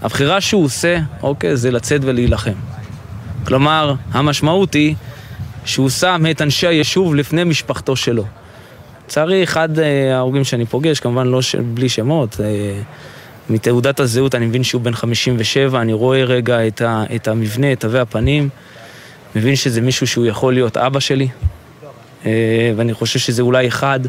הבחירה 0.02 0.40
שהוא 0.40 0.64
עושה, 0.64 0.98
אוקיי, 1.22 1.56
זה 1.56 1.70
לצאת 1.70 2.00
ולהילחם. 2.04 2.52
כלומר, 3.44 3.94
המשמעות 4.12 4.74
היא 4.74 4.94
שהוא 5.64 5.88
שם 5.88 6.24
את 6.30 6.42
אנשי 6.42 6.66
היישוב 6.66 7.14
לפני 7.14 7.44
משפחתו 7.44 7.96
שלו. 7.96 8.24
לצערי, 9.06 9.44
אחד 9.44 9.78
אה, 9.78 10.14
ההרוגים 10.14 10.44
שאני 10.44 10.66
פוגש, 10.66 11.00
כמובן 11.00 11.26
לא 11.26 11.42
ש... 11.42 11.54
בלי 11.54 11.88
שמות, 11.88 12.40
אה, 12.40 12.80
מתעודת 13.50 14.00
הזהות 14.00 14.34
אני 14.34 14.46
מבין 14.46 14.64
שהוא 14.64 14.82
בן 14.82 14.94
57, 14.94 15.80
אני 15.80 15.92
רואה 15.92 16.24
רגע 16.24 16.66
את, 16.66 16.80
ה... 16.80 17.04
את 17.14 17.28
המבנה, 17.28 17.72
את 17.72 17.80
תווי 17.80 18.00
הפנים, 18.00 18.48
מבין 19.36 19.56
שזה 19.56 19.80
מישהו 19.80 20.06
שהוא 20.06 20.26
יכול 20.26 20.54
להיות 20.54 20.76
אבא 20.76 21.00
שלי, 21.00 21.28
אה, 22.26 22.72
ואני 22.76 22.94
חושב 22.94 23.18
שזה 23.18 23.42
אולי 23.42 23.68
אחד 23.68 24.00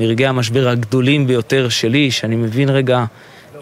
מרגעי 0.00 0.26
המשבר 0.26 0.68
הגדולים 0.68 1.26
ביותר 1.26 1.68
שלי, 1.68 2.10
שאני 2.10 2.36
מבין 2.36 2.68
רגע 2.68 3.04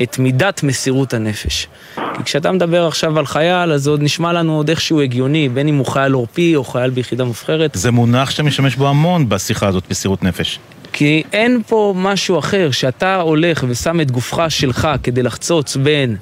את 0.02 0.18
מידת 0.18 0.62
מסירות 0.62 1.14
הנפש. 1.14 1.68
כי 1.96 2.22
כשאתה 2.24 2.52
מדבר 2.52 2.86
עכשיו 2.86 3.18
על 3.18 3.26
חייל, 3.26 3.72
אז 3.72 3.82
זה 3.82 3.90
עוד 3.90 4.02
נשמע 4.02 4.32
לנו 4.32 4.56
עוד 4.56 4.68
איכשהו 4.68 5.00
הגיוני, 5.00 5.48
בין 5.48 5.68
אם 5.68 5.76
הוא 5.76 5.86
חייל 5.86 6.12
עורפי 6.12 6.56
או 6.56 6.64
חייל 6.64 6.90
ביחידה 6.90 7.24
מובחרת. 7.24 7.70
זה 7.74 7.90
מונח 7.90 8.30
שאתה 8.30 8.42
משתמש 8.42 8.76
בו 8.76 8.88
המון 8.88 9.28
בשיחה 9.28 9.68
הזאת, 9.68 9.90
מסירות 9.90 10.22
נפש. 10.22 10.58
כי 10.96 11.22
אין 11.32 11.62
פה 11.68 11.94
משהו 11.96 12.38
אחר, 12.38 12.70
שאתה 12.70 13.20
הולך 13.20 13.64
ושם 13.68 14.00
את 14.00 14.10
גופך 14.10 14.44
שלך 14.48 14.88
כדי 15.02 15.22
לחצוץ 15.22 15.76
בין 15.76 16.16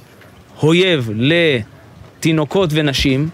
אויב 0.63 1.11
לתינוקות 1.15 2.71
ונשים, 2.73 3.29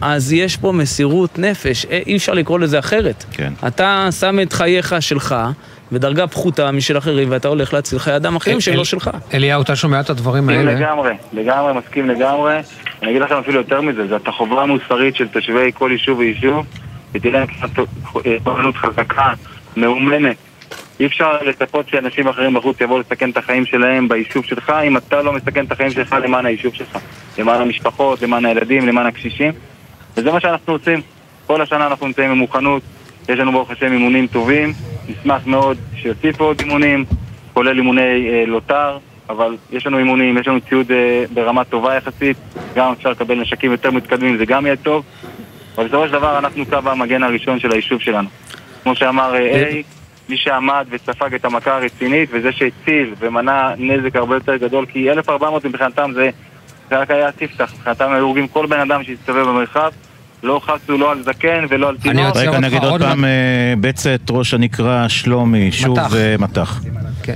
אז 0.00 0.32
יש 0.32 0.56
פה 0.56 0.72
מסירות 0.72 1.38
נפש, 1.38 1.86
אה, 1.86 2.00
אי 2.06 2.16
אפשר 2.16 2.32
לקרוא 2.32 2.58
לזה 2.58 2.78
אחרת. 2.78 3.24
כן. 3.32 3.52
אתה 3.66 4.08
שם 4.20 4.40
את 4.40 4.52
חייך 4.52 4.94
שלך 5.00 5.34
בדרגה 5.92 6.26
פחותה 6.26 6.72
משל 6.72 6.98
אחרים, 6.98 7.30
ואתה 7.30 7.48
הולך 7.48 7.74
להציל 7.74 7.98
חיי 7.98 8.16
אדם 8.16 8.36
אחרים 8.36 8.60
שלא 8.60 8.84
שלך. 8.84 9.10
אליהו, 9.34 9.62
אתה 9.62 9.76
שומע 9.76 10.00
את 10.00 10.10
הדברים 10.10 10.48
האלה? 10.48 10.74
לגמרי, 10.74 11.12
לגמרי, 11.32 11.72
מסכים 11.72 12.08
לגמרי. 12.08 12.54
אני 13.02 13.10
אגיד 13.10 13.22
לכם 13.22 13.34
אפילו 13.34 13.58
יותר 13.58 13.80
מזה, 13.80 14.06
זאת 14.06 14.28
החובה 14.28 14.62
המוסרית 14.62 15.16
של 15.16 15.28
תושבי 15.28 15.70
כל 15.74 15.88
יישוב 15.92 16.18
ויישוב, 16.18 16.66
ותהיה 17.12 17.32
להם 17.32 17.46
תורנות 18.44 18.76
חזקה, 18.76 19.32
מאומנת. 19.76 20.36
אי 21.00 21.06
אפשר 21.06 21.42
לצפות 21.42 21.88
שאנשים 21.88 22.28
אחרים 22.28 22.54
בחוץ 22.54 22.80
יבואו 22.80 22.98
לסכן 22.98 23.30
את 23.30 23.36
החיים 23.36 23.66
שלהם 23.66 24.08
ביישוב 24.08 24.44
שלך, 24.44 24.72
אם 24.84 24.96
אתה 24.96 25.22
לא 25.22 25.32
מסכן 25.32 25.64
את 25.64 25.72
החיים 25.72 25.90
שלך 25.90 26.16
למען 26.22 26.46
היישוב 26.46 26.74
שלך. 26.74 26.98
למען 27.38 27.60
המשפחות, 27.60 28.22
למען 28.22 28.44
הילדים, 28.44 28.86
למען 28.88 29.06
הקשישים. 29.06 29.52
וזה 30.16 30.32
מה 30.32 30.40
שאנחנו 30.40 30.72
עושים. 30.72 31.00
כל 31.46 31.62
השנה 31.62 31.86
אנחנו 31.86 32.06
נמצאים 32.06 32.30
במוכנות, 32.30 32.82
יש 33.28 33.38
לנו 33.38 33.52
ברוך 33.52 33.70
השם 33.70 33.92
אימונים 33.92 34.26
טובים, 34.26 34.72
נשמח 35.08 35.46
מאוד 35.46 35.78
שיוסיפו 35.96 36.44
עוד 36.44 36.60
אימונים, 36.60 37.04
כולל 37.54 37.76
אימוני 37.76 38.30
אה, 38.30 38.44
לוטר, 38.46 38.98
אבל 39.28 39.56
יש 39.70 39.86
לנו 39.86 39.98
אימונים, 39.98 40.38
יש 40.38 40.48
לנו 40.48 40.60
ציוד 40.60 40.92
אה, 40.92 41.24
ברמה 41.34 41.64
טובה 41.64 41.94
יחסית, 41.94 42.36
גם 42.74 42.92
אפשר 42.92 43.10
לקבל 43.10 43.40
נשקים 43.40 43.72
יותר 43.72 43.90
מתקדמים, 43.90 44.36
זה 44.36 44.44
גם 44.44 44.66
יהיה 44.66 44.76
טוב, 44.76 45.04
אבל 45.76 45.86
בסופו 45.86 46.06
של 46.06 46.12
דבר 46.12 46.38
אנחנו 46.38 46.66
קו 46.66 46.78
המגן 46.84 47.22
הראשון 47.22 47.60
של 47.60 47.72
היישוב 47.72 48.00
שלנו. 48.00 48.28
כמו 48.82 48.96
שאמר 48.96 49.34
אה, 49.34 49.40
איי, 49.40 49.82
מי 50.28 50.36
שעמד 50.36 50.86
וספג 50.90 51.34
את 51.34 51.44
המכה 51.44 51.76
הרצינית, 51.76 52.28
וזה 52.32 52.52
שהציל 52.52 53.14
ומנע 53.18 53.74
נזק 53.78 54.16
הרבה 54.16 54.34
יותר 54.34 54.56
גדול, 54.56 54.86
כי 54.86 55.10
1400 55.10 55.64
מבחינתם 55.64 56.10
זה, 56.14 56.30
זה 56.90 56.98
רק 56.98 57.10
היה 57.10 57.32
ספתח, 57.32 57.72
מבחינתם 57.74 58.12
היו 58.12 58.24
הורגים 58.24 58.48
כל 58.48 58.66
בן 58.66 58.80
אדם 58.80 59.04
שהסתובב 59.04 59.48
במרחב, 59.48 59.90
לא 60.42 60.60
חסו 60.64 60.98
לא 60.98 61.12
על 61.12 61.22
זקן 61.22 61.64
ולא 61.68 61.88
על 61.88 61.96
תינוק. 61.96 62.36
רגע, 62.36 62.58
נגיד 62.58 62.84
עוד 62.84 63.02
פעם, 63.02 63.24
אה, 63.24 63.74
בצת, 63.80 64.20
ראש 64.30 64.54
הנקרא, 64.54 65.08
שלומי, 65.08 65.72
שוב 65.72 65.98
מטח. 66.38 66.80
אה, 66.84 66.90
כן. 67.22 67.34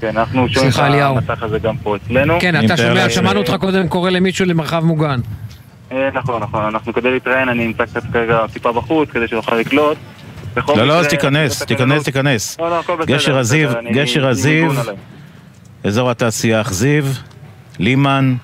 כן, 0.00 0.16
אנחנו 0.16 0.48
שומעים 0.48 0.70
את 0.70 0.78
המטח 0.78 1.42
הזה 1.42 1.58
גם 1.58 1.76
פה 1.76 1.96
אצלנו. 1.96 2.38
כן, 2.40 2.64
אתה 2.64 2.76
שומע, 2.76 3.10
שמענו 3.10 3.40
אותך 3.40 3.54
קודם 3.60 3.88
קורא 3.88 4.10
למישהו 4.10 4.46
למרחב 4.46 4.84
מוגן. 4.84 5.20
אה, 5.92 6.08
נכון, 6.14 6.42
נכון, 6.42 6.64
אנחנו 6.64 6.92
כדי 6.92 7.10
להתראיין, 7.10 7.48
אני 7.48 7.66
נמצא 7.66 7.84
קצת 7.84 8.02
כרגע 8.12 8.46
טיפה 8.52 8.72
בחוץ, 8.72 9.10
כדי 9.10 9.28
שנוכל 9.28 9.56
לקלוט. 9.56 9.98
לא, 10.56 10.86
לא, 10.86 10.98
אז 11.00 11.06
תיכנס, 11.06 11.62
תיכנס, 11.62 12.04
תיכנס. 12.04 12.56
לא, 12.60 12.70
לא, 12.70 12.78
הכל 12.78 12.96
בסדר. 12.96 13.14
גשר 13.14 13.38
הזיו, 13.38 13.70
גשר 13.92 14.28
הזיו, 14.28 14.72
אזור 15.84 16.10
התעשייה 16.10 16.60
אכזיב, 16.60 17.18
לימן. 17.78 18.34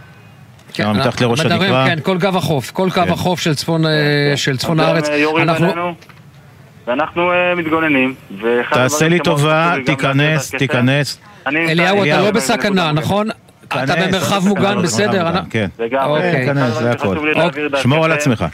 כן, 0.73 0.91
מתחת 0.91 1.21
לראש 1.21 1.41
הנקרה. 1.41 1.87
כן, 1.87 1.99
כל 2.03 2.19
קו 2.21 2.29
החוף, 2.39 2.71
כל 2.71 2.89
קו 2.95 3.05
כן. 3.05 3.13
החוף 3.13 3.41
של 3.41 3.55
צפון, 3.55 3.87
אה, 3.87 3.91
כן. 4.31 4.37
של 4.37 4.57
צפון 4.57 4.81
הארץ. 4.81 5.09
אנחנו... 5.43 5.95
ואנחנו 6.87 7.33
אה, 7.33 7.55
מתגוננים. 7.55 8.15
תעשה 8.71 9.09
לי 9.09 9.19
טובה, 9.19 9.75
תיכנס, 9.87 10.51
תיכנס. 10.51 11.21
אליהו, 11.47 12.05
אתה 12.05 12.21
לא 12.21 12.31
בסכנה, 12.31 12.93
נכון? 12.93 13.29
אתה 13.67 13.97
במרחב 14.07 14.49
מוגן, 14.49 14.83
בסדר? 14.83 15.33
כן, 15.51 15.69
אוקיי. 16.05 16.41
תיכנס, 16.41 16.75
זה 16.75 16.91
הכל. 16.91 17.17
שמור 17.83 18.05
על 18.05 18.13
עצמך. 18.13 18.45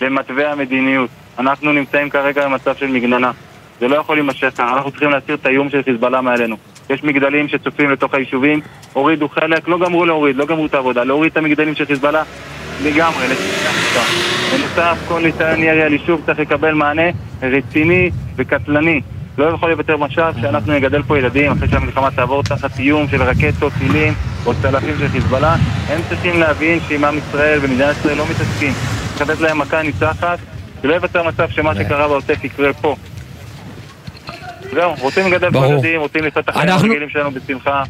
במתווה 0.00 0.52
המדיניות. 0.52 1.10
אנחנו 1.38 1.72
נמצאים 1.72 2.10
כרגע 2.10 2.48
במצב 2.48 2.76
של 2.76 2.86
מגננה. 2.86 3.30
זה 3.80 3.88
לא 3.88 3.96
יכול 3.96 4.16
להימשך 4.16 4.60
אנחנו 4.60 4.90
צריכים 4.90 5.10
להסיר 5.10 5.34
את 5.34 5.46
האיום 5.46 5.70
של 5.70 5.82
חיזבאללה 5.82 6.20
מעלינו. 6.20 6.56
יש 6.90 7.04
מגדלים 7.04 7.48
שצופים 7.48 7.90
לתוך 7.90 8.14
היישובים, 8.14 8.60
הורידו 8.92 9.28
חלק, 9.28 9.68
לא 9.68 9.78
גמרו 9.78 10.06
להוריד, 10.06 10.36
לא 10.36 10.46
גמרו 10.46 10.66
את 10.66 10.74
העבודה, 10.74 11.04
להוריד 11.04 11.30
את 11.30 11.36
המגדלים 11.36 11.74
של 11.74 11.84
חיזבאללה 11.84 12.22
לגמרי, 12.82 13.26
בנוסף, 14.52 14.98
כל 15.08 15.20
ניסיון 15.20 15.62
ירי 15.62 15.82
על 15.82 15.92
יישוב 15.92 16.22
צריך 16.26 16.38
לקבל 16.38 16.74
מענה 16.74 17.02
רציני 17.42 18.10
וקטלני. 18.36 19.00
לא 19.38 19.44
יכול 19.44 19.68
להיות 19.68 19.78
יותר 19.78 19.96
מצב 19.96 20.32
שאנחנו 20.40 20.72
נגדל 20.72 21.02
פה 21.02 21.18
ילדים 21.18 21.52
אחרי 21.52 21.68
שהמלחמה 21.68 22.10
תעבור 22.10 22.42
תחת 22.42 22.78
איום 22.78 23.08
של 23.08 23.22
רקטות, 23.22 23.72
טילים 23.78 24.14
או 24.46 24.52
צלפים 24.62 24.94
של 24.98 25.08
חיזבאללה. 25.08 25.56
הם 25.88 26.00
צריכים 26.08 26.40
להבין 26.40 26.78
שעם 26.88 27.04
עם 27.04 27.18
ישראל 27.18 27.58
ומדינת 27.62 27.96
ישראל 27.96 28.16
לא 28.16 28.24
מתעסקים. 28.30 28.97
צריך 29.18 29.30
לתת 29.30 29.40
להם 29.40 29.58
מכה 29.58 29.82
ניצחת, 29.82 30.38
שלא 30.82 30.92
ייווצר 30.92 31.22
מצב 31.22 31.48
שמה 31.50 31.74
שקרה 31.74 32.08
בעוטף 32.08 32.44
יקרה 32.44 32.72
פה. 32.72 32.96
זהו, 34.72 34.94
רוצים 35.00 35.26
לגדל 35.26 35.50
פה 35.50 35.66
ילדים, 35.66 36.00
רוצים 36.00 36.24
לחיות 36.24 36.44
את 36.44 36.48
החיים 36.48 36.68
הרגילים 36.68 37.08
שלנו 37.10 37.30
בשמחה. 37.30 37.82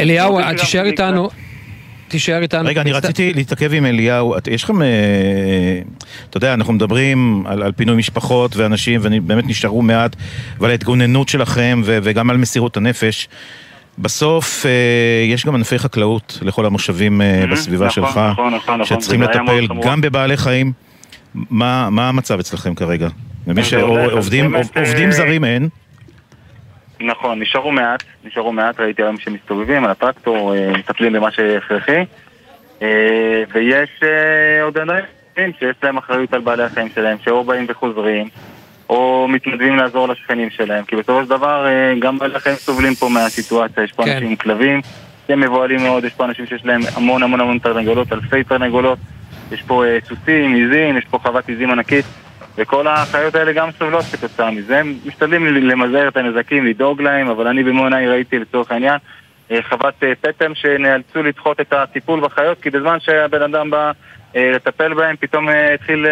אליהו, 0.00 0.38
תישאר 0.58 0.84
איתנו. 0.84 1.28
תישאר 2.08 2.42
איתנו. 2.42 2.68
רגע, 2.68 2.80
אני 2.80 2.92
רציתי 2.92 3.32
להתעכב 3.34 3.72
עם 3.72 3.86
אליהו. 3.86 4.34
יש 4.50 4.64
לכם, 4.64 4.82
אה, 4.82 4.88
אתה 6.30 6.36
יודע, 6.36 6.54
אנחנו 6.54 6.72
מדברים 6.72 7.46
על, 7.46 7.62
על 7.62 7.72
פינוי 7.72 7.96
משפחות 7.96 8.56
ואנשים, 8.56 9.00
ובאמת 9.02 9.44
נשארו 9.46 9.82
מעט, 9.82 10.16
ועל 10.60 10.70
ההתגוננות 10.70 11.28
שלכם, 11.28 11.82
ו, 11.84 11.98
וגם 12.02 12.30
על 12.30 12.36
מסירות 12.36 12.76
הנפש. 12.76 13.28
בסוף 13.98 14.66
אה, 14.66 14.70
יש 15.24 15.46
גם 15.46 15.54
ענפי 15.54 15.78
חקלאות 15.78 16.38
לכל 16.42 16.66
המושבים 16.66 17.22
אה, 17.22 17.44
בסביבה 17.52 17.86
נכון, 17.86 18.08
שלך, 18.08 18.20
נכון, 18.32 18.54
נכון, 18.54 18.84
שצריכים 18.84 19.22
לטפל 19.22 19.66
גם 19.82 20.00
בבעלי 20.00 20.36
חיים. 20.36 20.72
מה, 21.34 21.90
מה 21.90 22.08
המצב 22.08 22.38
אצלכם 22.38 22.74
כרגע? 22.74 23.08
ומי 23.46 23.64
שעובדים 23.64 25.10
זרים 25.10 25.44
אין? 25.44 25.68
נכון, 27.00 27.42
נשארו 27.42 27.72
מעט, 27.72 28.02
נשארו 28.24 28.52
מעט, 28.52 28.80
ראיתי 28.80 29.02
היום 29.02 29.18
שמסתובבים 29.18 29.84
על 29.84 29.90
הטרקטור, 29.90 30.54
אה, 30.54 30.72
מטפלים 30.78 31.12
במה 31.12 31.30
שהכרחי. 31.30 32.04
אה, 32.82 33.42
ויש 33.52 33.90
אה, 34.02 34.62
עוד 34.62 34.78
אנשים 34.78 35.52
שיש 35.58 35.76
להם 35.82 35.96
אחריות 35.96 36.34
על 36.34 36.40
בעלי 36.40 36.62
החיים 36.62 36.88
שלהם, 36.94 37.16
שאו 37.24 37.44
באים 37.44 37.66
וחוזרים, 37.68 38.28
או 38.90 39.26
מתנדבים 39.28 39.76
לעזור 39.76 40.08
לשכנים 40.08 40.50
שלהם. 40.50 40.84
כי 40.84 40.96
בסופו 40.96 41.22
של 41.22 41.28
דבר 41.28 41.66
אה, 41.66 41.94
גם 41.98 42.18
בעלי 42.18 42.34
סובלים 42.56 42.94
פה 42.94 43.08
מהסיטואציה, 43.08 43.84
יש 43.84 43.92
פה 43.92 44.04
כן. 44.04 44.12
אנשים 44.12 44.28
עם 44.28 44.36
כלבים, 44.36 44.80
הם 45.28 45.40
מבוהלים 45.40 45.82
מאוד, 45.82 46.04
יש 46.04 46.12
פה 46.12 46.24
אנשים 46.24 46.46
שיש 46.46 46.64
להם 46.64 46.80
המון 46.94 47.22
המון 47.22 47.40
המון 47.40 47.58
תרנגולות, 47.58 48.12
אלפי 48.12 48.44
תרנגולות, 48.44 48.98
יש 49.52 49.62
פה 49.62 49.84
אה, 49.84 49.98
סוסים, 50.08 50.54
עיזים, 50.54 50.98
יש 50.98 51.04
פה 51.04 51.18
חוות 51.18 51.48
עיזים 51.48 51.70
ענקית. 51.70 52.04
וכל 52.58 52.86
החיות 52.88 53.34
האלה 53.34 53.52
גם 53.52 53.68
סובלות 53.78 54.04
כתוצאה 54.04 54.50
מזה, 54.50 54.78
הם 54.78 54.94
משתדלים 55.06 55.46
למזער 55.46 56.08
את 56.08 56.16
הנזקים, 56.16 56.66
לדאוג 56.66 57.02
להם, 57.02 57.28
אבל 57.28 57.46
אני 57.46 57.62
במו 57.64 57.84
עיניי 57.84 58.08
ראיתי 58.08 58.38
לצורך 58.38 58.70
העניין 58.70 58.98
אה, 59.50 59.58
חוות 59.68 59.94
פטם 60.20 60.54
שנאלצו 60.54 61.22
לדחות 61.22 61.60
את 61.60 61.72
הטיפול 61.72 62.20
בחיות, 62.20 62.60
כי 62.60 62.70
בזמן 62.70 63.00
שהבן 63.00 63.42
אדם 63.42 63.70
בא 63.70 63.92
לטפל 64.34 64.94
בהם, 64.94 65.16
פתאום 65.16 65.48
התחיל 65.74 66.06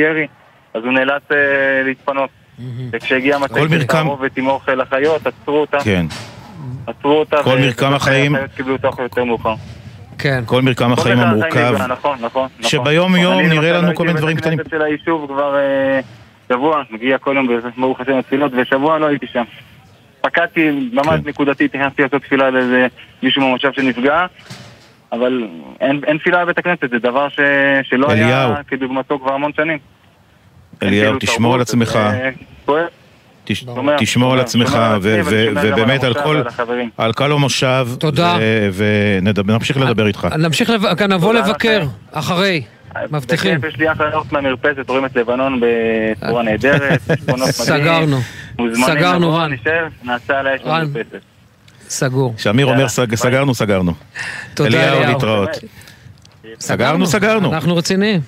ירי, 0.00 0.26
אז 0.74 0.82
הוא 0.84 0.92
נאלץ 0.92 1.22
אה, 1.32 1.36
להתפנות. 1.84 2.30
וכשהגיע 2.92 3.38
מטה 3.38 3.54
כל 3.54 3.68
של 3.68 3.74
מרקם- 3.78 3.86
תערובת 3.86 4.36
עם 4.36 4.46
אוכל 4.46 4.74
לחיות, 4.74 5.26
עצרו 5.26 5.54
אותה, 5.60 5.78
כן. 5.84 6.06
עצרו 6.86 7.10
אותה, 7.18 7.36
כל 7.42 7.58
מרקם 7.58 7.86
ובסוף 7.86 8.02
החיים- 8.02 8.34
החיות 8.34 8.50
קיבלו 8.56 8.76
אותה 8.82 9.02
יותר 9.02 9.24
מאוחר. 9.24 9.54
כן. 10.18 10.42
כל 10.46 10.62
מרקם 10.62 10.92
החיים 10.92 11.18
כל 11.18 11.24
מרקם 11.24 11.34
המורכב, 11.34 11.74
נכון, 11.92 12.16
נכון. 12.20 12.48
נכון. 12.60 12.70
שביום 12.70 13.16
יום 13.16 13.38
אני 13.38 13.48
נראה 13.48 13.72
לנו 13.72 13.94
כל 13.94 14.06
מיני 14.06 14.18
דברים 14.18 14.36
קטנים. 14.36 14.58
הכנסת 14.58 14.70
של 14.70 14.82
היישוב 14.82 15.26
כבר 15.26 15.56
אה, 15.56 16.00
שבוע, 16.52 16.82
מגיע 16.90 17.18
כל 17.18 17.34
יום 17.36 17.48
ברוך 17.76 18.00
השם 18.00 18.18
לתפילות, 18.18 18.52
ושבוע 18.56 18.98
לא 18.98 19.06
הייתי 19.06 19.26
שם. 19.32 19.44
פקדתי 20.20 20.88
ממש 20.92 21.06
כן. 21.06 21.28
נקודתית, 21.28 21.76
נכנסתי 21.76 22.02
לעשות 22.02 22.22
תפילה 22.22 22.50
לאיזה 22.50 22.86
מישהו 23.22 23.42
במושב 23.42 23.72
שנפגע, 23.72 24.26
אבל 25.12 25.48
אין 25.80 26.00
אין 26.06 26.18
תפילה 26.18 26.44
בבית 26.44 26.58
הכנסת, 26.58 26.90
זה 26.90 26.98
דבר 26.98 27.28
ש, 27.28 27.40
שלא 27.82 28.10
אליהו. 28.12 28.28
היה 28.28 28.54
כדוגמתו 28.68 29.18
כבר 29.18 29.32
המון 29.34 29.52
שנים. 29.56 29.78
אליהו, 30.82 31.04
כאילו 31.04 31.18
תשמור 31.18 31.54
על 31.54 31.60
עצמך, 31.60 31.96
אה, 31.96 32.30
תשמור 33.98 34.32
על 34.32 34.40
עצמך, 34.40 34.68
שומע 34.68 34.86
על 34.86 34.92
גם 34.92 35.56
ובאמת 35.62 36.04
על 36.96 37.12
כל, 37.12 37.32
המושב, 37.32 37.88
תודה. 37.98 38.36
ונמשיך 39.44 39.76
לדבר 39.76 40.06
איתך. 40.06 40.28
נמשיך, 40.38 40.72
כאן 40.98 41.12
נבוא 41.12 41.34
לבקר. 41.34 41.82
אחרי. 42.12 42.62
מבטיחים. 43.10 43.58
בכיף, 43.60 43.74
יש 43.74 43.78
לי 43.78 43.92
אחלה 43.92 44.10
נוף 44.10 44.32
מהמרפסת, 44.32 44.88
רואים 44.88 45.04
את 45.04 45.16
לבנון 45.16 45.60
בצורה 45.60 46.42
נהדרת, 46.42 47.00
יש 47.10 47.28
נוף 47.28 47.38
מדהים. 47.38 47.52
סגרנו. 47.52 48.20
סגרנו, 48.74 49.34
רן. 49.34 49.50
נעשה 50.02 50.38
על 50.38 50.46
האש 50.46 50.60
רן. 50.64 50.86
במרפסת. 50.86 51.20
סגור. 51.88 52.34
כשאמיר 52.36 52.66
אומר. 52.66 52.88
סגרנו, 52.88 53.54
סגרנו. 53.54 53.92
תודה, 54.54 54.68
אליהו, 54.68 54.96
אליהו. 54.98 55.12
להתראות. 55.12 55.48
סגרנו, 56.58 57.06
סגרנו. 57.06 57.52
אנחנו 57.54 57.76
רציניים. 57.76 58.20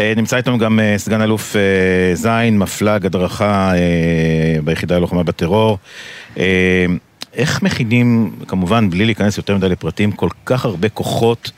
אה, 0.00 0.12
נמצא 0.16 0.36
איתנו 0.36 0.58
גם 0.58 0.80
אה, 0.80 0.94
סגן 0.98 1.22
אלוף 1.22 1.56
אה, 1.56 2.14
זין, 2.14 2.58
מפל"ג, 2.58 3.06
הדרכה 3.06 3.72
ביחידה 4.64 4.98
ללוחמה 4.98 5.22
בטרור. 5.22 5.78
איך 7.34 7.62
מכינים, 7.62 8.32
כמובן, 8.48 8.90
בלי 8.90 9.04
להיכנס 9.04 9.36
יותר 9.36 9.56
מדי 9.56 9.68
לפרטים, 9.68 10.12
כל 10.12 10.28
כך 10.46 10.64
הרבה 10.64 10.88
כוחות, 10.88 11.50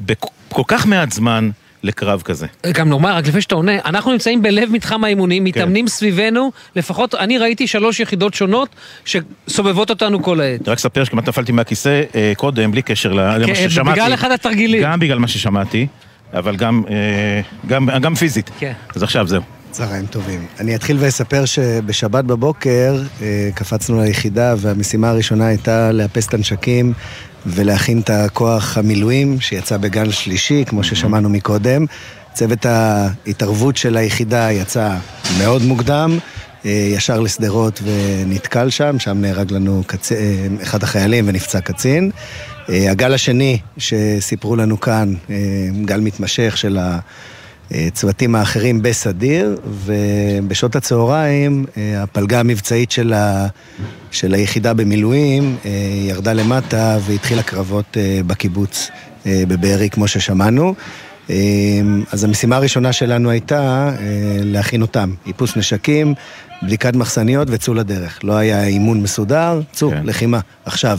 בכל 0.00 0.62
כך 0.66 0.86
מעט 0.86 1.12
זמן, 1.12 1.50
לקרב 1.82 2.22
כזה? 2.22 2.46
גם 2.72 2.88
נאמר, 2.88 3.16
רק 3.16 3.26
לפני 3.26 3.40
שאתה 3.40 3.54
עונה, 3.54 3.72
אנחנו 3.84 4.12
נמצאים 4.12 4.42
בלב 4.42 4.70
מתחם 4.72 5.04
האימונים, 5.04 5.44
מתאמנים 5.44 5.88
סביבנו, 5.88 6.52
לפחות 6.76 7.14
אני 7.14 7.38
ראיתי 7.38 7.66
שלוש 7.66 8.00
יחידות 8.00 8.34
שונות 8.34 8.68
שסובבות 9.04 9.90
אותנו 9.90 10.22
כל 10.22 10.40
העת. 10.40 10.68
רק 10.68 10.78
ספר 10.78 11.04
שכמעט 11.04 11.28
נפלתי 11.28 11.52
מהכיסא 11.52 12.02
קודם, 12.36 12.70
בלי 12.72 12.82
קשר 12.82 13.12
למה 13.12 13.46
כן, 13.46 13.54
ששמעתי. 13.54 14.00
בגלל 14.00 14.14
אחד 14.14 14.30
התרגילים. 14.30 14.82
גם 14.82 15.00
בגלל 15.00 15.18
מה 15.18 15.28
ששמעתי, 15.28 15.86
אבל 16.34 16.56
גם, 16.56 16.82
אה, 16.90 17.40
גם, 17.66 17.88
גם 18.02 18.14
פיזית. 18.14 18.50
כן. 18.58 18.72
אז 18.94 19.02
עכשיו 19.02 19.26
זהו. 19.26 19.42
צהריים 19.70 20.06
טובים. 20.06 20.46
אני 20.60 20.74
אתחיל 20.74 20.96
ואספר 21.00 21.44
שבשבת 21.44 22.24
בבוקר 22.24 23.02
אה, 23.22 23.48
קפצנו 23.54 24.02
ליחידה 24.02 24.54
והמשימה 24.58 25.10
הראשונה 25.10 25.46
הייתה 25.46 25.92
לאפס 25.92 26.28
את 26.28 26.34
הנשקים 26.34 26.92
ולהכין 27.46 28.00
את 28.00 28.10
הכוח 28.10 28.78
המילואים 28.78 29.40
שיצא 29.40 29.76
בגל 29.76 30.10
שלישי, 30.10 30.64
כמו 30.66 30.84
ששמענו 30.84 31.28
מקודם. 31.28 31.86
צוות 32.32 32.66
ההתערבות 32.66 33.76
של 33.76 33.96
היחידה 33.96 34.52
יצא 34.52 34.90
מאוד 35.38 35.62
מוקדם, 35.62 36.18
ישר 36.64 37.20
לשדרות 37.20 37.82
ונתקל 37.84 38.70
שם, 38.70 38.98
שם 38.98 39.20
נהרג 39.20 39.52
לנו 39.52 39.82
קצ... 39.86 40.12
אה, 40.12 40.46
אחד 40.62 40.82
החיילים 40.82 41.24
ונפצע 41.28 41.60
קצין. 41.60 42.10
אה, 42.68 42.90
הגל 42.90 43.14
השני 43.14 43.58
שסיפרו 43.78 44.56
לנו 44.56 44.80
כאן, 44.80 45.14
אה, 45.30 45.36
גל 45.84 46.00
מתמשך 46.00 46.56
של. 46.56 46.78
הצוותים 47.70 48.34
האחרים 48.34 48.82
בסדיר, 48.82 49.56
ובשעות 49.84 50.76
הצהריים 50.76 51.66
אה, 51.76 52.02
הפלגה 52.02 52.40
המבצעית 52.40 52.90
של, 52.90 53.12
ה, 53.12 53.46
של 54.10 54.34
היחידה 54.34 54.74
במילואים 54.74 55.56
אה, 55.64 55.70
ירדה 56.08 56.32
למטה 56.32 56.98
והתחילה 57.00 57.42
קרבות 57.42 57.96
אה, 57.96 58.20
בקיבוץ 58.26 58.90
אה, 59.26 59.42
בבארי, 59.48 59.90
כמו 59.90 60.08
ששמענו. 60.08 60.74
אה, 61.30 61.36
אז 62.12 62.24
המשימה 62.24 62.56
הראשונה 62.56 62.92
שלנו 62.92 63.30
הייתה 63.30 63.88
אה, 63.88 63.94
להכין 64.42 64.82
אותם, 64.82 65.14
איפוס 65.26 65.56
נשקים, 65.56 66.14
בדיקת 66.62 66.96
מחסניות 66.96 67.48
וצאו 67.50 67.74
לדרך. 67.74 68.18
לא 68.24 68.36
היה 68.36 68.66
אימון 68.66 69.02
מסודר, 69.02 69.60
צאו, 69.72 69.90
כן. 69.90 70.02
לחימה, 70.04 70.40
עכשיו. 70.64 70.98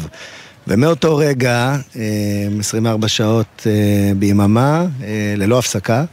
ומאותו 0.68 1.18
רגע, 1.18 1.76
אה, 1.96 2.02
24 2.60 3.08
שעות 3.08 3.68
אה, 3.68 4.12
ביממה, 4.16 4.86
אה, 5.04 5.34
ללא 5.38 5.60
הפסקה, 5.60 6.04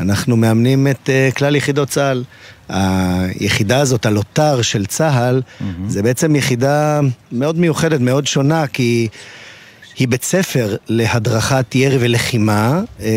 אנחנו 0.00 0.36
מאמנים 0.36 0.86
את 0.86 1.10
כלל 1.36 1.56
יחידות 1.56 1.88
צה"ל. 1.88 2.24
היחידה 2.68 3.80
הזאת, 3.80 4.06
הלוטר 4.06 4.62
של 4.62 4.86
צה"ל, 4.86 5.42
mm-hmm. 5.42 5.64
זה 5.88 6.02
בעצם 6.02 6.36
יחידה 6.36 7.00
מאוד 7.32 7.58
מיוחדת, 7.58 8.00
מאוד 8.00 8.26
שונה, 8.26 8.66
כי 8.66 9.08
היא 9.98 10.08
בית 10.08 10.22
ספר 10.22 10.76
להדרכת 10.88 11.74
ירי 11.74 11.96
ולחימה, 12.00 12.80
אה, 13.00 13.08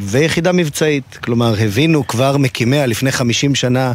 ויחידה 0.00 0.52
מבצעית. 0.52 1.18
כלומר, 1.22 1.54
הבינו 1.60 2.06
כבר 2.06 2.36
מקימיה 2.36 2.86
לפני 2.86 3.12
50 3.12 3.54
שנה, 3.54 3.92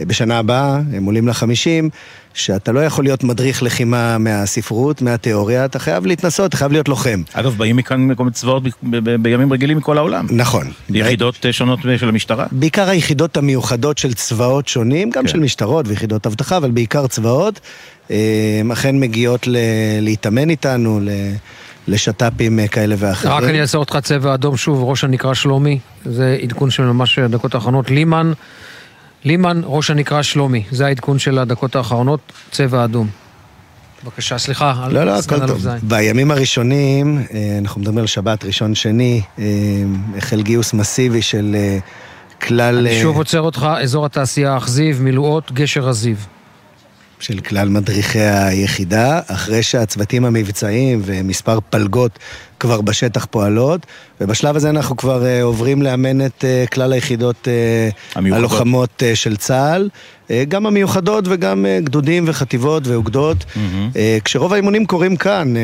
בשנה 0.00 0.38
הבאה, 0.38 0.80
הם 0.92 1.04
עולים 1.04 1.28
לחמישים, 1.28 1.90
שאתה 2.34 2.72
לא 2.72 2.84
יכול 2.84 3.04
להיות 3.04 3.24
מדריך 3.24 3.62
לחימה 3.62 4.18
מהספרות, 4.18 5.02
מהתיאוריה, 5.02 5.64
אתה 5.64 5.78
חייב 5.78 6.06
להתנסות, 6.06 6.48
אתה 6.48 6.56
חייב 6.56 6.72
להיות 6.72 6.88
לוחם. 6.88 7.22
אגב, 7.32 7.54
באים 7.56 7.76
מכאן 7.76 8.00
מיני 8.00 8.30
צבאות 8.30 8.62
ב- 8.62 8.68
ב- 8.82 9.22
בימים 9.22 9.52
רגילים 9.52 9.76
מכל 9.78 9.98
העולם. 9.98 10.26
נכון. 10.30 10.70
יחידות 10.90 11.46
אה, 11.46 11.52
שונות 11.52 11.78
של 11.96 12.08
המשטרה. 12.08 12.46
בעיקר 12.52 12.88
היחידות 12.88 13.36
המיוחדות 13.36 13.98
של 13.98 14.14
צבאות 14.14 14.68
שונים, 14.68 15.10
גם 15.10 15.22
כן. 15.22 15.28
של 15.28 15.40
משטרות 15.40 15.88
ויחידות 15.88 16.26
אבטחה, 16.26 16.56
אבל 16.56 16.70
בעיקר 16.70 17.06
צבאות, 17.06 17.60
אה, 18.10 18.16
אכן 18.72 19.00
מגיעות 19.00 19.46
ל- 19.46 19.56
להתאמן 20.00 20.50
איתנו, 20.50 21.00
ל- 21.02 21.08
לשת"פים 21.88 22.60
אה, 22.60 22.68
כאלה 22.68 22.94
ואחרים. 22.98 23.34
רק 23.34 23.42
אני 23.44 23.60
אעשה 23.60 23.78
אותך 23.78 23.98
צבע 24.02 24.34
אדום 24.34 24.56
שוב, 24.56 24.82
ראש 24.84 25.04
הנקרא 25.04 25.34
שלומי, 25.34 25.78
זה 26.04 26.38
עדכון 26.42 26.70
של 26.70 26.82
ממש 26.82 27.18
הדקות 27.18 27.54
האחרונות. 27.54 27.90
לימן, 27.90 28.32
לימן, 29.24 29.60
ראש 29.64 29.90
הנקרא 29.90 30.22
שלומי, 30.22 30.62
זה 30.70 30.86
העדכון 30.86 31.18
של 31.18 31.38
הדקות 31.38 31.76
האחרונות, 31.76 32.20
צבע 32.50 32.84
אדום. 32.84 33.08
בבקשה, 34.04 34.38
סליחה, 34.38 34.86
לא, 34.90 35.04
לא, 35.04 35.20
סגן 35.20 35.36
הכל 35.36 35.46
טוב. 35.46 35.58
זין. 35.58 35.72
בימים 35.82 36.30
הראשונים, 36.30 37.18
אה, 37.34 37.58
אנחנו 37.58 37.80
מדברים 37.80 37.98
על 37.98 38.06
שבת 38.06 38.44
ראשון 38.44 38.74
שני, 38.74 39.22
אה, 39.38 39.44
החל 40.16 40.42
גיוס 40.42 40.74
מסיבי 40.74 41.22
של 41.22 41.56
אה, 41.58 41.78
כלל... 42.40 42.78
אני 42.78 43.00
שוב 43.02 43.16
עוצר 43.16 43.40
אותך, 43.40 43.68
אזור 43.82 44.06
התעשייה 44.06 44.56
אכזיב, 44.56 45.02
מילואות, 45.02 45.52
גשר 45.52 45.88
הזיו. 45.88 46.16
של 47.20 47.40
כלל 47.40 47.68
מדריכי 47.68 48.20
היחידה, 48.20 49.20
אחרי 49.26 49.62
שהצוותים 49.62 50.24
המבצעיים 50.24 51.02
ומספר 51.04 51.58
פלגות 51.70 52.18
כבר 52.62 52.80
בשטח 52.80 53.24
פועלות, 53.30 53.86
ובשלב 54.20 54.56
הזה 54.56 54.70
אנחנו 54.70 54.96
כבר 54.96 55.22
uh, 55.22 55.42
עוברים 55.42 55.82
לאמן 55.82 56.26
את 56.26 56.44
uh, 56.44 56.68
כלל 56.74 56.92
היחידות 56.92 57.36
uh, 57.48 57.48
המיוחדות. 58.18 58.38
הלוחמות 58.50 58.88
uh, 59.12 59.16
של 59.16 59.36
צה"ל, 59.36 59.88
uh, 60.28 60.30
גם 60.48 60.66
המיוחדות 60.66 61.24
וגם 61.28 61.64
uh, 61.64 61.84
גדודים 61.84 62.24
וחטיבות 62.26 62.86
ואוגדות, 62.86 63.44
uh, 63.54 63.56
כשרוב 64.24 64.52
האימונים 64.52 64.86
קורים 64.86 65.16
כאן, 65.16 65.54
uh, 65.56 65.58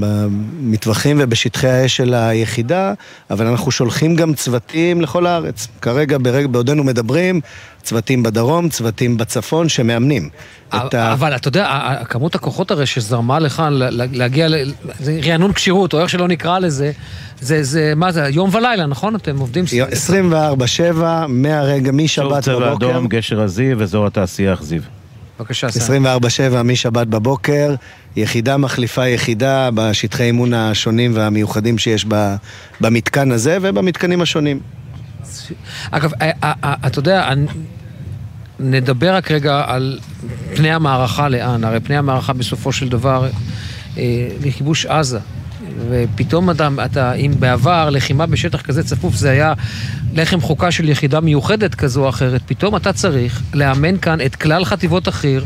במטווחים 0.00 1.16
ובשטחי 1.20 1.68
האש 1.68 1.96
של 1.96 2.14
היחידה, 2.14 2.92
אבל 3.30 3.46
אנחנו 3.46 3.70
שולחים 3.70 4.16
גם 4.16 4.34
צוותים 4.34 5.00
לכל 5.00 5.26
הארץ. 5.26 5.68
כרגע, 5.80 6.18
ברג, 6.22 6.46
בעודנו 6.46 6.84
מדברים, 6.84 7.40
צוותים 7.82 8.22
בדרום, 8.22 8.68
צוותים 8.68 9.16
בצפון 9.16 9.68
שמאמנים. 9.68 10.28
את 10.76 10.94
ה... 10.94 11.12
אבל 11.12 11.36
אתה 11.36 11.48
יודע, 11.48 11.66
ה- 11.66 12.00
ה- 12.00 12.04
כמות 12.04 12.34
הכוחות 12.34 12.70
הרי 12.70 12.86
שזרמה 12.86 13.38
לכאן 13.38 13.72
ל- 13.72 14.02
ל- 14.02 14.08
להגיע, 14.12 14.48
ל- 14.48 14.72
זה 15.00 15.20
רענון 15.26 15.52
כשירות, 15.52 15.94
או 15.94 16.00
איך 16.00 16.08
שלא 16.08 16.21
נקרא 16.28 16.58
לזה, 16.58 16.92
זה, 17.40 17.62
זה, 17.62 17.92
מה 17.96 18.12
זה, 18.12 18.28
יום 18.30 18.50
ולילה, 18.54 18.86
נכון? 18.86 19.16
אתם 19.16 19.38
עובדים... 19.38 19.64
24-7, 19.64 19.68
מהרגע, 21.28 21.86
שוב 21.86 21.94
משבת 21.94 22.42
צבע 22.42 22.70
בבוקר. 22.70 22.90
אדום, 22.90 23.08
גשר 23.08 23.40
הזיו, 23.40 23.82
אזור 23.82 24.06
התעשייה 24.06 24.52
אכזיב. 24.52 24.88
בבקשה, 25.40 25.70
סיים. 25.70 26.06
24-7 26.06 26.08
משבת 26.64 27.06
בבוקר, 27.06 27.74
יחידה 28.16 28.56
מחליפה 28.56 29.06
יחידה 29.08 29.70
בשטחי 29.74 30.22
אימון 30.22 30.54
השונים 30.54 31.12
והמיוחדים 31.14 31.78
שיש 31.78 32.06
במתקן 32.80 33.32
הזה 33.32 33.58
ובמתקנים 33.62 34.22
השונים. 34.22 34.60
אגב, 35.90 36.12
אה, 36.22 36.30
אה, 36.44 36.52
אה, 36.64 36.74
אתה 36.86 36.98
יודע, 36.98 37.30
נדבר 38.60 39.14
רק 39.14 39.30
רגע 39.30 39.64
על 39.66 39.98
פני 40.54 40.72
המערכה 40.72 41.28
לאן. 41.28 41.64
הרי 41.64 41.80
פני 41.80 41.96
המערכה 41.96 42.32
בסופו 42.32 42.72
של 42.72 42.88
דבר 42.88 43.28
לכיבוש 44.44 44.86
עזה. 44.86 45.18
ופתאום 45.90 46.50
אתה, 46.50 46.68
אתה, 46.84 47.12
אם 47.12 47.32
בעבר 47.38 47.90
לחימה 47.90 48.26
בשטח 48.26 48.62
כזה 48.62 48.84
צפוף 48.84 49.14
זה 49.14 49.30
היה 49.30 49.52
לחם 50.14 50.40
חוקה 50.40 50.70
של 50.70 50.88
יחידה 50.88 51.20
מיוחדת 51.20 51.74
כזו 51.74 52.04
או 52.04 52.08
אחרת, 52.08 52.40
פתאום 52.46 52.76
אתה 52.76 52.92
צריך 52.92 53.42
לאמן 53.54 53.98
כאן 53.98 54.20
את 54.20 54.36
כלל 54.36 54.64
חטיבות 54.64 55.08
החי"ר 55.08 55.44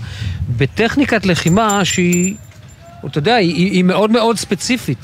בטכניקת 0.57 1.27
לחימה 1.27 1.85
שהיא, 1.85 2.35
אתה 3.07 3.19
יודע, 3.19 3.35
היא, 3.35 3.71
היא 3.71 3.85
מאוד 3.85 4.11
מאוד 4.11 4.39
ספציפית. 4.39 4.99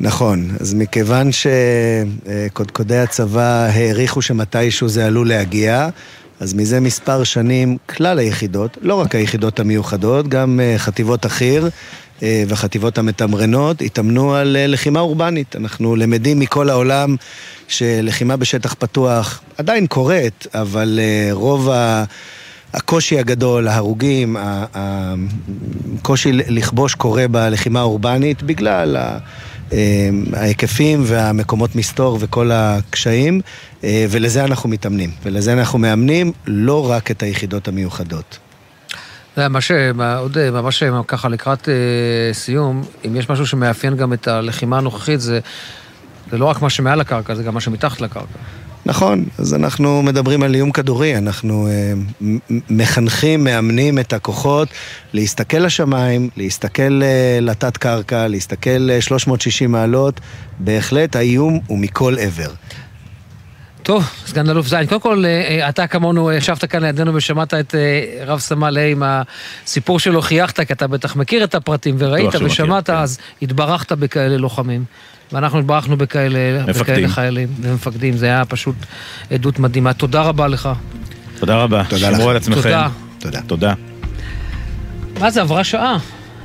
נכון, 0.00 0.48
אז 0.60 0.74
מכיוון 0.74 1.30
שקודקודי 1.32 2.98
הצבא 2.98 3.68
העריכו 3.72 4.22
שמתישהו 4.22 4.88
זה 4.88 5.06
עלול 5.06 5.28
להגיע, 5.28 5.88
אז 6.40 6.54
מזה 6.54 6.80
מספר 6.80 7.24
שנים 7.24 7.76
כלל 7.86 8.18
היחידות, 8.18 8.78
לא 8.80 8.94
רק 8.94 9.14
היחידות 9.14 9.60
המיוחדות, 9.60 10.28
גם 10.28 10.60
אה, 10.62 10.74
חטיבות 10.78 11.24
החי"ר 11.24 11.68
והחטיבות 12.22 12.98
המתמרנות 12.98 13.82
התאמנו 13.82 14.34
על 14.34 14.56
אה, 14.56 14.66
לחימה 14.66 15.00
אורבנית. 15.00 15.56
אנחנו 15.56 15.96
למדים 15.96 16.38
מכל 16.38 16.70
העולם 16.70 17.16
שלחימה 17.68 18.36
בשטח 18.36 18.74
פתוח 18.78 19.42
עדיין 19.58 19.86
קורית, 19.86 20.46
אבל 20.54 21.00
רוב 21.32 21.70
ה... 21.70 22.04
הקושי 22.74 23.18
הגדול, 23.18 23.68
ההרוגים, 23.68 24.36
הקושי 24.74 26.32
לכבוש 26.32 26.94
קורה 26.94 27.28
בלחימה 27.28 27.80
האורבנית 27.80 28.42
בגלל 28.42 28.96
ההיקפים 30.32 31.02
והמקומות 31.06 31.76
מסתור 31.76 32.18
וכל 32.20 32.50
הקשיים, 32.52 33.40
ולזה 33.82 34.44
אנחנו 34.44 34.68
מתאמנים. 34.68 35.10
ולזה 35.22 35.52
אנחנו 35.52 35.78
מאמנים 35.78 36.32
לא 36.46 36.90
רק 36.90 37.10
את 37.10 37.22
היחידות 37.22 37.68
המיוחדות. 37.68 38.38
זה 39.36 39.48
מה 39.48 39.60
שעוד 39.60 40.50
ממש 40.50 40.82
ככה 41.06 41.28
לקראת 41.28 41.68
אה, 41.68 41.74
סיום, 42.32 42.82
אם 43.06 43.16
יש 43.16 43.30
משהו 43.30 43.46
שמאפיין 43.46 43.96
גם 43.96 44.12
את 44.12 44.28
הלחימה 44.28 44.78
הנוכחית, 44.78 45.20
זה, 45.20 45.40
זה 46.30 46.38
לא 46.38 46.44
רק 46.44 46.62
מה 46.62 46.70
שמעל 46.70 47.00
הקרקע, 47.00 47.34
זה 47.34 47.42
גם 47.42 47.54
מה 47.54 47.60
שמתחת 47.60 48.00
לקרקע. 48.00 48.38
נכון, 48.86 49.24
אז 49.38 49.54
אנחנו 49.54 50.02
מדברים 50.02 50.42
על 50.42 50.54
איום 50.54 50.72
כדורי, 50.72 51.16
אנחנו 51.18 51.68
אה, 51.68 51.92
מחנכים, 52.70 53.44
מאמנים 53.44 53.98
את 53.98 54.12
הכוחות 54.12 54.68
להסתכל 55.12 55.56
לשמיים, 55.56 56.28
להסתכל 56.36 57.02
אה, 57.02 57.38
לתת 57.40 57.76
קרקע, 57.76 58.28
להסתכל 58.28 58.90
אה, 58.90 59.00
360 59.00 59.72
מעלות, 59.72 60.20
בהחלט 60.58 61.16
האיום 61.16 61.60
הוא 61.66 61.78
מכל 61.78 62.16
עבר. 62.18 62.50
טוב, 63.82 64.10
סגן 64.26 64.50
אלוף 64.50 64.66
זין, 64.66 64.86
קודם 64.86 65.00
כל, 65.00 65.24
אה, 65.24 65.30
אה, 65.30 65.68
אתה 65.68 65.86
כמונו 65.86 66.30
אה, 66.30 66.34
ישבת 66.34 66.64
כאן 66.64 66.82
לידינו 66.82 67.14
ושמעת 67.14 67.54
את 67.54 67.74
רב 68.26 68.38
סמל 68.38 68.78
ה' 68.78 68.86
עם 68.86 69.02
הסיפור 69.06 70.00
שלו, 70.00 70.22
חייכת, 70.22 70.60
כי 70.60 70.72
אתה 70.72 70.86
בטח 70.86 71.16
מכיר 71.16 71.44
את 71.44 71.54
הפרטים 71.54 71.94
וראית 71.98 72.30
ושמעת, 72.44 72.86
כן. 72.86 72.94
אז 72.94 73.18
התברכת 73.42 73.92
בכאלה 73.92 74.36
לוחמים. 74.36 74.84
ואנחנו 75.32 75.58
התברכנו 75.58 75.96
בכאלה, 75.96 76.64
בכאלה 76.66 77.08
חיילים 77.08 77.48
ומפקדים, 77.60 78.16
זה 78.16 78.26
היה 78.26 78.44
פשוט 78.44 78.76
עדות 79.30 79.58
מדהימה. 79.58 79.92
תודה 79.92 80.22
רבה 80.22 80.48
לך. 80.48 80.68
תודה 81.40 81.56
רבה, 81.56 81.82
שמרו 81.96 82.30
על 82.30 82.36
עצמכם. 82.36 82.62
תודה. 82.62 82.88
תודה. 83.18 83.40
תודה. 83.46 83.74
מה 85.20 85.30
זה, 85.30 85.40
עברה 85.40 85.64
שעה, 85.64 85.98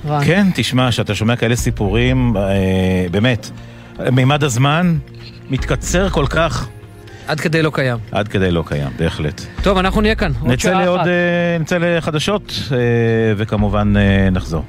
רן. 0.07 0.25
כן, 0.25 0.47
תשמע, 0.55 0.91
שאתה 0.91 1.15
שומע 1.15 1.35
כאלה 1.35 1.55
סיפורים, 1.55 2.37
אה, 2.37 2.43
באמת, 3.11 3.49
מימד 4.11 4.43
הזמן 4.43 4.97
מתקצר 5.49 6.09
כל 6.09 6.25
כך. 6.29 6.67
עד 7.27 7.39
כדי 7.39 7.61
לא 7.61 7.71
קיים. 7.73 7.97
עד 8.11 8.27
כדי 8.27 8.51
לא 8.51 8.63
קיים, 8.67 8.89
בהחלט. 8.99 9.41
טוב, 9.63 9.77
אנחנו 9.77 10.01
נהיה 10.01 10.15
כאן, 10.15 10.31
עוד 10.39 10.59
שעה 10.59 10.85
לעוד. 10.85 10.99
אה, 10.99 11.57
נצא 11.59 11.77
לחדשות, 11.77 12.53
אה, 12.71 12.77
וכמובן 13.37 13.93
אה, 13.97 14.29
נחזור. 14.29 14.63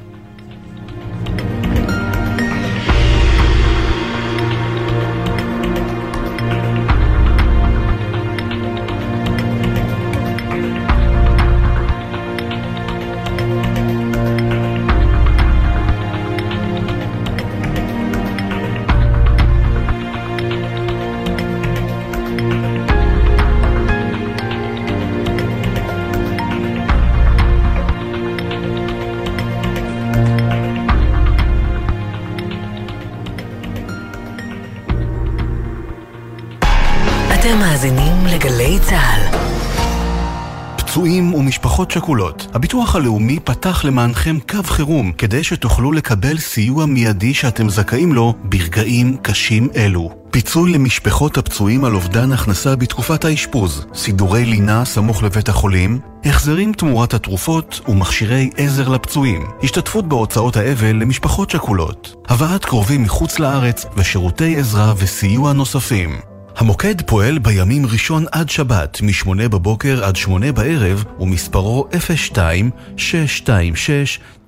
שכולות, 42.09 42.47
הביטוח 42.55 42.97
הלאומי 42.97 43.41
פתח 43.45 43.85
למענכם 43.85 44.39
קו 44.51 44.63
חירום 44.63 45.13
כדי 45.13 45.45
שתוכלו 45.45 45.93
לקבל 45.93 46.39
סיוע 46.39 46.87
מיידי 46.87 47.35
שאתם 47.35 47.69
זכאים 47.69 48.13
לו 48.13 48.35
ברגעים 48.45 49.17
קשים 49.23 49.69
אלו. 49.77 50.11
פיצוי 50.31 50.73
למשפחות 50.73 51.39
הפצועים 51.39 51.85
על 51.85 51.95
אובדן 51.95 52.33
הכנסה 52.33 52.77
בתקופת 52.77 53.25
האשפוז, 53.25 53.87
סידורי 53.95 54.45
לינה 54.45 54.85
סמוך 54.85 55.23
לבית 55.23 55.49
החולים, 55.49 55.99
החזרים 56.25 56.73
תמורת 56.73 57.15
התרופות 57.15 57.81
ומכשירי 57.89 58.51
עזר 58.57 58.89
לפצועים, 58.89 59.43
השתתפות 59.63 60.09
בהוצאות 60.09 60.57
האבל 60.57 60.97
למשפחות 60.97 61.51
שכולות, 61.51 62.15
הבאת 62.29 62.65
קרובים 62.65 63.03
מחוץ 63.03 63.39
לארץ 63.39 63.87
ושירותי 63.97 64.57
עזרה 64.57 64.95
וסיוע 64.97 65.53
נוספים. 65.53 66.38
המוקד 66.59 67.03
פועל 67.03 67.39
בימים 67.39 67.87
ראשון 67.87 68.25
עד 68.33 68.51
שבת, 68.51 68.99
מ-8 69.03 69.49
בבוקר 69.49 70.05
עד 70.05 70.17
8 70.17 70.53
בערב, 70.53 71.05
ומספרו 71.21 71.89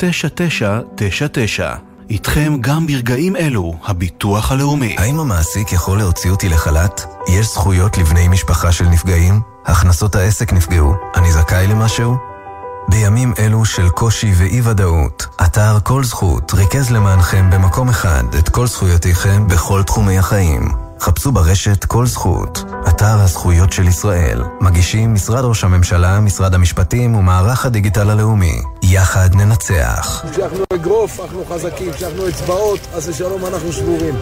02-626-9999. 0.00 0.02
איתכם 2.10 2.56
גם 2.60 2.86
ברגעים 2.86 3.36
אלו, 3.36 3.74
הביטוח 3.84 4.52
הלאומי. 4.52 4.96
האם 4.98 5.20
המעסיק 5.20 5.72
יכול 5.72 5.98
להוציא 5.98 6.30
אותי 6.30 6.48
לחל"ת? 6.48 7.04
יש 7.28 7.46
זכויות 7.46 7.98
לבני 7.98 8.28
משפחה 8.28 8.72
של 8.72 8.84
נפגעים? 8.84 9.40
הכנסות 9.66 10.14
העסק 10.14 10.52
נפגעו. 10.52 10.94
אני 11.16 11.32
זכאי 11.32 11.66
למשהו? 11.66 12.16
בימים 12.88 13.32
אלו 13.38 13.64
של 13.64 13.88
קושי 13.88 14.32
ואי-ודאות, 14.36 15.26
אתר 15.44 15.78
כל 15.84 16.04
זכות 16.04 16.54
ריכז 16.54 16.90
למענכם 16.90 17.50
במקום 17.50 17.88
אחד 17.88 18.24
את 18.38 18.48
כל 18.48 18.66
זכויותיכם 18.66 19.46
בכל 19.48 19.82
תחומי 19.82 20.18
החיים. 20.18 20.79
חפשו 21.00 21.32
ברשת 21.32 21.84
כל 21.84 22.06
זכות, 22.06 22.64
אתר 22.88 23.20
הזכויות 23.20 23.72
של 23.72 23.88
ישראל. 23.88 24.42
מגישים 24.60 25.14
משרד 25.14 25.44
ראש 25.44 25.64
הממשלה, 25.64 26.20
משרד 26.20 26.54
המשפטים 26.54 27.14
ומערך 27.14 27.66
הדיגיטל 27.66 28.10
הלאומי. 28.10 28.62
יחד 28.82 29.34
ננצח. 29.34 30.24
כשאנחנו 30.32 30.64
אגרוף, 30.72 31.20
אנחנו 31.20 31.44
חזקים, 31.44 31.92
כשאנחנו 31.92 32.28
אצבעות, 32.28 32.80
אז 32.94 33.08
לשלום 33.08 33.46
אנחנו 33.46 33.72
שבורים. 33.72 34.14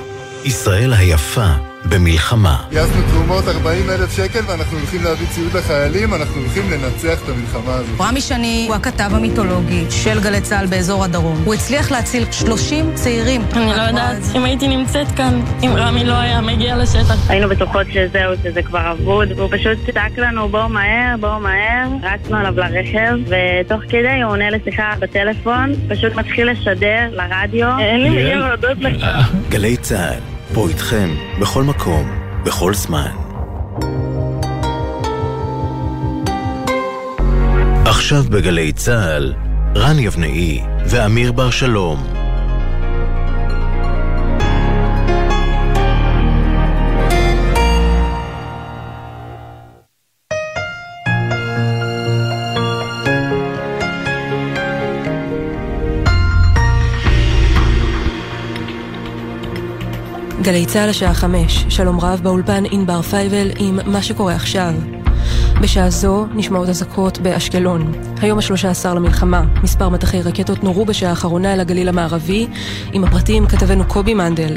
ישראל 0.45 0.93
היפה 0.93 1.47
במלחמה. 1.89 2.57
גייסנו 2.70 3.03
תרומות 3.11 3.49
40 3.49 3.91
אלף 3.91 4.16
שקל 4.16 4.41
ואנחנו 4.47 4.78
הולכים 4.78 5.05
להביא 5.05 5.26
ציוד 5.26 5.57
לחיילים, 5.57 6.14
אנחנו 6.14 6.41
הולכים 6.41 6.70
לנצח 6.70 7.22
את 7.24 7.28
המלחמה 7.28 7.74
הזאת. 7.74 8.01
רמי 8.01 8.20
שני 8.20 8.64
הוא 8.68 8.76
הכתב 8.76 9.11
המיתולוגי 9.12 9.84
של 9.91 10.20
גלי 10.20 10.41
צה"ל 10.41 10.66
באזור 10.66 11.05
הדרום. 11.05 11.43
הוא 11.45 11.55
הצליח 11.55 11.91
להציל 11.91 12.24
30 12.32 12.95
צעירים. 12.95 13.43
אני 13.53 13.66
לא 13.66 13.82
יודעת 13.82 14.22
אם 14.34 14.45
הייתי 14.45 14.68
נמצאת 14.68 15.07
כאן, 15.16 15.41
אם 15.64 15.70
רמי 15.76 16.05
לא 16.05 16.14
היה 16.14 16.41
מגיע 16.41 16.76
לשטח. 16.76 17.30
היינו 17.30 17.49
בטוחות 17.49 17.86
שזהו, 17.93 18.32
שזה 18.43 18.62
כבר 18.62 18.93
אבוד, 18.93 19.32
והוא 19.36 19.49
פשוט 19.53 19.78
צעק 19.95 20.18
לנו 20.18 20.49
בואו 20.49 20.68
מהר, 20.68 21.16
בואו 21.20 21.41
מהר. 21.41 21.89
רצנו 22.03 22.36
עליו 22.36 22.55
לרכב, 22.57 23.14
ותוך 23.26 23.82
כדי 23.89 24.22
הוא 24.22 24.32
עונה 24.32 24.51
לשיחה 24.51 24.93
בטלפון, 24.99 25.72
פשוט 25.89 26.14
מתחיל 26.14 26.51
לשדר 26.51 27.11
לרדיו. 27.12 27.78
אין 27.78 28.01
לי 28.01 28.09
מילים 28.09 28.39
להודות 28.39 28.78
לך. 28.78 29.05
גלי 29.49 29.76
צה"ל 29.76 30.38
פה 30.55 30.69
איתכם, 30.69 31.15
בכל 31.41 31.63
מקום, 31.63 32.11
בכל 32.45 32.75
זמן. 32.75 33.11
עכשיו 37.85 38.23
בגלי 38.31 38.73
צה"ל, 38.73 39.35
רן 39.77 39.99
יבנאי 39.99 40.63
ואמיר 40.87 41.33
בר 41.33 41.51
שלום. 41.51 42.18
גלי 60.49 60.67
צה"ל 60.67 60.89
השעה 60.89 61.15
חמש, 61.15 61.65
שלום 61.69 62.01
רב 62.01 62.21
באולפן 62.23 62.65
ענבר 62.71 63.03
פייבל 63.03 63.51
עם 63.59 63.79
מה 63.87 64.03
שקורה 64.03 64.35
עכשיו. 64.35 64.75
בשעה 65.63 65.91
זו 65.91 66.27
נשמעות 66.35 66.69
אזעקות 66.69 67.19
באשקלון. 67.19 67.93
היום 68.23 68.39
השלושה 68.39 68.71
עשר 68.71 68.95
למלחמה, 68.95 69.45
מספר 69.63 69.89
מטחי 69.89 70.23
רקטות 70.23 70.65
נורו 70.65 70.85
בשעה 70.85 71.11
האחרונה 71.11 71.55
אל 71.55 71.61
הגליל 71.61 71.89
המערבי. 71.89 72.47
עם 72.93 73.05
הפרטים 73.05 73.47
כתבנו 73.47 73.85
קובי 73.85 74.15
מנדל. 74.15 74.57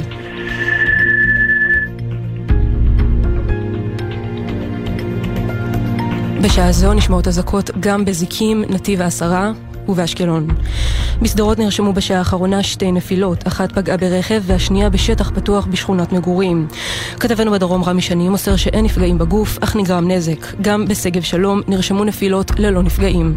בשעה 6.41 6.71
זו 6.71 6.93
נשמעות 6.93 7.27
אזעקות 7.27 7.69
גם 7.79 8.05
בזיקים, 8.05 8.63
נתיב 8.69 9.01
העשרה 9.01 9.51
ובאשקלון. 9.87 10.47
בשדרות 11.21 11.59
נרשמו 11.59 11.93
בשעה 11.93 12.17
האחרונה 12.17 12.63
שתי 12.63 12.91
נפילות, 12.91 13.47
אחת 13.47 13.71
פגעה 13.71 13.97
ברכב 13.97 14.41
והשנייה 14.45 14.89
בשטח 14.89 15.31
פתוח 15.35 15.65
בשכונת 15.65 16.11
מגורים. 16.11 16.67
כתבנו 17.19 17.51
בדרום 17.51 17.83
רמי 17.83 18.01
שני 18.01 18.29
מוסר 18.29 18.55
שאין 18.55 18.85
נפגעים 18.85 19.17
בגוף, 19.17 19.57
אך 19.61 19.75
נגרם 19.75 20.11
נזק. 20.11 20.47
גם 20.61 20.85
בשגב 20.85 21.21
שלום 21.21 21.61
נרשמו 21.67 22.03
נפילות 22.03 22.51
ללא 22.59 22.83
נפגעים. 22.83 23.35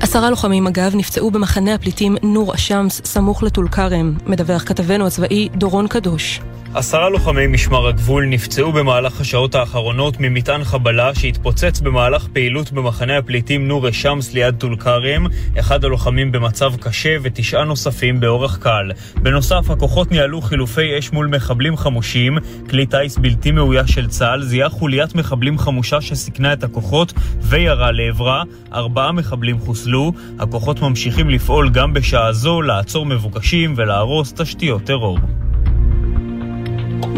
עשרה 0.00 0.30
לוחמים 0.30 0.64
מג"ב 0.64 0.90
נפצעו 0.94 1.30
במחנה 1.30 1.74
הפליטים 1.74 2.16
נור 2.22 2.54
א-שמס 2.54 3.00
סמוך 3.04 3.42
לטול 3.42 3.68
כרם, 3.68 4.14
מדווח 4.26 4.62
כתבנו 4.62 5.06
הצבאי 5.06 5.48
דורון 5.54 5.88
קדוש. 5.88 6.40
עשרה 6.74 7.08
לוחמי 7.08 7.46
משמר 7.46 7.86
הגבול 7.86 8.26
נפצעו 8.26 8.72
במהלך 8.72 9.20
השעות 9.20 9.54
האחרונות 9.54 10.16
ממטען 10.20 10.64
חבלה 10.64 11.14
שהתפוצץ 11.14 11.80
במהלך 11.80 12.28
פעילות 12.32 12.72
במחנה 12.72 13.18
הפליטים 13.18 13.68
נור 13.68 13.88
א-שמס 13.88 14.32
ליד 14.32 14.54
טול 14.54 14.76
כרם, 14.76 15.26
אחד 15.58 15.84
הלוחמים 15.84 16.32
במצב 16.32 16.76
קשה 16.76 17.16
ותשעה 17.22 17.64
נוספים 17.64 18.20
באורח 18.20 18.56
קל. 18.56 18.90
בנוסף, 19.14 19.70
הכוחות 19.70 20.10
ניהלו 20.10 20.40
חילופי 20.40 20.98
אש 20.98 21.12
מול 21.12 21.26
מחבלים 21.26 21.76
חמושים, 21.76 22.38
כלי 22.70 22.86
טיס 22.86 23.18
בלתי 23.18 23.50
מאויש 23.50 23.90
של 23.90 24.08
צה"ל 24.08 24.42
זיהה 24.42 24.68
חוליית 24.68 25.14
מחבלים 25.14 25.58
חמושה 25.58 26.00
שסיכנה 26.00 26.52
את 26.52 26.64
הכוחות 26.64 27.12
וירה 27.40 27.90
לעברה, 27.92 28.42
ארבעה 28.72 29.12
מחבלים 29.12 29.58
חוסלו. 29.58 30.12
הכוחות 30.38 30.80
ממשיכים 30.80 31.30
לפעול 31.30 31.70
גם 31.70 31.92
בשעה 31.92 32.32
זו 32.32 32.62
לעצור 32.62 33.06
מבוקשים 33.06 33.74
ולהרוס 33.76 34.32
תשתיות 34.32 34.84
טרור. 34.84 35.18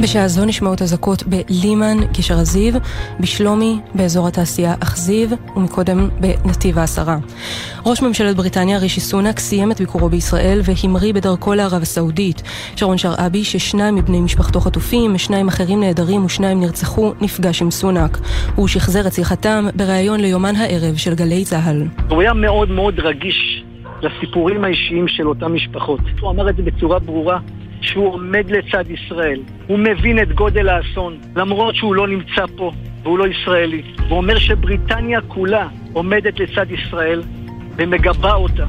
בשעה 0.03 0.29
זו 0.29 0.45
נשמעות 0.45 0.83
אזעקות 0.83 1.23
בלימן, 1.27 1.97
גשר 2.19 2.35
הזיו, 2.35 2.75
בשלומי, 3.21 3.79
באזור 3.95 4.29
התעשייה 4.29 4.75
אכזיב, 4.81 5.33
ומקודם 5.57 6.09
בנתיב 6.21 6.79
העשרה. 6.79 7.19
ראש 7.87 8.03
ממשלת 8.03 8.37
בריטניה 8.37 8.79
רישי 8.79 9.01
סונאק 9.01 9.39
סיים 9.39 9.73
את 9.73 9.81
ביקורו 9.81 10.09
בישראל 10.09 10.61
והמריא 10.65 11.15
בדרכו 11.15 11.55
לערב 11.55 11.83
הסעודית. 11.83 12.43
שרון 12.77 12.99
שרעבי, 12.99 13.45
ששניים 13.45 13.95
מבני 13.95 14.21
משפחתו 14.21 14.61
חטופים, 14.61 15.19
שניים 15.19 15.49
אחרים 15.49 15.81
נעדרים 15.81 16.25
ושניים 16.25 16.61
נרצחו, 16.61 17.13
נפגש 17.21 17.63
עם 17.63 17.71
סונאק. 17.71 18.19
הוא 18.55 18.69
שחזר 18.69 19.07
את 19.07 19.13
שיחתם 19.13 19.67
בריאיון 19.75 20.21
ליומן 20.21 20.57
הערב 20.57 20.97
של 20.97 21.15
גלי 21.15 21.45
צה"ל. 21.45 21.83
הוא 22.09 22.21
היה 22.23 22.33
מאוד 22.33 22.71
מאוד 22.71 23.01
רגיש 23.01 23.65
לסיפורים 24.03 24.65
האישיים 24.65 25.09
של 25.09 25.29
אותן 25.29 25.47
משפחות. 25.47 26.01
הוא 26.21 26.31
אמר 26.31 26.51
את 26.51 26.57
זה 26.57 26.63
בצורה 26.63 26.99
ברורה. 26.99 27.39
שהוא 27.81 28.13
עומד 28.13 28.51
לצד 28.51 28.91
ישראל. 28.91 29.41
הוא 29.67 29.79
מבין 29.79 30.23
את 30.23 30.33
גודל 30.33 30.69
האסון, 30.69 31.19
למרות 31.37 31.75
שהוא 31.75 31.95
לא 31.95 32.09
נמצא 32.09 32.45
פה 32.57 32.73
והוא 33.03 33.19
לא 33.19 33.27
ישראלי. 33.29 33.83
הוא 34.09 34.19
אומר 34.19 34.39
שבריטניה 34.39 35.21
כולה 35.21 35.69
עומדת 35.93 36.41
לצד 36.41 36.67
ישראל 36.71 37.23
ומגבה 37.77 38.35
אותה. 38.35 38.65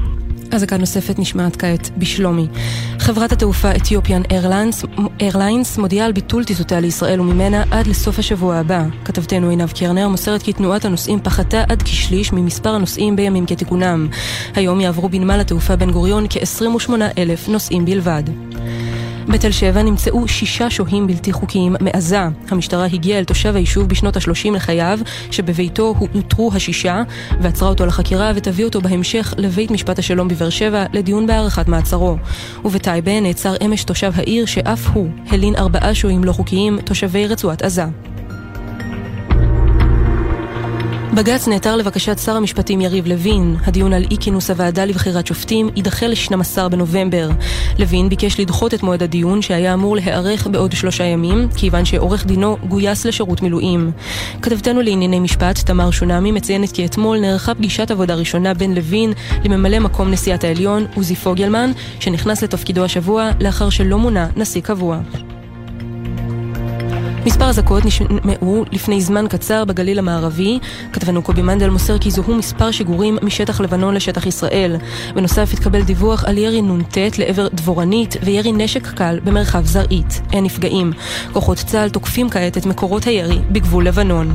אזעקה 0.52 0.76
נוספת 0.76 1.18
נשמעת 1.18 1.56
כעת 1.56 1.90
בשלומי. 1.98 2.46
חברת 2.98 3.32
התעופה 3.32 3.70
אתיופיאן 3.76 4.22
איירליינס 5.20 5.78
מודיעה 5.78 6.06
על 6.06 6.12
ביטול 6.12 6.44
טיסותיה 6.44 6.80
לישראל 6.80 7.20
וממנה 7.20 7.64
עד 7.70 7.86
לסוף 7.86 8.18
השבוע 8.18 8.56
הבא. 8.56 8.84
כתבתנו 9.04 9.50
עינב 9.50 9.72
קרנר 9.72 10.08
מוסרת 10.08 10.42
כי 10.42 10.52
תנועת 10.52 10.84
הנוסעים 10.84 11.20
פחתה 11.20 11.62
עד 11.68 11.82
כשליש 11.82 12.32
ממספר 12.32 12.70
הנוסעים 12.70 13.16
בימים 13.16 13.46
כתיקונם. 13.46 14.08
היום 14.54 14.80
יעברו 14.80 15.08
בנמל 15.08 15.40
התעופה 15.40 15.76
בן 15.76 15.90
גוריון 15.90 16.26
כ-28 16.30 16.90
אלף 17.18 17.48
נוסעים 17.48 17.84
בלבד. 17.84 18.22
בתל 19.28 19.50
שבע 19.50 19.82
נמצאו 19.82 20.28
שישה 20.28 20.70
שוהים 20.70 21.06
בלתי 21.06 21.32
חוקיים 21.32 21.76
מעזה. 21.80 22.20
המשטרה 22.48 22.84
הגיעה 22.84 23.18
אל 23.18 23.24
תושב 23.24 23.56
היישוב 23.56 23.88
בשנות 23.88 24.16
ה-30 24.16 24.50
לחייו, 24.54 24.98
שבביתו 25.30 25.94
הותרו 25.98 26.50
השישה, 26.54 27.02
ועצרה 27.40 27.68
אותו 27.68 27.86
לחקירה 27.86 28.32
ותביא 28.34 28.64
אותו 28.64 28.80
בהמשך 28.80 29.34
לבית 29.36 29.70
משפט 29.70 29.98
השלום 29.98 30.28
בבאר 30.28 30.50
שבע 30.50 30.84
לדיון 30.92 31.26
בהארכת 31.26 31.68
מעצרו. 31.68 32.16
ובטייבה 32.64 33.20
נעצר 33.20 33.54
אמש 33.64 33.84
תושב 33.84 34.12
העיר 34.14 34.46
שאף 34.46 34.86
הוא 34.92 35.08
הלין 35.28 35.56
ארבעה 35.56 35.94
שוהים 35.94 36.24
לא 36.24 36.32
חוקיים, 36.32 36.80
תושבי 36.80 37.26
רצועת 37.26 37.62
עזה. 37.62 37.84
בג"ץ 41.16 41.48
נעתר 41.48 41.76
לבקשת 41.76 42.18
שר 42.18 42.36
המשפטים 42.36 42.80
יריב 42.80 43.06
לוין. 43.06 43.56
הדיון 43.64 43.92
על 43.92 44.04
אי 44.10 44.16
כינוס 44.20 44.50
הוועדה 44.50 44.84
לבחירת 44.84 45.26
שופטים 45.26 45.70
יידחה 45.76 46.06
ל-12 46.06 46.68
בנובמבר. 46.68 47.28
לוין 47.78 48.08
ביקש 48.08 48.40
לדחות 48.40 48.74
את 48.74 48.82
מועד 48.82 49.02
הדיון 49.02 49.42
שהיה 49.42 49.74
אמור 49.74 49.96
להיערך 49.96 50.46
בעוד 50.46 50.72
שלושה 50.72 51.04
ימים, 51.04 51.48
כיוון 51.56 51.84
שעורך 51.84 52.26
דינו 52.26 52.56
גויס 52.68 53.04
לשירות 53.06 53.42
מילואים. 53.42 53.92
כתבתנו 54.42 54.82
לענייני 54.82 55.20
משפט, 55.20 55.58
תמר 55.58 55.90
שונמי, 55.90 56.32
מציינת 56.32 56.72
כי 56.72 56.86
אתמול 56.86 57.18
נערכה 57.18 57.54
פגישת 57.54 57.90
עבודה 57.90 58.14
ראשונה 58.14 58.54
בין 58.54 58.74
לוין 58.74 59.12
לממלא 59.44 59.78
מקום 59.78 60.10
נשיאת 60.10 60.44
העליון, 60.44 60.86
עוזי 60.94 61.14
פוגלמן, 61.14 61.72
שנכנס 62.00 62.42
לתפקידו 62.42 62.84
השבוע 62.84 63.30
לאחר 63.40 63.70
שלא 63.70 63.98
מונה 63.98 64.28
נשיא 64.36 64.60
קבוע. 64.60 64.98
מספר 67.26 67.44
אזעקות 67.44 67.84
נשמעו 67.84 68.64
לפני 68.72 69.00
זמן 69.00 69.26
קצר 69.28 69.64
בגליל 69.64 69.98
המערבי. 69.98 70.58
כתבנו 70.92 71.22
קובי 71.22 71.42
מנדל 71.42 71.70
מוסר 71.70 71.98
כי 71.98 72.10
זוהו 72.10 72.34
מספר 72.34 72.70
שיגורים 72.70 73.18
משטח 73.22 73.60
לבנון 73.60 73.94
לשטח 73.94 74.26
ישראל. 74.26 74.76
בנוסף 75.14 75.52
התקבל 75.52 75.82
דיווח 75.82 76.24
על 76.24 76.38
ירי 76.38 76.62
נ"ט 76.62 76.98
לעבר 77.18 77.48
דבורנית 77.48 78.16
וירי 78.24 78.52
נשק 78.52 78.86
קל 78.86 79.20
במרחב 79.24 79.64
זרעית. 79.64 80.20
אין 80.32 80.44
נפגעים. 80.44 80.92
כוחות 81.32 81.58
צה"ל 81.58 81.88
תוקפים 81.88 82.30
כעת 82.30 82.58
את 82.58 82.66
מקורות 82.66 83.04
הירי 83.04 83.38
בגבול 83.50 83.86
לבנון. 83.86 84.34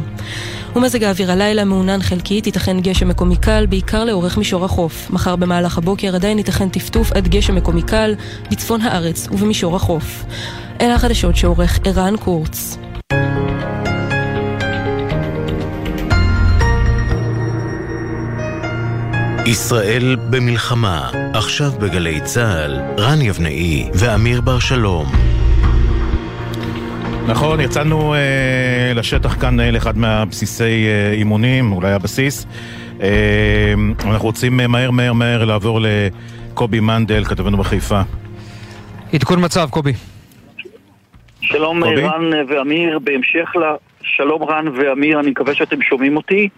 ומזג 0.76 1.04
האוויר 1.04 1.32
הלילה 1.32 1.66
מעונן 1.66 2.02
חלקית, 2.02 2.46
ייתכן 2.46 2.80
גשם 2.80 3.08
מקומי 3.08 3.36
קל, 3.36 3.66
בעיקר 3.70 4.04
לאורך 4.04 4.38
מישור 4.38 4.66
החוף. 4.66 5.10
מחר 5.10 5.36
במהלך 5.36 5.78
הבוקר 5.78 6.16
עדיין 6.16 6.38
ייתכן 6.38 6.70
טפטוף 6.70 7.12
עד 7.12 7.28
גשם 7.28 7.56
מקומי 7.56 7.82
קל 7.82 8.16
בצפון 8.52 8.82
הארץ 8.82 9.28
ובמישור 9.32 9.76
החוף. 9.76 10.26
אלה 10.82 10.96
החדשות 10.96 11.36
שעורך 11.36 11.80
ערן 11.86 12.18
קורץ. 12.18 12.78
ישראל 19.48 20.16
במלחמה, 20.30 21.10
עכשיו 21.34 21.72
בגלי 21.80 22.22
צה"ל, 22.22 22.80
רן 22.98 23.22
יבנאי 23.22 23.90
ואמיר 23.94 24.42
בר 24.42 24.60
שלום. 24.60 25.37
נכון, 27.28 27.60
יצאנו 27.60 28.14
אה, 28.14 28.92
לשטח 28.96 29.42
כאן 29.42 29.60
אה, 29.60 29.72
לאחד 29.72 29.98
מהבסיסי 29.98 30.88
אה, 30.88 31.12
אימונים, 31.14 31.72
אולי 31.72 31.92
הבסיס. 31.92 32.48
אה, 33.02 33.74
אנחנו 34.06 34.26
רוצים 34.26 34.60
אה, 34.60 34.68
מהר 34.68 34.92
מהר 34.92 35.14
מהר 35.14 35.46
לעבור 35.46 35.80
לקובי 35.82 36.80
מנדל, 36.80 37.26
כתבנו 37.26 37.58
בחיפה. 37.58 38.02
עדכון 39.14 39.46
מצב, 39.46 39.68
קובי. 39.70 39.94
שלום 41.42 41.84
קובי? 41.84 42.02
רן 42.04 42.32
ואמיר, 42.50 43.00
בהמשך 43.00 43.56
ל... 43.56 43.62
שלום 44.02 44.44
רן 44.44 44.68
ואמיר, 44.68 45.20
אני 45.20 45.30
מקווה 45.30 45.56
שאתם 45.56 45.82
שומעים 45.82 46.18
אותי. 46.18 46.50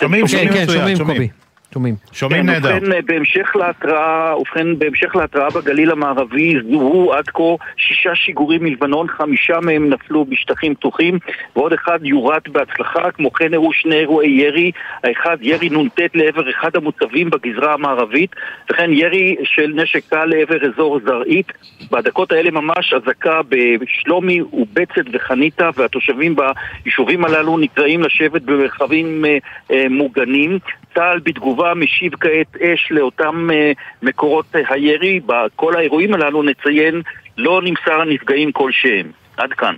שומעים, 0.00 0.28
שומעים 0.28 0.48
כן, 0.48 0.62
מצוין, 0.62 0.78
שומעים, 0.78 0.96
שומעים. 0.96 1.16
קובי. 1.16 1.43
שומעים. 1.74 1.94
שומעים 2.12 2.42
כן, 2.42 2.52
נהדר. 2.52 2.76
ובכן, 2.76 3.00
בהמשך 3.06 3.56
להתראה, 3.56 4.38
ובכן, 4.38 4.78
בהמשך 4.78 5.16
להתראה 5.16 5.50
בגליל 5.50 5.90
המערבי 5.90 6.54
זוהו 6.70 7.12
עד 7.12 7.28
כה 7.28 7.42
שישה 7.76 8.14
שיגורים 8.14 8.64
מלבנון, 8.64 9.08
חמישה 9.08 9.60
מהם 9.60 9.90
נפלו 9.90 10.24
בשטחים 10.24 10.74
פתוחים, 10.74 11.18
ועוד 11.56 11.72
אחד 11.72 11.98
יורד 12.02 12.40
בהצלחה, 12.48 13.10
כמו 13.10 13.32
כן 13.32 13.52
אירעו 13.52 13.72
שני 13.72 13.94
אירועי 13.94 14.30
ירי, 14.30 14.70
האחד 15.04 15.36
ירי 15.40 15.68
נ"ט 15.68 16.00
לעבר 16.14 16.50
אחד 16.50 16.76
המוצבים 16.76 17.30
בגזרה 17.30 17.74
המערבית, 17.74 18.30
וכן 18.70 18.92
ירי 18.92 19.36
של 19.44 19.72
נשק 19.74 20.02
קל 20.10 20.24
לעבר 20.24 20.58
אזור 20.68 21.00
זרעית. 21.06 21.52
בדקות 21.90 22.32
האלה 22.32 22.50
ממש 22.50 22.94
אזעקה 22.94 23.40
בשלומי 23.48 24.40
ובצת 24.42 25.06
וחניתה, 25.12 25.70
והתושבים 25.76 26.36
ביישובים 26.36 27.24
הללו 27.24 27.58
נקראים 27.58 28.02
לשבת 28.02 28.42
במרחבים 28.42 29.24
אה, 29.24 29.38
אה, 29.70 29.88
מוגנים. 29.90 30.58
צה"ל 30.94 31.20
בתגובה 31.24 31.74
משיב 31.74 32.12
כעת 32.20 32.56
אש 32.62 32.88
לאותם 32.90 33.48
uh, 33.50 33.78
מקורות 34.02 34.46
uh, 34.54 34.58
הירי. 34.68 35.20
בכל 35.26 35.76
האירועים 35.76 36.14
הללו 36.14 36.42
נציין, 36.42 37.02
לא 37.38 37.60
נמסר 37.64 38.00
הנפגעים 38.00 38.52
כלשהם. 38.52 39.10
עד 39.36 39.52
כאן. 39.52 39.74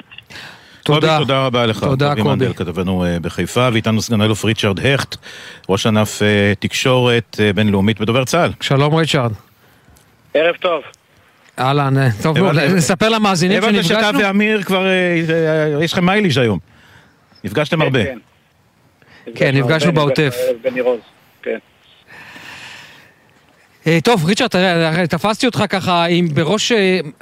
תודה. 0.85 1.19
תודה 1.19 1.47
רבה 1.47 1.67
לך, 1.67 1.81
תודה, 1.85 2.09
קובי 2.09 2.23
קובי. 2.23 2.35
מנדל, 2.35 2.53
כתבנו 2.53 3.05
אה, 3.05 3.21
בחיפה, 3.21 3.69
ואיתנו 3.73 4.03
סגן 4.03 4.21
אלוף 4.21 4.45
ריצ'רד 4.45 4.87
הכט, 4.87 5.17
ראש 5.69 5.87
ענף 5.87 6.23
אה, 6.23 6.53
תקשורת 6.59 7.37
אה, 7.41 7.53
בינלאומית 7.53 8.01
בדובר 8.01 8.25
צה"ל. 8.25 8.51
שלום 8.61 8.95
ריצ'רד. 8.95 9.33
ערב 10.35 10.55
טוב. 10.57 10.83
אהלן, 11.59 11.99
אה, 11.99 12.09
טוב 12.23 12.39
נספר 12.77 13.09
למאזינים 13.09 13.63
שנפגשנו. 13.63 13.99
הבנתי 13.99 14.13
שאתה 14.13 14.27
ואמיר 14.27 14.63
כבר, 14.63 14.87
אה, 14.87 15.79
יש 15.83 15.93
לכם 15.93 16.07
מייליש 16.07 16.39
היום. 16.39 16.59
נפגשתם 17.45 17.83
הרבה. 17.83 18.05
כן, 18.05 18.11
כן 18.11 18.19
נפגשנו 19.53 19.93
בעוטף. 19.93 20.37
כן. 21.43 21.59
טוב, 24.05 24.25
ריצ'רד, 24.25 24.49
תפסתי 25.07 25.47
אותך 25.47 25.65
ככה 25.69 26.05
עם 26.05 26.29
בראש 26.35 26.73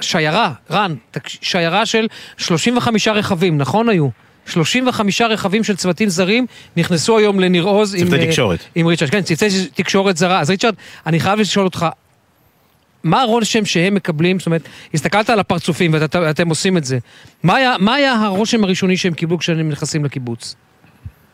שיירה, 0.01 0.51
רן, 0.71 0.95
שיירה 1.25 1.85
של 1.85 2.07
35 2.37 3.07
רכבים, 3.07 3.57
נכון 3.57 3.89
היו? 3.89 4.07
35 4.47 5.21
רכבים 5.21 5.63
של 5.63 5.75
צוותים 5.75 6.09
זרים 6.09 6.45
נכנסו 6.77 7.17
היום 7.17 7.39
לניר 7.39 7.63
עוז 7.63 7.95
עם, 7.95 8.07
תקשורת. 8.27 8.59
עם 8.75 8.87
ריצ'רד. 8.87 9.09
כן, 9.09 9.21
צוותי 9.21 9.47
תקשורת 9.75 10.17
זרה. 10.17 10.39
אז 10.39 10.49
ריצ'רד, 10.49 10.75
אני 11.05 11.19
חייב 11.19 11.39
לשאול 11.39 11.65
אותך, 11.65 11.85
מה 13.03 13.21
הרושם 13.21 13.65
שהם 13.65 13.95
מקבלים? 13.95 14.39
זאת 14.39 14.45
אומרת, 14.45 14.61
הסתכלת 14.93 15.29
על 15.29 15.39
הפרצופים 15.39 15.93
ואתם 15.93 16.49
עושים 16.49 16.77
את 16.77 16.85
זה. 16.85 16.97
מה 17.43 17.55
היה, 17.55 17.75
מה 17.79 17.93
היה 17.93 18.13
הרושם 18.13 18.63
הראשוני 18.63 18.97
שהם 18.97 19.13
קיבלו 19.13 19.37
כשהם 19.37 19.69
נכנסים 19.69 20.05
לקיבוץ? 20.05 20.55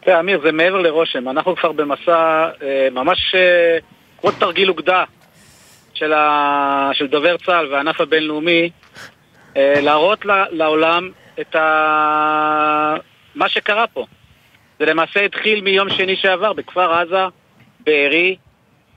תראה, 0.01 0.19
אמיר, 0.19 0.39
זה 0.43 0.51
מעבר 0.51 0.77
לרושם. 0.77 1.29
אנחנו 1.29 1.55
כבר 1.55 1.71
במסע 1.71 2.49
אה, 2.63 2.87
ממש 2.91 3.35
אה, 3.35 3.77
כמו 4.21 4.31
תרגיל 4.31 4.69
אוגדה 4.69 5.03
של, 5.93 6.13
ה... 6.13 6.89
של 6.93 7.07
דובר 7.07 7.37
צה"ל 7.37 7.67
והענף 7.71 8.01
הבינלאומי, 8.01 8.69
אה, 9.57 9.81
להראות 9.81 10.25
לעולם 10.51 11.09
את 11.41 11.55
ה... 11.55 12.95
מה 13.35 13.49
שקרה 13.49 13.87
פה. 13.87 14.05
זה 14.79 14.85
למעשה 14.85 15.25
התחיל 15.25 15.61
מיום 15.61 15.89
שני 15.89 16.15
שעבר 16.15 16.53
בכפר 16.53 16.93
עזה, 16.93 17.25
בארי, 17.79 18.35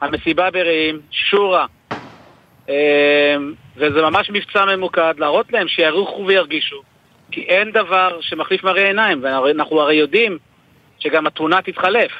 המסיבה 0.00 0.50
ברעים, 0.50 1.00
שורה. 1.10 1.66
וזה 3.76 4.02
ממש 4.02 4.30
מבצע 4.30 4.64
ממוקד, 4.64 5.14
להראות 5.18 5.52
להם 5.52 5.68
שיערכו 5.68 6.24
וירגישו. 6.26 6.82
כי 7.30 7.40
אין 7.40 7.70
דבר 7.70 8.18
שמחליף 8.20 8.64
מראה 8.64 8.86
עיניים, 8.86 9.20
ואנחנו 9.22 9.80
הרי 9.80 9.94
יודעים 9.94 10.38
שגם 11.04 11.26
התמונה 11.26 11.62
תתחלף. 11.62 12.12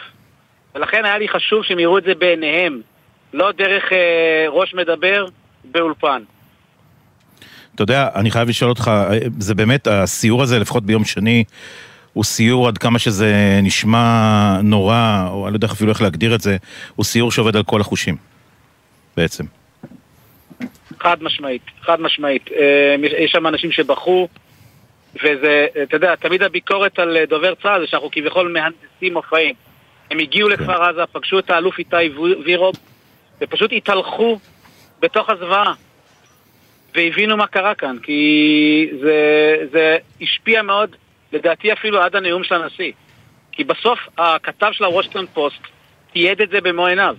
ולכן 0.75 1.05
היה 1.05 1.19
לי 1.19 1.29
חשוב 1.29 1.65
שהם 1.65 1.79
יראו 1.79 1.99
את 1.99 2.05
זה 2.05 2.15
בעיניהם, 2.15 2.81
לא 3.33 3.53
דרך 3.53 3.93
אה, 3.93 4.47
ראש 4.49 4.75
מדבר 4.75 5.27
באולפן. 5.65 6.23
אתה 7.75 7.83
יודע, 7.83 8.09
אני 8.15 8.31
חייב 8.31 8.49
לשאול 8.49 8.71
אותך, 8.71 8.91
זה 9.39 9.55
באמת, 9.55 9.87
הסיור 9.87 10.43
הזה, 10.43 10.59
לפחות 10.59 10.85
ביום 10.85 11.05
שני, 11.05 11.45
הוא 12.13 12.25
סיור 12.25 12.69
עד 12.69 12.79
כמה 12.79 12.99
שזה 12.99 13.61
נשמע 13.63 14.59
נורא, 14.63 15.29
או 15.31 15.45
אני 15.45 15.53
לא 15.53 15.57
יודע 15.57 15.67
אפילו 15.67 15.91
איך 15.91 16.03
להגדיר 16.03 16.35
את 16.35 16.41
זה, 16.41 16.57
הוא 16.97 17.05
סיור 17.05 17.33
שעובד 17.33 17.57
על 17.57 17.63
כל 17.63 17.81
החושים, 17.81 18.17
בעצם. 19.17 19.45
חד 21.01 21.23
משמעית, 21.23 21.63
חד 21.83 22.01
משמעית. 22.01 22.51
אה, 22.53 22.95
יש 23.19 23.31
שם 23.31 23.47
אנשים 23.47 23.73
שבכו, 23.73 24.29
וזה, 25.23 25.67
אתה 25.83 25.97
יודע, 25.97 26.15
תמיד 26.17 26.43
הביקורת 26.43 26.99
על 26.99 27.25
דובר 27.29 27.55
צה"ל 27.55 27.81
זה 27.81 27.87
שאנחנו 27.87 28.11
כביכול 28.11 28.53
מהנדסים 28.53 29.15
מופעים. 29.15 29.55
הם 30.11 30.19
הגיעו 30.19 30.49
כן. 30.49 30.55
לכפר 30.55 30.83
עזה, 30.83 31.07
פגשו 31.13 31.39
את 31.39 31.51
האלוף 31.51 31.79
איתי 31.79 31.97
וירוב, 32.45 32.75
ופשוט 33.41 33.73
התהלכו 33.73 34.39
בתוך 35.01 35.31
הזוועה. 35.31 35.75
והבינו 36.95 37.37
מה 37.37 37.47
קרה 37.47 37.75
כאן, 37.75 37.97
כי 38.03 38.91
זה, 39.01 39.57
זה 39.73 39.97
השפיע 40.21 40.63
מאוד, 40.63 40.97
לדעתי 41.33 41.73
אפילו 41.73 42.03
עד 42.03 42.17
הנאום 42.17 42.45
של 42.45 42.55
הנשיא. 42.55 42.93
כי 43.53 43.65
בסוף 43.65 43.99
הכתב 44.19 44.71
של 44.73 44.85
הוושינגטון 44.85 45.27
פוסט 45.27 45.61
תיעד 46.13 46.41
את 46.41 46.51
זה 46.51 46.61
במו 46.61 46.87
עיניו. 46.87 47.17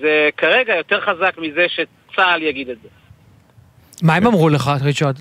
זה 0.00 0.30
כרגע 0.36 0.76
יותר 0.76 1.00
חזק 1.00 1.38
מזה 1.38 1.66
שצה"ל 1.68 2.42
יגיד 2.42 2.68
את 2.68 2.76
זה. 2.82 2.88
מה 4.02 4.14
הם 4.14 4.26
אמרו 4.26 4.48
לך, 4.48 4.70
ריצ'רד? 4.82 5.16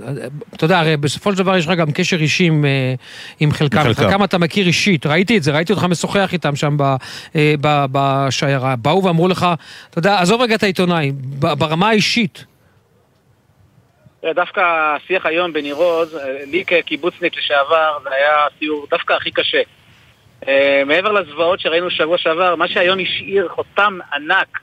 אתה 0.55 0.65
יודע, 0.65 0.79
הרי 0.79 0.97
בסופו 0.97 1.31
של 1.31 1.37
דבר 1.37 1.57
יש 1.57 1.67
לך 1.67 1.77
גם 1.77 1.91
קשר 1.91 2.17
אישי 2.17 2.43
עם, 2.43 2.65
אה, 2.65 2.93
עם 3.39 3.51
חלקם. 3.51 3.93
חלקם 3.93 4.23
אתה 4.23 4.37
מכיר 4.37 4.67
אישית, 4.67 5.05
ראיתי 5.05 5.37
את 5.37 5.43
זה, 5.43 5.51
ראיתי 5.51 5.73
אותך 5.73 5.83
משוחח 5.83 6.33
איתם 6.33 6.55
שם 6.55 6.77
אה, 7.35 7.53
בשיירה. 7.91 8.75
באו 8.75 9.03
ואמרו 9.03 9.27
לך, 9.27 9.47
אתה 9.89 9.99
יודע, 9.99 10.19
עזוב 10.19 10.41
רגע 10.41 10.55
את 10.55 10.63
העיתונאי, 10.63 11.11
ברמה 11.39 11.89
האישית, 11.89 12.45
דווקא 14.35 14.61
השיח 14.95 15.25
היום 15.25 15.53
בניר 15.53 15.75
עוז, 15.75 16.17
לי 16.51 16.63
כקיבוצניק 16.67 17.37
לשעבר, 17.37 17.97
זה 18.03 18.09
היה 18.09 18.37
סיור 18.59 18.87
דווקא 18.89 19.13
הכי 19.13 19.31
קשה. 19.31 19.61
אה, 20.47 20.83
מעבר 20.85 21.11
לזוועות 21.11 21.59
שראינו 21.59 21.91
שבוע 21.91 22.17
שעבר, 22.17 22.55
מה 22.55 22.67
שהיום 22.67 22.99
השאיר 22.99 23.47
חותם 23.49 23.99
ענק 24.13 24.59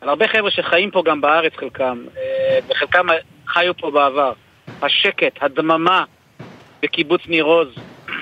על 0.00 0.08
הרבה 0.08 0.28
חבר'ה 0.28 0.50
שחיים 0.50 0.90
פה 0.90 1.02
גם 1.06 1.20
בארץ 1.20 1.52
חלקם, 1.56 2.04
אה, 2.16 2.58
וחלקם 2.68 3.06
חיו 3.52 3.76
פה 3.76 3.90
בעבר. 3.90 4.32
השקט, 4.82 5.42
הדממה 5.42 6.04
בקיבוץ 6.82 7.20
ניר 7.26 7.44
עוז. 7.44 7.68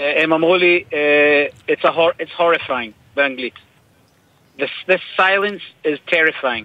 אה, 0.00 0.22
הם 0.22 0.32
אמרו 0.32 0.56
לי, 0.56 0.84
it's, 1.70 1.84
a 1.84 1.92
it's 2.22 2.38
horrifying 2.38 2.92
באנגלית. 3.16 3.54
The, 4.58 4.66
the 4.88 4.98
silence 5.16 5.86
is 5.86 5.98
terrifying. 6.10 6.64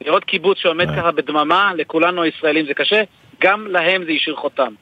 לראות 0.00 0.24
קיבוץ 0.24 0.58
שעומד 0.58 0.86
ככה 0.96 1.12
בדממה, 1.12 1.72
לכולנו 1.76 2.22
הישראלים 2.22 2.66
זה 2.66 2.74
קשה, 2.74 3.02
גם 3.40 3.66
להם 3.66 4.04
זה 4.04 4.10
השאיר 4.10 4.36
חותם. 4.36 4.74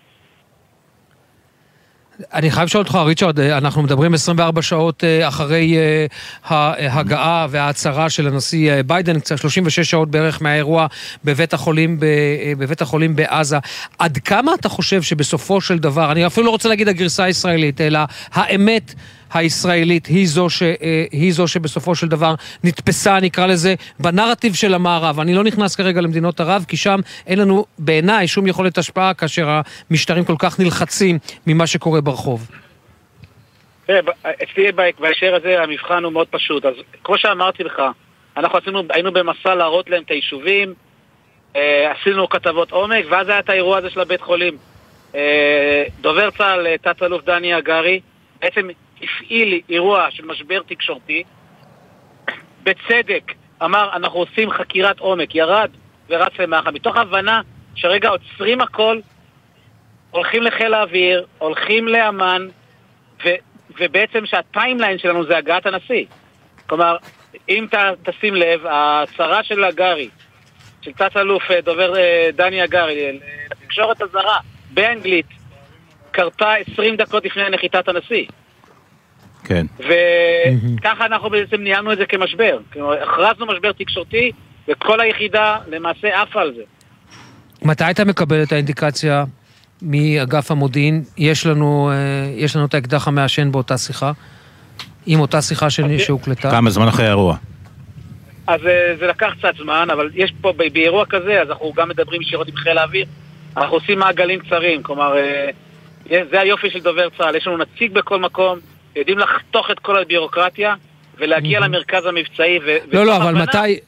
אני 2.34 2.50
חייב 2.50 2.66
לשאול 2.66 2.82
אותך, 2.82 2.94
ריצ'רד, 2.94 3.40
אנחנו 3.40 3.82
מדברים 3.82 4.14
24 4.14 4.62
שעות 4.62 5.04
אה, 5.04 5.28
אחרי 5.28 5.76
אה, 5.76 6.06
ההגעה 6.88 7.46
וההצהרה 7.50 8.10
של 8.10 8.26
הנשיא 8.28 8.72
אה, 8.72 8.82
ביידן, 8.82 9.20
קצת 9.20 9.38
36 9.38 9.80
שעות 9.80 10.10
בערך 10.10 10.42
מהאירוע 10.42 10.86
בבית 11.24 11.54
החולים, 11.54 12.00
בבית 12.58 12.82
החולים 12.82 13.16
בעזה. 13.16 13.58
עד 13.98 14.18
כמה 14.18 14.54
אתה 14.54 14.68
חושב 14.68 15.02
שבסופו 15.02 15.60
של 15.60 15.78
דבר, 15.78 16.12
אני 16.12 16.26
אפילו 16.26 16.46
לא 16.46 16.50
רוצה 16.50 16.68
להגיד 16.68 16.88
הגרסה 16.88 17.24
הישראלית, 17.24 17.80
אלא 17.80 18.00
האמת 18.32 18.94
הישראלית 19.34 20.06
היא 20.06 20.26
זו, 20.28 20.50
ש, 20.50 20.62
היא 21.12 21.32
זו 21.32 21.48
שבסופו 21.48 21.94
של 21.94 22.08
דבר 22.08 22.34
נתפסה, 22.64 23.20
נקרא 23.20 23.46
לזה, 23.46 23.74
בנרטיב 24.00 24.54
של 24.54 24.74
המערב. 24.74 25.20
אני 25.20 25.34
לא 25.34 25.44
נכנס 25.44 25.76
כרגע 25.76 26.00
למדינות 26.00 26.40
ערב, 26.40 26.64
כי 26.68 26.76
שם 26.76 27.00
אין 27.26 27.38
לנו 27.38 27.64
בעיניי 27.78 28.28
שום 28.28 28.46
יכולת 28.46 28.78
השפעה 28.78 29.14
כאשר 29.14 29.60
המשטרים 29.90 30.24
כל 30.24 30.36
כך 30.38 30.60
נלחצים 30.60 31.18
ממה 31.46 31.66
שקורה 31.66 32.00
ברחוב. 32.00 32.50
תראה, 33.86 34.00
אצלי 34.22 34.72
בהקשר 34.72 35.34
הזה 35.34 35.62
המבחן 35.62 36.04
הוא 36.04 36.12
מאוד 36.12 36.26
פשוט. 36.30 36.64
אז 36.64 36.74
כמו 37.04 37.18
שאמרתי 37.18 37.64
לך, 37.64 37.82
אנחנו 38.36 38.58
עשינו, 38.58 38.82
היינו 38.90 39.12
במסע 39.12 39.54
להראות 39.54 39.90
להם 39.90 40.02
את 40.02 40.10
היישובים, 40.10 40.74
אה, 41.56 41.92
עשינו 41.92 42.28
כתבות 42.28 42.70
עומק, 42.70 43.04
ואז 43.10 43.28
היה 43.28 43.38
את 43.38 43.50
האירוע 43.50 43.78
הזה 43.78 43.90
של 43.90 44.00
הבית 44.00 44.20
חולים. 44.20 44.56
אה, 45.14 45.84
דובר 46.00 46.30
צה"ל, 46.30 46.76
תת-אלוף 46.76 47.24
דני 47.24 47.54
הגרי, 47.54 48.00
בעצם 48.40 48.68
הפעיל 49.02 49.60
אירוע 49.68 50.10
של 50.10 50.24
משבר 50.26 50.60
תקשורתי, 50.66 51.22
בצדק 52.62 53.32
אמר, 53.62 53.90
אנחנו 53.92 54.18
עושים 54.18 54.50
חקירת 54.50 54.98
עומק, 54.98 55.34
ירד 55.34 55.70
ורץ 56.08 56.32
למח"א, 56.38 56.70
מתוך 56.70 56.96
הבנה 56.96 57.40
שרגע 57.74 58.08
עוצרים 58.08 58.60
הכל, 58.60 59.00
הולכים 60.10 60.42
לחיל 60.42 60.74
האוויר, 60.74 61.26
הולכים 61.38 61.88
לאמ"ן, 61.88 62.48
ו, 63.24 63.28
ובעצם 63.80 64.26
שה 64.26 64.46
timeline 64.46 64.98
שלנו 64.98 65.26
זה 65.26 65.36
הגעת 65.36 65.66
הנשיא. 65.66 66.04
כלומר, 66.66 66.96
אם 67.48 67.66
ת, 67.70 67.74
תשים 68.02 68.34
לב, 68.34 68.66
ההצהרה 68.66 69.44
של 69.44 69.64
הגרי, 69.64 70.08
של 70.82 70.92
תת-אלוף 70.92 71.50
אה, 71.50 71.60
דובר 71.60 71.96
אה, 71.96 72.28
דני 72.34 72.62
הגרי, 72.62 73.18
לתקשורת 73.50 74.02
הזרה, 74.02 74.38
באנגלית, 74.70 75.26
קרתה 76.10 76.54
20 76.72 76.96
דקות 76.96 77.24
לפני 77.24 77.50
נחיתת 77.50 77.88
הנשיא. 77.88 78.26
כן. 79.46 79.66
וככה 79.78 81.06
אנחנו 81.06 81.30
בעצם 81.30 81.56
ניהלנו 81.56 81.92
את 81.92 81.98
זה 81.98 82.06
כמשבר. 82.06 82.58
כלומר, 82.72 83.02
הכרזנו 83.02 83.46
משבר 83.46 83.72
תקשורתי, 83.72 84.32
וכל 84.68 85.00
היחידה 85.00 85.58
למעשה 85.68 86.22
עפה 86.22 86.40
על 86.40 86.52
זה. 86.56 86.62
מתי 87.62 87.84
אתה 87.90 88.04
מקבל 88.04 88.42
את 88.42 88.52
האינדיקציה 88.52 89.24
מאגף 89.82 90.50
המודיעין? 90.50 91.04
יש 91.18 91.46
לנו, 91.46 91.90
אה, 91.90 92.30
יש 92.36 92.56
לנו 92.56 92.64
את 92.64 92.74
האקדח 92.74 93.08
המעשן 93.08 93.52
באותה 93.52 93.78
שיחה? 93.78 94.12
עם 95.06 95.20
אותה 95.20 95.42
שיחה 95.42 95.70
שלי 95.70 95.98
שהוקלטה? 95.98 96.50
כמה 96.50 96.70
זמן 96.70 96.88
אחרי 96.88 97.06
האירוע? 97.06 97.36
אז 98.46 98.60
אה, 98.66 98.94
זה 98.98 99.06
לקח 99.06 99.30
קצת 99.38 99.56
זמן, 99.62 99.88
אבל 99.92 100.10
יש 100.14 100.32
פה, 100.40 100.52
באירוע 100.72 101.06
כזה, 101.06 101.42
אז 101.42 101.48
אנחנו 101.50 101.72
גם 101.76 101.88
מדברים 101.88 102.22
ישירות 102.22 102.48
עם 102.48 102.56
חיל 102.56 102.78
האוויר, 102.78 103.06
אנחנו 103.56 103.76
עושים 103.76 103.98
מעגלים 103.98 104.40
קצרים, 104.40 104.82
כלומר, 104.82 105.16
אה, 105.16 105.50
זה 106.30 106.40
היופי 106.40 106.70
של 106.70 106.80
דובר 106.80 107.08
צה"ל, 107.18 107.36
יש 107.36 107.46
לנו 107.46 107.56
נציג 107.56 107.92
בכל 107.92 108.20
מקום, 108.20 108.58
יודעים 108.96 109.18
לחתוך 109.18 109.70
את 109.70 109.78
כל 109.78 110.02
הביורוקרטיה 110.02 110.74
ולהגיע 111.18 111.60
למרכז 111.60 112.06
המבצעי. 112.06 112.58
לא, 112.92 113.06
לא, 113.06 113.16
אבל 113.16 113.34
מתי... 113.34 113.80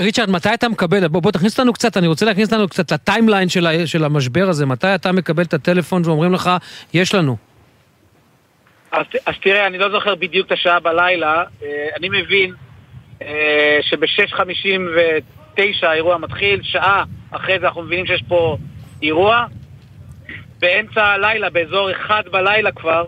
ריצ'רד, 0.00 0.30
מתי 0.30 0.54
אתה 0.54 0.68
מקבל, 0.68 1.08
בוא, 1.08 1.22
בוא 1.22 1.32
תכניס 1.32 1.58
אותנו 1.58 1.72
קצת, 1.72 1.96
אני 1.96 2.06
רוצה 2.06 2.26
להכניס 2.26 2.52
אותנו 2.52 2.68
קצת 2.68 2.92
לטיימליין 2.92 3.48
של, 3.48 3.86
של 3.86 4.04
המשבר 4.04 4.48
הזה, 4.48 4.66
מתי 4.66 4.94
אתה 4.94 5.12
מקבל 5.12 5.42
את 5.42 5.54
הטלפון 5.54 6.02
ואומרים 6.04 6.32
לך, 6.32 6.50
יש 6.94 7.14
לנו? 7.14 7.36
אז, 8.92 9.06
אז 9.26 9.34
תראה, 9.42 9.66
אני 9.66 9.78
לא 9.78 9.90
זוכר 9.90 10.14
בדיוק 10.14 10.46
את 10.46 10.52
השעה 10.52 10.80
בלילה, 10.80 11.44
אה, 11.62 11.88
אני 11.96 12.08
מבין 12.08 12.54
אה, 13.22 13.78
שב-6.50 13.82 14.80
ו... 14.96 15.00
תשע 15.56 15.90
האירוע 15.90 16.18
מתחיל, 16.18 16.60
שעה 16.62 17.04
אחרי 17.30 17.58
זה 17.58 17.66
אנחנו 17.66 17.82
מבינים 17.82 18.06
שיש 18.06 18.22
פה 18.28 18.56
אירוע. 19.02 19.46
באמצע 20.58 21.04
הלילה, 21.04 21.50
באזור 21.50 21.90
אחד 21.90 22.22
בלילה 22.30 22.72
כבר, 22.72 23.04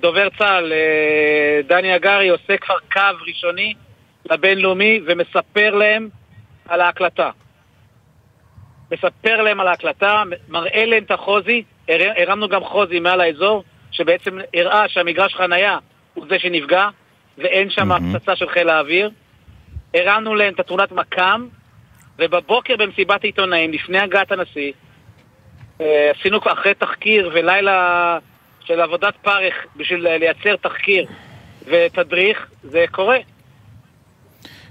דובר 0.00 0.28
צה"ל, 0.38 0.72
אה, 0.72 1.60
דני 1.66 1.92
הגרי, 1.92 2.28
עושה 2.28 2.56
כבר 2.56 2.74
קו 2.92 3.00
ראשוני 3.26 3.74
לבינלאומי 4.30 5.00
ומספר 5.06 5.74
להם 5.74 6.08
על 6.68 6.80
ההקלטה. 6.80 7.30
מספר 8.92 9.42
להם 9.42 9.60
על 9.60 9.68
ההקלטה, 9.68 10.22
מראה 10.48 10.84
להם 10.84 11.02
את 11.02 11.10
החוזי, 11.10 11.62
הרמנו 11.88 12.48
גם 12.48 12.64
חוזי 12.64 13.00
מעל 13.00 13.20
האזור, 13.20 13.64
שבעצם 13.90 14.38
הראה 14.54 14.88
שהמגרש 14.88 15.34
חנייה 15.34 15.78
הוא 16.14 16.26
זה 16.28 16.38
שנפגע, 16.38 16.88
ואין 17.38 17.70
שם 17.70 17.92
mm-hmm. 17.92 18.18
פצצה 18.18 18.36
של 18.36 18.48
חיל 18.48 18.68
האוויר. 18.68 19.10
הרמנו 19.94 20.34
להם 20.34 20.54
את 20.54 20.60
התמונת 20.60 20.92
מכ"ם, 20.92 21.48
ובבוקר 22.18 22.76
במסיבת 22.76 23.24
עיתונאים, 23.24 23.72
לפני 23.72 23.98
הגעת 23.98 24.32
הנשיא, 24.32 24.72
אה, 25.80 26.10
עשינו 26.18 26.38
אחרי 26.52 26.74
תחקיר 26.74 27.30
ולילה 27.34 28.18
של 28.64 28.80
עבודת 28.80 29.14
פרך 29.22 29.54
בשביל 29.76 30.08
לייצר 30.08 30.56
תחקיר 30.56 31.06
ותדריך, 31.66 32.46
זה 32.62 32.84
קורה. 32.90 33.18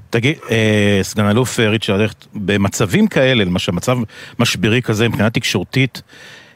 תגיד, 0.10 0.38
אה, 0.52 1.00
סגן 1.02 1.30
אלוף 1.30 1.60
אה, 1.60 1.70
ריצ'רד, 1.70 2.10
במצבים 2.34 3.08
כאלה, 3.08 3.44
למשל 3.44 3.72
מצב 3.72 3.98
משברי 4.40 4.82
כזה 4.82 5.08
מבחינה 5.08 5.30
תקשורתית, 5.30 6.02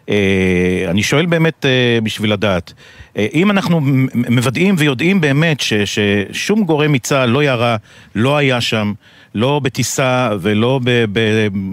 אה, 0.10 0.86
אני 0.90 1.04
שואל 1.04 1.26
באמת 1.26 1.66
אה, 1.66 2.00
בשביל 2.04 2.34
לדעת, 2.34 2.74
אה, 3.18 3.28
אם 3.34 3.52
אנחנו 3.52 3.82
מוודאים 4.14 4.76
ויודעים 4.78 5.22
באמת 5.22 5.58
ששום 5.60 6.64
גורם 6.64 6.92
מצה"ל 6.92 7.30
לא 7.30 7.44
ירה, 7.44 7.78
לא 8.16 8.38
היה 8.38 8.62
שם, 8.62 8.94
לא 9.36 9.60
בטיסה 9.64 10.30
ולא 10.40 10.80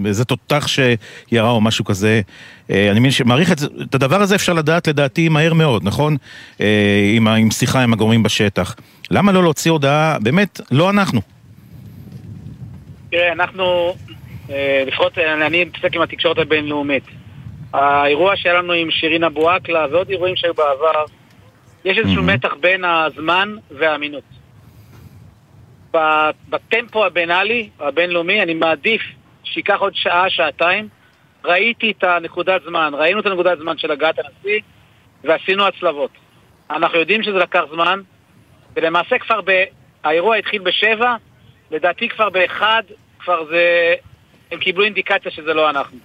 באיזה 0.03 0.25
תותח 0.25 0.67
שירה 0.67 1.49
או 1.49 1.61
משהו 1.61 1.85
כזה, 1.85 2.21
אני 2.69 2.99
מבין 2.99 3.11
שמעריך 3.11 3.51
את, 3.51 3.57
את 3.81 3.95
הדבר 3.95 4.21
הזה 4.21 4.35
אפשר 4.35 4.53
לדעת 4.53 4.87
לדעתי 4.87 5.29
מהר 5.29 5.53
מאוד, 5.53 5.83
נכון? 5.83 6.17
עם, 7.15 7.27
עם 7.27 7.51
שיחה 7.51 7.83
עם 7.83 7.93
הגורמים 7.93 8.23
בשטח. 8.23 8.75
למה 9.11 9.31
לא 9.31 9.43
להוציא 9.43 9.71
הודעה, 9.71 10.17
באמת, 10.19 10.61
לא 10.71 10.89
אנחנו. 10.89 11.21
תראה, 13.11 13.31
אנחנו, 13.31 13.95
לפחות 14.87 15.17
אני 15.17 15.65
מתעסק 15.65 15.95
עם 15.95 16.01
התקשורת 16.01 16.37
הבינלאומית. 16.37 17.03
האירוע 17.73 18.33
שהיה 18.35 18.55
לנו 18.55 18.73
עם 18.73 18.91
שירין 18.91 19.23
אבו 19.23 19.49
עקלה 19.49 19.85
ועוד 19.91 20.09
אירועים 20.09 20.35
שהיו 20.35 20.53
בעבר, 20.53 21.03
יש 21.85 21.97
איזשהו 21.97 22.21
mm-hmm. 22.21 22.33
מתח 22.33 22.49
בין 22.61 22.85
הזמן 22.85 23.55
והאמינות. 23.71 24.23
בטמפו 26.49 27.05
הבינאלי, 27.05 27.69
הבינלאומי, 27.79 28.41
אני 28.41 28.53
מעדיף 28.53 29.01
שייקח 29.43 29.77
עוד 29.79 29.95
שעה, 29.95 30.29
שעתיים. 30.29 30.87
ראיתי 31.45 31.91
את 31.91 32.03
הנקודת 32.03 32.61
זמן, 32.67 32.91
ראינו 32.93 33.19
את 33.19 33.25
הנקודת 33.25 33.59
זמן 33.59 33.77
של 33.77 33.91
הגעת 33.91 34.15
הנשיא 34.19 34.59
ועשינו 35.23 35.67
הצלבות. 35.67 36.11
אנחנו 36.71 36.99
יודעים 36.99 37.23
שזה 37.23 37.37
לקח 37.37 37.61
זמן, 37.71 37.99
ולמעשה 38.75 39.19
כבר 39.19 39.41
ב... 39.45 39.63
האירוע 40.03 40.35
התחיל 40.35 40.61
בשבע, 40.61 41.15
לדעתי 41.71 42.09
כבר 42.09 42.29
באחד, 42.29 42.83
כבר 43.19 43.45
זה... 43.45 43.93
הם 44.51 44.59
קיבלו 44.59 44.83
אינדיקציה 44.83 45.31
שזה 45.31 45.53
לא 45.53 45.69
אנחנו. 45.69 45.97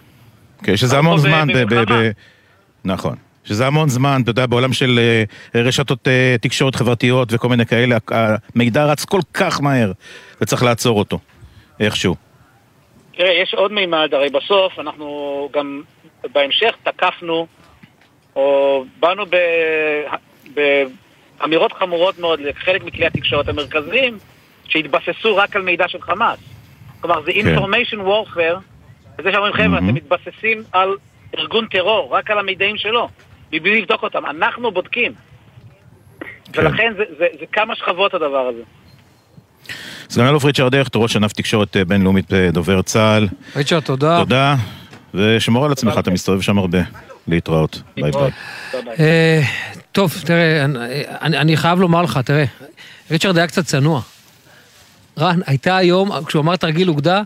כן, 0.64 0.76
שזה 0.76 0.98
המון 0.98 1.18
זמן 1.18 1.48
ב... 1.54 1.74
ב, 1.74 1.92
ב 1.92 2.10
נכון. 2.84 3.16
שזה 3.48 3.66
המון 3.66 3.88
זמן, 3.88 4.20
אתה 4.22 4.30
יודע, 4.30 4.46
בעולם 4.46 4.72
של 4.72 4.98
אה, 5.54 5.60
רשתות 5.62 6.08
אה, 6.08 6.36
תקשורת 6.40 6.74
חברתיות 6.74 7.32
וכל 7.32 7.48
מיני 7.48 7.66
כאלה, 7.66 7.96
המידע 8.54 8.84
רץ 8.84 9.04
כל 9.04 9.20
כך 9.34 9.60
מהר, 9.60 9.92
וצריך 10.40 10.62
לעצור 10.62 10.98
אותו, 10.98 11.18
איכשהו. 11.80 12.14
תראה, 13.16 13.32
יש 13.42 13.54
עוד 13.54 13.72
מימד, 13.72 14.08
הרי 14.12 14.30
בסוף 14.30 14.78
אנחנו 14.78 15.48
גם 15.52 15.82
בהמשך 16.32 16.76
תקפנו, 16.82 17.46
או 18.36 18.84
באנו 19.00 19.24
ב... 19.30 19.36
באמירות 20.54 21.72
חמורות 21.72 22.18
מאוד 22.18 22.40
לחלק 22.40 22.84
מכלי 22.84 23.06
התקשורת 23.06 23.48
המרכזיים, 23.48 24.18
שהתבססו 24.68 25.36
רק 25.36 25.56
על 25.56 25.62
מידע 25.62 25.88
של 25.88 26.00
חמאס. 26.00 26.38
כלומר, 27.00 27.22
זה 27.22 27.32
כן. 27.32 27.56
information 27.58 27.98
warfare 27.98 28.58
וזה 29.18 29.32
שאומרים, 29.32 29.52
חבר'ה, 29.52 29.78
אתם 29.78 29.94
מתבססים 29.94 30.62
על 30.72 30.96
ארגון 31.38 31.66
טרור, 31.66 32.14
רק 32.14 32.30
על 32.30 32.38
המידעים 32.38 32.76
שלו, 32.76 33.08
מבלי 33.52 33.80
לבדוק 33.80 34.02
אותם. 34.02 34.26
אנחנו 34.26 34.70
בודקים. 34.70 35.12
כן. 36.52 36.60
ולכן 36.66 36.92
זה, 36.96 37.04
זה, 37.18 37.26
זה 37.40 37.46
כמה 37.52 37.76
שכבות 37.76 38.14
הדבר 38.14 38.48
הזה. 38.48 38.62
סגן 40.10 40.26
אלוף 40.26 40.44
ריצ'רד 40.44 40.74
הכט, 40.74 40.96
ראש 40.96 41.16
ענף 41.16 41.32
תקשורת 41.32 41.76
אה, 41.76 41.84
בינלאומית 41.84 42.26
בדובר 42.30 42.76
אה, 42.76 42.82
צה"ל. 42.82 43.28
ריצ'רד, 43.56 43.82
תודה. 43.82 44.18
תודה, 44.18 44.54
ושמור 45.14 45.64
על 45.64 45.72
עצמך, 45.72 45.94
אתה 45.98 46.10
מסתובב 46.10 46.40
שם 46.40 46.58
הרבה. 46.58 46.78
להתראות. 47.28 47.82
ביי 47.96 48.10
ביי. 48.10 48.30
אה, 48.98 49.40
טוב, 49.92 50.14
תראה, 50.24 50.64
אני 51.20 51.56
חייב 51.56 51.80
לומר 51.80 52.02
לך, 52.02 52.18
תראה, 52.18 52.44
ריצ'רד 53.10 53.38
היה 53.38 53.46
קצת 53.46 53.64
צנוע. 53.64 54.00
רן, 55.18 55.40
הייתה 55.46 55.76
היום, 55.76 56.24
כשהוא 56.24 56.42
אמר 56.42 56.56
תרגיל 56.56 56.88
אוגדה, 56.88 57.22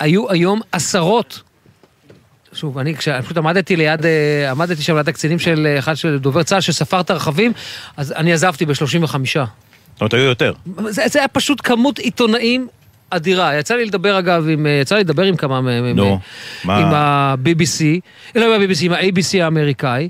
היו 0.00 0.30
היום 0.30 0.60
עשרות. 0.72 1.42
שוב, 2.52 2.78
אני, 2.78 2.94
פשוט 2.94 3.36
עמדתי 3.36 3.76
ליד, 3.76 4.06
אה, 4.06 4.50
עמדתי 4.50 4.82
שם 4.82 4.96
ליד 4.96 5.08
הקצינים 5.08 5.38
של 5.38 5.66
אה, 5.66 5.78
אחד 5.78 5.94
של 5.94 6.18
דובר 6.18 6.42
צה"ל 6.42 6.60
שספר 6.60 7.00
את 7.00 7.10
הרכבים, 7.10 7.52
אז 7.96 8.12
אני 8.12 8.32
עזבתי 8.32 8.66
ב-35. 8.66 8.74
זאת 9.06 10.00
אומרת, 10.00 10.14
היו 10.14 10.22
יותר. 10.22 10.52
זה, 10.88 11.02
זה 11.08 11.18
היה 11.18 11.28
פשוט 11.28 11.60
כמות 11.64 11.98
עיתונאים 11.98 12.68
אדירה. 13.10 13.58
יצא 13.58 13.74
לי 13.74 13.84
לדבר 13.84 14.18
אגב 14.18 14.48
עם, 14.48 14.66
אה, 14.66 14.70
יצא 14.70 14.94
לי 14.94 15.00
לדבר 15.00 15.22
עם 15.22 15.36
כמה 15.36 15.60
מהם, 15.60 15.84
נו, 15.86 16.18
מה? 16.64 16.76
עם 16.78 16.86
ה-BBC, 16.94 17.84
לא 18.34 18.54
עם 18.54 18.60
ה-BBC, 18.60 18.84
עם 18.84 18.92
ה-ABC 18.92 19.42
האמריקאי. 19.42 20.08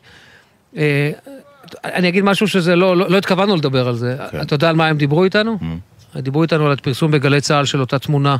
אני 1.84 2.08
אגיד 2.08 2.24
משהו 2.24 2.48
שזה 2.48 2.76
לא, 2.76 2.96
לא, 2.96 3.10
לא 3.10 3.18
התכוונו 3.18 3.56
לדבר 3.56 3.88
על 3.88 3.94
זה. 3.94 4.16
כן. 4.30 4.40
אתה 4.40 4.54
יודע 4.54 4.68
על 4.68 4.76
מה 4.76 4.86
הם 4.86 4.96
דיברו 4.96 5.24
איתנו? 5.24 5.58
Mm. 5.60 6.18
דיברו 6.18 6.42
איתנו 6.42 6.66
על 6.66 6.72
הפרסום 6.72 7.10
בגלי 7.10 7.40
צה"ל 7.40 7.64
של 7.64 7.80
אותה 7.80 7.98
תמונה 7.98 8.36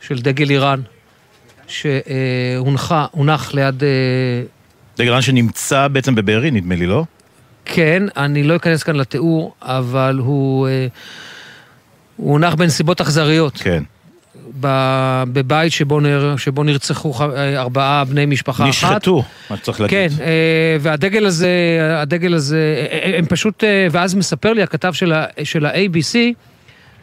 של 0.00 0.18
דגל 0.18 0.50
איראן, 0.50 0.80
שהונח 1.68 3.54
ליד... 3.54 3.84
אה, 3.84 3.88
דגל 4.96 5.08
איראן 5.08 5.22
שנמצא 5.22 5.88
בעצם 5.88 6.14
בבארי, 6.14 6.50
נדמה 6.50 6.74
לי, 6.74 6.86
לא? 6.86 7.04
כן, 7.64 8.02
אני 8.16 8.42
לא 8.42 8.56
אכנס 8.56 8.82
כאן 8.82 8.96
לתיאור, 8.96 9.54
אבל 9.62 10.18
הוא, 10.18 10.68
אה, 10.68 10.86
הוא 12.16 12.32
הונח 12.32 12.54
בנסיבות 12.54 13.00
אכזריות. 13.00 13.56
כן. 13.56 13.82
בבית 14.60 15.72
שבו, 15.72 16.00
נר, 16.00 16.36
שבו 16.36 16.64
נרצחו 16.64 17.14
אה, 17.20 17.60
ארבעה 17.60 18.04
בני 18.04 18.26
משפחה 18.26 18.68
נשחטו, 18.68 18.86
אחת. 18.86 18.96
נשחטו, 18.96 19.22
מה 19.50 19.56
צריך 19.56 19.80
להגיד. 19.80 20.10
כן, 20.10 20.24
והדגל 20.80 21.26
הזה, 21.26 21.48
הדגל 21.96 22.34
הזה, 22.34 22.86
הם 23.18 23.26
פשוט, 23.26 23.64
ואז 23.90 24.14
מספר 24.14 24.52
לי 24.52 24.62
הכתב 24.62 24.92
של 25.44 25.66
ה-ABC, 25.66 26.16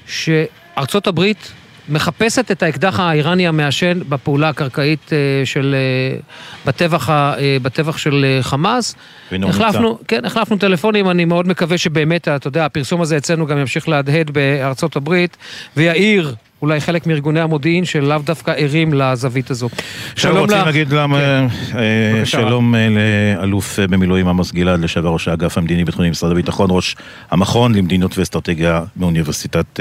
שארצות 0.08 1.08
הברית 1.08 1.52
מחפשת 1.90 2.52
את 2.52 2.64
האקדח 2.64 3.00
האיראני 3.00 3.48
המעשן 3.48 4.00
בפעולה 4.10 4.50
הקרקעית 4.50 5.14
אה, 5.14 5.46
של... 5.46 5.76
אה, 5.76 6.18
בטבח, 6.66 7.10
אה, 7.10 7.58
בטבח 7.62 7.98
של 7.98 8.26
חמאס. 8.42 8.96
החלפנו, 9.32 10.00
כן, 10.08 10.26
החלפנו 10.26 10.58
טלפונים, 10.58 11.10
אני 11.10 11.26
מאוד 11.26 11.48
מקווה 11.48 11.78
שבאמת, 11.78 12.28
אתה 12.28 12.48
יודע, 12.48 12.66
הפרסום 12.66 13.02
הזה 13.02 13.18
אצלנו 13.18 13.46
גם 13.46 13.58
ימשיך 13.58 13.90
להדהד 13.90 14.32
בארצות 14.32 14.96
הברית, 14.96 15.38
ויעיר 15.78 16.36
אולי 16.66 16.82
חלק 16.82 17.08
מארגוני 17.08 17.40
המודיעין 17.40 17.86
שלאו 17.86 18.18
דווקא 18.24 18.54
ערים 18.58 18.94
לזווית 18.94 19.52
הזו. 19.52 19.70
שלום 20.16 20.36
לך. 20.36 20.42
רוצים 20.42 20.58
להגיד 20.58 20.94
למה, 20.94 21.48
כן. 21.72 22.26
שלום 22.26 22.76
לאלוף 22.76 23.80
במילואים 23.80 24.28
עמוס 24.28 24.52
גלעד, 24.52 24.80
לשעבר 24.80 25.10
ראש 25.10 25.28
האגף 25.28 25.58
המדיני-ביטחוני 25.58 26.08
במשרד 26.08 26.32
הביטחון, 26.32 26.68
ראש 26.72 26.96
המכון 27.32 27.76
למדינות 27.76 28.18
ואסטרטגיה 28.18 28.84
מאוניברסיטת 28.98 29.80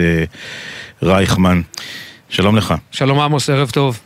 רייכמן. 1.02 1.61
שלום 2.28 2.56
לך. 2.56 2.74
שלום 2.90 3.20
עמוס, 3.20 3.51
ערב 3.51 3.70
טוב. 3.70 4.01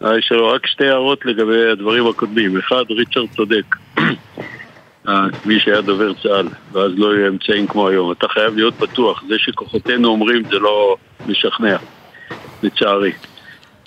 היי 0.00 0.22
שלום, 0.22 0.54
רק 0.54 0.66
שתי 0.66 0.84
הערות 0.84 1.20
לגבי 1.24 1.70
הדברים 1.72 2.06
הקודמים. 2.06 2.58
אחד, 2.58 2.84
ריצ'רד 2.90 3.28
צודק. 3.36 3.76
מי 5.44 5.60
שהיה 5.60 5.80
דובר 5.80 6.12
צה"ל, 6.22 6.48
ואז 6.72 6.92
לא 6.96 7.14
יהיו 7.14 7.28
אמצעים 7.28 7.66
כמו 7.66 7.88
היום. 7.88 8.12
אתה 8.12 8.28
חייב 8.28 8.56
להיות 8.56 8.74
בטוח, 8.78 9.22
זה 9.28 9.34
שכוחותינו 9.38 10.08
אומרים 10.08 10.42
זה 10.50 10.58
לא 10.58 10.96
משכנע, 11.26 11.76
לצערי. 12.62 13.12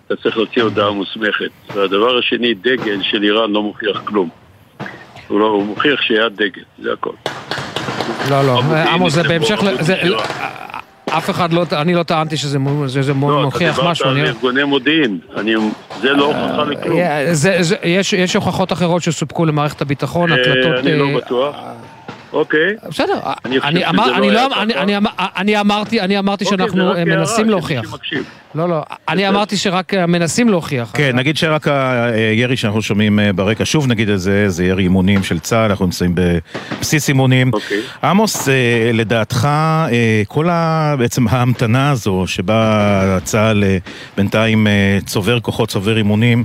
אתה 0.08 0.16
צריך 0.16 0.38
להוציא 0.38 0.64
הודעה 0.64 0.92
מוסמכת. 0.92 1.52
והדבר 1.76 2.18
השני, 2.18 2.54
דגל 2.54 3.02
של 3.02 3.24
איראן 3.24 3.52
לא 3.52 3.64
מוכיח 3.64 4.02
כלום. 4.06 4.30
הוא, 5.28 5.40
לא, 5.40 5.46
הוא 5.46 5.66
מוכיח 5.66 6.02
שהיה 6.02 6.30
דגל, 6.30 6.62
זה 6.80 6.94
הכל. 6.94 7.14
לא, 8.30 8.46
לא, 8.46 8.62
עמוס, 8.94 9.14
זה 9.14 9.24
בהמשך, 9.24 9.60
אף 11.18 11.30
אחד 11.30 11.54
לא, 11.54 11.66
אני 11.72 11.94
לא 11.94 12.04
טענתי 12.04 12.38
שזה, 12.38 12.60
מוכיח 12.60 13.80
משהו. 13.80 14.06
לא, 14.06 14.12
אתה 14.12 14.14
דיברת 14.14 14.28
על 14.28 14.36
ארגוני 14.36 14.64
מודיעין, 14.64 15.18
זה 16.02 16.10
לא 16.10 16.26
הוכחה 16.26 16.64
לכלום. 16.64 17.00
זה, 17.32 17.78
יש, 17.84 18.36
הוכחות 18.36 18.74
אחרות 18.74 19.04
שסופקו 19.04 19.46
למערכת 19.46 19.82
הביטחון, 19.82 20.32
הקלטות... 20.32 20.80
אני 20.80 21.00
לא 21.00 21.06
אה, 21.06 21.18
בטוח. 21.18 21.56
אוקיי. 22.34 22.76
בסדר, 22.90 23.20
אני 23.46 23.60
אמרתי 25.60 26.02
אני 26.02 26.20
אמרתי 26.20 26.46
אוקיי, 26.46 26.46
זה 26.46 26.46
שאנחנו 26.46 26.96
אה, 26.96 27.06
מנסים 27.06 27.50
להוכיח. 27.50 27.96
לא, 28.56 28.70
לא, 28.70 28.84
אני 29.10 29.30
אמרתי 29.30 29.58
שרק 29.58 29.94
אה, 29.94 30.06
מנסים 30.06 30.50
להוכיח. 30.50 30.92
כן, 30.94 31.16
נגיד 31.16 31.38
שרק 31.38 31.68
הירי 31.68 32.58
שאנחנו 32.58 32.82
שומעים 32.82 33.20
אה, 33.20 33.34
ברקע, 33.34 33.66
שוב 33.66 33.88
נגיד 33.88 34.10
את 34.10 34.20
זה, 34.20 34.50
זה 34.50 34.66
ירי 34.66 34.84
אימונים 34.84 35.24
של 35.24 35.40
צה"ל, 35.40 35.70
אנחנו 35.70 35.86
נמצאים 35.86 36.16
בבסיס 36.16 37.08
אימונים. 37.08 37.52
עמוס, 38.04 38.50
אה, 38.50 38.54
לדעתך, 38.94 39.48
אה, 39.52 40.22
כל 40.28 40.50
ה... 40.50 40.96
בעצם 41.00 41.28
ההמתנה 41.28 41.92
הזו, 41.92 42.24
שבה 42.28 43.18
צה"ל 43.24 43.64
אה, 43.64 43.78
בינתיים 44.18 44.68
אה, 44.68 44.98
צובר 45.06 45.40
כוחות, 45.40 45.70
צובר 45.70 45.98
אימונים, 45.98 46.44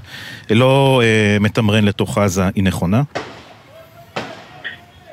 לא 0.50 1.02
אה, 1.04 1.36
מתמרן 1.40 1.84
לתוך 1.84 2.18
עזה, 2.18 2.44
היא 2.54 2.64
נכונה? 2.64 3.02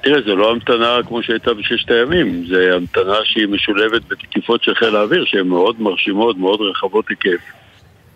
תראה, 0.03 0.21
זה 0.25 0.33
לא 0.35 0.51
המתנה 0.51 0.97
כמו 1.07 1.23
שהייתה 1.23 1.53
בששת 1.53 1.91
הימים, 1.91 2.45
זה 2.49 2.75
המתנה 2.75 3.13
שהיא 3.23 3.47
משולבת 3.47 4.01
בתקיפות 4.07 4.63
של 4.63 4.75
חיל 4.75 4.95
האוויר, 4.95 5.25
שהן 5.25 5.47
מאוד 5.47 5.81
מרשימות, 5.81 6.37
מאוד 6.37 6.59
רחבות 6.61 7.05
היקף, 7.09 7.41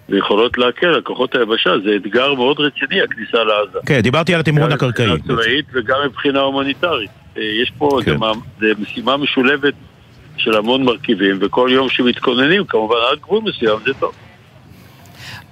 ויכולות 0.09 0.57
להקל 0.57 0.87
על 0.87 1.01
כוחות 1.01 1.35
היבשה, 1.35 1.69
זה 1.83 1.95
אתגר 1.95 2.33
מאוד 2.33 2.59
רציני, 2.59 3.01
הכניסה 3.01 3.37
לעזה. 3.43 3.79
כן, 3.85 3.99
דיברתי 4.01 4.33
על 4.33 4.39
התמרון 4.39 4.69
גם 4.69 4.75
הקרקעי. 4.75 5.05
מבחינה 5.13 5.35
צבאית 5.41 5.65
וגם 5.73 5.97
מבחינה 6.05 6.39
הומניטרית. 6.39 7.09
אה, 7.37 7.43
יש 7.43 7.71
פה, 7.77 7.99
זה, 8.05 8.17
מה- 8.17 8.31
זה 8.59 8.67
משימה 8.79 9.17
משולבת 9.17 9.73
של 10.37 10.57
המון 10.57 10.83
מרכיבים, 10.83 11.37
וכל 11.41 11.69
יום 11.71 11.89
שמתכוננים, 11.89 12.65
כמובן 12.65 12.95
עד 13.11 13.19
גבול 13.19 13.41
מסוים 13.43 13.79
זה 13.85 13.93
טוב. 13.99 14.11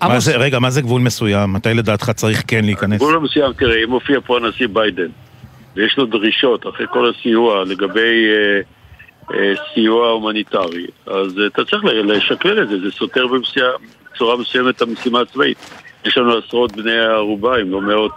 מה 0.02 0.20
זה, 0.20 0.38
רגע, 0.38 0.60
מה 0.60 0.70
זה 0.70 0.82
גבול 0.82 1.02
מסוים? 1.02 1.53
מתי 1.53 1.74
לדעתך 1.74 2.10
צריך 2.10 2.44
כן 2.48 2.66
להיכנס? 2.66 2.98
גבול 3.02 3.18
מסוים, 3.20 3.53
תראה, 3.53 3.84
אם 3.84 3.90
מופיע 3.90 4.20
פה 4.26 4.38
הנשיא 4.38 4.68
ביידן, 4.74 5.07
ויש 5.76 5.97
לו 5.97 6.06
דרישות 6.06 6.68
אחרי 6.68 6.85
כל 6.89 7.10
הסיוע 7.10 7.64
לגבי 7.65 8.26
אה, 8.30 8.60
אה, 9.38 9.53
סיוע 9.73 10.10
הומניטרי, 10.10 10.85
אז 11.06 11.39
אה, 11.39 11.47
אתה 11.47 11.65
צריך 11.65 11.84
לשקלל 11.85 12.64
את 12.64 12.69
זה, 12.69 12.80
זה 12.80 12.91
סותר 12.91 13.26
בצורה 14.14 14.38
מסוימת 14.38 14.76
את 14.76 14.81
המשימה 14.81 15.19
הצבאית. 15.22 15.57
יש 16.06 16.18
לנו 16.18 16.38
עשרות 16.38 16.72
בני 16.72 16.97
ערובה, 16.99 17.61
אם 17.61 17.72
לא 17.72 17.81
מאות, 17.81 18.11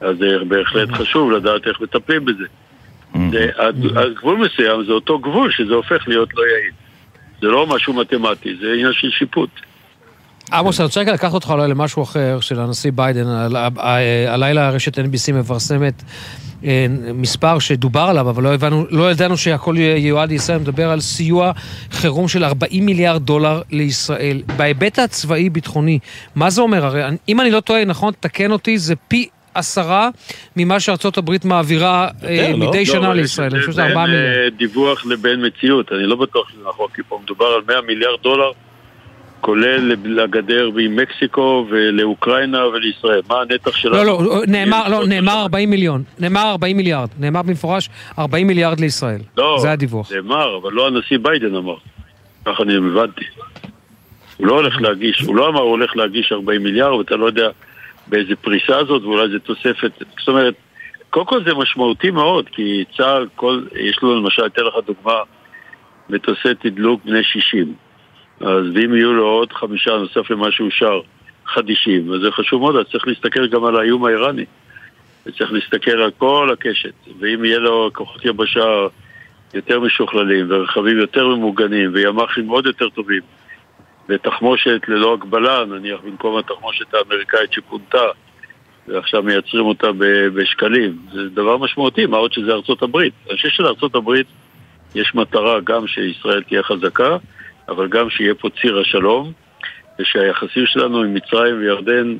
אז 0.00 0.16
זה 0.18 0.38
בהחלט 0.48 0.90
חשוב 0.92 1.30
לדעת 1.32 1.66
איך 1.66 1.80
מטפלים 1.80 2.24
בזה. 2.24 2.44
זה, 3.30 3.48
הד- 3.56 3.96
הגבול 3.98 4.36
מסוים 4.36 4.84
זה 4.84 4.92
אותו 4.92 5.18
גבול 5.18 5.50
שזה 5.50 5.74
הופך 5.74 6.08
להיות 6.08 6.28
לא 6.34 6.42
יעיל. 6.42 6.70
זה 7.40 7.46
לא 7.46 7.66
משהו 7.66 7.92
מתמטי, 7.92 8.56
זה 8.60 8.72
עניין 8.72 8.92
של 8.92 9.10
שיפוט. 9.10 9.50
עמוס, 10.52 10.80
אני 10.80 10.84
רוצה 10.84 11.00
רגע 11.00 11.12
לקחת 11.12 11.34
אותך 11.34 11.50
אולי 11.50 11.68
למשהו 11.68 12.02
אחר 12.02 12.40
של 12.40 12.60
הנשיא 12.60 12.92
ביידן. 12.94 13.24
הלילה 14.28 14.70
רשת 14.70 14.98
NBC 14.98 15.32
מפרסמת 15.32 16.02
אה, 16.64 16.86
מספר 17.14 17.58
שדובר 17.58 18.00
עליו, 18.00 18.30
אבל 18.30 18.42
לא, 18.42 18.54
הבנו, 18.54 18.86
לא 18.90 19.10
ידענו 19.10 19.36
שהכל 19.36 19.74
ייועד 19.78 20.28
לישראל, 20.28 20.58
מדבר 20.58 20.90
על 20.90 21.00
סיוע 21.00 21.52
חירום 21.90 22.28
של 22.28 22.44
40 22.44 22.86
מיליארד 22.86 23.22
דולר 23.22 23.62
לישראל. 23.70 24.42
בהיבט 24.56 24.98
הצבאי-ביטחוני, 24.98 25.98
מה 26.34 26.50
זה 26.50 26.60
אומר? 26.60 26.84
הרי 26.84 27.02
אם 27.28 27.40
אני 27.40 27.50
לא 27.50 27.60
טועה, 27.60 27.84
נכון, 27.84 28.12
תקן 28.20 28.50
אותי, 28.50 28.78
זה 28.78 28.94
פי 28.96 29.28
עשרה 29.54 30.08
ממה 30.56 30.80
שארצות 30.80 31.18
הברית 31.18 31.44
מעבירה 31.44 32.08
אה, 32.24 32.52
מדי 32.56 32.86
שנה 32.86 33.08
לא, 33.08 33.14
לישראל. 33.14 33.50
אני 33.50 33.60
חושב 33.60 33.72
שזה 33.72 33.86
4 33.86 34.06
בין, 34.06 34.14
מיליארד. 34.14 34.44
אה, 34.44 34.50
דיווח 34.58 35.06
לבין 35.06 35.46
מציאות, 35.46 35.92
אני 35.92 36.06
לא 36.06 36.16
בטוח 36.16 36.48
שזה 36.48 36.60
נכון, 36.68 36.86
כי 36.94 37.02
פה 37.08 37.20
מדובר 37.24 37.46
על 37.46 37.60
100 37.66 37.80
מיליארד 37.80 38.22
דולר, 38.22 38.50
כולל 39.44 39.94
לגדר 40.04 40.68
עם 40.80 40.96
מקסיקו 40.96 41.66
ולאוקראינה 41.70 42.66
ולישראל. 42.66 43.20
מה 43.28 43.40
הנתח 43.40 43.76
שלנו? 43.76 43.96
לא, 43.96 44.04
לא, 44.04 44.42
נאמר, 44.46 44.88
לא, 44.88 45.06
נאמר 45.06 45.42
40 45.42 45.70
מיליון. 45.70 46.02
נאמר 46.18 46.50
40 46.50 46.76
מיליארד. 46.76 47.08
נאמר 47.18 47.42
במפורש 47.42 47.88
40 48.18 48.46
מיליארד 48.46 48.80
לישראל. 48.80 49.20
לא, 49.36 49.56
זה 49.60 49.72
הדיווח. 49.72 50.12
נאמר, 50.12 50.56
אבל 50.62 50.72
לא 50.72 50.86
הנשיא 50.86 51.18
ביידן 51.22 51.54
אמר. 51.54 51.76
ככה 52.44 52.62
אני 52.62 52.76
הבנתי. 52.76 53.24
הוא 54.36 54.46
לא 54.46 54.54
הולך 54.54 54.80
להגיש, 54.80 55.20
הוא 55.20 55.36
לא 55.36 55.48
אמר 55.48 55.60
הוא 55.60 55.70
הולך 55.70 55.96
להגיש 55.96 56.32
40 56.32 56.62
מיליארד, 56.62 56.98
ואתה 56.98 57.16
לא 57.16 57.26
יודע 57.26 57.48
באיזה 58.06 58.36
פריסה 58.36 58.84
זאת, 58.84 59.02
ואולי 59.02 59.28
זה 59.32 59.38
תוספת. 59.38 59.92
זאת 60.18 60.28
אומרת, 60.28 60.54
קודם 61.10 61.26
כל 61.26 61.44
זה 61.44 61.54
משמעותי 61.54 62.10
מאוד, 62.10 62.48
כי 62.48 62.84
צה"ל, 62.96 63.26
כל, 63.34 63.62
יש 63.76 63.98
לו 64.02 64.20
למשל, 64.20 64.46
אתן 64.46 64.62
לך 64.62 64.74
דוגמה, 64.86 65.18
מטוסי 66.10 66.54
תדלוק 66.60 67.04
בני 67.04 67.24
60. 67.24 67.74
אז 68.44 68.64
ואם 68.74 68.94
יהיו 68.94 69.12
לו 69.12 69.26
עוד 69.26 69.52
חמישה 69.52 69.90
נוסף 69.90 70.30
למה 70.30 70.52
שאושר, 70.52 71.00
חדישים, 71.46 72.12
אז 72.12 72.20
זה 72.20 72.30
חשוב 72.30 72.60
מאוד, 72.60 72.76
אז 72.76 72.86
צריך 72.92 73.08
להסתכל 73.08 73.46
גם 73.46 73.64
על 73.64 73.76
האיום 73.76 74.04
האיראני. 74.04 74.44
וצריך 75.26 75.52
להסתכל 75.52 75.90
על 75.90 76.10
כל 76.18 76.50
הקשת, 76.52 76.94
ואם 77.20 77.44
יהיה 77.44 77.58
לו 77.58 77.90
כוחות 77.92 78.24
יבשה 78.24 78.86
יותר 79.54 79.80
משוכללים, 79.80 80.46
ורכבים 80.50 80.98
יותר 80.98 81.28
ממוגנים, 81.28 81.90
וימ"חים 81.94 82.48
עוד 82.48 82.66
יותר 82.66 82.88
טובים, 82.88 83.20
ותחמושת 84.08 84.80
ללא 84.88 85.14
הגבלה, 85.14 85.64
נניח 85.64 86.00
במקום 86.04 86.38
התחמושת 86.38 86.94
האמריקאית 86.94 87.52
שפונתה, 87.52 88.04
ועכשיו 88.88 89.22
מייצרים 89.22 89.64
אותה 89.64 89.86
בשקלים. 90.34 90.98
זה 91.12 91.28
דבר 91.28 91.56
משמעותי, 91.56 92.06
מה 92.06 92.16
עוד 92.16 92.32
שזה 92.32 92.52
ארצות 92.52 92.82
הברית. 92.82 93.12
אני 93.26 93.36
חושב 93.36 93.48
שלארצות 93.48 93.94
הברית 93.94 94.26
יש 94.94 95.14
מטרה 95.14 95.60
גם 95.60 95.86
שישראל 95.86 96.42
תהיה 96.42 96.62
חזקה, 96.62 97.16
אבל 97.68 97.88
גם 97.88 98.10
שיהיה 98.10 98.34
פה 98.34 98.48
ציר 98.60 98.78
השלום, 98.78 99.32
ושהיחסים 100.00 100.66
שלנו 100.66 101.02
עם 101.02 101.14
מצרים 101.14 101.58
וירדן 101.60 102.16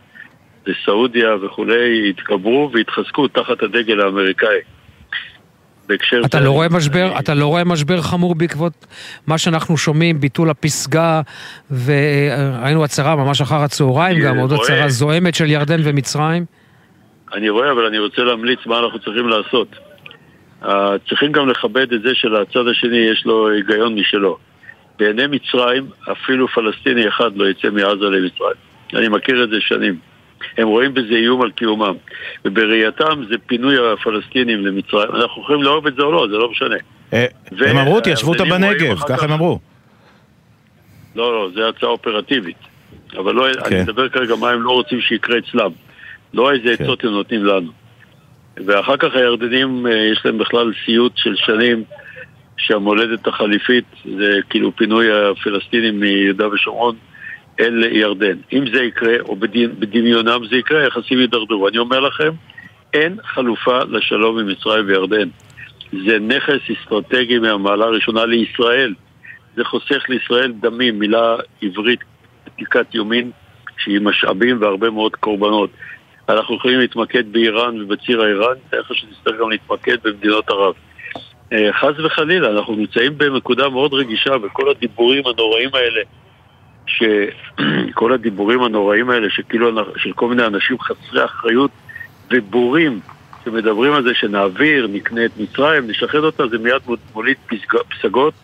וסעודיה 0.67 1.35
וכולי 1.43 2.09
יתגברו 2.11 2.71
ויתחזקו 2.73 3.29
תחת 3.29 3.63
הדגל 3.63 4.01
האמריקאי. 4.01 4.59
בהקשר 5.89 6.21
אתה 6.25 6.41
לא 6.41 6.51
רואה 6.51 6.69
משבר, 6.69 7.13
אתה 7.19 7.35
לא 7.35 7.47
רואה 7.47 7.65
משבר 7.65 8.01
חמור 8.01 8.35
בעקבות 8.35 8.87
מה 9.27 9.39
שאנחנו 9.39 9.77
שומעים, 9.77 10.21
ביטול 10.21 10.51
הפסגה, 10.51 11.21
וראינו 11.71 12.85
הצהרה 12.85 13.17
ממש 13.17 13.41
אחר 13.41 13.57
הצהריים 13.57 14.21
גם, 14.21 14.33
אני 14.33 14.41
עוד 14.41 14.53
רואה. 14.53 14.63
הצהרה 14.65 14.89
זועמת 14.89 15.35
של 15.35 15.51
ירדן 15.51 15.81
ומצרים. 15.85 16.45
אני 17.35 17.49
רואה, 17.49 17.73
אבל 17.73 17.87
אני 17.87 17.99
רוצה 17.99 18.23
להמליץ 18.23 18.59
מה 18.67 18.79
אנחנו 18.79 18.99
צריכים 18.99 19.29
לעשות. 19.29 19.69
צריכים 21.09 21.33
גם 21.33 21.49
לכבד 21.49 21.93
את 21.93 22.03
זה 22.03 22.11
שלצד 22.15 22.69
השני 22.71 22.99
יש 23.13 23.23
לו 23.27 23.49
היגיון 23.49 23.95
משלו. 23.95 24.39
בעיני 24.99 25.27
מצרים, 25.27 25.87
אפילו 26.13 26.49
פלסטיני 26.49 27.09
אחד 27.09 27.37
לא 27.37 27.49
יצא 27.49 27.71
מעזה 27.71 28.05
למצרים. 28.05 28.57
אני 28.95 29.09
מכיר 29.09 29.45
את 29.45 29.49
זה 29.51 29.57
שנים. 29.61 29.99
הם 30.59 30.69
רואים 30.69 30.95
בזה 30.95 31.15
איום 31.15 31.43
על 31.43 31.51
קיומם. 31.51 31.95
ובראייתם 32.45 33.23
זה 33.29 33.35
פינוי 33.47 33.93
הפלסטינים 33.93 34.67
למצרים. 34.67 35.11
אנחנו 35.15 35.43
יכולים 35.43 35.63
לאהוב 35.63 35.87
את 35.87 35.95
זה 35.95 36.03
או 36.03 36.13
לא, 36.13 36.27
זה 36.31 36.37
לא 36.37 36.51
משנה. 36.51 36.77
אה, 37.13 37.27
הם 37.67 37.79
אמרו, 37.79 38.01
תיישבו 38.01 38.33
אותה 38.33 38.45
בנגב, 38.45 38.99
ככה 39.09 39.25
הם 39.25 39.33
אמרו. 39.33 39.59
לא, 41.17 41.33
לא, 41.33 41.49
זו 41.55 41.69
הצעה 41.69 41.89
אופרטיבית. 41.89 42.57
אבל 43.19 43.35
לא, 43.35 43.49
אני 43.49 43.57
כן. 43.69 43.83
מדבר 43.83 44.09
כרגע 44.09 44.35
מה 44.37 44.51
הם 44.51 44.63
לא 44.63 44.71
רוצים 44.71 45.01
שיקרה 45.01 45.39
אצלם. 45.39 45.71
לא 46.35 46.53
איזה 46.53 46.73
עצות 46.73 47.05
הם 47.05 47.11
נותנים 47.11 47.45
לנו. 47.45 47.71
ואחר 48.67 48.97
כך 48.97 49.09
הירדנים, 49.15 49.87
אה, 49.87 49.93
יש 49.93 50.23
להם 50.25 50.39
בכלל 50.39 50.73
סיוט 50.85 51.13
של 51.17 51.35
שנים 51.37 51.85
שהמולדת 52.57 53.27
החליפית 53.27 53.85
זה 54.19 54.39
כאילו 54.51 54.77
פינוי 54.77 55.07
הפלסטינים 55.13 56.01
מיהודה 56.01 56.49
ושומרון 56.49 56.97
אל 57.61 57.85
ירדן. 57.93 58.37
אם 58.53 58.65
זה 58.75 58.83
יקרה, 58.83 59.15
או 59.21 59.37
בדמ- 59.37 59.75
בדמיונם 59.79 60.41
זה 60.51 60.57
יקרה, 60.57 60.81
היחסים 60.83 61.19
יידרדרו. 61.19 61.69
אני 61.69 61.79
אומר 61.79 62.01
לכם, 62.01 62.31
אין 62.95 63.17
חלופה 63.25 63.79
לשלום 63.89 64.39
עם 64.39 64.47
מצרים 64.49 64.87
וירדן. 64.87 65.29
זה 66.07 66.19
נכס 66.19 66.61
אסטרטגי 66.73 67.39
מהמעלה 67.39 67.85
הראשונה 67.85 68.25
לישראל. 68.25 68.95
זה 69.57 69.65
חוסך 69.65 70.05
לישראל 70.09 70.53
דמים, 70.53 70.99
מילה 70.99 71.37
עברית 71.63 72.01
עתיקת 72.47 72.95
יומין, 72.95 73.31
שהיא 73.79 74.01
משאבים 74.01 74.61
והרבה 74.61 74.91
מאוד 74.91 75.17
קורבנות. 75.17 75.71
אנחנו 76.29 76.57
יכולים 76.57 76.79
להתמקד 76.79 77.33
באיראן 77.33 77.83
ובציר 77.83 78.23
האיראן, 78.23 78.57
תאר 78.71 78.83
שנצטרך 78.93 79.41
גם 79.41 79.51
להתמקד 79.51 79.97
במדינות 80.05 80.51
ערב. 80.51 80.75
אה, 81.55 81.73
חס 81.73 82.01
וחלילה, 82.05 82.51
אנחנו 82.51 82.75
נמצאים 82.75 83.19
בנקודה 83.19 83.69
מאוד 83.69 83.95
רגישה, 83.95 84.33
וכל 84.43 84.71
הדיבורים 84.71 85.23
הנוראים 85.27 85.71
האלה, 85.75 86.01
שכל 86.87 88.13
הדיבורים 88.15 88.63
הנוראים 88.63 89.11
האלה, 89.11 89.31
שכאילו, 89.31 89.71
של 89.97 90.13
כל 90.13 90.29
מיני 90.29 90.47
אנשים 90.47 90.79
חסרי 90.81 91.25
אחריות 91.25 91.71
ובורים, 92.31 93.01
שמדברים 93.45 93.93
על 93.93 94.03
זה 94.03 94.15
שנעביר, 94.15 94.87
נקנה 94.87 95.25
את 95.25 95.31
מצרים, 95.39 95.91
נשחרר 95.91 96.27
אותה, 96.27 96.49
זה 96.49 96.59
מיד 96.59 96.83
מוליד 97.15 97.37
פסג- 97.47 97.83
פסגות. 97.91 98.35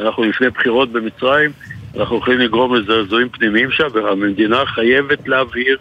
אנחנו 0.00 0.24
לפני 0.24 0.50
בחירות 0.50 0.92
במצרים, 0.92 1.50
אנחנו 1.96 2.18
יכולים 2.18 2.38
לגרום 2.38 2.74
לזעזועים 2.74 3.28
פנימיים 3.28 3.70
שם, 3.70 3.86
והמדינה 3.92 4.66
חייבת 4.66 5.28
להבהיר 5.28 5.78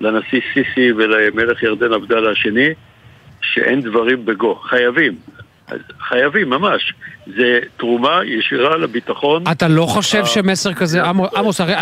לנשיא 0.00 0.40
סיסי 0.54 0.92
ולמלך 0.92 1.62
ירדן 1.62 1.92
עבדאללה 1.92 2.30
השני, 2.30 2.68
שאין 3.40 3.80
דברים 3.80 4.24
בגו. 4.24 4.54
חייבים. 4.54 5.14
אז 5.68 5.78
חייבים, 6.08 6.50
ממש. 6.50 6.92
זה 7.26 7.58
תרומה 7.76 8.20
ישירה 8.24 8.76
לביטחון. 8.76 9.42
אתה 9.52 9.68
לא 9.68 9.82
חושב 9.86 10.18
אה, 10.18 10.26
שמסר 10.26 10.74
כזה, 10.74 11.02
עמו- 11.04 11.28
עמוס, 11.36 11.60
הרי 11.60 11.72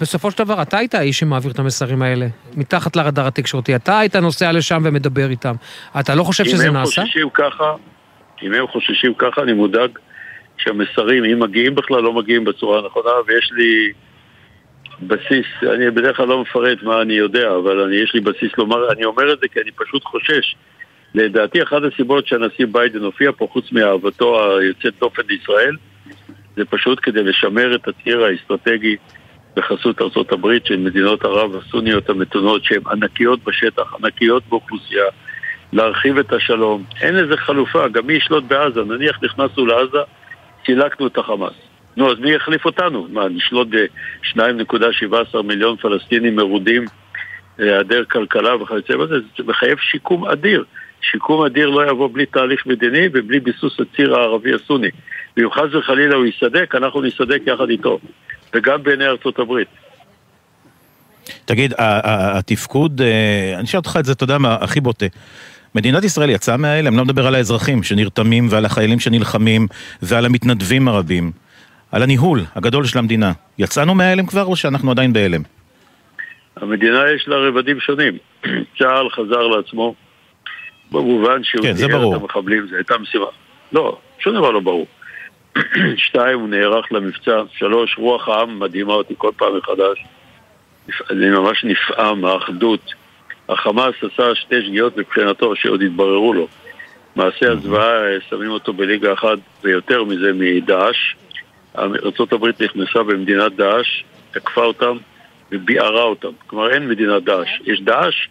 בסופו 0.00 0.30
של 0.30 0.38
דבר 0.38 0.62
אתה 0.62 0.78
היית 0.78 0.94
האיש 0.94 1.18
שמעביר 1.18 1.52
את 1.52 1.58
המסרים 1.58 2.02
האלה, 2.02 2.26
מתחת 2.56 2.96
לרדאר 2.96 3.26
התקשורתי. 3.26 3.74
אתה 3.76 3.98
היית 3.98 4.16
נוסע 4.16 4.52
לשם 4.52 4.82
ומדבר 4.84 5.30
איתם. 5.30 5.54
אתה 6.00 6.14
לא 6.14 6.22
חושב 6.22 6.44
שזה 6.44 6.64
אם 6.64 6.68
הם 6.68 6.76
נעשה? 6.76 7.02
חוששים 7.02 7.30
ככה, 7.34 7.72
אם 8.42 8.54
הם 8.54 8.66
חוששים 8.66 9.14
ככה, 9.18 9.42
אני 9.42 9.52
מודאג 9.52 9.90
שהמסרים, 10.58 11.24
אם 11.24 11.40
מגיעים 11.40 11.74
בכלל, 11.74 12.00
לא 12.02 12.12
מגיעים 12.12 12.44
בצורה 12.44 12.78
הנכונה, 12.78 13.10
ויש 13.26 13.50
לי 13.52 13.92
בסיס, 15.02 15.46
אני 15.74 15.90
בדרך 15.90 16.16
כלל 16.16 16.26
לא 16.26 16.40
מפרט 16.42 16.82
מה 16.82 17.02
אני 17.02 17.14
יודע, 17.14 17.48
אבל 17.62 17.80
אני, 17.80 17.96
יש 17.96 18.14
לי 18.14 18.20
בסיס 18.20 18.50
לומר, 18.58 18.92
אני 18.92 19.04
אומר 19.04 19.32
את 19.32 19.38
זה 19.40 19.48
כי 19.52 19.60
אני 19.60 19.70
פשוט 19.70 20.04
חושש. 20.04 20.54
לדעתי, 21.14 21.62
אחת 21.62 21.82
הסיבות 21.92 22.26
שהנשיא 22.26 22.66
ביידן 22.72 23.02
הופיע 23.02 23.30
פה, 23.32 23.48
חוץ 23.52 23.72
מאהבתו 23.72 24.58
היוצאת 24.58 24.94
דופן 25.00 25.22
לישראל, 25.28 25.76
זה 26.56 26.64
פשוט 26.64 26.98
כדי 27.02 27.22
לשמר 27.22 27.74
את 27.74 27.88
הציר 27.88 28.24
האסטרטגי 28.24 28.96
בחסות 29.56 30.02
ארצות 30.02 30.32
הברית 30.32 30.66
של 30.66 30.76
מדינות 30.76 31.24
ערב 31.24 31.56
הסוניות 31.56 32.10
המתונות 32.10 32.64
שהן 32.64 32.82
ענקיות 32.92 33.44
בשטח, 33.44 33.94
ענקיות 33.94 34.42
באוכלוסייה, 34.48 35.04
להרחיב 35.72 36.18
את 36.18 36.32
השלום. 36.32 36.84
אין 37.00 37.14
לזה 37.14 37.36
חלופה, 37.36 37.88
גם 37.88 38.06
מי 38.06 38.12
ישלוט 38.12 38.44
בעזה? 38.44 38.84
נניח 38.84 39.18
נכנסנו 39.22 39.66
לעזה, 39.66 39.98
סילקנו 40.66 41.06
את 41.06 41.18
החמאס. 41.18 41.54
נו, 41.96 42.12
אז 42.12 42.18
מי 42.18 42.30
יחליף 42.30 42.64
אותנו? 42.64 43.06
מה, 43.10 43.28
נשלוט 43.28 43.68
ב-2.17 43.70 45.42
מיליון 45.42 45.76
פלסטינים 45.76 46.36
מרודים, 46.36 46.84
היעדר 47.58 48.04
כלכלה 48.04 48.62
וכיוצא 48.62 48.96
בזה? 48.96 49.14
זה 49.38 49.44
מחייב 49.46 49.78
שיקום 49.78 50.26
אדיר. 50.28 50.64
שיקום 51.00 51.44
אדיר 51.44 51.68
לא 51.68 51.90
יבוא 51.90 52.08
בלי 52.12 52.26
תהליך 52.26 52.66
מדיני 52.66 53.06
ובלי 53.12 53.40
ביסוס 53.40 53.80
הציר 53.80 54.14
הערבי 54.14 54.54
הסוני. 54.54 54.88
ואם 55.36 55.50
חס 55.50 55.74
וחלילה 55.74 56.16
הוא 56.16 56.26
יסדק, 56.26 56.74
אנחנו 56.74 57.02
נסדק 57.02 57.40
יחד 57.46 57.70
איתו. 57.70 57.98
וגם 58.54 58.82
בעיני 58.82 59.06
ארצות 59.06 59.38
הברית. 59.38 59.68
תגיד, 61.44 61.74
התפקוד, 61.78 63.00
אה, 63.00 63.54
אני 63.54 63.64
אשאל 63.64 63.78
אותך 63.78 63.96
את 64.00 64.04
זה, 64.04 64.12
אתה 64.12 64.24
יודע 64.24 64.38
מה, 64.38 64.56
הכי 64.60 64.80
בוטה. 64.80 65.06
מדינת 65.74 66.04
ישראל 66.04 66.30
יצאה 66.30 66.56
מההלם, 66.56 66.96
לא 66.96 67.04
מדבר 67.04 67.26
על 67.26 67.34
האזרחים 67.34 67.82
שנרתמים 67.82 68.46
ועל 68.50 68.64
החיילים 68.64 69.00
שנלחמים 69.00 69.66
ועל 70.02 70.26
המתנדבים 70.26 70.88
הרבים. 70.88 71.32
על 71.92 72.02
הניהול 72.02 72.40
הגדול 72.54 72.84
של 72.84 72.98
המדינה. 72.98 73.32
יצאנו 73.58 73.94
מההלם 73.94 74.26
כבר 74.26 74.44
או 74.44 74.56
שאנחנו 74.56 74.90
עדיין 74.90 75.12
בהלם? 75.12 75.42
המדינה 76.56 77.04
יש 77.16 77.28
לה 77.28 77.36
רבדים 77.36 77.80
שונים. 77.80 78.18
צה"ל 78.78 79.10
חזר 79.10 79.46
לעצמו 79.46 79.94
במובן 80.92 81.44
שהוא 81.44 81.62
כן, 81.62 81.74
תיאר 81.76 82.08
את 82.08 82.20
המחבלים, 82.20 82.66
זו 82.66 82.76
הייתה 82.76 82.98
משימה. 82.98 83.26
לא, 83.72 83.98
שום 84.18 84.34
דבר 84.34 84.50
לא 84.50 84.60
ברור. 84.60 84.86
שתיים, 85.96 86.40
הוא 86.40 86.48
נערך 86.48 86.92
למבצע. 86.92 87.42
שלוש, 87.52 87.98
רוח 87.98 88.28
העם 88.28 88.58
מדהימה 88.58 88.92
אותי 88.92 89.14
כל 89.18 89.30
פעם 89.36 89.56
מחדש. 89.56 90.04
אני 91.10 91.30
ממש 91.30 91.64
נפעם 91.64 92.20
מהאחדות. 92.20 92.92
החמאס 93.48 93.94
עשה 94.02 94.34
שתי 94.34 94.62
שגיאות 94.66 94.96
מבחינתו 94.96 95.56
שעוד 95.56 95.82
התבררו 95.82 96.34
לו. 96.34 96.48
מעשה 97.16 97.52
הזוועה, 97.52 98.20
שמים 98.28 98.50
אותו 98.50 98.72
בליגה 98.72 99.12
אחת 99.12 99.38
ויותר 99.62 100.04
מזה 100.04 100.32
מדאעש. 100.34 101.14
ארה"ב 101.78 102.62
נכנסה 102.62 103.02
במדינת 103.02 103.56
דאעש, 103.56 104.02
תקפה 104.30 104.64
אותם 104.64 104.96
וביערה 105.52 106.02
אותם. 106.02 106.28
כלומר 106.46 106.70
אין 106.70 106.88
מדינת 106.88 107.24
דאעש. 107.24 107.48
יש 107.64 107.80
דאעש 107.80 108.28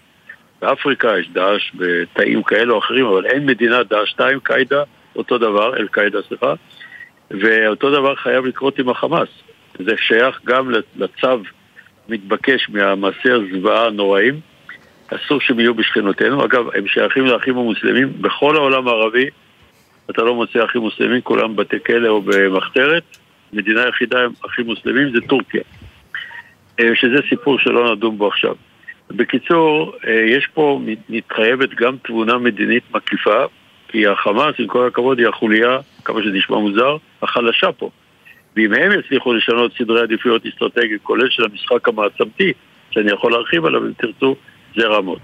באפריקה, 0.61 1.19
יש 1.19 1.29
דאעש 1.29 1.71
בתאים 1.75 2.43
כאלה 2.43 2.73
או 2.73 2.79
אחרים, 2.79 3.05
אבל 3.05 3.25
אין 3.25 3.45
מדינת 3.45 3.87
דאעש 3.87 4.09
2, 4.09 4.39
קאידה, 4.39 4.83
אותו 5.15 5.37
דבר, 5.37 5.77
אל-קאידה, 5.77 6.19
סליחה. 6.27 6.53
ואותו 7.31 7.91
דבר 7.91 8.15
חייב 8.15 8.45
לקרות 8.45 8.79
עם 8.79 8.89
החמאס. 8.89 9.29
זה 9.79 9.91
שייך 9.97 10.39
גם 10.45 10.71
לצו 10.95 11.27
מתבקש 12.09 12.69
מהמעשי 12.69 13.29
הזוועה 13.31 13.85
הנוראים. 13.85 14.39
אסור 15.07 15.41
שהם 15.41 15.59
יהיו 15.59 15.73
בשכנותינו. 15.73 16.45
אגב, 16.45 16.65
הם 16.75 16.87
שייכים 16.87 17.25
לאחים 17.25 17.57
המוסלמים. 17.57 18.21
בכל 18.21 18.55
העולם 18.55 18.87
הערבי 18.87 19.29
אתה 20.09 20.21
לא 20.21 20.35
מוצא 20.35 20.65
אחים 20.65 20.81
מוסלמים, 20.81 21.21
כולם 21.21 21.55
בתי 21.55 21.77
כלא 21.85 22.07
או 22.07 22.21
במחתרת. 22.21 23.03
מדינה 23.53 23.87
יחידה 23.89 24.23
עם 24.23 24.31
אחים 24.45 24.65
מוסלמים 24.65 25.11
זה 25.13 25.21
טורקיה. 25.27 25.61
אה, 26.79 26.89
שזה 26.95 27.17
סיפור 27.29 27.59
שלא 27.59 27.95
נדון 27.95 28.17
בו 28.17 28.27
עכשיו. 28.27 28.55
בקיצור, 29.11 29.93
אה, 30.07 30.13
יש 30.13 30.47
פה, 30.53 30.81
מתחייבת 31.09 31.69
גם 31.69 31.95
תבונה 32.03 32.37
מדינית 32.37 32.83
מקיפה, 32.93 33.43
כי 33.87 34.07
החמאס, 34.07 34.55
עם 34.59 34.67
כל 34.67 34.87
הכבוד, 34.87 35.19
היא 35.19 35.27
החוליה, 35.27 35.77
כמה 36.05 36.21
שזה 36.21 36.31
נשמע 36.31 36.57
מוזר, 36.57 36.97
החלשה 37.21 37.71
פה. 37.71 37.89
ואם 38.55 38.73
הם 38.73 38.99
יצליחו 38.99 39.33
לשנות 39.33 39.71
סדרי 39.77 40.01
עדיפויות 40.01 40.45
אסטרטגיים, 40.45 40.97
כולל 41.03 41.29
של 41.29 41.43
המשחק 41.43 41.87
המעצמתי, 41.87 42.53
שאני 42.91 43.11
יכול 43.11 43.31
להרחיב 43.31 43.65
עליו 43.65 43.85
אם 43.85 43.91
תרצו, 43.97 44.35
זה 44.75 44.87
רמות. 44.87 45.19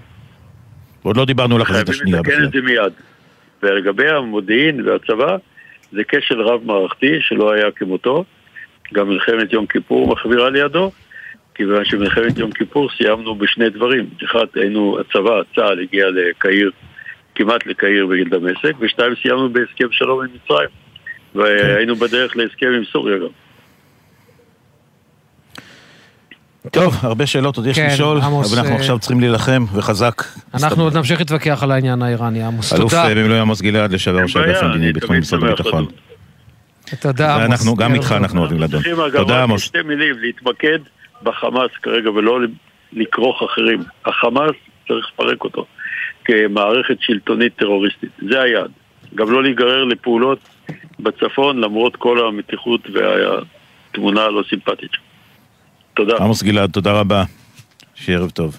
עוד 1.02 1.16
לא 1.16 1.24
דיברנו 1.24 1.56
על 1.56 1.62
החזית 1.62 1.88
השנייה 1.88 2.22
בכלל. 2.22 2.34
חייבים 2.34 2.48
לתקן 2.48 2.58
את 2.58 2.64
זה 2.64 2.72
מיד. 2.72 2.92
ולגבי 3.62 4.08
המודיעין 4.08 4.88
והצבא, 4.88 5.36
זה 5.92 6.02
כשל 6.08 6.40
רב-מערכתי 6.40 7.18
שלא 7.20 7.52
היה 7.52 7.70
כמותו. 7.70 8.24
גם 8.94 9.08
מלחמת 9.08 9.52
יום 9.52 9.66
כיפור 9.66 10.08
מחבירה 10.08 10.50
לידו, 10.50 10.90
כיוון 11.56 11.84
שמלחמת 11.84 12.38
יום 12.38 12.52
כיפור 12.52 12.88
סיימנו 12.96 13.34
בשני 13.34 13.70
דברים. 13.70 14.10
אחד, 14.24 14.46
היינו, 14.54 14.98
הצבא, 15.00 15.40
צה"ל 15.54 15.80
הגיע 15.82 16.06
לקהיר, 16.10 16.70
כמעט 17.34 17.66
לקהיר 17.66 18.06
בגיל 18.06 18.28
דמשק, 18.28 18.72
ושתיים, 18.80 19.12
סיימנו 19.22 19.52
בהסכם 19.52 19.86
שלום 19.90 20.20
עם 20.20 20.28
מצרים. 20.34 20.68
והיינו 21.34 21.96
בדרך 21.96 22.36
להסכם 22.36 22.66
עם 22.66 22.82
סוריה 22.92 23.16
גם. 23.18 23.26
טוב, 26.70 26.94
הרבה 27.02 27.26
שאלות 27.26 27.56
עוד 27.56 27.66
יש 27.66 27.76
כן, 27.76 27.86
לשאול, 27.86 28.20
עמוס, 28.20 28.52
אבל 28.52 28.58
אנחנו 28.58 28.74
אה, 28.74 28.80
עכשיו 28.80 28.98
צריכים 28.98 29.20
להילחם, 29.20 29.64
וחזק. 29.74 30.22
אנחנו 30.54 30.82
עוד 30.82 30.96
נמשיך 30.96 31.18
להתווכח 31.18 31.62
על 31.62 31.72
העניין 31.72 32.02
האיראני, 32.02 32.42
עמוס. 32.42 32.72
אלוף 32.72 32.90
תודה. 32.90 33.08
אה, 33.08 33.14
במילואים 33.14 33.42
עמוס 33.42 33.60
גלעד, 33.60 33.92
לשעבר 33.92 34.18
ראש 34.22 34.36
האגף 34.36 34.62
המדיני 34.62 34.92
ביטחון 34.92 35.16
משרד 35.16 35.42
הביטחון. 35.42 35.86
תודה, 37.00 37.34
עמוס. 37.34 37.42
ואנחנו, 37.42 37.76
גם 37.76 37.94
איתך 37.94 38.12
אנחנו 38.12 38.40
אוהבים 38.40 38.58
לדון. 38.58 38.82
צריכים 38.82 39.00
אגב 39.00 39.16
תודה 39.16 39.36
רק 39.36 39.42
עמוס. 39.42 39.62
שתי 39.62 39.82
מילים, 39.82 40.14
להתמקד 40.18 40.78
בחמאס 41.22 41.70
כרגע 41.82 42.10
ולא 42.10 42.38
לכרוך 42.92 43.42
אחרים. 43.42 43.80
החמאס, 44.06 44.52
צריך 44.88 45.06
לפרק 45.14 45.44
אותו 45.44 45.66
כמערכת 46.24 46.96
שלטונית 47.00 47.56
טרוריסטית. 47.56 48.10
זה 48.30 48.40
היעד. 48.42 48.70
גם 49.14 49.30
לא 49.30 49.42
להיגרר 49.42 49.84
לפעולות 49.84 50.38
בצפון 51.00 51.60
למרות 51.60 51.96
כל 51.96 52.28
המתיחות 52.28 52.80
והתמונה 52.94 54.22
הלא 54.22 54.42
סימפטית. 54.48 54.90
תודה. 55.94 56.16
עמוס 56.16 56.42
גלעד, 56.42 56.70
תודה 56.70 56.92
רבה. 56.92 57.24
שיהיה 57.94 58.18
ערב 58.18 58.30
טוב. 58.30 58.56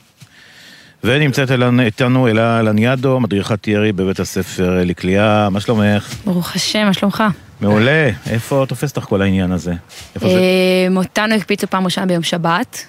ונמצאת 1.03 1.51
אלן- 1.51 1.79
איתנו 1.79 2.27
אלה 2.27 2.61
לניאדו, 2.61 3.19
מדריכת 3.19 3.67
ירי 3.67 3.91
בבית 3.91 4.19
הספר 4.19 4.79
לכליאה, 4.85 5.49
מה 5.49 5.59
שלומך? 5.59 6.13
ברוך 6.25 6.55
השם, 6.55 6.85
מה 6.85 6.93
שלומך? 6.93 7.23
מעולה, 7.61 8.09
איפה 8.29 8.65
תופס 8.67 8.89
אותך 8.89 9.07
כל 9.09 9.21
העניין 9.21 9.51
הזה? 9.51 9.73
איפה 10.15 10.29
זה? 10.29 10.35
אה, 10.35 10.88
אותנו 10.97 11.35
הקפיצו 11.35 11.67
פעם 11.67 11.85
ראשונה 11.85 12.07
ביום 12.07 12.23
שבת. 12.23 12.85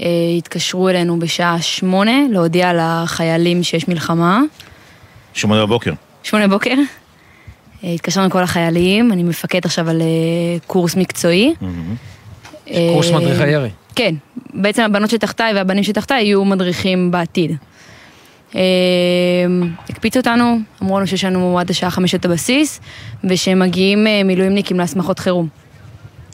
אה, 0.00 0.06
התקשרו 0.38 0.88
אלינו 0.88 1.18
בשעה 1.18 1.62
שמונה 1.62 2.12
להודיע 2.30 2.72
לחיילים 2.74 3.62
שיש 3.62 3.88
מלחמה. 3.88 4.40
שמונה 5.34 5.66
בבוקר. 5.66 5.92
שמונה 6.22 6.48
בוקר. 6.48 6.74
אה, 7.84 7.90
התקשרנו 7.90 8.26
לכל 8.26 8.42
החיילים, 8.42 9.12
אני 9.12 9.22
מפקד 9.22 9.60
עכשיו 9.64 9.90
על 9.90 10.02
קורס 10.66 10.96
מקצועי. 10.96 11.54
קורס 12.92 13.10
מדריך 13.10 13.40
הירי. 13.40 13.70
כן, 13.94 14.14
בעצם 14.54 14.82
הבנות 14.82 15.10
שתחתיי 15.10 15.54
והבנים 15.54 15.82
שתחתיי 15.82 16.24
יהיו 16.24 16.44
מדריכים 16.44 17.10
בעתיד. 17.10 17.56
אה, 18.54 18.60
הקפיצו 19.88 20.18
אותנו, 20.18 20.58
אמרו 20.82 20.96
לנו 20.98 21.06
שיש 21.06 21.24
לנו 21.24 21.58
עד 21.58 21.70
השעה 21.70 21.90
חמש 21.90 22.14
את 22.14 22.24
הבסיס, 22.24 22.80
ושמגיעים 23.24 24.06
אה, 24.06 24.22
מילואימניקים 24.24 24.78
להסמכות 24.78 25.18
חירום. 25.18 25.48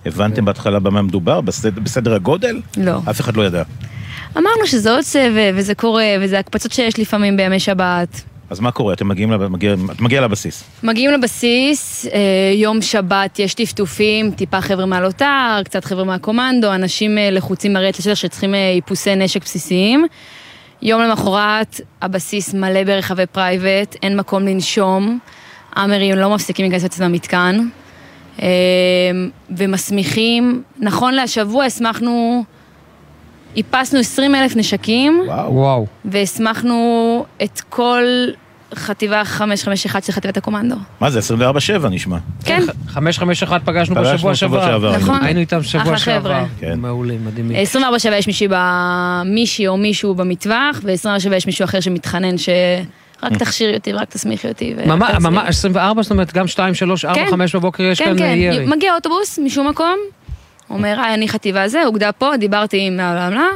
הבנתם 0.06 0.44
בהתחלה 0.44 0.78
במה 0.80 1.02
מדובר? 1.02 1.40
בסדר, 1.40 1.80
בסדר 1.82 2.14
הגודל? 2.14 2.60
לא. 2.76 2.98
אף 3.10 3.20
אחד 3.20 3.36
לא 3.36 3.42
ידע. 3.46 3.62
אמרנו 4.36 4.66
שזה 4.66 4.90
עוד 4.92 5.00
סבב, 5.00 5.54
וזה 5.56 5.74
קורה, 5.74 6.04
וזה 6.20 6.38
הקפצות 6.38 6.72
שיש 6.72 6.98
לפעמים 6.98 7.36
בימי 7.36 7.60
שבת. 7.60 8.20
אז 8.50 8.60
מה 8.60 8.70
קורה? 8.70 8.92
אתם 8.94 9.08
מגיעים, 9.08 9.32
לב- 9.32 9.46
מגיע, 9.46 9.74
את 9.92 10.00
מגיעה 10.00 10.22
לבסיס. 10.24 10.64
מגיעים 10.82 11.10
לבסיס, 11.10 12.06
אה, 12.06 12.20
יום 12.54 12.82
שבת 12.82 13.38
יש 13.38 13.54
טפטופים, 13.54 14.30
טיפה 14.30 14.60
חבר'ה 14.60 14.86
מהלוטר, 14.86 15.60
קצת 15.64 15.84
חבר'ה 15.84 16.04
מהקומנדו, 16.04 16.74
אנשים 16.74 17.18
אה, 17.18 17.30
לחוצים 17.30 17.72
מרדת 17.72 17.98
לשטח 17.98 18.14
שצריכים 18.14 18.54
אה, 18.54 18.72
איפוסי 18.76 19.14
נשק 19.14 19.42
בסיסיים. 19.44 20.06
יום 20.82 21.02
למחרת, 21.02 21.80
הבסיס 22.02 22.54
מלא 22.54 22.84
ברכבי 22.84 23.26
private, 23.26 23.96
אין 24.02 24.16
מקום 24.16 24.46
לנשום, 24.46 25.18
האמרים 25.72 26.16
לא 26.16 26.34
מפסיקים 26.34 26.64
להיכנס 26.64 26.84
לצאת 26.84 27.00
מהמתקן, 27.00 27.68
אה, 28.42 28.48
ומסמיכים, 29.50 30.62
נכון 30.78 31.14
להשבוע 31.14 31.64
הסמכנו, 31.64 32.44
איפסנו 33.56 34.00
20 34.00 34.34
אלף 34.34 34.56
נשקים, 34.56 35.22
וואו. 35.48 35.86
והסמכנו 36.04 37.24
את 37.42 37.60
כל 37.60 38.02
חטיבה 38.74 39.24
551 39.24 40.04
של 40.04 40.12
חטיבת 40.12 40.36
הקומנדו. 40.36 40.76
מה 41.00 41.10
זה, 41.10 41.20
24-7 41.84 41.88
נשמע. 41.90 42.16
כן. 42.44 42.62
551 42.88 43.60
פגשנו 43.64 43.94
פגשנו 43.94 44.14
בשבוע 44.14 44.34
שבוע 44.34 44.66
שעבר. 44.66 44.96
נכון. 44.96 45.24
היינו 45.24 45.40
איתם 45.40 45.62
שבוע 45.62 45.82
אחלה 45.82 45.98
שעבר. 45.98 46.30
חבר'ה. 46.30 46.44
כן. 46.60 46.80
מעולים, 46.80 47.24
מדהימים. 47.26 47.56
24/7 47.74 47.80
יש 48.14 48.26
מישהי, 48.26 48.48
ב... 48.50 48.54
מישהי 49.24 49.66
או 49.68 49.76
מישהו 49.76 50.14
במטווח, 50.14 50.80
ו-27 50.82 51.34
יש 51.36 51.46
מישהו 51.46 51.64
אחר 51.64 51.80
שמתחנן 51.80 52.34
רק 53.22 53.32
תכשירי 53.32 53.74
אותי, 53.74 53.92
רק 53.92 54.08
תסמיכי 54.08 54.48
אותי. 54.48 54.74
ממש, 54.86 55.14
ממש, 55.20 55.48
24, 55.48 56.02
זאת 56.02 56.10
אומרת, 56.10 56.32
גם 56.32 56.48
2, 56.48 56.74
3, 56.74 57.04
4, 57.04 57.20
5 57.30 57.54
בבוקר 57.54 57.82
יש 57.82 57.98
כן, 57.98 58.04
כאן 58.04 58.18
כן, 58.18 58.34
ירי. 58.36 58.66
מגיע 58.66 58.94
אוטובוס 58.94 59.38
משום 59.38 59.68
מקום, 59.68 59.96
אומר, 60.70 61.00
אני 61.14 61.28
חטיבה 61.28 61.68
זה, 61.68 61.84
אוגדה 61.84 62.12
פה, 62.12 62.36
דיברתי 62.36 62.86
עם 62.86 62.96
בלה 62.96 63.48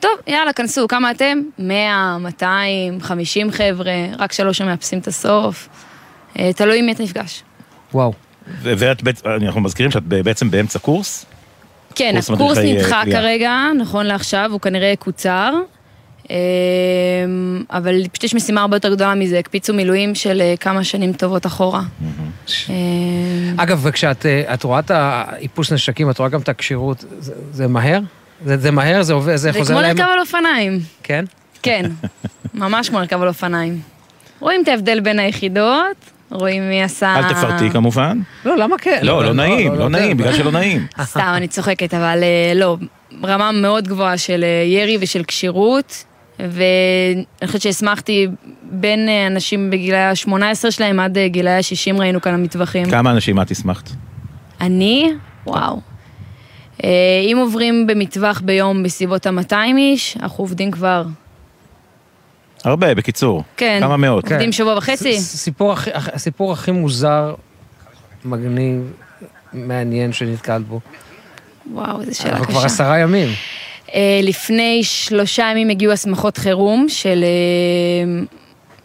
טוב, 0.00 0.10
יאללה, 0.26 0.52
כנסו, 0.52 0.88
כמה 0.88 1.10
אתם? 1.10 1.38
100, 1.58 2.16
200, 2.20 3.00
50 3.00 3.50
חבר'ה, 3.50 3.92
רק 4.18 4.32
שלוש 4.32 4.58
שמאפסים 4.58 4.98
את 4.98 5.06
הסוף. 5.06 5.68
אה, 6.38 6.52
תלוי 6.52 6.78
עם 6.78 6.86
מי 6.86 6.92
אתה 6.92 7.02
נפגש. 7.02 7.42
וואו. 7.94 8.12
ואת 8.62 9.02
בעצם, 9.02 9.28
אנחנו 9.46 9.60
מזכירים 9.60 9.90
שאת 9.90 10.02
בעצם 10.02 10.50
באמצע 10.50 10.78
קורס? 10.78 11.26
כן, 11.94 12.10
קורס 12.12 12.30
הקורס 12.30 12.58
אה, 12.58 12.62
נדחה 12.74 13.00
קליעה. 13.04 13.20
כרגע, 13.22 13.52
נכון 13.78 14.06
לעכשיו, 14.06 14.48
הוא 14.52 14.60
כנראה 14.60 14.88
יקוצר. 14.88 15.54
אה, 16.30 16.36
אבל 17.70 18.08
פשוט 18.08 18.24
יש 18.24 18.34
משימה 18.34 18.60
הרבה 18.60 18.76
יותר 18.76 18.94
גדולה 18.94 19.14
מזה, 19.14 19.38
הקפיצו 19.38 19.74
מילואים 19.74 20.14
של 20.14 20.40
אה, 20.40 20.54
כמה 20.60 20.84
שנים 20.84 21.12
טובות 21.12 21.46
אחורה. 21.46 21.82
אה, 22.70 22.74
אגב, 23.56 23.80
וכשאת 23.82 24.26
אה, 24.26 24.54
את 24.54 24.62
רואה 24.62 24.78
את 24.78 24.90
האיפוס 24.90 25.72
נשקים, 25.72 26.10
את 26.10 26.18
רואה 26.18 26.28
גם 26.30 26.40
את 26.40 26.48
הכשירות, 26.48 27.04
זה- 27.18 27.32
זה 27.52 27.66
מהר? 27.68 28.00
זה 28.44 28.56
זה 28.56 28.70
מהר? 28.70 29.02
זה 29.02 29.12
עובד? 29.12 29.36
זה 29.36 29.52
זה 29.52 29.58
חוזר 29.58 29.74
כמו 29.74 29.82
להם? 29.82 29.96
לרכב 29.96 30.08
על 30.12 30.20
אופניים. 30.20 30.80
כן? 31.02 31.24
כן, 31.62 31.90
ממש 32.54 32.88
כמו 32.88 33.00
לרכב 33.00 33.22
על 33.22 33.28
אופניים. 33.28 33.80
רואים 34.40 34.62
את 34.62 34.68
ההבדל 34.68 35.00
בין 35.00 35.18
היחידות, 35.18 35.96
רואים 36.30 36.68
מי 36.68 36.82
עשה... 36.82 37.16
אל 37.16 37.32
תפרטי 37.32 37.70
כמובן. 37.70 38.18
לא, 38.44 38.56
למה 38.56 38.78
כן? 38.78 39.00
לא, 39.02 39.24
לא 39.24 39.32
נעים, 39.32 39.74
לא 39.74 39.88
נעים, 39.88 40.16
בגלל 40.16 40.32
שלא 40.32 40.52
נעים. 40.52 40.86
סתם, 41.02 41.32
אני 41.36 41.48
צוחקת, 41.48 41.94
אבל 41.94 42.18
אה, 42.22 42.52
לא, 42.54 42.76
רמה 43.24 43.52
מאוד 43.52 43.88
גבוהה 43.88 44.18
של 44.18 44.44
אה, 44.44 44.64
ירי 44.66 44.98
ושל 45.00 45.22
כשירות, 45.26 46.04
ואני 46.38 47.24
חושבת 47.46 47.62
שהסמכתי 47.62 48.26
בין 48.62 49.08
אה, 49.08 49.26
אנשים 49.26 49.70
בגילאי 49.70 50.00
ה-18 50.00 50.70
שלהם 50.70 51.00
עד 51.00 51.18
גילאי 51.18 51.52
ה-60 51.52 51.98
ראינו 51.98 52.20
כאן 52.20 52.34
המטווחים. 52.34 52.90
כמה 52.90 53.10
אנשים 53.10 53.40
את 53.40 53.50
הסמכת? 53.50 53.90
אני, 54.60 55.12
וואו. 55.46 55.89
אה, 56.84 56.88
אם 57.32 57.36
עוברים 57.40 57.86
במטווח 57.86 58.40
ביום 58.44 58.82
בסביבות 58.82 59.26
ה-200 59.26 59.54
איש, 59.78 60.16
אנחנו 60.22 60.42
עובדים 60.44 60.70
כבר, 60.70 61.04
הרבה, 62.64 62.94
בקיצור. 62.94 63.42
כן, 63.56 63.78
כמה 63.82 63.96
מאות. 63.96 64.24
עובדים 64.32 64.52
שבוע 64.52 64.76
וחצי. 64.78 65.20
סיפור 65.20 65.72
הכי- 65.72 65.90
הסיפור 65.94 66.52
הכי 66.52 66.70
מוזר, 66.70 67.34
מגניב, 68.24 68.92
מעניין 69.52 70.12
שנתקלת 70.12 70.64
בו. 70.66 70.80
וואו, 71.72 72.00
איזה 72.00 72.14
שאלה 72.14 72.30
אנחנו 72.30 72.44
קשה. 72.46 72.54
כבר 72.54 72.64
עשרה 72.66 72.98
ימים. 72.98 73.28
אה, 73.94 74.20
לפני 74.22 74.80
שלושה 74.84 75.48
ימים 75.50 75.68
הגיעו 75.70 75.92
הסמכות 75.92 76.38
חירום 76.38 76.86
של 76.88 77.24
אה, 77.24 78.22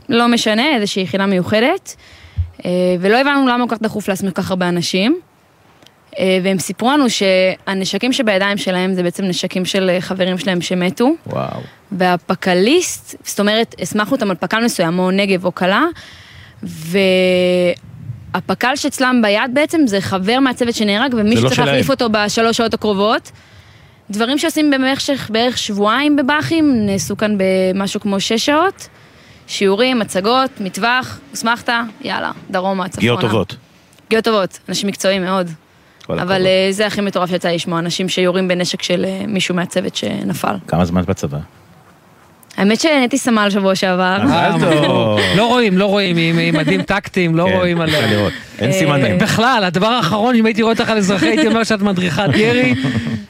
לא 0.10 0.28
משנה, 0.28 0.76
איזושהי 0.76 1.04
יחידה 1.04 1.26
מיוחדת, 1.26 1.96
אה, 2.66 2.70
ולא 3.00 3.18
הבנו 3.22 3.48
למה 3.48 3.68
כל 3.70 3.76
כך 3.76 3.82
דחוף 3.82 4.08
להסמיך 4.10 4.34
כל 4.36 4.42
כך 4.42 4.50
הרבה 4.50 4.70
אנשים. 4.70 5.20
אה, 6.20 6.40
והם 6.44 6.60
סיפרו 6.60 6.92
לנו 6.92 7.06
שהנשקים 7.10 8.14
שבידיים 8.14 8.58
שלהם 8.58 8.94
זה 8.94 9.04
בעצם 9.04 9.24
נשקים 9.24 9.66
של 9.66 9.90
אה, 9.90 10.02
חברים 10.02 10.38
שלהם 10.38 10.62
שמתו, 10.62 11.10
וואו. 11.28 11.62
והפקליסט, 11.92 13.16
זאת 13.24 13.40
אומרת, 13.40 13.76
הסמכנו 13.82 14.12
אותם 14.12 14.30
על 14.30 14.36
פקל 14.36 14.64
מסוים, 14.66 15.00
או 15.00 15.12
נגב 15.12 15.46
או 15.46 15.56
כלה, 15.56 15.84
והפקל 18.34 18.76
שאצלם 18.76 19.22
ביד 19.22 19.52
בעצם 19.54 19.88
זה 19.88 20.02
חבר 20.02 20.40
מהצוות 20.40 20.76
שנהרג, 20.76 21.14
ומישהו 21.18 21.44
לא 21.44 21.50
צריך 21.50 21.56
שלהם. 21.56 21.68
להחליף 21.68 21.90
אותו 21.90 22.10
בשלוש 22.12 22.58
שעות 22.58 22.74
הקרובות. 22.74 23.32
דברים 24.10 24.38
שעושים 24.38 24.72
במשך 24.72 25.30
בערך 25.34 25.58
שבועיים 25.58 26.16
בבאחים, 26.16 26.86
נעשו 26.86 27.18
כאן 27.18 27.38
במשהו 27.38 28.00
כמו 28.00 28.20
שש 28.20 28.46
שעות. 28.46 28.88
שיעורים, 29.48 30.02
הצגות, 30.02 30.50
מטווח, 30.60 31.20
הוסמכת, 31.32 31.70
יאללה, 32.02 32.32
דרומה, 32.52 32.88
צפונה. 32.88 32.98
פגיעות 33.02 33.22
טובות. 33.22 33.56
פגיעות 34.08 34.26
טובות, 34.26 34.60
אנשים 34.70 34.90
מקצועיים 34.90 35.24
מאוד. 35.24 35.52
אבל 36.10 36.46
אה, 36.48 36.68
זה 36.72 36.88
הכי 36.88 37.02
מטורף 37.02 37.30
שיצא 37.30 37.48
לי 37.48 37.56
לשמוע, 37.56 37.80
אנשים 37.80 38.10
שיורים 38.10 38.48
בנשק 38.48 38.82
של 38.82 39.06
אה, 39.06 39.22
מישהו 39.28 39.56
מהצוות 39.56 39.96
שנפל. 39.96 40.56
כמה 40.68 40.86
זמן 40.86 41.02
את 41.02 41.08
בצבא? 41.08 41.38
האמת 42.58 42.80
שנהייתי 42.80 43.18
סמל 43.18 43.50
שבוע 43.50 43.76
שעבר. 43.76 44.18
טוב. 44.60 45.20
לא 45.36 45.48
רואים, 45.48 45.78
לא 45.78 45.86
רואים, 45.86 46.18
עם 46.18 46.56
מדים 46.56 46.82
טקטיים, 46.94 47.36
לא 47.36 47.46
כן, 47.50 47.56
רואים 47.56 47.82
על... 47.82 47.90
אין 48.60 48.70
אה, 48.70 48.74
סימנים. 48.74 49.18
בכלל, 49.18 49.64
הדבר 49.64 49.88
האחרון, 49.88 50.36
אם 50.36 50.46
הייתי 50.46 50.62
רואה 50.62 50.74
אותך 50.74 50.90
על 50.90 50.98
אזרחי, 50.98 51.28
הייתי 51.28 51.48
אומר 51.48 51.64
שאת 51.64 51.82
מדריכת 51.82 52.30
ירי, 52.44 52.74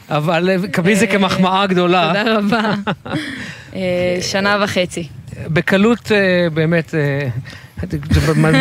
אבל 0.10 0.50
אה, 0.50 0.68
קבלי 0.72 0.96
זה 0.96 1.08
כמחמאה 1.08 1.68
גדולה. 1.68 2.08
תודה 2.08 2.38
רבה. 2.38 2.74
אה, 3.76 4.18
שנה 4.22 4.58
וחצי. 4.64 5.08
בקלות 5.48 6.12
אה, 6.12 6.50
באמת, 6.54 6.96
אה, 6.96 7.28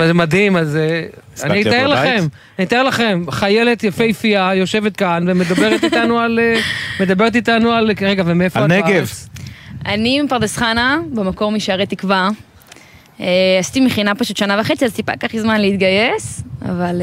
זה 0.07 0.15
מדהים, 0.15 0.57
אז 0.57 0.77
אה, 0.77 1.05
אני 1.43 1.63
אתאר? 1.63 1.87
לכם, 1.87 2.27
אני 2.59 2.67
אתאר 2.67 2.83
לכם, 2.83 3.25
חיילת 3.31 3.85
יפהפייה 3.85 4.55
יושבת 4.55 4.97
כאן 4.97 5.25
ומדברת 5.29 5.85
איתנו 5.85 6.19
על, 6.19 6.39
מדברת 7.01 7.37
איתנו 7.37 7.73
על, 7.73 7.91
רגע, 8.01 8.23
ומאיפה 8.27 8.61
על 8.61 8.67
את 8.67 8.71
נגב. 8.71 8.87
בארץ? 8.87 9.29
אני 9.87 10.23
מפרדס 10.23 10.57
חנה, 10.57 10.99
במקור 11.15 11.53
משערי 11.53 11.87
תקווה. 11.87 12.29
עשיתי 13.61 13.81
מכינה 13.81 14.15
פשוט 14.15 14.37
שנה 14.37 14.61
וחצי, 14.61 14.85
אז 14.85 14.93
טיפה 14.95 15.13
לקח 15.13 15.35
לי 15.35 15.41
זמן 15.41 15.61
להתגייס, 15.61 16.43
אבל 16.63 17.03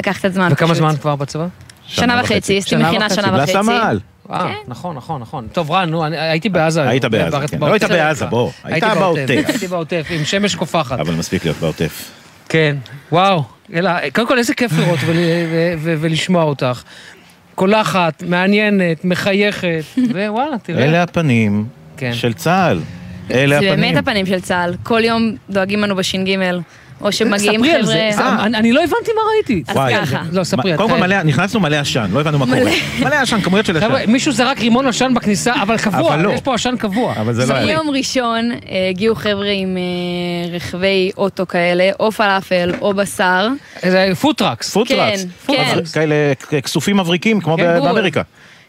לקח 0.00 0.16
קצת 0.18 0.32
זמן 0.32 0.48
וכמה 0.52 0.68
פשוט. 0.68 0.78
זמן 0.78 0.96
כבר 0.96 1.16
בצבא? 1.16 1.46
שנה 1.86 2.20
וחצי, 2.22 2.58
עשיתי 2.58 2.70
שנה 2.70 2.88
מכינה 2.88 3.06
וחצי. 3.06 3.14
שנה 3.14 3.42
וחצי. 3.42 3.98
אה, 4.30 4.52
נכון, 4.68 4.96
נכון, 4.96 5.20
נכון. 5.20 5.48
טוב, 5.52 5.70
רן, 5.70 5.90
נו, 5.90 6.06
אני- 6.06 6.18
הייתי 6.18 6.48
בעזה. 6.48 6.88
היית 6.88 7.04
בעזה. 7.04 7.36
כן. 7.50 7.58
לא 7.60 7.72
היית 7.72 7.84
בעזה, 7.84 8.26
בוא. 8.26 8.50
הייתי 8.64 8.86
היית 8.86 8.98
בעוטף. 8.98 9.28
הייתי 9.48 9.66
בעוטף, 9.66 10.06
עם 10.10 10.24
שמש 10.24 10.54
קופחת. 10.54 11.00
אבל 11.00 11.14
מספיק 11.14 11.44
להיות 11.44 11.56
בעוטף. 11.56 12.10
כן, 12.48 12.76
וואו. 13.12 13.42
אלא, 13.74 13.90
קודם 14.14 14.26
כל 14.28 14.38
איזה 14.38 14.54
כיף 14.54 14.72
לראות 14.78 14.98
ול, 15.06 15.16
ו, 15.16 15.74
ו, 15.78 15.94
ולשמוע 16.00 16.42
אותך. 16.42 16.82
קולחת, 17.54 18.22
מעניינת, 18.26 19.04
מחייכת, 19.04 19.82
ווואלה, 20.14 20.56
תראה. 20.62 20.84
אלה 20.84 21.02
הפנים 21.02 21.64
כן. 21.96 22.14
של 22.14 22.32
צה"ל. 22.32 22.80
אלה 23.30 23.60
זה 23.60 23.72
הפנים. 23.72 23.80
באמת 23.92 23.96
הפנים 24.08 24.26
של 24.26 24.40
צה"ל. 24.40 24.74
כל 24.82 25.04
יום 25.04 25.36
דואגים 25.50 25.80
לנו 25.80 25.96
בש"ג, 25.96 26.36
או 27.00 27.12
שמגיעים 27.12 27.60
ספרי 27.60 27.72
על 27.74 27.86
זה, 27.86 28.10
חבר'ה... 28.12 28.36
זה- 28.50 28.58
אני 28.58 28.72
לא 28.72 28.80
הבנתי 28.80 29.10
מה 29.16 29.20
ראיתי. 29.34 29.62
אז. 29.68 29.76
ככה. 30.08 30.22
לא, 30.32 30.44
ספרי. 30.44 30.76
קודם 30.76 30.88
כל 30.88 31.22
נכנסנו 31.22 31.60
מלא 31.60 31.76
עשן, 31.76 32.06
לא 32.12 32.20
הבנו 32.20 32.38
מה 32.38 32.46
קורה. 32.46 32.70
מלא 33.04 33.14
עשן, 33.14 33.40
כמויות 33.40 33.66
של 33.66 33.76
עשן. 33.76 33.86
חבר'ה, 33.88 34.00
מישהו 34.06 34.32
זרק 34.32 34.60
רימון 34.60 34.86
עשן 34.86 35.14
בכניסה, 35.14 35.52
אבל 35.62 35.78
קבוע, 35.78 36.16
לא. 36.16 36.30
יש 36.32 36.40
פה 36.40 36.54
עשן 36.54 36.76
קבוע. 36.76 37.14
אבל 37.16 37.32
זה 37.34 37.46
לא 37.46 37.54
היה. 37.54 37.66
ביום 37.66 37.90
ראשון 37.90 38.50
אה, 38.52 38.88
הגיעו 38.90 39.14
חבר'ה 39.14 39.50
עם 39.50 39.76
אה, 39.76 40.54
רכבי 40.56 41.10
אוטו 41.18 41.46
כאלה, 41.46 41.90
או 42.00 42.12
פלאפל 42.12 42.72
או 42.80 42.94
בשר. 42.94 43.48
זה 43.82 44.12
food 44.20 44.38
trucks. 44.38 44.70
Food 44.72 44.92
trucks. 44.92 45.26
כן, 45.46 45.54
כן. 45.56 45.84
כאלה 45.94 46.14
כסופים 46.62 46.96
מבריקים, 46.96 47.40
כמו 47.40 47.56
כן. 47.56 47.80
באמריקה. 47.82 48.22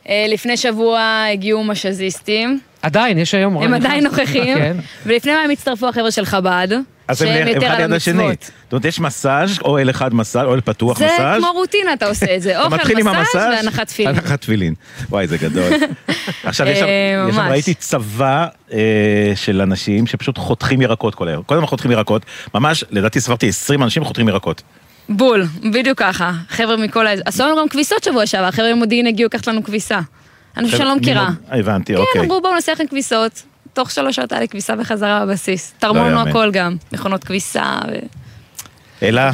אה, 0.10 0.26
לפני 0.30 0.58
שבוע 0.58 1.24
הגיעו 1.34 1.64
מסאז'יסטים, 1.64 2.60
עדיין, 2.82 3.18
יש 3.18 3.34
היום... 3.34 3.58
הם 3.58 3.74
עדיין 3.74 4.04
נוכחים, 4.08 4.58
כן. 4.58 4.78
ולפני 5.06 5.32
מה 5.34 5.40
הם 5.42 5.50
הצטרפו 5.52 5.88
החבר'ה 5.90 6.12
של 6.12 6.26
חב"ד, 6.26 6.68
אז 7.08 7.22
הם 7.22 7.48
יותר 7.48 7.66
על 7.66 7.82
ליד 7.82 7.92
השני. 7.92 8.24
המצוות. 8.24 8.52
זאת 8.64 8.74
אומרת, 8.74 8.86
יש 8.86 9.00
מסאז', 9.00 9.60
אוהל 9.60 9.90
אחד 9.90 10.14
מסאז', 10.14 10.46
אוהל 10.46 10.62
פתוח 10.62 11.00
זה 11.00 11.06
מסאז'. 11.06 11.42
כמו 11.42 11.52
רוטינה, 11.52 11.94
אתה 11.94 12.08
עושה 12.08 12.36
את 12.36 12.42
זה, 12.42 12.60
אוכל, 12.64 12.76
מסאז' 12.96 13.36
והנחת 13.36 13.88
תפילין. 13.88 14.16
הנחת 14.16 14.42
תפילין. 14.42 14.74
וואי, 15.10 15.28
זה 15.28 15.38
גדול. 15.38 15.72
עכשיו, 16.44 16.68
יש 16.68 16.80
שם, 16.80 16.86
אה. 16.86 17.50
ראיתי 17.50 17.74
צבא 17.74 18.48
אה, 18.74 19.32
של 19.36 19.62
אנשים 19.62 20.08
שפשוט 20.08 20.38
חותכים 20.38 20.82
ירקות 20.82 21.16
כל 21.16 21.28
היום. 21.28 21.44
כל 21.44 21.56
הזמן 21.56 21.68
חותכים 21.68 21.92
ירקות. 21.92 22.26
ממש, 22.54 22.84
לדעתי 22.92 23.20
ספרתי 23.20 23.50
20 23.50 23.84
אנשים 23.84 24.04
חותכים 24.04 24.30
ירקות. 24.30 24.62
בול, 25.10 25.46
בדיוק 25.72 26.00
ככה. 26.00 26.32
חבר'ה 26.50 26.78
מכל 26.78 27.08
ה... 27.08 27.12
עשו 27.26 27.44
לנו 27.44 27.58
גם 27.58 27.70
כביסות 27.70 28.04
שבוע 28.04 28.26
שעבר, 28.26 28.52
חבר'ה 28.52 28.74
ממודיעין 28.74 29.08
הגיעו 29.08 29.28
לקחת 29.28 29.48
לנו 29.48 29.64
כביסה. 29.64 30.00
אנשים 30.58 30.78
שאני 30.78 30.88
לא 30.90 30.96
מכירה. 30.96 31.30
הבנתי, 31.52 31.94
כן, 31.94 32.00
אוקיי. 32.00 32.22
אמרו 32.22 32.42
בואו 32.42 32.54
נעשה 32.54 32.72
לכם 32.72 32.88
כביסות. 32.88 33.44
תוך 33.78 33.92
שלוש 33.92 34.16
שעות 34.16 34.32
היה 34.32 34.42
לי 34.42 34.48
כביסה 34.48 34.76
בחזרה 34.76 35.26
בבסיס. 35.26 35.74
תרמו 35.80 36.00
לנו 36.00 36.18
יאמן. 36.18 36.30
הכל 36.30 36.52
גם, 36.52 36.76
מכונות 36.92 37.24
כביסה. 37.24 37.80
ו... 37.88 37.96
אלה, 39.04 39.32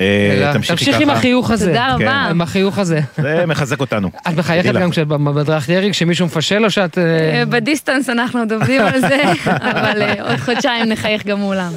אה, 0.00 0.32
אלא, 0.32 0.52
תמשיכי 0.52 0.84
תמשיך. 0.84 1.00
עם 1.00 1.10
החיוך 1.10 1.50
הזה. 1.50 1.66
תודה 1.66 1.94
רבה. 1.94 1.98
כן. 1.98 2.30
עם 2.30 2.40
החיוך 2.40 2.78
הזה. 2.78 3.00
זה 3.16 3.44
מחזק 3.46 3.80
אותנו. 3.80 4.10
את 4.28 4.36
מחייכת. 4.36 4.72
גם 4.72 4.90
כשבמדרך 4.90 5.68
ירי, 5.68 5.90
כשמישהו 5.90 6.26
מפשל 6.26 6.64
או 6.64 6.70
שאת... 6.70 6.98
אה, 6.98 7.04
אה, 7.04 7.44
בדיסטנס 7.44 8.08
אנחנו 8.08 8.40
עוד 8.40 8.52
עובדים 8.52 8.82
על 8.82 9.00
זה, 9.00 9.22
אבל 9.70 10.02
עוד 10.20 10.36
חודשיים 10.36 10.88
נחייך 10.88 11.26
גם 11.26 11.38
מולם. 11.38 11.72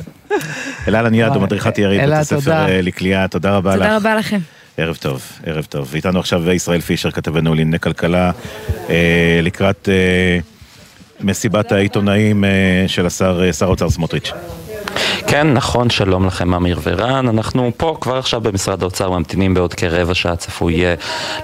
אלה 0.88 1.02
לניאדו, 1.02 1.40
מדריכת 1.40 1.78
ירי, 1.78 2.00
אלה, 2.00 2.16
בית 2.16 2.22
הספר 2.22 2.66
לקליעה, 2.70 3.28
תודה 3.28 3.52
רבה 3.52 3.76
לך. 3.76 3.84
תודה 3.84 3.96
רבה 3.96 4.16
לכם. 4.16 4.40
ערב 4.78 4.96
טוב, 4.96 5.22
ערב 5.46 5.66
טוב. 5.66 5.88
ואיתנו 5.92 6.20
עכשיו 6.20 6.52
ישראל 6.52 6.82
פישר, 6.82 7.12
כתבנו 7.12 7.56
לענייני 7.56 7.80
כלכלה, 7.80 8.32
אה, 8.90 9.40
לקראת 9.44 9.90
אה, 9.92 10.53
מסיבת 11.22 11.72
העיתונאים 11.72 12.44
אה, 12.44 12.49
של 12.88 13.06
השר, 13.06 13.44
אה, 13.45 13.53
שר 13.53 13.65
האוצר 13.65 13.90
סמוטריץ'. 13.90 14.31
כן, 15.28 15.53
נכון, 15.53 15.90
שלום 15.90 16.26
לכם 16.26 16.53
אמיר 16.53 16.80
ורן. 16.84 17.30
אנחנו 17.30 17.72
פה 17.78 17.98
כבר 18.02 18.18
עכשיו 18.18 18.41
במשרד 18.41 18.82
האוצר 18.82 19.10
ממתינים 19.10 19.53
בעוד 19.53 19.74
כרבע 19.74 20.14
שעה 20.14 20.36
צפוי 20.36 20.84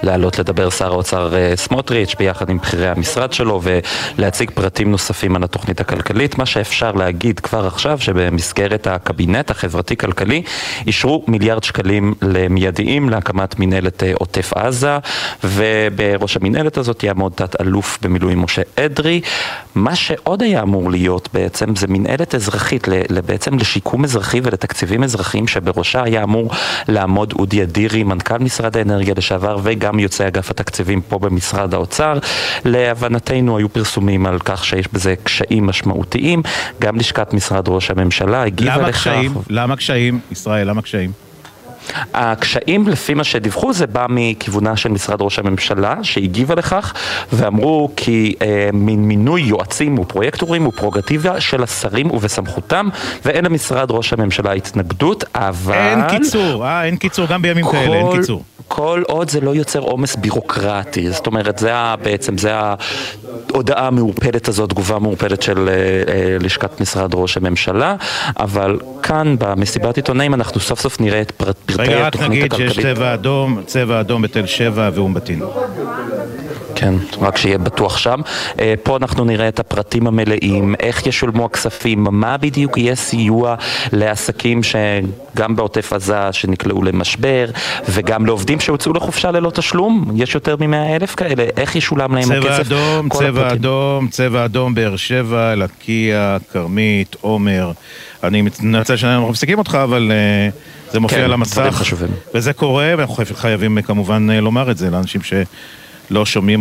לעלות 0.02 0.38
לדבר 0.38 0.70
שר 0.70 0.92
האוצר 0.92 1.36
אה, 1.36 1.52
סמוטריץ' 1.56 2.14
ביחד 2.18 2.50
עם 2.50 2.58
בכירי 2.58 2.88
המשרד 2.88 3.32
שלו 3.32 3.60
ולהציג 3.62 4.50
פרטים 4.50 4.90
נוספים 4.90 5.36
על 5.36 5.44
התוכנית 5.44 5.80
הכלכלית. 5.80 6.38
מה 6.38 6.46
שאפשר 6.46 6.92
להגיד 6.92 7.40
כבר 7.40 7.66
עכשיו 7.66 7.98
שבמסגרת 7.98 8.86
הקבינט 8.86 9.50
החברתי-כלכלי 9.50 10.42
אישרו 10.86 11.24
מיליארד 11.28 11.64
שקלים 11.64 12.14
למיידיים 12.22 13.08
להקמת 13.08 13.58
מנהלת 13.58 14.02
אה, 14.02 14.12
עוטף 14.14 14.52
עזה 14.52 14.98
ובראש 15.44 16.36
המנהלת 16.36 16.76
הזאת 16.78 17.02
יעמוד 17.02 17.32
תת-אלוף 17.34 17.98
במילואים 18.02 18.42
משה 18.42 18.62
אדרי. 18.76 19.20
מה 19.74 19.94
שעוד 19.94 20.42
היה 20.42 20.62
אמור 20.62 20.90
להיות 20.90 21.28
בעצם 21.34 21.76
זה 21.76 21.86
מנהלת 21.88 22.34
אזרחית 22.34 22.88
בעצם 23.40 23.58
לשיקום 23.58 24.04
אזרחי 24.04 24.40
ולתקציבים 24.44 25.04
אזרחיים 25.04 25.48
שבראשה 25.48 26.02
היה 26.02 26.22
אמור 26.22 26.50
לעמוד 26.88 27.32
אודי 27.38 27.62
אדירי, 27.62 28.02
מנכ"ל 28.02 28.38
משרד 28.38 28.76
האנרגיה 28.76 29.14
לשעבר 29.16 29.58
וגם 29.62 29.98
יוצא 29.98 30.28
אגף 30.28 30.50
התקציבים 30.50 31.00
פה 31.00 31.18
במשרד 31.18 31.74
האוצר. 31.74 32.18
להבנתנו 32.64 33.58
היו 33.58 33.68
פרסומים 33.68 34.26
על 34.26 34.38
כך 34.38 34.64
שיש 34.64 34.88
בזה 34.92 35.14
קשיים 35.22 35.66
משמעותיים, 35.66 36.42
גם 36.80 36.96
לשכת 36.96 37.34
משרד 37.34 37.68
ראש 37.68 37.90
הממשלה 37.90 38.42
הגיבה 38.42 38.76
למה 38.76 38.88
לכך. 38.88 38.98
קשיים? 38.98 39.34
למה 39.50 39.76
קשיים? 39.76 40.20
ישראל, 40.30 40.68
למה 40.68 40.82
קשיים? 40.82 41.29
הקשיים, 42.14 42.88
לפי 42.88 43.14
מה 43.14 43.24
שדיווחו, 43.24 43.72
זה 43.72 43.86
בא 43.86 44.06
מכיוונה 44.08 44.76
של 44.76 44.88
משרד 44.88 45.22
ראש 45.22 45.38
הממשלה, 45.38 45.96
שהגיבה 46.02 46.54
לכך, 46.54 46.94
ואמרו 47.32 47.90
כי 47.96 48.34
אה, 48.42 48.68
מינוי 48.72 49.42
יועצים 49.42 49.98
ופרויקטורים 49.98 50.64
הוא 50.64 50.72
פרוגטיבה 50.76 51.40
של 51.40 51.62
השרים 51.62 52.10
ובסמכותם, 52.10 52.88
ואין 53.24 53.44
למשרד 53.44 53.90
ראש 53.90 54.12
הממשלה 54.12 54.52
התנגדות, 54.52 55.24
אבל... 55.34 55.74
אין 55.74 56.18
קיצור, 56.18 56.66
אה, 56.66 56.84
אין 56.84 56.96
קיצור, 56.96 57.26
גם 57.26 57.42
בימים 57.42 57.64
כל, 57.64 57.72
כאלה, 57.72 57.96
אין 57.96 58.16
קיצור. 58.16 58.42
כל 58.72 59.02
עוד 59.08 59.30
זה 59.30 59.40
לא 59.40 59.54
יוצר 59.54 59.78
עומס 59.78 60.16
בירוקרטי, 60.16 61.10
זאת 61.10 61.26
אומרת, 61.26 61.58
זה 61.58 61.74
ה, 61.74 61.94
בעצם, 62.02 62.38
זה 62.38 62.52
ההודעה 62.54 63.86
המעורפדת 63.86 64.48
הזאת, 64.48 64.70
תגובה 64.70 64.98
מעורפדת 64.98 65.42
של 65.42 65.68
אה, 65.68 65.74
אה, 65.74 66.36
לשכת 66.40 66.80
משרד 66.80 67.14
ראש 67.14 67.36
הממשלה, 67.36 67.96
אבל 68.38 68.78
כאן 69.02 69.36
במסיבת 69.38 69.96
עיתונאים 69.96 70.34
אנחנו 70.34 70.60
סוף 70.60 70.80
סוף 70.80 71.00
נראה 71.00 71.20
את 71.20 71.30
פרט, 71.30 71.56
רגע, 71.78 72.06
רק 72.06 72.16
נגיד. 72.16 72.54
שיש 72.54 72.78
צבע 72.78 73.14
אדום, 73.14 73.62
צבע 73.66 74.00
אדום 74.00 74.22
בתל 74.22 74.46
שבע 74.46 74.90
ואום 74.94 75.14
בטין. 75.14 75.42
כן, 76.74 76.94
רק 77.20 77.36
שיהיה 77.36 77.58
בטוח 77.58 77.98
שם. 77.98 78.20
אה, 78.60 78.74
פה 78.82 78.96
אנחנו 78.96 79.24
נראה 79.24 79.48
את 79.48 79.60
הפרטים 79.60 80.06
המלאים, 80.06 80.74
איך 80.80 81.06
ישולמו 81.06 81.44
הכספים, 81.44 82.06
מה 82.10 82.36
בדיוק 82.36 82.78
יהיה 82.78 82.94
סיוע 82.94 83.54
לעסקים 83.92 84.60
שגם 84.62 85.56
בעוטף 85.56 85.92
עזה 85.92 86.32
שנקלעו 86.32 86.82
למשבר, 86.82 87.46
וגם 87.88 88.26
לעובדים 88.26 88.60
שהוצאו 88.60 88.92
לחופשה 88.92 89.30
ללא 89.30 89.50
תשלום, 89.50 90.10
יש 90.16 90.34
יותר 90.34 90.56
מ-100 90.56 90.96
אלף 90.96 91.14
כאלה, 91.14 91.44
איך 91.56 91.76
ישולם 91.76 92.14
להם 92.14 92.24
צבע 92.24 92.38
הכסף? 92.38 92.60
אדום, 92.60 93.08
צבע 93.08 93.28
הפרטים. 93.28 93.58
אדום, 93.58 94.08
צבע 94.08 94.44
אדום, 94.44 94.74
באר 94.74 94.96
שבע, 94.96 95.54
לקיה, 95.54 96.36
כרמית, 96.52 97.16
עומר. 97.20 97.72
אני 98.24 98.42
מתנצל 98.42 98.96
שאנחנו 98.96 99.28
מפסיקים 99.28 99.58
אותך, 99.58 99.78
אבל 99.82 100.12
אה, 100.12 100.48
זה 100.92 101.00
מופיע 101.00 101.18
כן, 101.18 101.24
על 101.24 101.32
המסך. 101.32 101.82
וזה 102.34 102.52
קורה, 102.52 102.92
ואנחנו 102.98 103.14
חייב- 103.14 103.32
חייבים 103.36 103.78
אה, 103.78 103.82
כמובן 103.82 104.28
אה, 104.30 104.40
לומר 104.40 104.70
את 104.70 104.78
זה 104.78 104.90
לאנשים 104.90 105.20
שלא 105.22 106.26
שומעים. 106.26 106.60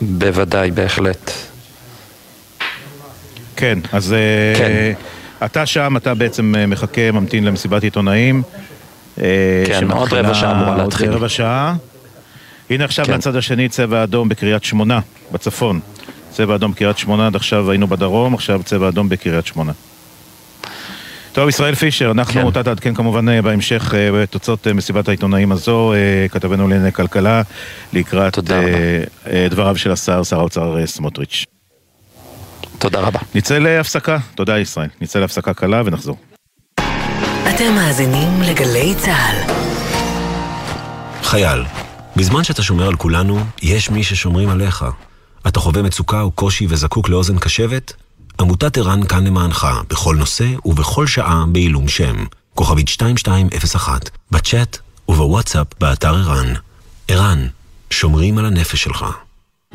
בוודאי, 0.00 0.70
בהחלט. 0.70 1.30
כן, 3.56 3.78
אז 3.92 4.12
אה, 4.12 4.18
כן. 4.58 4.92
אתה 5.44 5.66
שם, 5.66 5.96
אתה 5.96 6.14
בעצם 6.14 6.54
מחכה, 6.68 7.10
ממתין 7.12 7.44
למסיבת 7.44 7.82
עיתונאים. 7.84 8.42
כן, 9.16 9.90
עוד 9.90 10.12
רבע 10.12 10.34
שעה 10.34 10.52
אמורה 10.52 10.76
להתחיל. 10.76 11.06
עוד 11.08 11.16
רבע 11.16 11.28
שעה. 11.28 11.74
הנה 12.70 12.84
עכשיו 12.84 13.04
כן. 13.06 13.12
מהצד 13.12 13.36
השני 13.36 13.68
צבע 13.68 14.02
אדום 14.02 14.28
בקריית 14.28 14.64
שמונה, 14.64 15.00
בצפון. 15.32 15.80
צבע 16.30 16.54
אדום 16.54 16.72
בקריית 16.72 16.98
שמונה, 16.98 17.26
עד 17.26 17.36
עכשיו 17.36 17.70
היינו 17.70 17.86
בדרום, 17.86 18.34
עכשיו 18.34 18.60
צבע 18.64 18.88
אדום 18.88 19.08
בקריית 19.08 19.46
שמונה. 19.46 19.72
טוב, 21.32 21.48
ישראל 21.48 21.74
פישר, 21.74 22.10
אנחנו, 22.10 22.42
כן. 22.42 22.48
אתה 22.48 22.62
תעדכן 22.62 22.94
כמובן 22.94 23.28
אה, 23.28 23.42
בהמשך 23.42 23.94
אה, 23.94 24.08
בתוצאות 24.12 24.66
אה, 24.66 24.72
מסיבת 24.72 25.08
העיתונאים 25.08 25.52
הזו, 25.52 25.92
כתבנו 26.30 26.68
לענייני 26.68 26.92
כלכלה, 26.92 27.42
לקראת 27.92 28.38
דבריו 29.50 29.76
של 29.76 29.92
השר, 29.92 30.22
שר 30.22 30.38
האוצר 30.38 30.86
סמוטריץ'. 30.86 31.44
תודה 32.78 33.00
רבה. 33.00 33.18
נצא 33.34 33.58
להפסקה, 33.58 34.18
תודה 34.34 34.58
ישראל, 34.58 34.88
נצא 35.00 35.18
להפסקה 35.18 35.54
קלה 35.54 35.82
ונחזור. 35.84 36.16
אתם 37.54 37.74
מאזינים 37.74 38.42
לגלי 38.42 38.94
צה"ל. 38.94 39.52
חייל, 41.22 41.64
בזמן 42.16 42.44
שאתה 42.44 42.62
שומר 42.62 42.86
על 42.86 42.96
כולנו, 42.96 43.40
יש 43.62 43.90
מי 43.90 44.02
ששומרים 44.02 44.48
עליך. 44.48 44.84
אתה 45.48 45.60
חווה 45.60 45.82
מצוקה 45.82 46.20
או 46.20 46.30
קושי 46.30 46.66
וזקוק 46.68 47.08
לאוזן 47.08 47.38
קשבת? 47.38 47.92
עמותת 48.40 48.78
ער"ן 48.78 49.06
כאן 49.06 49.26
למענך, 49.26 49.66
בכל 49.90 50.16
נושא 50.16 50.46
ובכל 50.64 51.06
שעה 51.06 51.44
בעילום 51.52 51.88
שם. 51.88 52.24
כוכבית 52.54 52.88
2201, 52.88 54.10
בצ'אט 54.30 54.78
ובוואטסאפ 55.08 55.66
באתר 55.80 56.14
ער"ן. 56.14 56.54
ער"ן, 57.08 57.46
שומרים 57.90 58.38
על 58.38 58.46
הנפש 58.46 58.82
שלך. 58.82 59.04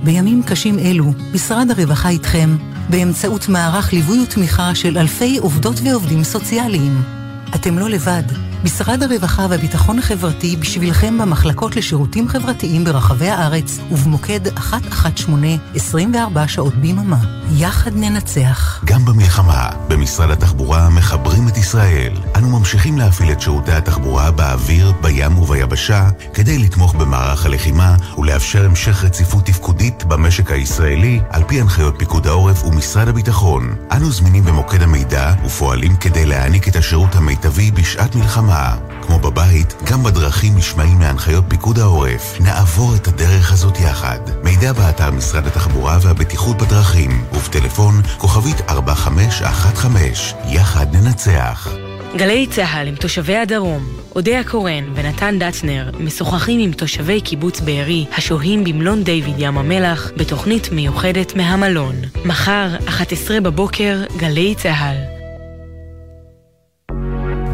בימים 0.04 0.44
קשים 0.44 0.80
אלו, 0.80 1.06
משרד 1.34 1.68
הרווחה 1.72 2.10
איתכם, 2.10 2.58
באמצעות 2.90 3.50
מערך 3.50 3.94
ליווי 3.94 4.24
ותמיכה 4.24 4.76
של 4.76 4.98
אלפי 4.98 5.38
עובדות 5.38 5.76
ועובדים 5.84 6.24
סוציאליים. 6.24 7.24
אתם 7.55 7.80
לא 7.80 7.89
לבד. 7.89 8.23
משרד 8.63 9.03
הרווחה 9.03 9.47
והביטחון 9.49 9.99
החברתי 9.99 10.55
בשבילכם 10.55 11.17
במחלקות 11.17 11.76
לשירותים 11.76 12.27
חברתיים 12.27 12.84
ברחבי 12.84 13.30
הארץ 13.30 13.80
ובמוקד 13.91 14.39
118 14.47 15.49
24 15.76 16.47
שעות 16.47 16.76
ביממה. 16.76 17.17
יחד 17.51 17.91
ננצח. 17.95 18.84
גם 18.85 19.05
במלחמה, 19.05 19.69
במשרד 19.88 20.31
התחבורה 20.31 20.89
מחברים 20.89 21.47
את 21.47 21.57
ישראל. 21.57 22.13
אנו 22.35 22.59
ממשיכים 22.59 22.97
להפעיל 22.97 23.31
את 23.31 23.41
שירותי 23.41 23.72
התחבורה 23.72 24.31
באוויר, 24.31 24.93
בים 25.01 25.38
וביבשה, 25.38 26.09
כדי 26.34 26.57
לתמוך 26.57 26.95
במערך 26.95 27.45
הלחימה 27.45 27.95
ולאפשר 28.17 28.65
המשך 28.65 29.03
רציפות 29.03 29.45
תפקודית 29.45 30.03
במשק 30.03 30.51
הישראלי, 30.51 31.19
על 31.30 31.43
פי 31.47 31.61
הנחיות 31.61 31.95
פיקוד 31.97 32.27
העורף 32.27 32.63
ומשרד 32.63 33.07
הביטחון. 33.07 33.76
אנו 33.91 34.11
זמינים 34.11 34.43
במוקד 34.43 34.81
המידע 34.81 35.34
ופועלים 35.45 35.95
כדי 35.95 36.26
להעניק 36.26 36.67
את 36.67 36.76
השירות 36.76 37.15
המיטבי 37.15 37.44
בשעת 37.49 38.15
מלחמה. 38.15 38.76
כמו 39.01 39.19
בבית, 39.19 39.73
גם 39.84 40.03
בדרכים 40.03 40.57
נשמעים 40.57 41.01
להנחיות 41.01 41.43
פיקוד 41.47 41.80
העורף. 41.80 42.39
נעבור 42.39 42.95
את 42.95 43.07
הדרך 43.07 43.53
הזאת 43.53 43.80
יחד. 43.80 44.19
מידע 44.43 44.73
באתר 44.73 45.11
משרד 45.11 45.47
התחבורה 45.47 45.97
והבטיחות 46.01 46.57
בדרכים, 46.57 47.26
ובטלפון 47.34 48.01
כוכבית 48.17 48.61
4515. 48.69 50.39
יחד 50.49 50.95
ננצח. 50.95 51.69
גלי 52.15 52.47
צה"ל 52.47 52.88
עם 52.88 52.95
תושבי 52.95 53.38
הדרום, 53.38 53.85
אודיה 54.15 54.43
קורן 54.43 54.84
ונתן 54.95 55.39
דטנר 55.39 55.89
משוחחים 55.99 56.59
עם 56.59 56.72
תושבי 56.72 57.22
קיבוץ 57.22 57.59
בארי 57.59 58.05
השוהים 58.17 58.63
במלון 58.63 59.03
דיוויד 59.03 59.35
ים 59.38 59.57
המלח 59.57 60.11
בתוכנית 60.17 60.72
מיוחדת 60.72 61.35
מהמלון. 61.35 61.95
מחר, 62.26 62.67
11 62.88 63.41
בבוקר, 63.41 64.03
גלי 64.17 64.55
צה"ל. 64.55 65.15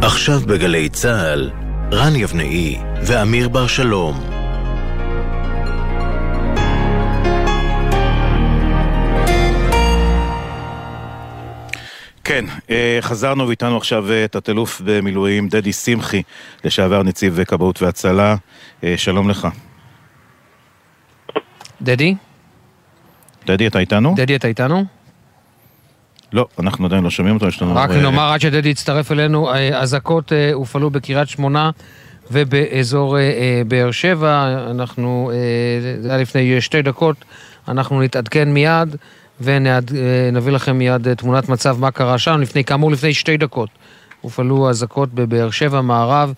עכשיו 0.03 0.39
בגלי 0.39 0.89
צה"ל, 0.89 1.51
רן 1.91 2.15
יבנאי 2.15 2.77
ואמיר 3.01 3.49
בר 3.49 3.67
שלום. 3.67 4.19
כן, 12.23 12.45
אה, 12.69 12.97
חזרנו 13.01 13.47
ואיתנו 13.47 13.77
עכשיו 13.77 14.11
אה, 14.11 14.27
תת-אלוף 14.27 14.81
במילואים 14.85 15.47
דדי 15.47 15.73
שמחי, 15.73 16.23
לשעבר 16.63 17.03
נציב 17.03 17.43
כבאות 17.43 17.81
והצלה. 17.81 18.35
אה, 18.83 18.93
שלום 18.97 19.29
לך. 19.29 19.47
דדי? 21.81 22.15
דדי, 23.45 23.67
אתה 23.67 23.79
איתנו? 23.79 24.13
דדי, 24.17 24.35
אתה 24.35 24.47
איתנו? 24.47 24.85
לא, 26.33 26.47
אנחנו 26.59 26.85
עדיין 26.85 27.03
לא 27.03 27.09
שומעים 27.09 27.35
אותו, 27.35 27.47
יש 27.47 27.61
לנו... 27.61 27.75
רק 27.75 27.89
אה, 27.89 28.01
נאמר 28.01 28.31
עד 28.31 28.41
שדדי 28.41 28.69
יצטרף 28.69 29.11
אלינו, 29.11 29.53
אה, 29.53 29.79
אזעקות 29.81 30.33
אה, 30.33 30.53
הופעלו 30.53 30.89
בקריית 30.89 31.29
שמונה 31.29 31.69
ובאזור 32.31 33.17
באר 33.67 33.91
שבע. 33.91 34.57
אנחנו, 34.71 35.31
זה 36.01 36.09
היה 36.09 36.17
לפני 36.17 36.61
שתי 36.61 36.81
דקות, 36.81 37.15
אנחנו 37.67 38.01
נתעדכן 38.01 38.49
מיד 38.49 38.95
ונביא 39.41 40.51
לכם 40.51 40.77
מיד 40.77 41.13
תמונת 41.13 41.49
מצב 41.49 41.79
מה 41.79 41.91
קרה 41.91 42.17
שם. 42.17 42.41
לפני, 42.41 42.63
כאמור, 42.63 42.91
לפני 42.91 43.13
שתי 43.13 43.37
דקות 43.37 43.69
הופעלו 44.21 44.69
אזעקות 44.69 45.13
בבאר 45.13 45.51
שבע, 45.51 45.81
מערב 45.81 46.33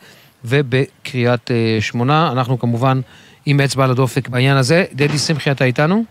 ובקריית 0.46 1.52
שמונה. 1.80 2.32
אנחנו 2.32 2.60
כמובן 2.60 3.02
עם 3.46 3.62
אצבע 3.62 3.84
על 3.84 3.92
הדופק 3.92 4.28
בעניין 4.28 4.58
הזה. 4.58 4.86
דדי 4.94 5.18
שמחי, 5.18 5.52
אתה 5.52 5.66
איתנו? 5.66 6.04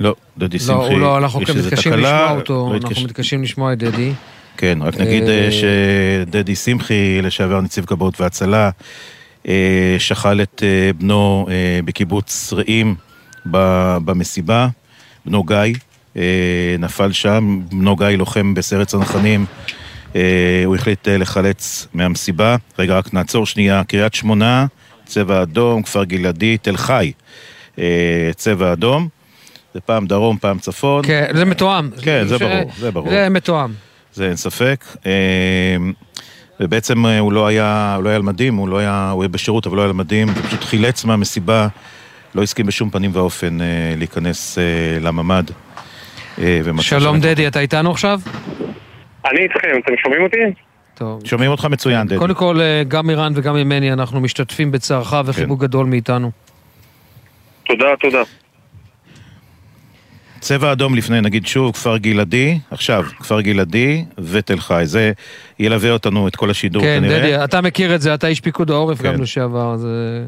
לא, 0.00 0.14
דדי 0.38 0.56
לא, 0.56 0.64
שמחי, 0.64 0.92
הוא 0.92 1.00
לא, 1.00 1.18
אנחנו 1.18 1.40
איזה 1.40 1.68
מתקשים 1.68 1.92
לשמוע 1.92 2.30
אותו, 2.30 2.70
לא 2.72 2.88
אנחנו 2.88 3.04
מתקשים 3.04 3.42
לשמוע 3.42 3.72
את 3.72 3.78
דדי. 3.78 4.12
כן, 4.56 4.78
רק 4.82 5.00
נגיד 5.00 5.22
אה, 5.22 5.44
אה, 5.44 5.50
שדדי 5.50 6.56
שמחי, 6.56 7.22
לשעבר 7.22 7.60
נציב 7.60 7.84
כבאות 7.84 8.20
והצלה, 8.20 8.70
אה, 9.48 9.96
שכל 9.98 10.42
את 10.42 10.62
בנו 10.98 11.46
בקיבוץ 11.84 12.52
רעים 12.52 12.94
במסיבה, 14.04 14.68
בנו 15.26 15.44
גיא, 15.44 15.74
נפל 16.78 17.12
שם, 17.12 17.60
בנו 17.70 17.96
גיא 17.96 18.06
לוחם 18.06 18.54
בסיירת 18.54 18.86
צנחנים, 18.86 19.46
הוא 20.64 20.76
החליט 20.76 21.08
לחלץ 21.08 21.86
מהמסיבה. 21.94 22.56
רגע, 22.78 22.98
רק 22.98 23.14
נעצור 23.14 23.46
שנייה, 23.46 23.84
קריית 23.84 24.14
שמונה, 24.14 24.66
צבע 25.04 25.42
אדום, 25.42 25.82
כפר 25.82 26.04
גלעדי, 26.04 26.56
תל 26.58 26.76
חי, 26.76 27.12
צבע 28.36 28.72
אדום. 28.72 29.08
זה 29.74 29.80
פעם 29.80 30.06
דרום, 30.06 30.38
פעם 30.38 30.58
צפון. 30.58 31.04
כן, 31.06 31.26
זה 31.34 31.44
מתואם. 31.44 31.90
כן, 32.02 32.24
זה 32.26 32.38
ברור, 32.38 32.70
זה 32.78 32.90
ברור. 32.90 33.10
זה 33.10 33.28
מתואם. 33.30 33.70
זה 34.12 34.28
אין 34.28 34.36
ספק. 34.36 34.84
אה, 35.06 35.76
ובעצם 36.60 37.06
אה, 37.06 37.18
הוא 37.18 37.32
לא 37.32 37.46
היה, 37.46 37.92
הוא 37.96 38.04
לא 38.04 38.08
היה 38.08 38.16
על 38.16 38.22
מדים, 38.22 38.54
הוא 38.54 38.68
לא 38.68 38.78
היה, 38.78 39.10
הוא 39.10 39.22
היה 39.22 39.28
בשירות, 39.28 39.66
אבל 39.66 39.76
לא 39.76 39.80
היה 39.82 39.88
על 39.88 39.94
מדים, 39.94 40.28
ופשוט 40.36 40.64
חילץ 40.64 41.04
מהמסיבה, 41.04 41.68
לא 42.34 42.42
הסכים 42.42 42.66
בשום 42.66 42.90
פנים 42.90 43.10
ואופן 43.14 43.60
אה, 43.60 43.66
להיכנס 43.96 44.58
אה, 44.58 44.62
לממ"ד. 45.00 45.44
שלום 46.80 47.20
דדי, 47.20 47.46
אתה 47.48 47.60
איתנו 47.60 47.90
עכשיו? 47.90 48.20
אני 49.30 49.42
איתכם, 49.42 49.68
אתם 49.84 49.92
שומעים 50.02 50.22
אותי? 50.22 50.36
טוב. 50.94 51.26
שומעים 51.26 51.50
אותך 51.50 51.64
מצוין, 51.64 52.06
דדי. 52.06 52.18
קודם 52.18 52.34
כל, 52.34 52.58
גם 52.88 53.10
אירן 53.10 53.32
וגם 53.36 53.54
ממני, 53.54 53.92
אנחנו 53.92 54.20
משתתפים 54.20 54.70
בצערך 54.70 55.14
וחיבוק 55.24 55.60
כן. 55.60 55.66
גדול 55.66 55.86
מאיתנו. 55.86 56.30
תודה, 57.66 57.86
תודה. 58.00 58.22
צבע 60.44 60.72
אדום 60.72 60.94
לפני, 60.94 61.20
נגיד 61.20 61.46
שוב, 61.46 61.72
כפר 61.74 61.96
גלעדי, 61.96 62.58
עכשיו, 62.70 63.04
כפר 63.18 63.40
גלעדי 63.40 64.04
ותל 64.18 64.60
חי. 64.60 64.82
זה 64.84 65.12
ילווה 65.58 65.90
אותנו 65.90 66.28
את 66.28 66.36
כל 66.36 66.50
השידור 66.50 66.82
כן, 66.82 66.98
כנראה. 67.00 67.18
דדי, 67.18 67.44
אתה 67.44 67.60
מכיר 67.60 67.94
את 67.94 68.00
זה, 68.00 68.14
אתה 68.14 68.26
איש 68.26 68.40
פיקוד 68.40 68.70
העורף 68.70 69.02
גם 69.02 69.14
כן. 69.14 69.20
לשעבר, 69.20 69.76
זה 69.76 70.24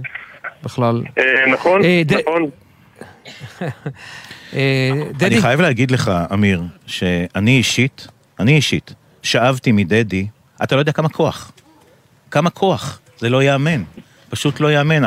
בכלל... 0.64 1.02
אה, 1.18 1.22
נכון, 1.52 1.84
אה, 1.84 2.02
ד- 2.06 2.12
נכון. 2.12 2.51
אה, 4.55 4.90
דדי, 5.12 5.26
אני 5.26 5.40
חייב 5.40 5.60
להגיד 5.60 5.90
לך, 5.90 6.12
אמיר, 6.32 6.62
שאני 6.86 7.51
אישית, 7.59 8.06
אני 8.40 8.56
אישית, 8.56 8.94
שאבתי 9.22 9.72
מדדי, 9.72 10.26
אתה 10.62 10.74
לא 10.74 10.80
יודע 10.80 10.93
כמה 10.93 11.09
כוח. 11.09 11.52
כמה 12.30 12.51
כוח. 12.51 13.01
זה 13.18 13.28
לא 13.28 13.43
ייאמן. 13.43 13.82
פשוט 14.30 14.60
לא 14.60 14.68
ייאמן. 14.68 15.05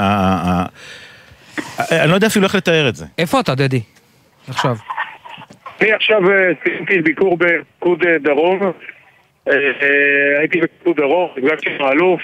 אני 1.91 2.09
לא 2.09 2.15
יודע 2.15 2.27
אפילו 2.27 2.45
איך 2.45 2.55
לתאר 2.55 2.89
את 2.89 2.95
זה. 2.95 3.05
איפה 3.17 3.39
אתה, 3.39 3.55
דדי? 3.55 3.81
עכשיו. 4.47 4.75
אני 5.81 5.91
עכשיו 5.91 6.31
אה, 6.31 6.51
סיימתי 6.63 7.01
ביקור 7.01 7.37
בפיקוד 7.37 8.05
אה, 8.05 8.17
דרום. 8.17 8.59
אה, 8.61 9.53
אה, 9.53 10.39
הייתי 10.39 10.61
בפיקוד 10.61 10.97
דרום, 10.97 11.29
הגעתי 11.37 11.69
עם 11.69 11.85
האלוף. 11.85 12.21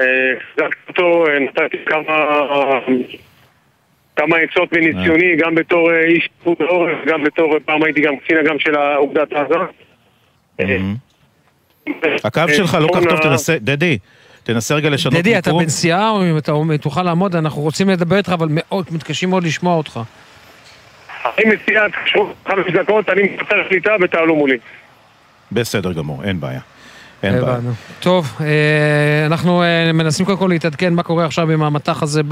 אה, 0.00 0.04
החזקתי 0.36 0.80
אותו, 0.88 1.26
אה, 1.26 1.38
נתתי 1.38 1.76
כמה... 1.86 2.14
עצות 4.56 4.72
מניסיוני, 4.72 5.36
גם 5.36 5.54
בתור 5.54 5.90
אה, 5.90 6.04
איש 6.04 6.28
פיקוד 6.38 6.56
העורף, 6.60 6.98
גם 7.06 7.24
בתור, 7.24 7.54
אה, 7.54 7.60
פעם 7.60 7.82
הייתי 7.82 8.00
גם 8.00 8.16
קצין 8.16 8.36
אג"ם 8.38 8.58
של 8.58 8.76
אוגדת 8.96 9.32
עזה. 9.32 9.54
הקו 12.24 12.40
אה, 12.40 12.54
שלך 12.54 12.74
לא 12.80 12.88
כך 12.94 13.04
טוב, 13.08 13.18
תנסה, 13.18 13.58
דדי, 13.58 13.98
תנסה 14.42 14.74
רגע 14.74 14.90
לשנות 14.90 15.14
דדי, 15.14 15.38
אתה 15.38 15.50
מיקום. 15.50 15.62
בנסיעה, 15.62 16.10
או 16.10 16.22
אם 16.22 16.38
אתה 16.38 16.52
תוכל 16.80 17.02
לעמוד, 17.02 17.36
אנחנו 17.36 17.62
רוצים 17.62 17.88
לדבר 17.88 18.16
איתך, 18.16 18.28
אבל 18.28 18.48
מאוד 18.50 18.86
מתקשים 18.90 19.30
מאוד 19.30 19.44
לשמוע 19.44 19.76
אותך. 19.76 20.00
אני 21.38 21.54
מציע, 21.54 21.82
חמש 22.48 22.72
דקות, 22.72 23.08
אני 23.08 23.22
מפתח 23.22 23.56
שליטה 23.68 23.96
ותעלו 24.00 24.36
מולי. 24.36 24.58
בסדר 25.52 25.92
גמור, 25.92 26.24
אין 26.24 26.40
בעיה. 26.40 26.60
אין 27.22 27.40
בעיה. 27.40 27.58
טוב, 28.00 28.32
אה, 28.40 29.26
אנחנו 29.26 29.62
אה, 29.62 29.92
מנסים 29.92 30.26
קודם 30.26 30.38
כל 30.38 30.46
להתעדכן 30.46 30.94
מה 30.94 31.02
קורה 31.02 31.24
עכשיו 31.24 31.50
עם 31.50 31.62
המטח 31.62 32.02
הזה 32.02 32.22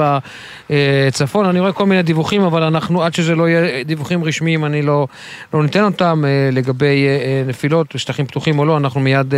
בצפון. 0.71 1.47
אני 1.47 1.61
רואה 1.61 1.73
כל 1.73 1.87
מיני 1.87 2.03
דיווחים, 2.03 2.43
אבל 2.43 2.63
אנחנו, 2.63 3.03
עד 3.03 3.15
שזה 3.15 3.35
לא 3.35 3.49
יהיה 3.49 3.85
דיווחים 3.85 4.25
רשמיים, 4.25 4.65
אני 4.65 4.83
לא, 4.83 5.07
לא 5.55 5.63
ניתן 5.63 5.85
אותם 5.85 6.25
אה, 6.27 6.51
לגבי 6.53 7.07
נפילות, 7.47 7.95
שטחים 7.97 8.27
פתוחים 8.27 8.59
או 8.59 8.65
לא, 8.65 8.77
אנחנו 8.77 9.01
מיד, 9.01 9.35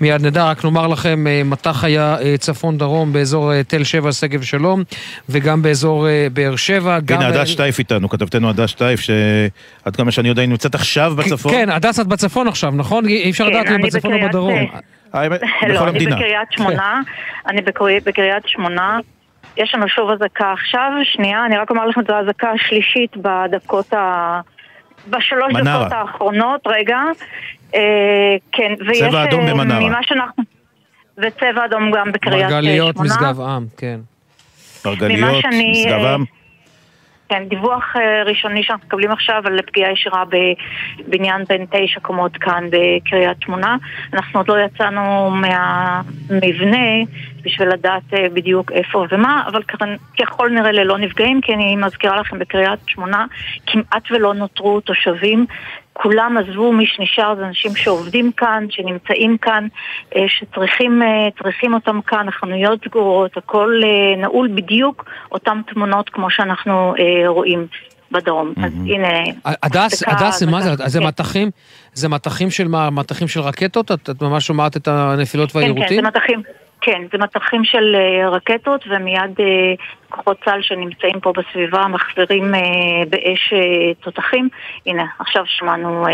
מיד 0.00 0.26
נדע. 0.26 0.44
רק 0.44 0.64
נאמר 0.64 0.86
לכם, 0.86 1.26
מטח 1.44 1.84
היה 1.84 2.16
צפון-דרום 2.38 3.12
באזור 3.12 3.62
תל 3.62 3.84
שבע, 3.84 4.12
שגב 4.12 4.42
שלום, 4.42 4.82
וגם 5.28 5.62
באזור 5.62 6.06
באר 6.32 6.56
שבע. 6.56 6.98
הנה, 7.08 7.28
הדס 7.28 7.48
שטייף 7.48 7.78
איתנו, 7.78 8.08
כתבתנו 8.08 8.50
הדס 8.50 8.70
שטייף, 8.70 9.00
שעד 9.00 9.96
כמה 9.96 10.10
שאני 10.10 10.28
יודע, 10.28 10.42
היא 10.42 10.48
נמצאת 10.48 10.74
עכשיו 10.74 11.12
בצפון. 11.16 11.52
כן, 11.52 11.70
הדס, 11.70 12.00
את 12.00 12.06
בצפון 12.06 12.48
עכשיו, 12.48 12.70
נכון? 12.70 13.06
אי 13.06 13.30
אפשר 13.30 13.44
כן, 13.44 13.50
לדעת 13.50 13.68
אם 13.68 13.82
בצפון 13.82 14.12
או 14.12 14.28
בדרום. 14.28 14.79
האמת, 15.12 15.40
לא, 15.42 15.48
בכל 15.74 15.82
אני 15.82 15.88
המדינה. 15.90 16.16
בקריית 16.16 16.48
שמונה, 16.52 17.00
אני 17.46 17.62
בקרי- 17.62 18.00
בקריית 18.04 18.48
שמונה. 18.48 18.98
יש 19.56 19.74
לנו 19.74 19.88
שוב 19.88 20.10
אזעקה 20.10 20.52
עכשיו, 20.52 20.90
שנייה, 21.02 21.46
אני 21.46 21.56
רק 21.56 21.70
אומר 21.70 21.86
לכם, 21.86 22.00
זו 22.08 22.14
האזעקה 22.14 22.50
השלישית 22.50 23.16
בדקות 23.16 23.92
ה... 23.94 24.40
בשלוש 25.10 25.52
מנרה. 25.54 25.80
דקות 25.80 25.92
האחרונות, 25.92 26.60
רגע. 26.66 26.98
אה, 27.74 27.80
כן, 28.52 28.72
ויש... 28.86 29.02
צבע 29.02 29.24
אדום 29.24 29.40
אה, 29.40 29.54
במנרה. 29.54 29.80
ממה 29.80 29.98
שאנחנו... 30.02 30.42
וצבע 31.18 31.64
אדום 31.64 31.90
גם 31.90 32.12
בקריית 32.12 32.42
אה, 32.44 32.48
מרגליות, 32.50 32.94
שמונה. 32.96 33.10
משגב 33.14 33.40
עם, 33.40 33.66
כן. 33.76 34.00
מרגליות, 34.86 35.44
משגב 35.46 36.04
אה, 36.04 36.14
עם. 36.14 36.24
כן, 37.30 37.44
דיווח 37.48 37.96
אה, 37.96 38.22
ראשוני 38.22 38.62
שאנחנו 38.62 38.86
מקבלים 38.86 39.10
עכשיו 39.10 39.42
על 39.44 39.62
פגיעה 39.66 39.92
ישירה 39.92 40.24
בבניין 41.04 41.44
בין 41.48 41.66
תשע 41.70 42.00
קומות 42.00 42.36
כאן 42.36 42.64
בקריית 42.70 43.42
שמונה. 43.42 43.76
אנחנו 44.12 44.40
עוד 44.40 44.48
לא 44.48 44.56
יצאנו 44.60 45.30
מהמבנה 45.30 46.86
בשביל 47.44 47.68
לדעת 47.68 48.14
אה, 48.14 48.26
בדיוק 48.34 48.72
איפה 48.72 49.04
ומה, 49.10 49.44
אבל 49.46 49.62
ככ- 49.62 50.22
ככל 50.22 50.48
נראה 50.50 50.72
ללא 50.72 50.98
נפגעים, 50.98 51.40
כי 51.40 51.54
אני 51.54 51.76
מזכירה 51.76 52.16
לכם 52.20 52.38
בקריית 52.38 52.80
שמונה 52.86 53.26
כמעט 53.66 54.02
ולא 54.10 54.34
נותרו 54.34 54.80
תושבים. 54.80 55.46
כולם 55.92 56.36
עזבו, 56.38 56.72
מי 56.72 56.86
שנשאר 56.86 57.34
זה 57.36 57.46
אנשים 57.46 57.76
שעובדים 57.76 58.32
כאן, 58.32 58.66
שנמצאים 58.70 59.38
כאן, 59.38 59.66
אה, 60.16 60.24
שצריכים 60.28 61.02
אה, 61.02 61.74
אותם 61.74 62.00
כאן, 62.06 62.28
החנויות 62.28 62.84
סגורות, 62.84 63.36
הכל 63.36 63.80
אה, 63.84 64.16
נעול 64.22 64.48
בדיוק 64.54 65.04
אותן 65.32 65.60
תמונות 65.66 66.08
כמו 66.08 66.30
שאנחנו 66.30 66.94
רואים 67.26 67.66
בדרום. 68.12 68.52
אז 68.64 68.72
הנה... 68.72 69.08
הדס, 69.44 70.02
הדס, 70.06 70.42
מה 70.42 70.60
זה? 70.60 70.70
זה 70.86 70.98
כן. 70.98 71.06
מטחים? 71.06 71.50
זה 71.92 72.08
מטחים 72.08 72.50
של 72.50 72.68
מה? 72.68 72.90
מטחים 72.90 73.28
של 73.28 73.40
רקטות? 73.40 73.92
את 73.92 74.10
את 74.10 74.22
ממש 74.22 74.46
שומעת 74.46 74.76
את 74.76 74.88
הנפילות 74.88 75.52
כן, 75.52 75.60
כן, 75.60 75.66
זה 75.66 75.72
והיירוטים? 75.72 76.04
מטחים, 76.04 76.42
כן, 76.80 77.02
זה 77.12 77.18
מטחים 77.18 77.64
של 77.64 77.96
אה, 77.96 78.28
רקטות 78.28 78.84
ומיד 78.90 79.40
אה, 79.40 79.46
כוחות 80.08 80.36
צה"ל 80.44 80.62
שנמצאים 80.62 81.20
פה 81.20 81.32
בסביבה 81.32 81.86
מחזירים 81.86 82.54
אה, 82.54 82.60
באש 83.10 83.52
תותחים. 84.00 84.48
הנה, 84.86 85.04
עכשיו 85.18 85.42
שמענו 85.46 86.04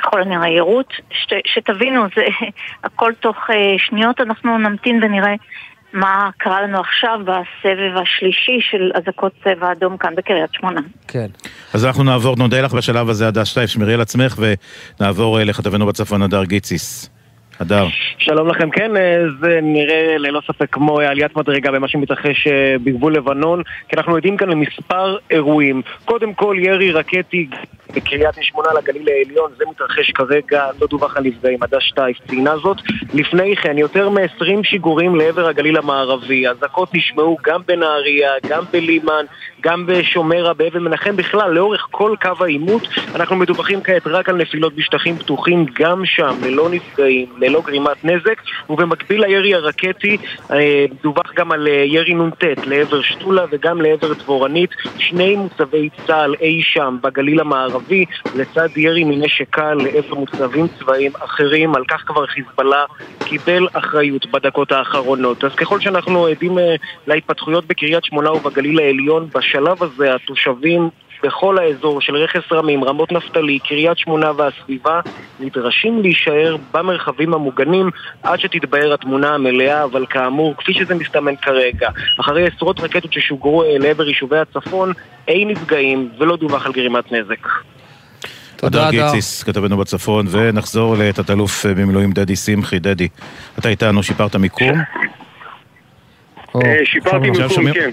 ככל 0.00 0.22
הנראה 0.22 0.48
יירוט. 0.48 0.92
שת, 1.10 1.36
שתבינו, 1.46 2.02
זה 2.16 2.22
הכל 2.84 3.12
תוך 3.20 3.36
שניות, 3.78 4.20
אנחנו 4.20 4.58
נמתין 4.58 5.00
ונראה 5.02 5.34
מה 5.92 6.30
קרה 6.36 6.62
לנו 6.62 6.80
עכשיו 6.80 7.20
בסבב 7.24 7.96
השלישי 8.02 8.58
של 8.70 8.90
אזעקות 8.94 9.32
צבע 9.44 9.72
אדום 9.72 9.96
כאן 9.96 10.14
בקריית 10.14 10.50
שמונה. 10.52 10.80
כן. 11.08 11.26
אז 11.74 11.86
אנחנו 11.86 12.04
נעבור, 12.04 12.36
נודה 12.38 12.60
לך 12.60 12.74
בשלב 12.74 13.08
הזה, 13.08 13.28
הדס 13.28 13.48
שטייף, 13.48 13.70
שמרי 13.70 13.94
על 13.94 14.00
עצמך, 14.00 14.38
ונעבור 15.00 15.38
לכתבנו 15.38 15.86
בצפון, 15.86 16.22
הדר 16.22 16.44
גיציס. 16.44 17.17
הדר. 17.60 17.86
שלום 18.18 18.48
לכם, 18.48 18.70
כן, 18.70 18.96
אה, 18.96 19.22
זה 19.40 19.58
נראה 19.62 20.18
ללא 20.18 20.40
ספק 20.46 20.66
כמו 20.72 21.00
אה, 21.00 21.08
עליית 21.08 21.36
מדרגה 21.36 21.70
במה 21.70 21.88
שמתרחש 21.88 22.46
אה, 22.46 22.76
בגבול 22.84 23.14
לבנון, 23.14 23.62
כי 23.88 23.96
אנחנו 23.96 24.16
עדים 24.16 24.36
כאן 24.36 24.48
למספר 24.48 25.16
אירועים. 25.30 25.82
קודם 26.04 26.34
כל 26.34 26.56
ירי 26.58 26.90
רקטי 26.90 27.48
בקריית 27.94 28.34
שמונה 28.40 28.68
לגליל 28.78 29.08
העליון, 29.08 29.50
זה 29.56 29.64
מתרחש 29.70 30.10
כרגע, 30.10 30.66
לא 30.80 30.86
דווח 30.90 31.16
על 31.16 31.24
נפגעים, 31.24 31.62
הדס 31.62 31.82
שטייף 31.82 32.16
ציינה 32.28 32.56
זאת. 32.56 32.76
לפני 33.14 33.56
כן, 33.56 33.78
יותר 33.78 34.08
מ-20 34.08 34.62
שיגורים 34.62 35.16
לעבר 35.16 35.48
הגליל 35.48 35.76
המערבי. 35.76 36.48
אזעקות 36.48 36.94
נשמעו 36.94 37.36
גם 37.42 37.60
בנהריה, 37.66 38.30
גם 38.48 38.64
בלימן, 38.72 39.24
גם 39.60 39.86
בשומרה, 39.86 40.54
באבן 40.54 40.82
מנחם, 40.82 41.16
בכלל, 41.16 41.50
לאורך 41.50 41.86
כל 41.90 42.14
קו 42.22 42.44
העימות. 42.44 42.82
אנחנו 43.14 43.36
מדווחים 43.36 43.82
כעת 43.82 44.06
רק 44.06 44.28
על 44.28 44.36
נפילות 44.36 44.74
בשטחים 44.74 45.18
פתוחים, 45.18 45.66
גם 45.78 46.02
שם, 46.04 46.36
ללא 46.42 46.68
נפגעים, 46.68 47.26
ללא 47.38 47.62
גרימת 47.66 48.04
נזק, 48.04 48.42
ובמקביל 48.70 49.24
לירי 49.24 49.54
הרקטי, 49.54 50.16
אה, 50.52 50.84
דווח 51.02 51.32
גם 51.36 51.52
על 51.52 51.68
אה, 51.68 51.72
ירי 51.72 52.14
נ"ט 52.14 52.44
לעבר 52.66 53.02
שתולה 53.02 53.44
וגם 53.50 53.80
לעבר 53.80 54.12
דבורנית, 54.12 54.70
שני 54.98 55.36
מוצבי 55.36 55.88
צה"ל 56.06 56.34
אי 56.40 56.62
שם 56.62 56.96
בגליל 57.02 57.40
המערבי, 57.40 58.04
לצד 58.34 58.68
ירי 58.76 59.04
מנשק 59.04 59.46
קל 59.50 59.74
לעבר 59.74 60.14
מוצבים 60.14 60.66
צבאיים 60.78 61.12
אחרים, 61.24 61.74
על 61.74 61.84
כך 61.88 62.02
כבר 62.06 62.26
חיזבאללה 62.26 62.84
קיבל 63.24 63.68
אחריות 63.72 64.26
בדקות 64.26 64.72
האחרונות. 64.72 65.44
אז 65.44 65.54
ככל 65.54 65.80
שאנחנו 65.80 66.26
עדים 66.26 66.58
אה, 66.58 66.74
להתפתחויות 67.06 67.66
בקריית 67.66 68.04
שמונה 68.04 68.32
ובגליל 68.32 68.78
העליון, 68.78 69.28
בשלב 69.48 69.82
הזה 69.82 70.14
התושבים 70.14 70.88
בכל 71.22 71.58
האזור 71.58 72.00
של 72.00 72.16
רכס 72.16 72.52
רמים, 72.52 72.84
רמות 72.84 73.12
נפתלי, 73.12 73.58
קריית 73.58 73.98
שמונה 73.98 74.30
והסביבה, 74.36 75.00
נדרשים 75.40 76.02
להישאר 76.02 76.56
במרחבים 76.72 77.34
המוגנים 77.34 77.90
עד 78.22 78.40
שתתבהר 78.40 78.94
התמונה 78.94 79.34
המלאה, 79.34 79.84
אבל 79.84 80.06
כאמור, 80.10 80.54
כפי 80.56 80.74
שזה 80.74 80.94
מסתמן 80.94 81.36
כרגע, 81.36 81.88
אחרי 82.20 82.46
עשרות 82.46 82.80
רקטות 82.80 83.12
ששוגרו 83.12 83.62
אה, 83.62 83.78
לעבר 83.78 84.08
יישובי 84.08 84.38
הצפון, 84.38 84.92
אין 85.28 85.48
נפגעים 85.48 86.08
ולא 86.18 86.36
דווח 86.36 86.66
על 86.66 86.72
גרימת 86.72 87.12
נזק. 87.12 87.48
תודה, 88.56 88.90
גיציס, 88.90 89.42
כתבנו 89.42 89.76
בצפון, 89.76 90.26
ונחזור 90.30 90.96
לתת-אלוף 90.98 91.66
במילואים 91.66 92.12
דדי 92.12 92.36
שמחי. 92.36 92.78
דדי, 92.78 93.08
אתה 93.58 93.68
איתנו, 93.68 94.02
שיפרת 94.02 94.36
מיקום? 94.36 94.80
אה, 96.56 96.84
שיפרתי 96.84 97.30
מיקום, 97.30 97.72
כן. 97.72 97.90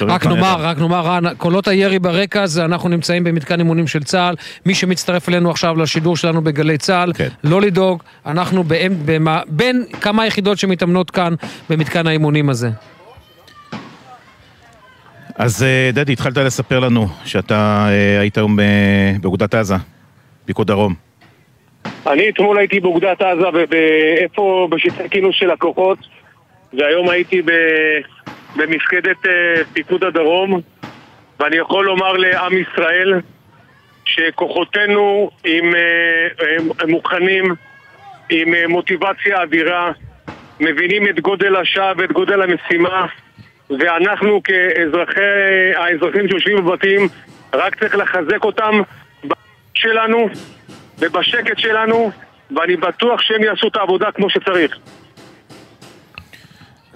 רק 0.00 0.26
נאמר, 0.26 0.56
רק 0.58 0.78
נאמר, 0.78 1.18
קולות 1.38 1.68
הירי 1.68 1.98
ברקע 1.98 2.46
זה 2.46 2.64
אנחנו 2.64 2.88
נמצאים 2.88 3.24
במתקן 3.24 3.58
אימונים 3.58 3.86
של 3.86 4.02
צה"ל. 4.02 4.34
מי 4.66 4.74
שמצטרף 4.74 5.28
אלינו 5.28 5.50
עכשיו 5.50 5.76
לשידור 5.78 6.16
שלנו 6.16 6.42
בגלי 6.42 6.78
צה"ל, 6.78 7.12
כן. 7.12 7.28
לא 7.44 7.60
לדאוג, 7.60 8.02
אנחנו 8.26 8.64
בין 9.48 9.84
כמה 10.00 10.26
יחידות 10.26 10.58
שמתאמנות 10.58 11.10
כאן 11.10 11.34
במתקן 11.70 12.06
האימונים 12.06 12.50
הזה. 12.50 12.70
אז 15.36 15.62
אה, 15.62 15.90
דדי, 15.92 16.12
התחלת 16.12 16.36
לספר 16.36 16.80
לנו 16.80 17.06
שאתה 17.24 17.86
אה, 17.88 18.20
היית 18.20 18.36
היום 18.36 18.58
באוגדת 19.20 19.54
עזה, 19.54 19.74
פיקוד 20.44 20.66
דרום. 20.66 20.94
אני 22.06 22.28
אתמול 22.28 22.58
הייתי 22.58 22.80
באוגדת 22.80 23.22
עזה, 23.22 23.46
ואיפה 23.70 24.68
בשטחי 24.70 25.08
כינוס 25.10 25.36
של 25.38 25.50
הכוחות, 25.50 25.98
והיום 26.72 27.08
הייתי 27.10 27.42
במפקדת 28.56 29.26
אה, 29.26 29.64
פיקוד 29.72 30.04
הדרום, 30.04 30.60
ואני 31.40 31.56
יכול 31.56 31.84
לומר 31.84 32.12
לעם 32.12 32.52
ישראל 32.58 33.20
שכוחותינו 34.04 35.30
עם, 35.44 35.74
הם 36.80 36.90
מוכנים, 36.90 37.44
עם 38.30 38.70
מוטיבציה 38.70 39.42
אדירה, 39.42 39.92
מבינים 40.60 41.08
את 41.08 41.20
גודל 41.20 41.56
השעה 41.56 41.92
ואת 41.96 42.12
גודל 42.12 42.42
המשימה, 42.42 43.06
ואנחנו 43.70 44.42
כאזרחי, 44.42 45.20
האזרחים 45.76 46.28
שיושבים 46.28 46.56
בבתים, 46.56 47.08
רק 47.52 47.78
צריך 47.80 47.94
לחזק 47.94 48.44
אותם 48.44 48.80
שלנו 49.74 50.28
ובשקט 50.98 51.58
שלנו, 51.58 52.10
ואני 52.56 52.76
בטוח 52.76 53.20
שהם 53.22 53.42
יעשו 53.42 53.68
את 53.68 53.76
העבודה 53.76 54.12
כמו 54.12 54.30
שצריך. 54.30 54.78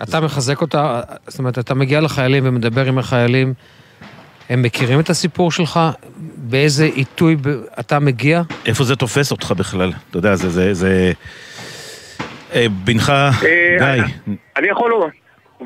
אתה 0.02 0.20
מחזק 0.20 0.60
אותה, 0.60 1.01
זאת 1.27 1.39
אומרת, 1.39 1.59
אתה 1.59 1.74
מגיע 1.74 2.01
לחיילים 2.01 2.43
ומדבר 2.47 2.85
עם 2.86 2.98
החיילים, 2.98 3.55
הם 4.51 4.62
מכירים 4.62 5.01
את 5.01 5.10
הסיפור 5.10 5.51
שלך? 5.52 5.81
באיזה 6.36 6.85
עיתוי 6.85 7.36
אתה 7.81 7.98
מגיע? 7.98 8.43
איפה 8.66 8.85
זה 8.85 8.97
תופס 8.97 9.32
אותך 9.32 9.52
בכלל? 9.56 9.93
אתה 10.10 10.18
יודע, 10.18 10.35
זה... 10.35 10.48
זה, 10.48 10.74
זה... 10.74 11.12
אה, 12.55 12.66
בנך, 12.85 13.10
אה, 13.10 13.31
גיא. 13.97 14.05
אני 14.56 14.68
יכול 14.68 14.90
לומר. 14.90 15.06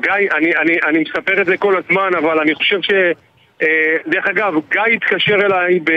גיא, 0.01 0.11
אני, 0.37 0.55
אני, 0.55 0.77
אני 0.87 0.99
מספר 0.99 1.41
את 1.41 1.45
זה 1.45 1.57
כל 1.57 1.75
הזמן, 1.77 2.09
אבל 2.17 2.39
אני 2.39 2.55
חושב 2.55 2.81
ש... 2.81 2.91
אה, 3.61 3.97
דרך 4.07 4.27
אגב, 4.27 4.53
גיא 4.71 4.81
התקשר 4.95 5.35
אליי 5.35 5.79
ב, 5.83 5.91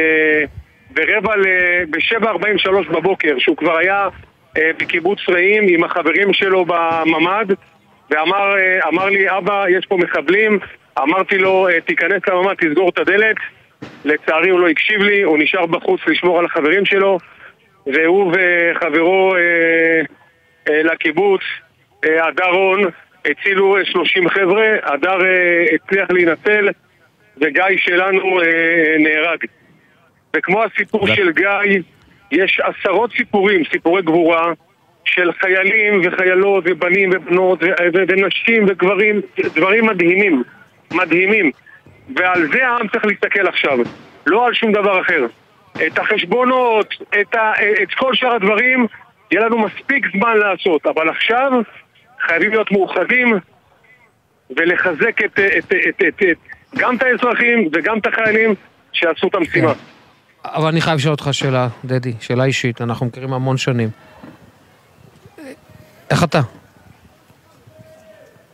ברבע 0.90 1.36
ל... 1.36 1.44
ב-7.43 1.90 2.93
בבוקר, 2.93 3.35
שהוא 3.39 3.56
כבר 3.56 3.77
היה 3.77 4.09
אה, 4.56 4.70
בקיבוץ 4.78 5.19
רעים 5.28 5.65
עם 5.69 5.85
החברים 5.85 6.32
שלו 6.32 6.65
בממ"ד, 6.65 7.55
ואמר 8.15 9.05
אה, 9.05 9.11
לי, 9.11 9.39
אבא, 9.39 9.65
יש 9.69 9.86
פה 9.86 9.97
מחבלים. 9.97 10.59
אמרתי 10.99 11.39
לו, 11.39 11.69
תיכנס 11.86 12.23
לממ"ד, 12.28 12.55
תסגור 12.55 12.89
את 12.89 12.99
הדלת. 12.99 13.36
לצערי 14.05 14.51
הוא 14.51 14.61
לא 14.61 14.69
הקשיב 14.69 15.03
לי, 15.03 15.23
הוא 15.23 15.39
נשאר 15.39 15.66
בחוץ 15.66 16.01
לשמור 16.07 16.39
על 16.39 16.45
החברים 16.45 16.85
שלו, 16.85 17.19
והוא 17.86 18.32
וחברו 18.32 19.35
אה, 19.35 19.41
אה, 20.69 20.82
לקיבוץ, 20.82 21.41
הדר 22.05 22.51
רון, 22.51 22.82
הצילו 23.24 23.77
30 23.85 24.28
חבר'ה, 24.28 24.77
הדר 24.82 25.24
אה, 25.27 25.66
הצליח 25.74 26.11
להינצל 26.11 26.69
וגיא 27.36 27.65
שלנו 27.77 28.43
אה, 28.43 28.97
נהרג. 28.99 29.39
וכמו 30.36 30.62
הסיפור 30.65 31.07
של 31.07 31.31
גיא, 31.31 31.81
יש 32.32 32.61
עשרות 32.61 33.11
סיפורים, 33.16 33.62
סיפורי 33.73 34.03
גבורה, 34.03 34.53
של 35.05 35.31
חיילים 35.32 36.01
וחיילות 36.05 36.64
ובנים 36.66 37.10
ובנות 37.12 37.59
ונשים 38.09 38.64
וגברים, 38.68 39.20
דברים 39.55 39.86
מדהימים, 39.86 40.43
מדהימים. 40.93 41.51
ועל 42.16 42.48
זה 42.52 42.66
העם 42.68 42.89
צריך 42.89 43.05
להסתכל 43.05 43.47
עכשיו, 43.47 43.78
לא 44.26 44.47
על 44.47 44.55
שום 44.55 44.72
דבר 44.72 45.01
אחר. 45.01 45.26
את 45.86 45.98
החשבונות, 45.98 46.94
את, 47.20 47.35
ה, 47.35 47.52
את 47.82 47.94
כל 47.98 48.14
שאר 48.14 48.35
הדברים, 48.35 48.86
יהיה 49.31 49.47
לנו 49.47 49.59
מספיק 49.59 50.06
זמן 50.16 50.36
לעשות, 50.36 50.86
אבל 50.86 51.09
עכשיו 51.09 51.52
חייבים 52.26 52.51
להיות 52.51 52.72
מאוחדים 52.72 53.39
ולחזק 54.56 55.24
את, 55.24 55.40
את, 55.59 55.72
את, 55.89 56.02
את, 56.09 56.22
את, 56.22 56.39
גם 56.76 56.97
את 56.97 57.02
האזרחים 57.02 57.68
וגם 57.72 57.98
את 57.98 58.06
החיילים 58.06 58.55
שיעשו 58.93 59.28
את 59.28 59.35
המשימה. 59.35 59.74
כן. 59.74 59.81
אבל 60.44 60.68
אני 60.68 60.81
חייב 60.81 60.97
לשאול 60.97 61.12
אותך 61.12 61.28
שאלה, 61.32 61.68
דדי, 61.85 62.12
שאלה 62.20 62.44
אישית, 62.44 62.81
אנחנו 62.81 63.06
מכירים 63.06 63.32
המון 63.32 63.56
שנים. 63.56 63.89
איך 66.10 66.24
אתה? 66.24 66.40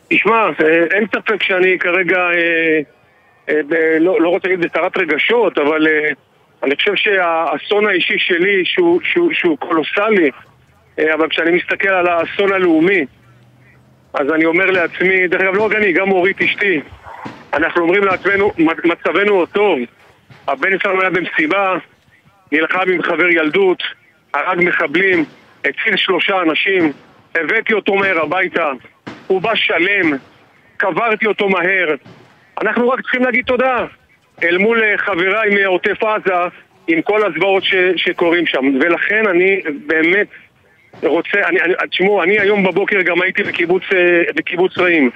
תשמע, 0.08 0.48
אין 0.90 1.04
ספק 1.14 1.42
שאני 1.42 1.78
כרגע, 1.78 2.18
אה, 2.18 2.80
אה, 3.48 3.60
ב, 3.68 3.74
לא, 4.00 4.20
לא 4.20 4.28
רוצה 4.28 4.48
להגיד 4.48 4.66
בסערת 4.66 4.96
רגשות, 4.96 5.58
אבל 5.58 5.86
אה, 5.86 6.08
אני 6.62 6.76
חושב 6.76 6.94
שהאסון 6.94 7.86
האישי 7.86 8.18
שלי, 8.18 8.64
שהוא, 8.64 9.00
שהוא, 9.04 9.32
שהוא 9.32 9.58
קולוסלי, 9.58 10.30
אה, 10.98 11.14
אבל 11.14 11.28
כשאני 11.28 11.50
מסתכל 11.50 11.88
על 11.88 12.06
האסון 12.06 12.52
הלאומי, 12.52 13.04
אז 14.14 14.32
אני 14.34 14.44
אומר 14.44 14.70
לעצמי, 14.70 15.28
דרך 15.28 15.40
אגב 15.40 15.54
לא 15.54 15.66
רק 15.66 15.72
אני, 15.72 15.92
גם 15.92 16.10
אורית 16.10 16.42
אשתי, 16.42 16.80
אנחנו 17.52 17.82
אומרים 17.82 18.04
לעצמנו, 18.04 18.52
מצבנו 18.84 19.34
עוד 19.34 19.48
טוב. 19.48 19.78
הבן 20.48 20.78
שלנו 20.78 21.00
היה 21.00 21.10
במסיבה, 21.10 21.76
נלחם 22.52 22.90
עם 22.92 23.02
חבר 23.02 23.28
ילדות, 23.28 23.82
הרג 24.34 24.58
מחבלים, 24.64 25.24
הציל 25.64 25.96
שלושה 25.96 26.42
אנשים, 26.42 26.92
הבאתי 27.34 27.72
אותו 27.72 27.94
מהר 27.94 28.20
הביתה, 28.20 28.70
הוא 29.26 29.42
בא 29.42 29.54
שלם, 29.54 30.16
קברתי 30.76 31.26
אותו 31.26 31.48
מהר. 31.48 31.94
אנחנו 32.60 32.88
רק 32.88 33.00
צריכים 33.00 33.24
להגיד 33.24 33.44
תודה 33.44 33.86
אל 34.42 34.58
מול 34.58 34.84
אה, 34.84 34.98
חבריי 34.98 35.50
מעוטף 35.50 36.02
עזה 36.02 36.34
עם 36.88 37.02
כל 37.02 37.26
הזוועות 37.26 37.62
שקורים 37.96 38.46
שם. 38.46 38.64
ולכן 38.80 39.26
אני 39.26 39.60
באמת 39.86 40.26
רוצה, 41.02 41.38
אני, 41.48 41.60
אני, 41.60 41.74
תשמעו, 41.90 42.22
אני 42.22 42.40
היום 42.40 42.62
בבוקר 42.62 43.02
גם 43.02 43.22
הייתי 43.22 43.42
בקיבוץ, 43.42 43.82
אה, 43.92 44.22
בקיבוץ 44.34 44.78
רעים. 44.78 45.10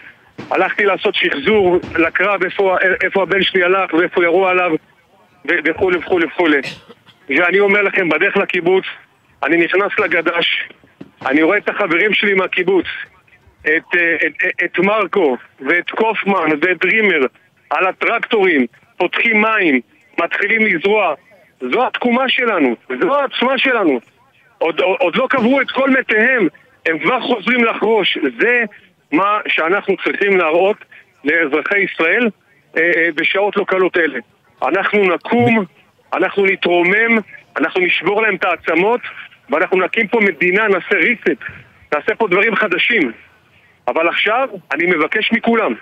הלכתי 0.51 0.85
לעשות 0.85 1.15
שחזור 1.15 1.79
לקרב 1.99 2.45
איפה, 2.45 2.77
איפה 3.03 3.23
הבן 3.23 3.43
שלי 3.43 3.65
הלך 3.65 3.95
ואיפה 3.95 4.25
ירו 4.25 4.49
עליו 4.49 4.71
וכולי 5.45 5.99
וכולי 5.99 6.27
וכולי. 6.27 6.61
ואני 7.29 7.61
אומר 7.61 7.83
לכם, 7.83 8.09
בדרך 8.09 8.37
לקיבוץ, 8.37 8.85
אני 9.43 9.57
נכנס 9.57 9.99
לגד"ש, 9.99 10.69
אני 11.27 11.43
רואה 11.43 11.59
את 11.59 11.69
החברים 11.69 12.15
שלי 12.15 12.35
מהקיבוץ, 12.35 12.87
את, 13.61 13.69
אה, 13.69 14.17
את, 14.27 14.33
את, 14.47 14.65
את 14.65 14.79
מרקו 14.79 15.37
ואת 15.61 15.91
קופמן 15.91 16.49
ואת 16.61 16.79
דרימר 16.81 17.21
על 17.71 17.87
הטרקטורים, 17.87 18.67
פותחים 18.97 19.43
מים, 19.43 19.81
מתחילים 20.21 20.67
לזרוע. 20.67 21.15
זו 21.61 21.87
התקומה 21.87 22.29
שלנו, 22.29 22.77
זו 23.01 23.15
העצמה 23.15 23.59
שלנו. 23.59 24.01
עוד, 24.59 24.81
עוד 24.81 25.17
לא 25.17 25.27
קברו 25.31 25.61
את 25.61 25.71
כל 25.71 25.91
מתיהם, 25.91 26.49
הם 26.87 26.99
כבר 26.99 27.21
חוזרים 27.21 27.65
לחרוש. 27.65 28.19
זה 28.41 28.65
מה 29.13 29.39
שאנחנו 29.49 29.97
צריכים 30.05 30.37
להראות 30.37 30.77
לאזרחי 31.25 31.79
ישראל 31.79 32.29
אה, 32.77 32.83
אה, 32.97 33.09
בשעות 33.15 33.57
לא 33.57 33.65
קלות 33.65 33.97
אלה. 33.97 34.19
אנחנו 34.63 35.15
נקום, 35.15 35.65
אנחנו 36.15 36.47
נתרומם, 36.47 37.19
אנחנו 37.57 37.81
נשבור 37.81 38.23
להם 38.23 38.35
את 38.35 38.45
העצמות, 38.45 39.01
ואנחנו 39.51 39.85
נקים 39.85 40.09
פה 40.09 40.21
מדינה, 40.21 40.69
נעשה 40.69 40.97
ריסט, 40.97 41.41
נעשה 41.95 42.15
פה 42.19 42.29
דברים 42.29 42.57
חדשים. 42.57 43.13
אבל 43.89 44.09
עכשיו 44.09 44.49
אני 44.73 44.87
מבקש 44.87 45.33
מכולם 45.33 45.75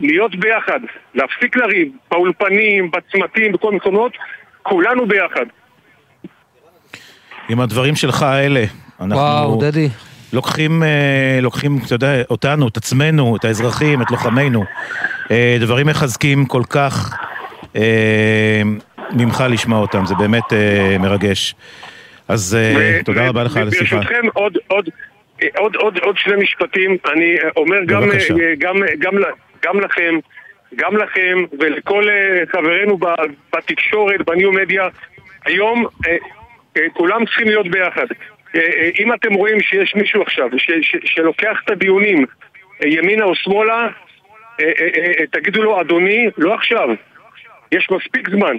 להיות 0.00 0.36
ביחד, 0.36 0.80
להפסיק 1.14 1.56
לריב, 1.56 1.88
באולפנים, 2.10 2.90
בצמתים, 2.90 3.52
בכל 3.52 3.72
מקומות, 3.72 4.12
כולנו 4.62 5.06
ביחד. 5.06 5.46
עם 7.48 7.60
הדברים 7.60 7.96
שלך 7.96 8.22
האלה. 8.22 8.64
אנחנו 9.00 9.16
וואו, 9.16 9.60
דדי. 9.60 9.88
לוקחים, 10.32 10.82
אה, 10.82 11.38
לוקחים, 11.42 11.78
אתה 11.86 11.94
יודע, 11.94 12.22
אותנו, 12.30 12.68
את 12.68 12.76
עצמנו, 12.76 13.36
את 13.36 13.44
האזרחים, 13.44 14.02
את 14.02 14.10
לוחמינו. 14.10 14.64
אה, 15.30 15.56
דברים 15.60 15.86
מחזקים 15.86 16.46
כל 16.46 16.62
כך 16.68 17.18
אה, 17.76 18.62
ממך 19.10 19.44
לשמוע 19.48 19.78
אותם, 19.78 20.06
זה 20.06 20.14
באמת 20.14 20.52
מרגש. 21.00 21.54
אז 22.28 22.58
תודה 23.04 23.28
רבה 23.28 23.44
לך 23.44 23.56
על 23.56 23.68
השיחה. 23.68 23.96
ברשותכם, 23.96 24.22
עוד, 24.34 24.58
עוד, 24.66 24.88
עוד, 25.56 25.76
עוד, 25.76 25.98
עוד 25.98 26.18
שני 26.18 26.36
משפטים. 26.36 26.96
אני 27.12 27.36
אומר 27.56 27.84
גם, 27.84 28.02
גם, 28.58 28.76
גם, 28.98 29.14
גם 29.62 29.80
לכם 29.80 30.18
גם 30.76 30.96
לכם 30.96 31.44
ולכל 31.60 32.08
אה, 32.08 32.42
חברינו 32.52 32.98
בתקשורת, 33.52 34.26
בניו 34.26 34.52
מדיה, 34.52 34.88
היום 35.44 35.86
אה, 36.06 36.16
אה, 36.76 36.82
כולם 36.92 37.24
צריכים 37.24 37.46
להיות 37.46 37.68
ביחד. 37.68 38.06
אה, 38.54 38.60
אה, 38.60 38.90
אם 38.98 39.12
אתם 39.12 39.34
רואים 39.34 39.60
שיש 39.60 39.94
מישהו 39.94 40.22
עכשיו 40.22 40.48
ש, 40.56 40.70
ש, 40.82 40.96
שלוקח 41.04 41.56
את 41.64 41.70
הדיונים 41.70 42.24
אה, 42.82 42.88
ימינה 42.88 43.24
או 43.24 43.34
שמאלה, 43.34 43.72
אה, 43.72 43.86
אה, 44.60 44.88
אה, 44.96 45.12
אה, 45.20 45.26
תגידו 45.30 45.62
לו, 45.62 45.80
אדוני, 45.80 46.26
לא 46.38 46.54
עכשיו. 46.54 46.88
יש 47.72 47.88
מספיק 47.90 48.30
זמן. 48.30 48.56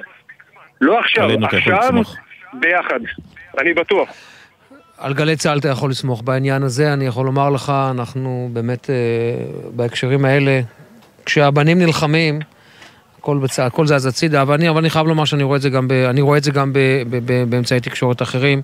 לא 0.82 1.00
עכשיו, 1.00 1.30
עכשיו. 1.44 1.94
ביחד. 2.54 3.00
אני 3.60 3.74
בטוח. 3.74 4.10
על 4.98 5.14
גלי 5.14 5.36
צה"ל 5.36 5.60
אתה 5.60 5.68
יכול 5.68 5.90
לסמוך 5.90 6.22
בעניין 6.24 6.64
הזה, 6.64 6.94
אני 6.94 7.06
יכול 7.06 7.26
לומר 7.26 7.50
לך, 7.50 7.74
אנחנו 7.92 8.50
באמת 8.54 8.90
אה, 8.90 8.96
בהקשרים 9.76 10.26
האלה, 10.26 10.60
כשהבנים 11.26 11.80
נלחמים, 11.80 12.40
הכל, 13.20 13.38
בצ... 13.38 13.60
הכל 13.60 13.86
זז 13.86 14.06
הצידה, 14.06 14.42
אבל 14.42 14.54
אני, 14.54 14.70
אבל 14.70 14.78
אני 14.78 14.90
חייב 14.90 15.08
לומר 15.08 15.26
שאני 15.26 15.44
רואה 15.44 15.58
את 15.58 15.62
זה 15.62 15.70
גם, 15.70 15.88
ב... 15.88 15.92
אני 15.92 16.22
רואה 16.22 16.38
את 16.38 16.44
זה 16.44 16.52
גם 16.52 16.74
ב... 16.74 16.80
ב... 17.10 17.18
ב... 17.26 17.50
באמצעי 17.50 17.80
תקשורת 17.80 18.22
אחרים. 18.22 18.62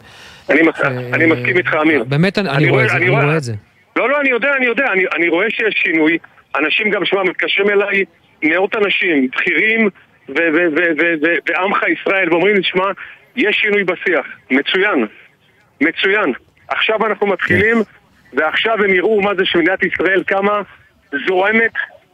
אני, 0.49 0.61
מס... 0.61 0.81
אני 1.13 1.25
מסכים 1.25 1.57
איתך, 1.57 1.73
אמיר. 1.81 2.03
באמת, 2.03 2.37
אני, 2.37 2.49
אני, 2.49 2.69
רואה, 2.69 2.83
את 2.83 2.89
זה, 2.89 2.95
אני 2.95 3.09
רואה 3.09 3.37
את 3.37 3.43
זה. 3.43 3.53
לא, 3.95 4.09
לא, 4.09 4.21
אני 4.21 4.29
יודע, 4.29 4.49
אני 4.57 4.65
יודע, 4.65 4.85
אני, 4.93 5.03
אני 5.15 5.29
רואה 5.29 5.45
שיש 5.49 5.75
שינוי. 5.83 6.17
אנשים 6.55 6.89
גם, 6.89 7.05
שמע, 7.05 7.23
מתקשרים 7.23 7.69
אליי 7.69 8.03
מאות 8.43 8.75
אנשים, 8.75 9.27
בכירים 9.35 9.89
ועמך 10.29 11.79
ישראל, 11.99 12.29
ואומרים 12.31 12.55
לי, 12.55 12.63
שמע, 12.63 12.85
יש 13.39 13.55
שינוי 13.55 13.83
בשיח. 13.83 14.25
מצוין. 14.51 15.07
מצוין. 15.81 16.33
עכשיו 16.67 17.05
אנחנו 17.07 17.27
מתחילים, 17.27 17.77
ועכשיו 18.33 18.73
הם 18.83 18.93
יראו 18.93 19.21
מה 19.21 19.35
זה 19.35 19.45
שמדינת 19.45 19.79
ישראל 19.83 20.23
כמה 20.27 20.61
זורמת, 21.27 21.73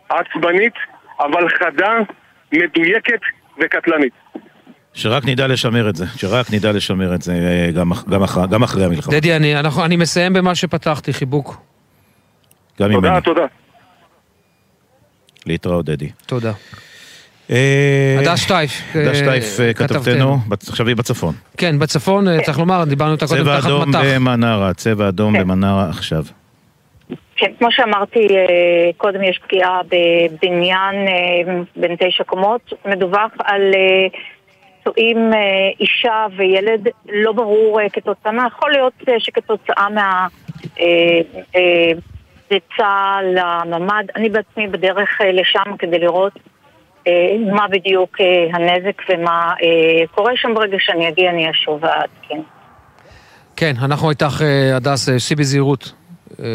עצבנית, 0.10 0.74
אבל 1.20 1.50
חדה, 1.50 1.94
מדויקת 2.52 3.20
וקטלנית. 3.62 4.14
שרק 4.94 5.26
נדע 5.26 5.48
לשמר 5.48 5.90
את 5.90 5.96
זה, 5.96 6.06
שרק 6.16 6.54
נדע 6.54 6.72
לשמר 6.72 7.16
את 7.16 7.22
זה 7.22 7.34
אה, 7.34 7.72
גם, 7.72 7.92
גם, 8.10 8.24
אחר, 8.24 8.46
גם 8.46 8.64
אחרי 8.64 8.86
המלחמה. 8.86 9.14
דדי, 9.14 9.36
אני, 9.36 9.60
אנחנו, 9.60 9.86
אני 9.86 9.96
מסיים 9.96 10.34
במה 10.34 10.56
שפתחתי, 10.56 11.14
חיבוק. 11.14 11.58
גם 12.82 12.90
ממני. 12.90 13.22
תודה. 13.24 13.46
להתראות, 15.46 15.86
דדי. 15.86 16.10
תודה. 16.26 16.52
אה, 17.52 18.18
הדס 18.20 18.40
שטייף, 18.40 18.72
הדס 18.96 19.08
אה, 19.08 19.16
שטייף, 19.16 19.60
אה, 19.60 19.74
כתבתנו. 19.74 20.02
כתבתנו, 20.02 20.38
בת- 20.50 20.68
עכשיו 20.70 20.88
היא 20.88 20.96
בצפון. 20.96 21.34
כן, 21.58 21.80
בצפון, 21.80 22.42
צריך 22.42 22.60
לומר, 22.60 22.84
דיברנו 22.84 23.14
איתה 23.14 23.28
קודם 23.28 23.44
צבע 23.44 23.58
תחת 23.58 23.66
אדום 23.66 23.90
מטח. 23.90 24.00
במנרה, 24.16 24.74
צבע 24.74 25.08
אדום 25.08 25.34
כן. 25.34 25.40
במנרה 25.44 25.90
עכשיו. 25.90 26.24
כן, 27.36 27.52
כמו 27.60 27.68
שאמרתי 27.72 28.28
קודם, 28.98 29.24
יש 29.24 29.40
פגיעה 29.48 29.82
בבניין 29.84 30.96
בן 31.76 31.96
תשע 31.96 32.24
קומות. 32.24 32.74
מדווח 32.86 33.32
על 33.44 33.62
פצועים 34.82 35.32
אישה 35.80 36.26
וילד, 36.38 36.88
לא 37.10 37.32
ברור 37.32 37.82
אה, 37.82 37.90
כתוצאה 37.90 38.32
מה, 38.32 38.48
יכול 38.48 38.72
להיות 38.72 38.94
אה, 39.10 39.14
שכתוצאה 39.20 39.90
מה... 39.90 40.28
צה"ל 42.78 43.26
לממ"ד, 43.66 44.04
אני 44.16 44.30
בעצמי 44.30 44.68
בדרך 44.68 45.10
לשם 45.34 45.78
כדי 45.80 46.00
לראות 46.00 46.34
מה 47.56 47.68
בדיוק 47.68 48.18
אה, 48.22 48.26
הנזק 48.53 49.02
ומה 49.10 49.53
אה, 49.64 50.07
קורה 50.11 50.32
שם 50.36 50.53
ברגע 50.56 50.77
שאני 50.80 51.10
אגיע 51.10 51.30
אני 51.30 51.52
אשוב 51.52 51.84
ואעדכן. 51.84 52.41
כן, 53.56 53.73
אנחנו 53.84 54.10
איתך, 54.10 54.41
אה, 54.41 54.76
הדס, 54.76 55.10
אה, 55.10 55.19
סי 55.19 55.36
בזהירות. 55.36 55.91
אה, 56.40 56.45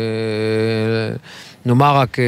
נאמר 1.66 1.97
רק, 1.97 2.18
אה, 2.18 2.24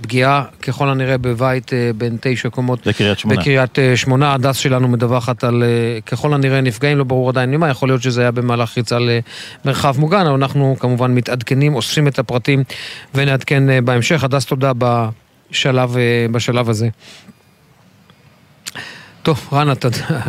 פגיעה 0.00 0.44
ככל 0.62 0.88
הנראה 0.88 1.18
בבית 1.18 1.72
אה, 1.72 1.90
בן 1.96 2.16
תשע 2.20 2.50
קומות. 2.50 2.86
בקריית 2.86 3.18
שמונה. 3.18 3.40
בקריית 3.40 3.78
אה, 3.78 3.96
שמונה, 3.96 4.34
הדס 4.34 4.56
שלנו 4.56 4.88
מדווחת 4.88 5.44
על 5.44 5.62
אה, 5.62 6.00
ככל 6.00 6.34
הנראה 6.34 6.60
נפגעים, 6.60 6.98
לא 6.98 7.04
ברור 7.04 7.28
עדיין 7.28 7.50
ממה, 7.50 7.68
יכול 7.68 7.88
להיות 7.88 8.02
שזה 8.02 8.20
היה 8.20 8.30
במהלך 8.30 8.76
ריצה 8.76 8.98
למרחב 9.64 9.94
מוגן, 9.98 10.26
אבל 10.26 10.34
אנחנו 10.34 10.76
כמובן 10.80 11.14
מתעדכנים, 11.14 11.74
אוספים 11.74 12.08
את 12.08 12.18
הפרטים 12.18 12.64
ונעדכן 13.14 13.70
אה, 13.70 13.80
בהמשך. 13.80 14.24
הדס, 14.24 14.44
תודה 14.44 14.72
בשלב, 15.50 15.96
אה, 15.96 16.26
בשלב 16.32 16.68
הזה. 16.70 16.88
טוב, 19.22 19.48
רנה, 19.52 19.72
אתה 19.72 19.86
יודע, 19.86 20.20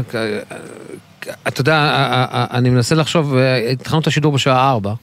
אתה 1.48 1.62
יודע, 1.62 1.76
אה, 1.76 2.26
אה, 2.32 2.46
אני 2.52 2.70
מנסה 2.70 2.96
לחשוב, 2.96 3.36
התחלנו 3.72 4.02
את 4.02 4.08
השידור 4.08 4.34
בשעה 4.34 4.70
ארבע. 4.70 4.94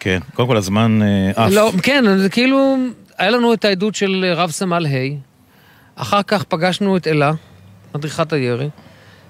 כן, 0.00 0.18
קודם 0.34 0.48
כל 0.48 0.56
הזמן 0.56 1.00
עף. 1.36 1.52
לא, 1.52 1.72
כן, 1.82 2.18
זה 2.18 2.28
כאילו, 2.28 2.76
היה 3.18 3.30
לנו 3.30 3.54
את 3.54 3.64
העדות 3.64 3.94
של 3.94 4.32
רב 4.36 4.50
סמל 4.50 4.86
ה', 4.86 4.90
אחר 5.94 6.22
כך 6.22 6.44
פגשנו 6.44 6.96
את 6.96 7.06
אלה, 7.06 7.32
מדריכת 7.94 8.32
הירי, 8.32 8.68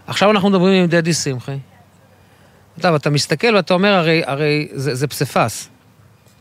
עכשיו 0.06 0.30
אנחנו 0.30 0.50
מדברים 0.50 0.82
עם 0.82 0.86
דדי 0.88 1.12
שמחי. 1.12 1.58
אתה, 2.78 2.92
ואתה 2.92 3.10
מסתכל 3.10 3.54
ואתה 3.54 3.74
אומר, 3.74 3.94
הרי, 3.94 4.22
הרי 4.26 4.68
זה, 4.72 4.94
זה 4.94 5.06
פסיפס. 5.06 5.68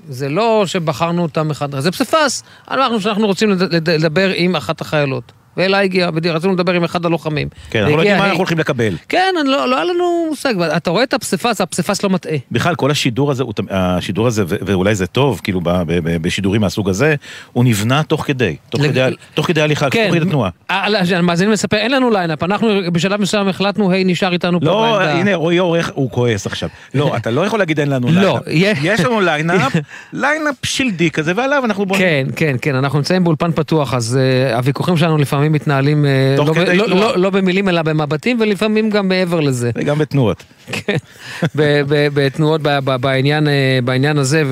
זה 0.10 0.30
לא 0.30 0.64
שבחרנו 0.66 1.22
אותם 1.22 1.52
אחד, 1.52 1.80
זה 1.80 1.92
פסיפס. 1.92 2.44
אנחנו, 2.72 3.02
שאנחנו 3.02 3.28
רוצים 3.28 3.50
לד- 3.50 3.74
לד- 3.76 3.90
לדבר 3.90 4.32
עם 4.36 4.56
אחת 4.56 4.82
החיילות. 4.82 5.32
ואלה 5.58 5.80
הגיעה, 5.80 6.12
בדיוק, 6.12 6.36
רצינו 6.36 6.54
לדבר 6.54 6.74
עם 6.74 6.84
אחד 6.84 7.06
הלוחמים. 7.06 7.48
כן, 7.70 7.80
אנחנו 7.80 7.96
לא 7.96 8.02
יודעים 8.02 8.18
מה. 8.18 8.24
אנחנו 8.26 8.38
הולכים 8.38 8.58
לקבל. 8.60 8.94
כן, 9.10 9.34
לא, 9.46 9.70
לא 9.70 9.76
היה 9.76 9.86
לנו 9.86 10.26
מושג. 10.30 10.62
אתה 10.62 10.90
רואה 10.90 11.04
את 11.04 11.14
הפסיפס, 11.14 11.62
הפסיפס 11.62 12.04
לא 12.04 12.10
מטעה. 12.10 12.38
בכלל, 12.52 12.76
כל 12.76 12.92
השידור 12.92 13.32
הזה, 13.32 13.44
השידור 13.70 14.28
הזה, 14.28 14.44
ואולי 14.48 14.96
זה 14.96 15.08
טוב, 15.08 15.42
כאילו, 15.44 15.62
בשידורים 16.22 16.62
מהסוג 16.62 16.90
הזה, 16.90 17.16
הוא 17.54 17.64
נבנה 17.66 18.04
תוך 18.04 18.24
כדי, 18.28 18.56
תוך 18.70 18.82
כדי 18.82 19.02
ה- 19.02 19.08
תוך 19.34 19.48
כדי 19.48 19.62
ההליכה, 19.62 19.90
כן. 19.90 20.06
תוך 20.08 20.16
כדי 20.18 20.28
התנועה. 20.28 20.50
אה, 20.72 20.90
לא, 20.90 20.98
המאזינים 21.16 21.54
מספר, 21.54 21.78
אין 21.78 21.92
לנו 21.92 22.10
lineup, 22.10 22.44
אנחנו 22.44 22.70
בשלב 22.94 23.22
מסוים 23.22 23.48
החלטנו, 23.48 23.92
היי, 23.92 24.04
נשאר 24.04 24.34
איתנו 24.34 24.60
פה 24.60 24.66
לא. 24.66 25.02
הנה, 25.02 25.36
רועי 25.36 25.58
עורך, 25.58 25.92
הוא 25.94 26.12
כועס 26.12 26.46
עכשיו. 26.46 26.70
לא, 26.94 27.18
אתה 27.18 27.32
לא 27.32 27.46
יכול 27.46 27.60
להגיד 27.60 27.80
אין 27.80 27.90
לנו 27.90 28.08
לא, 28.08 28.22
lineup. 28.22 28.42
יהיה- 28.48 28.74
יש 28.84 29.00
לנו 29.00 29.22
ליינאפ, 29.22 29.76
ליינאפ 30.14 30.56
שלדי 30.64 31.12
כזה, 31.12 31.34
ועליו 31.36 31.62
אנחנו 31.66 31.86
בונים. 31.86 32.02
כן, 32.04 32.28
כן, 32.36 32.56
כן, 32.62 32.76
אנחנו 32.76 33.00
נמצאים 33.00 33.24
באולפן 33.24 33.52
פתוח, 33.52 33.94
אז 33.94 34.20
הוויכוחים 34.54 34.98
שלנו 34.98 35.18
לפעמים 35.18 35.41
מתנהלים 35.50 36.06
אה, 36.06 36.38
תוך 36.38 36.48
לא, 36.58 36.64
ב- 36.64 36.68
לא. 36.70 36.88
לא, 36.88 37.18
לא 37.18 37.30
במילים 37.30 37.70
אלא 37.70 37.82
במבטים, 37.82 38.38
ולפעמים 38.40 38.90
גם 38.90 39.08
מעבר 39.08 39.40
לזה. 39.40 39.72
וגם 39.76 39.98
בתנועות. 40.00 40.44
כן, 40.72 40.98
בתנועות 42.14 42.62
ב- 42.64 42.80
ב- 42.84 42.96
בעניין, 42.96 43.48
אה, 43.48 43.80
בעניין 43.84 44.18
הזה, 44.18 44.44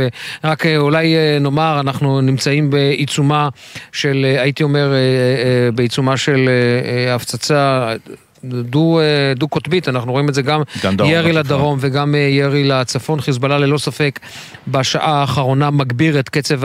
ורק 0.43 0.65
אה, 0.65 0.77
אולי 0.77 1.15
אה, 1.15 1.37
נאמר, 1.41 1.79
אנחנו 1.79 2.21
נמצאים 2.21 2.69
בעיצומה 2.69 3.49
של, 3.91 4.25
אה, 4.29 4.41
הייתי 4.41 4.63
אומר, 4.63 4.93
אה, 4.93 4.97
אה, 4.97 5.71
בעיצומה 5.71 6.17
של 6.17 6.49
אה, 6.49 7.07
אה, 7.09 7.15
הפצצה. 7.15 7.93
דו, 8.43 8.99
אה, 8.99 9.33
דו 9.35 9.47
קוטבית, 9.47 9.89
אנחנו 9.89 10.11
רואים 10.11 10.29
את 10.29 10.33
זה 10.33 10.41
גם, 10.41 10.61
גם 10.83 10.95
דרום 10.95 11.11
ירי 11.11 11.21
בצפון. 11.21 11.39
לדרום 11.39 11.77
וגם 11.81 12.15
אה, 12.15 12.19
ירי 12.19 12.63
לצפון. 12.63 13.21
חיזבאללה 13.21 13.57
ללא 13.57 13.77
ספק 13.77 14.19
בשעה 14.67 15.21
האחרונה 15.21 15.71
מגביר 15.71 16.19
את 16.19 16.29
קצב 16.29 16.59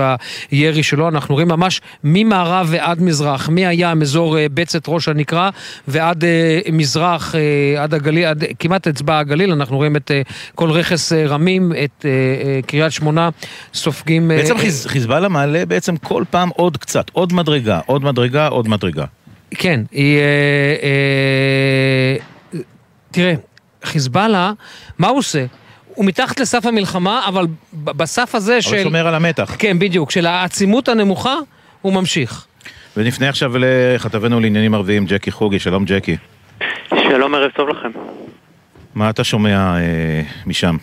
הירי 0.50 0.82
שלו. 0.82 1.08
אנחנו 1.08 1.34
רואים 1.34 1.48
ממש 1.48 1.80
ממערב 2.04 2.66
ועד 2.70 3.02
מזרח, 3.02 3.48
מהים, 3.48 4.02
אזור 4.02 4.38
אה, 4.38 4.46
בצת 4.54 4.82
ראש 4.88 5.08
הנקרה, 5.08 5.50
ועד 5.88 6.24
מזרח, 6.72 7.34
עד 7.78 7.94
הגליל, 7.94 8.24
עד 8.24 8.44
כמעט 8.58 8.88
אצבע 8.88 9.18
הגליל, 9.18 9.52
אנחנו 9.52 9.76
רואים 9.76 9.96
את 9.96 10.10
כל 10.54 10.70
רכס 10.70 11.12
רמים, 11.12 11.72
את 11.84 12.06
קריית 12.66 12.92
שמונה, 12.92 13.28
סופגים... 13.74 14.28
בעצם 14.28 14.56
חיז- 14.56 14.88
חיזבאללה 14.88 15.28
מעלה 15.28 15.66
בעצם 15.66 15.96
כל 15.96 16.24
פעם 16.30 16.48
עוד 16.56 16.76
קצת, 16.76 17.10
עוד 17.12 17.32
מדרגה, 17.32 17.80
עוד 17.86 18.04
מדרגה, 18.04 18.46
עוד 18.46 18.68
מדרגה. 18.68 19.04
כן, 19.54 19.80
היא... 19.92 20.18
אה, 20.18 20.22
אה, 20.82 22.60
תראה, 23.10 23.34
חיזבאללה, 23.84 24.52
מה 24.98 25.08
הוא 25.08 25.18
עושה? 25.18 25.44
הוא 25.94 26.04
מתחת 26.04 26.40
לסף 26.40 26.66
המלחמה, 26.66 27.28
אבל 27.28 27.46
ב- 27.72 27.90
בסף 27.90 28.34
הזה 28.34 28.62
של... 28.62 28.74
אבל 28.74 28.82
שומר 28.82 29.06
על 29.06 29.14
המתח. 29.14 29.56
כן, 29.58 29.78
בדיוק. 29.78 30.10
של 30.10 30.26
העצימות 30.26 30.88
הנמוכה, 30.88 31.34
הוא 31.82 31.92
ממשיך. 31.92 32.46
ונפנה 32.96 33.28
עכשיו 33.28 33.52
לכתבנו 33.58 34.40
לעניינים 34.40 34.74
ערביים, 34.74 35.06
ג'קי 35.06 35.30
חוגי, 35.30 35.58
שלום 35.58 35.84
ג'קי. 35.84 36.16
שלום, 36.90 37.34
ערב 37.34 37.50
טוב 37.50 37.68
לכם. 37.68 37.90
מה 38.94 39.10
אתה 39.10 39.24
שומע 39.24 39.76
אה, 39.76 39.80
משם? 40.46 40.76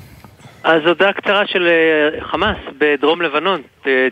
אז 0.64 0.82
הודעה 0.86 1.14
קצרה 1.14 1.48
של 1.48 1.68
אה, 1.68 2.22
חמאס 2.22 2.58
בדרום 2.78 3.22
לבנון, 3.22 3.62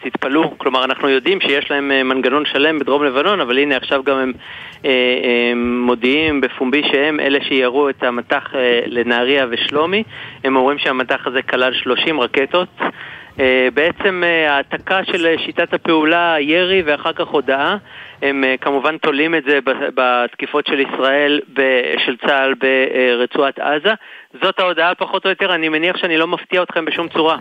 תתפלאו, 0.03 0.57
כלומר 0.57 0.83
אנחנו 0.83 1.09
יודעים 1.09 1.41
שיש 1.41 1.71
להם 1.71 1.91
אה, 1.91 2.03
מנגנון 2.03 2.45
שלם 2.45 2.79
בדרום 2.79 3.03
לבנון, 3.03 3.41
אבל 3.41 3.57
הנה 3.57 3.77
עכשיו 3.77 4.03
גם 4.03 4.17
הם 4.17 4.33
אה, 4.85 4.89
אה, 5.23 5.53
מודיעים 5.55 6.41
בפומבי 6.41 6.81
שהם 6.91 7.19
אלה 7.19 7.39
שירו 7.41 7.89
את 7.89 8.03
המטח 8.03 8.53
לנהריה 8.85 9.45
ושלומי, 9.49 10.03
הם 10.43 10.55
אומרים 10.55 10.77
שהמטח 10.77 11.27
הזה 11.27 11.41
כלל 11.41 11.73
30 11.73 12.19
רקטות. 12.19 12.69
אה, 13.39 13.67
בעצם 13.73 14.23
אה, 14.25 14.55
העתקה 14.55 14.99
של 15.03 15.35
שיטת 15.45 15.73
הפעולה, 15.73 16.35
ירי 16.39 16.81
ואחר 16.85 17.13
כך 17.13 17.27
הודעה, 17.27 17.77
הם 18.21 18.43
אה, 18.43 18.55
כמובן 18.61 18.97
תולים 18.97 19.35
את 19.35 19.43
זה 19.47 19.59
בתקיפות 19.95 20.67
של 20.67 20.79
ישראל, 20.79 21.39
של 22.05 22.15
צה"ל 22.27 22.53
ברצועת 22.53 23.59
עזה. 23.59 23.93
זאת 24.43 24.59
ההודעה 24.59 24.95
פחות 24.95 25.25
או 25.25 25.29
יותר, 25.29 25.55
אני 25.55 25.69
מניח 25.69 25.97
שאני 25.97 26.17
לא 26.17 26.27
מפתיע 26.27 26.63
אתכם 26.63 26.85
בשום 26.85 27.07
צורה. 27.07 27.37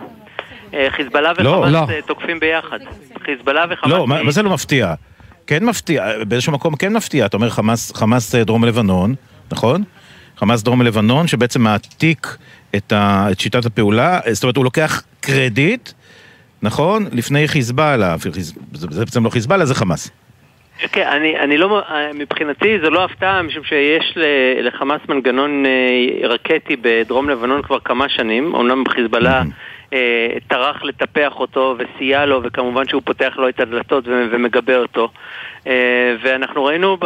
חיזבאללה 0.89 1.31
לא, 1.39 1.49
וחמאס 1.49 1.71
לא. 1.71 1.85
אה, 1.89 2.01
תוקפים 2.01 2.39
ביחד. 2.39 2.79
חיזבאללה 3.25 3.65
וחמאס... 3.69 3.93
לא, 3.93 4.07
מה 4.07 4.23
מה 4.23 4.31
זה 4.31 4.43
לא 4.43 4.49
מפתיע? 4.49 4.93
כן 5.47 5.65
מפתיע, 5.65 6.23
באיזשהו 6.27 6.53
מקום 6.53 6.75
כן 6.75 6.93
מפתיע. 6.93 7.25
אתה 7.25 7.37
אומר 7.37 7.49
חמאס, 7.49 7.95
חמאס 7.95 8.35
דרום 8.35 8.65
לבנון, 8.65 9.15
נכון? 9.51 9.83
חמאס 10.39 10.63
דרום 10.63 10.81
לבנון, 10.81 11.27
שבעצם 11.27 11.61
מעתיק 11.61 12.27
את, 12.75 12.91
ה, 12.91 13.27
את 13.31 13.39
שיטת 13.39 13.65
הפעולה, 13.65 14.19
זאת 14.31 14.43
אומרת, 14.43 14.57
הוא 14.57 14.63
לוקח 14.63 15.03
קרדיט, 15.21 15.89
נכון? 16.61 17.05
לפני 17.11 17.47
חיזבאללה, 17.47 18.15
זה, 18.17 18.53
זה 18.73 19.05
בעצם 19.05 19.23
לא 19.23 19.29
חיזבאללה, 19.29 19.65
זה 19.65 19.75
חמאס. 19.75 20.11
כן, 20.91 21.07
אני, 21.07 21.39
אני 21.39 21.57
לא, 21.57 21.81
מבחינתי 22.13 22.79
זה 22.83 22.89
לא 22.89 23.05
הפתעה, 23.05 23.41
משום 23.41 23.63
שיש 23.63 24.17
לחמאס 24.61 25.01
מנגנון 25.09 25.65
אה, 25.65 26.27
רקטי 26.27 26.75
בדרום 26.81 27.29
לבנון 27.29 27.61
כבר 27.61 27.79
כמה 27.79 28.09
שנים, 28.09 28.53
אומנם 28.53 28.83
חיזבאללה 28.89 29.43
אה, 29.93 30.27
טרח 30.47 30.83
לטפח 30.83 31.31
אותו 31.35 31.75
וסייע 31.77 32.25
לו, 32.25 32.41
וכמובן 32.43 32.87
שהוא 32.87 33.01
פותח 33.05 33.33
לו 33.37 33.49
את 33.49 33.59
הדלתות 33.59 34.03
ומגבה 34.07 34.77
אותו. 34.77 35.09
אה, 35.67 36.15
ואנחנו 36.23 36.63
ראינו 36.65 36.97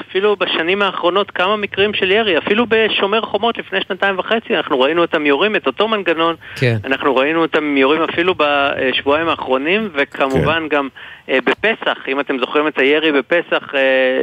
אפילו 0.00 0.36
בשנים 0.36 0.82
האחרונות 0.82 1.30
כמה 1.30 1.56
מקרים 1.56 1.94
של 1.94 2.10
ירי, 2.10 2.38
אפילו 2.38 2.66
בשומר 2.68 3.20
חומות 3.20 3.58
לפני 3.58 3.78
שנתיים 3.88 4.18
וחצי, 4.18 4.56
אנחנו 4.56 4.80
ראינו 4.80 5.02
אותם 5.02 5.26
יורים 5.26 5.56
את 5.56 5.66
אותו 5.66 5.88
מנגנון, 5.88 6.36
כן. 6.56 6.76
אנחנו 6.84 7.16
ראינו 7.16 7.42
אותם 7.42 7.76
יורים 7.76 8.02
אפילו 8.02 8.34
בשבועיים 8.38 9.28
האחרונים, 9.28 9.88
וכמובן 9.94 10.62
כן. 10.62 10.76
גם 10.76 10.88
אה, 11.28 11.38
בפסח, 11.44 11.98
אם 12.08 12.20
אתם 12.20 12.38
זוכרים 12.38 12.68
את 12.68 12.78
הירי 12.78 13.12
בפסח, 13.12 13.72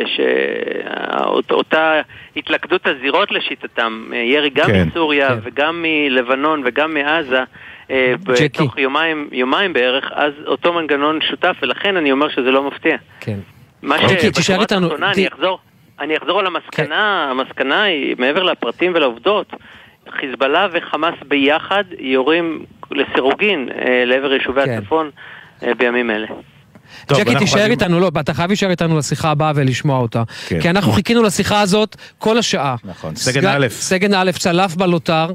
שאותה 0.06 2.02
התלכדות 2.36 2.88
הזירות 2.88 3.32
לשיטתם, 3.32 4.12
ירי 4.14 4.50
גם 4.50 4.68
כן, 4.68 4.88
מסוריה 4.88 5.28
כן. 5.28 5.40
וגם 5.44 5.86
מלבנון 5.86 6.62
וגם 6.66 6.94
מעזה, 6.94 7.44
בתוך 8.24 8.78
יומיים, 8.78 9.30
יומיים 9.32 9.74
בערך, 9.74 10.12
אז 10.16 10.34
אותו 10.46 10.74
מנגנון 10.74 11.20
שותף, 11.30 11.56
ולכן 11.62 11.98
אני 11.98 12.12
אומר 12.12 12.30
שזה 12.30 12.52
לא 12.52 12.68
מפתיע. 12.68 12.98
כן. 13.20 13.38
מה 13.82 13.96
שבשורה 14.22 14.64
התחתונה, 14.64 15.12
אני 15.12 15.28
אחזור, 15.28 15.60
אני 16.00 16.18
אחזור 16.18 16.40
על 16.40 16.48
המסקנה, 16.48 16.86
כן. 16.86 17.40
המסקנה 17.40 17.84
היא, 17.84 18.16
מעבר 18.20 18.44
לפרטים 18.44 18.92
ולעובדות, 18.96 19.54
חיזבאללה 20.20 20.68
וחמאס 20.74 21.16
ביחד 21.28 21.84
יורים 22.00 22.66
לסירוגין 22.92 23.70
אה, 23.70 24.06
לעבר 24.06 24.34
יישובי 24.34 24.62
כן. 24.66 24.78
הצפון 24.78 25.10
אה, 25.64 25.74
בימים 25.74 26.12
אלה. 26.12 26.28
ג'קי, 27.12 27.36
תישאר 27.36 27.66
איתנו, 27.66 28.00
לא, 28.00 28.12
אתה 28.20 28.34
חייב 28.34 28.48
להישאר 28.48 28.70
איתנו 28.70 28.98
לשיחה 28.98 29.32
הבאה 29.32 29.52
ולשמוע 29.56 30.00
אותה. 30.00 30.24
כן. 30.48 30.62
כי 30.62 30.70
אנחנו 30.70 30.92
חיכינו 30.92 31.24
לשיחה 31.24 31.62
הזאת 31.62 31.96
כל 32.18 32.38
השעה. 32.38 32.76
נכון, 32.84 33.16
סגן 33.16 33.48
א'. 33.48 33.68
סגן 33.70 34.14
א', 34.14 34.32
צלף 34.32 34.76
בלוטר. 34.76 35.28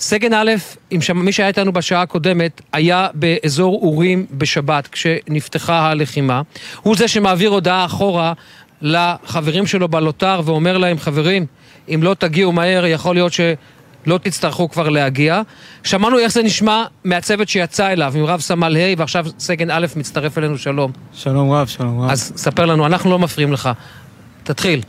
סגן 0.00 0.32
א', 0.32 0.52
מי 1.14 1.32
שהיה 1.32 1.48
איתנו 1.48 1.72
בשעה 1.72 2.02
הקודמת, 2.02 2.60
היה 2.72 3.08
באזור 3.14 3.80
אורים 3.82 4.26
בשבת, 4.32 4.86
כשנפתחה 4.86 5.90
הלחימה. 5.90 6.42
הוא 6.82 6.96
זה 6.96 7.08
שמעביר 7.08 7.50
הודעה 7.50 7.84
אחורה 7.84 8.32
לחברים 8.82 9.66
שלו 9.66 9.88
בלוטר 9.88 10.40
ואומר 10.44 10.78
להם, 10.78 10.98
חברים, 10.98 11.46
אם 11.94 12.00
לא 12.02 12.14
תגיעו 12.18 12.52
מהר, 12.52 12.86
יכול 12.86 13.16
להיות 13.16 13.32
שלא 13.32 14.18
תצטרכו 14.22 14.70
כבר 14.70 14.88
להגיע. 14.88 15.42
שמענו 15.84 16.18
איך 16.18 16.32
זה 16.32 16.42
נשמע 16.42 16.84
מהצוות 17.04 17.48
שיצא 17.48 17.92
אליו, 17.92 18.12
עם 18.16 18.24
רב 18.24 18.40
סמל 18.40 18.76
ה' 18.76 18.94
ועכשיו 18.98 19.26
סגן 19.38 19.70
א' 19.70 19.86
מצטרף 19.96 20.38
אלינו, 20.38 20.58
שלום. 20.58 20.92
שלום 21.12 21.50
רב, 21.52 21.66
שלום 21.66 22.00
רב. 22.00 22.10
אז 22.10 22.32
ספר 22.36 22.66
לנו, 22.66 22.86
אנחנו 22.86 23.10
לא 23.10 23.18
מפריעים 23.18 23.52
לך. 23.52 23.70
תתחיל. 24.42 24.82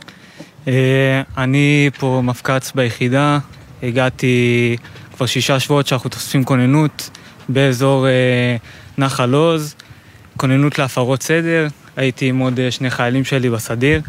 אה, 0.68 1.22
אני 1.36 1.90
פה 1.98 2.20
מפקץ 2.24 2.72
ביחידה, 2.72 3.38
הגעתי 3.82 4.76
כבר 5.20 5.26
שישה 5.26 5.60
שבועות 5.60 5.86
שאנחנו 5.86 6.10
תוספים 6.10 6.44
כוננות 6.44 7.10
באזור 7.48 8.06
אה, 8.06 8.56
נחל 8.98 9.34
עוז, 9.34 9.74
כוננות 10.36 10.78
להפרות 10.78 11.22
סדר, 11.22 11.66
הייתי 11.96 12.28
עם 12.28 12.38
עוד 12.38 12.60
אה, 12.60 12.70
שני 12.70 12.90
חיילים 12.90 13.24
שלי 13.24 13.50
בסדיר. 13.50 14.00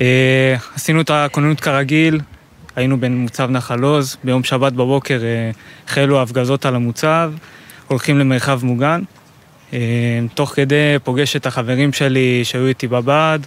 אה, 0.00 0.56
עשינו 0.74 1.00
את 1.00 1.10
הכוננות 1.10 1.60
כרגיל, 1.60 2.20
היינו 2.76 3.00
במוצב 3.00 3.50
נחל 3.50 3.82
עוז, 3.82 4.16
ביום 4.24 4.44
שבת 4.44 4.72
בבוקר 4.72 5.20
אה, 5.22 5.50
החלו 5.86 6.18
ההפגזות 6.18 6.66
על 6.66 6.74
המוצב, 6.74 7.32
הולכים 7.88 8.18
למרחב 8.18 8.64
מוגן. 8.64 9.02
אה, 9.72 9.78
תוך 10.34 10.52
כדי 10.54 10.96
פוגש 11.04 11.36
את 11.36 11.46
החברים 11.46 11.92
שלי 11.92 12.40
שהיו 12.44 12.66
איתי 12.66 12.86
בבה"ד, 12.86 13.40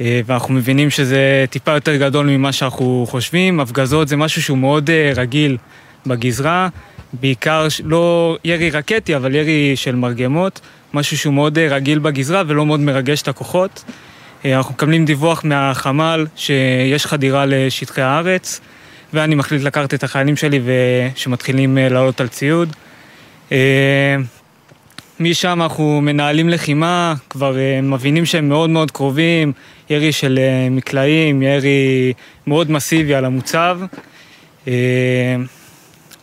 אה, 0.00 0.20
ואנחנו 0.26 0.54
מבינים 0.54 0.90
שזה 0.90 1.44
טיפה 1.50 1.70
יותר 1.70 1.96
גדול 1.96 2.26
ממה 2.26 2.52
שאנחנו 2.52 3.06
חושבים. 3.08 3.60
הפגזות 3.60 4.08
זה 4.08 4.16
משהו 4.16 4.42
שהוא 4.42 4.58
מאוד 4.58 4.90
רגיל 5.16 5.56
בגזרה, 6.06 6.68
בעיקר 7.12 7.66
לא 7.84 8.36
ירי 8.44 8.70
רקטי, 8.70 9.16
אבל 9.16 9.34
ירי 9.34 9.76
של 9.76 9.94
מרגמות, 9.94 10.60
משהו 10.94 11.18
שהוא 11.18 11.34
מאוד 11.34 11.58
אה, 11.58 11.68
רגיל 11.68 11.98
בגזרה 11.98 12.42
ולא 12.46 12.66
מאוד 12.66 12.80
מרגש 12.80 13.22
את 13.22 13.28
הכוחות. 13.28 13.84
אה, 14.44 14.56
אנחנו 14.56 14.74
מקבלים 14.74 15.04
דיווח 15.04 15.44
מהחמ"ל 15.44 16.26
שיש 16.36 17.06
חדירה 17.06 17.44
לשטחי 17.46 18.02
הארץ, 18.02 18.60
ואני 19.12 19.34
מחליט 19.34 19.62
לקחת 19.62 19.94
את 19.94 20.04
החיילים 20.04 20.36
שלי 20.36 20.60
שמתחילים 21.14 21.78
אה, 21.78 21.88
לעלות 21.88 22.20
על 22.20 22.28
ציוד. 22.28 22.72
משם 25.20 25.62
אנחנו 25.62 26.00
מנהלים 26.00 26.48
לחימה, 26.48 27.14
כבר 27.30 27.56
מבינים 27.82 28.26
שהם 28.26 28.48
מאוד 28.48 28.70
מאוד 28.70 28.90
קרובים, 28.90 29.52
ירי 29.90 30.12
של 30.12 30.38
מקלעים, 30.70 31.42
ירי 31.42 32.12
מאוד 32.46 32.70
מסיבי 32.70 33.14
על 33.14 33.24
המוצב. 33.24 33.80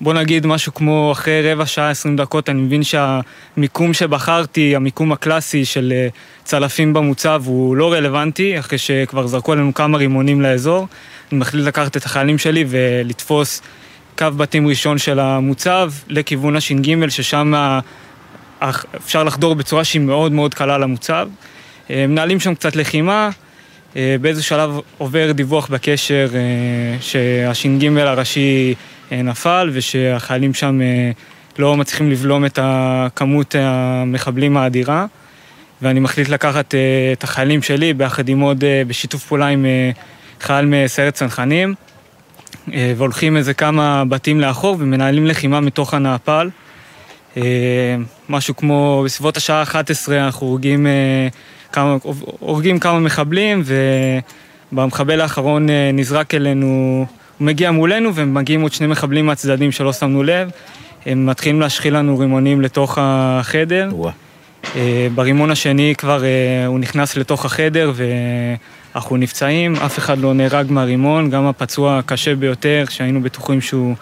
בוא 0.01 0.13
נגיד 0.13 0.45
משהו 0.45 0.73
כמו 0.73 1.11
אחרי 1.11 1.51
רבע 1.51 1.65
שעה, 1.65 1.89
עשרים 1.89 2.15
דקות, 2.15 2.49
אני 2.49 2.61
מבין 2.61 2.81
שהמיקום 2.83 3.93
שבחרתי, 3.93 4.75
המיקום 4.75 5.11
הקלאסי 5.11 5.65
של 5.65 5.93
אה, 5.95 6.07
צלפים 6.43 6.93
במוצב 6.93 7.43
הוא 7.45 7.75
לא 7.75 7.93
רלוונטי, 7.93 8.59
אחרי 8.59 8.77
שכבר 8.77 9.27
זרקו 9.27 9.51
עלינו 9.51 9.73
כמה 9.73 9.97
רימונים 9.97 10.41
לאזור. 10.41 10.87
אני 11.31 11.39
מחליט 11.39 11.65
לקחת 11.65 11.97
את 11.97 12.05
החיילים 12.05 12.37
שלי 12.37 12.65
ולתפוס 12.67 13.61
קו 14.17 14.27
בתים 14.37 14.67
ראשון 14.67 14.97
של 14.97 15.19
המוצב 15.19 15.91
לכיוון 16.07 16.55
הש"ג, 16.55 17.09
ששם 17.09 17.53
אפשר 18.97 19.23
לחדור 19.23 19.55
בצורה 19.55 19.83
שהיא 19.83 20.01
מאוד 20.01 20.31
מאוד 20.31 20.53
קלה 20.53 20.77
למוצב. 20.77 21.29
אה, 21.89 22.07
מנהלים 22.07 22.39
שם 22.39 22.55
קצת 22.55 22.75
לחימה, 22.75 23.29
אה, 23.95 24.15
באיזה 24.21 24.43
שלב 24.43 24.79
עובר 24.97 25.31
דיווח 25.31 25.67
בקשר 25.67 26.27
שהש"ג 27.01 27.97
הראשי 27.97 28.73
אה, 28.77 28.94
נפל 29.11 29.69
ושהחיילים 29.73 30.53
שם 30.53 30.81
אה, 30.81 31.11
לא 31.59 31.77
מצליחים 31.77 32.11
לבלום 32.11 32.45
את 32.45 32.59
כמות 33.15 33.55
המחבלים 33.59 34.57
האדירה. 34.57 35.05
ואני 35.81 35.99
מחליט 35.99 36.29
לקחת 36.29 36.75
אה, 36.75 36.79
את 37.13 37.23
החיילים 37.23 37.61
שלי 37.61 37.93
ביחד 37.93 38.29
עם 38.29 38.39
עוד, 38.39 38.63
בשיתוף 38.87 39.25
פעולה 39.25 39.47
עם 39.47 39.65
חייל 40.41 40.65
מסיירת 40.65 41.13
צנחנים, 41.13 41.73
והולכים 42.67 43.37
איזה 43.37 43.53
כמה 43.53 44.03
בתים 44.09 44.41
לאחור 44.41 44.75
ומנהלים 44.79 45.25
לחימה 45.25 45.59
מתוך 45.59 45.93
הנאפל. 45.93 46.49
משהו 48.29 48.55
כמו 48.55 49.01
בסביבות 49.05 49.37
השעה 49.37 49.63
11 49.63 50.25
אנחנו 50.25 50.47
הורגים 50.47 50.87
כמה, 51.71 51.97
הורגים 52.39 52.79
כמה 52.79 52.99
מחבלים 52.99 53.63
ובמחבל 54.71 55.21
האחרון 55.21 55.67
נזרק 55.93 56.33
אלינו 56.33 57.05
הוא 57.37 57.45
מגיע 57.45 57.71
מולנו 57.71 58.15
ומגיעים 58.15 58.61
עוד 58.61 58.73
שני 58.73 58.87
מחבלים 58.87 59.25
מהצדדים 59.25 59.71
שלא 59.71 59.93
שמנו 59.93 60.23
לב. 60.23 60.49
הם 61.05 61.25
מתחילים 61.25 61.61
להשחיל 61.61 61.97
לנו 61.97 62.19
רימונים 62.19 62.61
לתוך 62.61 62.97
החדר. 63.01 63.89
אה, 64.75 65.07
ברימון 65.15 65.51
השני 65.51 65.93
כבר 65.97 66.23
אה, 66.23 66.65
הוא 66.65 66.79
נכנס 66.79 67.17
לתוך 67.17 67.45
החדר 67.45 67.91
ואנחנו 67.95 69.17
נפצעים, 69.17 69.75
אף 69.75 69.99
אחד 69.99 70.17
לא 70.17 70.33
נהרג 70.33 70.71
מהרימון, 70.71 71.29
גם 71.29 71.45
הפצוע 71.45 71.97
הקשה 71.97 72.35
ביותר, 72.35 72.83
שהיינו 72.89 73.21
בטוחים 73.21 73.61
שהוא 73.61 73.95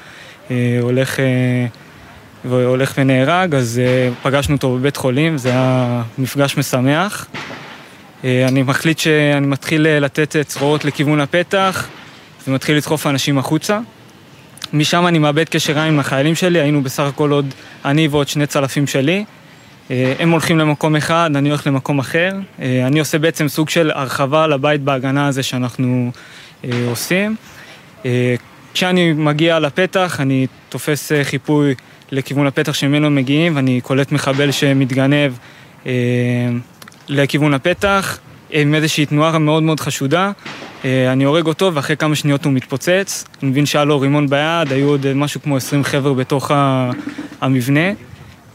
אה, 0.52 0.78
הולך, 0.82 1.20
הולך 2.44 2.94
ונהרג, 2.98 3.56
אז 3.56 3.82
פגשנו 4.24 4.56
אותו 4.56 4.76
בבית 4.78 4.98
חולים, 4.98 5.38
זה 5.38 5.50
היה 5.50 6.02
מפגש 6.18 6.58
משמח. 6.58 7.28
אני 8.24 8.64
מחליט 8.64 9.00
שאני 9.00 9.48
מתחיל 9.48 9.88
לתת 10.00 10.36
צרורות 10.48 10.86
לכיוון 10.86 11.20
הפתח. 11.20 11.88
ומתחיל 12.48 12.78
לדחוף 12.78 13.08
אנשים 13.08 13.38
החוצה. 13.38 13.80
משם 14.74 15.08
אני 15.08 15.20
מאבד 15.20 15.50
קשר 15.50 15.80
עין 15.80 15.94
עם 15.94 16.00
החיילים 16.00 16.36
שלי, 16.36 16.60
היינו 16.60 16.84
בסך 16.84 17.04
הכל 17.04 17.32
עוד 17.32 17.54
אני 17.86 18.08
ועוד 18.08 18.28
שני 18.28 18.48
צלפים 18.48 18.88
שלי. 18.88 19.26
אה, 19.92 20.14
הם 20.20 20.32
הולכים 20.32 20.60
למקום 20.60 20.96
אחד, 20.96 21.30
אני 21.36 21.50
הולך 21.50 21.68
למקום 21.68 22.00
אחר. 22.00 22.32
אה, 22.62 22.88
אני 22.88 23.00
עושה 23.00 23.20
בעצם 23.20 23.48
סוג 23.48 23.70
של 23.70 23.92
הרחבה 23.92 24.48
לבית 24.48 24.82
בהגנה 24.82 25.28
הזה 25.28 25.44
שאנחנו 25.44 26.12
אה, 26.64 26.70
עושים. 26.90 27.36
כשאני 28.74 29.14
מגיע 29.14 29.60
לפתח, 29.60 30.18
אני 30.20 30.48
תופס 30.70 31.12
חיפוי 31.24 31.76
לכיוון 32.12 32.48
הפתח 32.48 32.74
שממנו 32.74 33.10
מגיעים, 33.10 33.56
ואני 33.56 33.82
קולט 33.82 34.12
מחבל 34.12 34.52
שמתגנב 34.52 35.34
לכיוון 37.10 37.54
הפתח, 37.54 38.20
עם 38.54 38.76
איזושהי 38.76 39.06
תנועה 39.06 39.38
מאוד 39.38 39.64
מאוד 39.64 39.80
חשודה. 39.80 40.32
אה, 40.86 41.12
אני 41.12 41.24
הורג 41.24 41.46
אותו 41.46 41.72
ואחרי 41.74 41.98
כמה 41.98 42.16
שניות 42.16 42.46
הוא 42.46 42.54
מתפוצץ. 42.54 43.26
אני 43.42 43.52
מבין 43.52 43.66
שהיה 43.66 43.86
לו 43.86 44.00
רימון 44.00 44.30
ביד, 44.30 44.72
היו 44.72 44.88
עוד 44.90 45.14
משהו 45.14 45.42
כמו 45.42 45.58
20 45.58 45.84
חבר'ה 45.84 46.14
בתוך 46.14 46.52
המבנה. 47.42 47.92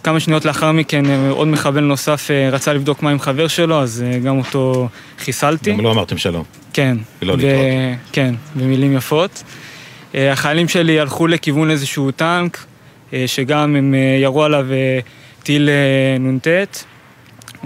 כמה 0.03 0.21
שניות 0.21 0.45
לאחר 0.45 0.73
מכן 0.73 1.05
עוד 1.31 1.49
מחבל 1.49 1.81
נוסף 1.81 2.31
רצה 2.53 2.73
לבדוק 2.73 3.03
מה 3.03 3.11
עם 3.11 3.19
חבר 3.19 3.49
שלו, 3.49 3.83
אז 3.83 4.05
גם 4.25 4.39
אותו 4.39 4.89
חיסלתי. 5.19 5.73
גם 5.73 5.81
לא 5.81 5.93
אמרתם 5.93 6.19
שלום. 6.19 6.45
כן. 6.73 6.97
ולא 7.23 7.37
להתראות. 7.37 7.65
כן, 8.13 8.35
במילים 8.55 8.97
יפות. 8.97 9.43
החיילים 10.15 10.69
שלי 10.69 11.01
הלכו 11.01 11.27
לכיוון 11.27 11.71
איזשהו 11.71 12.11
טנק, 12.11 12.65
שגם 13.27 13.77
הם 13.77 13.95
ירו 14.23 14.45
עליו 14.45 14.67
טיל 15.43 15.71
נ"ט, 16.21 16.47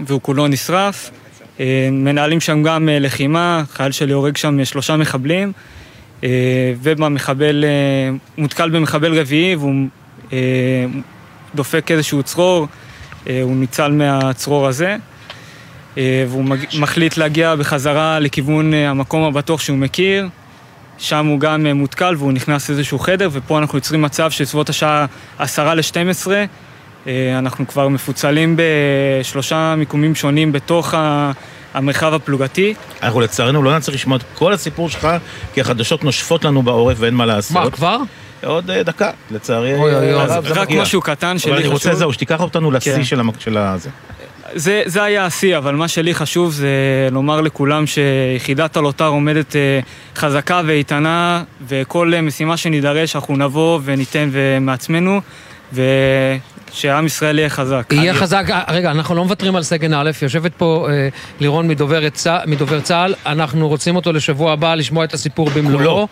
והוא 0.07 0.21
כולו 0.23 0.47
נשרף. 0.47 1.11
מנהלים 1.93 2.41
שם 2.41 2.63
גם 2.63 2.89
לחימה, 2.93 3.63
חייל 3.73 3.93
שלי 3.93 4.13
הורג 4.13 4.37
שם 4.37 4.65
שלושה 4.65 4.97
מחבלים, 4.97 5.53
ובמחבל, 6.83 7.65
מותקל 8.39 8.71
במחבל 8.71 9.19
רביעי 9.21 9.57
והוא 9.57 9.75
דופק 11.55 11.91
איזשהו 11.91 12.23
צרור, 12.23 12.67
הוא 13.27 13.57
ניצל 13.57 13.93
מהצרור 13.93 14.67
הזה, 14.67 14.97
והוא 15.97 16.45
מחליט 16.79 17.17
להגיע 17.17 17.55
בחזרה 17.55 18.19
לכיוון 18.21 18.75
המקום 18.75 19.23
הבטוח 19.23 19.61
שהוא 19.61 19.79
מכיר, 19.79 20.29
שם 20.99 21.27
הוא 21.27 21.41
גם 21.41 21.67
מותקל 21.67 22.15
והוא 22.19 22.33
נכנס 22.33 22.69
לאיזשהו 22.69 22.99
חדר, 22.99 23.29
ופה 23.33 23.59
אנחנו 23.59 23.79
יוצרים 23.79 24.03
מצב 24.03 24.31
שסביבות 24.31 24.69
השעה 24.69 25.07
עשרה 25.39 25.75
ל-12, 25.75 26.27
אנחנו 27.39 27.67
כבר 27.67 27.89
מפוצלים 27.89 28.57
בשלושה 28.57 29.75
מיקומים 29.77 30.15
שונים 30.15 30.53
בתוך 30.53 30.95
המרחב 31.75 32.15
הפלוגתי. 32.15 32.75
אנחנו 33.03 33.21
לצערנו 33.21 33.63
לא 33.63 33.77
נצטרך 33.77 33.95
לשמוע 33.95 34.17
את 34.17 34.23
כל 34.35 34.53
הסיפור 34.53 34.89
שלך, 34.89 35.09
כי 35.55 35.61
החדשות 35.61 36.05
נושפות 36.05 36.45
לנו 36.45 36.63
בעורף 36.63 36.97
ואין 37.01 37.15
מה 37.15 37.27
לעשות. 37.27 37.57
מה, 37.57 37.71
כבר? 37.71 37.99
עוד 38.45 38.71
דקה, 38.71 39.11
לצערי. 39.31 39.75
אוי 39.75 39.95
אוי 39.95 40.15
אוי, 40.15 40.25
רק 40.45 40.71
משהו 40.71 41.01
קטן 41.01 41.39
שלי 41.39 41.39
חשוב. 41.39 41.53
אבל 41.53 41.63
אני 41.63 41.73
רוצה 41.73 41.95
זהו, 41.95 42.13
שתיקח 42.13 42.41
אותנו 42.41 42.71
לשיא 42.71 43.03
של 43.03 43.21
הזה. 43.57 43.91
זה, 44.55 44.83
זה 44.87 45.03
היה 45.03 45.25
השיא, 45.25 45.57
אבל 45.57 45.75
מה 45.75 45.89
שלי 45.89 46.15
חשוב 46.15 46.53
זה 46.53 46.69
לומר 47.11 47.41
לכולם 47.41 47.85
שיחידת 47.87 48.77
הלוטר 48.77 49.07
עומדת 49.07 49.57
חזקה 50.17 50.61
ואיתנה, 50.67 51.43
וכל 51.69 52.13
משימה 52.23 52.57
שנידרש 52.57 53.17
אנחנו 53.17 53.37
נבוא 53.37 53.81
וניתן 53.85 54.31
מעצמנו, 54.61 55.21
ושעם 55.73 57.07
ישראל 57.07 57.39
יהיה 57.39 57.51
חזק. 57.51 57.93
יהיה 57.93 58.15
חזק, 58.15 58.45
רגע, 58.69 58.91
אנחנו 58.91 59.15
לא 59.15 59.25
מוותרים 59.25 59.57
על 59.57 59.63
סגן 59.63 59.95
א', 59.95 60.11
יושבת 60.23 60.53
פה 60.57 60.89
אה, 60.91 61.09
לירון 61.41 61.69
מדובר, 61.69 62.09
צה, 62.09 62.39
מדובר 62.47 62.81
צה"ל, 62.81 63.15
אנחנו 63.27 63.69
רוצים 63.69 63.97
אותו 63.97 64.13
לשבוע 64.13 64.53
הבא 64.53 64.75
לשמוע 64.75 65.05
את 65.05 65.15
הסיפור 65.15 65.51
במלואו. 65.51 66.09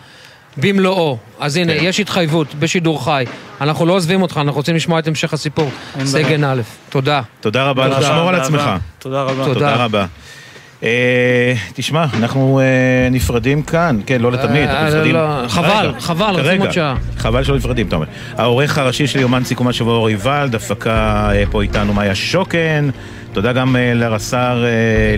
במלואו. 0.57 1.17
אז 1.39 1.57
הנה, 1.57 1.73
יש 1.73 1.99
התחייבות 1.99 2.55
בשידור 2.55 3.05
חי. 3.05 3.25
אנחנו 3.61 3.85
לא 3.85 3.93
עוזבים 3.93 4.21
אותך, 4.21 4.37
אנחנו 4.37 4.57
רוצים 4.57 4.75
לשמוע 4.75 4.99
את 4.99 5.07
המשך 5.07 5.33
הסיפור. 5.33 5.69
סגן 6.05 6.43
א', 6.43 6.61
תודה. 6.89 7.21
תודה 7.41 7.63
רבה, 7.63 7.87
לשמור 7.87 8.29
על 8.29 8.35
עצמך. 8.35 8.69
תודה 8.99 9.21
רבה. 9.21 9.45
תודה 9.45 9.75
רבה. 9.75 10.05
תשמע, 11.73 12.05
אנחנו 12.17 12.59
נפרדים 13.11 13.61
כאן, 13.61 13.99
כן, 14.05 14.21
לא 14.21 14.31
לתמיד, 14.31 14.69
נפרדים... 14.69 15.15
חבל, 15.47 15.93
חבל, 15.99 16.39
רוצים 16.39 16.61
עוד 16.61 16.71
שעה. 16.71 16.95
חבל 17.17 17.43
שלא 17.43 17.55
נפרדים, 17.55 17.87
אתה 17.87 17.95
אומר. 17.95 18.05
העורך 18.37 18.77
הראשי 18.77 19.07
של 19.07 19.19
יומן 19.19 19.43
סיכום 19.43 19.67
השבוע 19.67 19.95
אורי 19.95 20.15
ולד, 20.15 20.55
הפקה 20.55 21.29
פה 21.51 21.61
איתנו 21.61 21.93
מאיה 21.93 22.15
שוקן, 22.15 22.89
תודה 23.33 23.53
גם 23.53 23.75
לרס"ר 23.95 24.63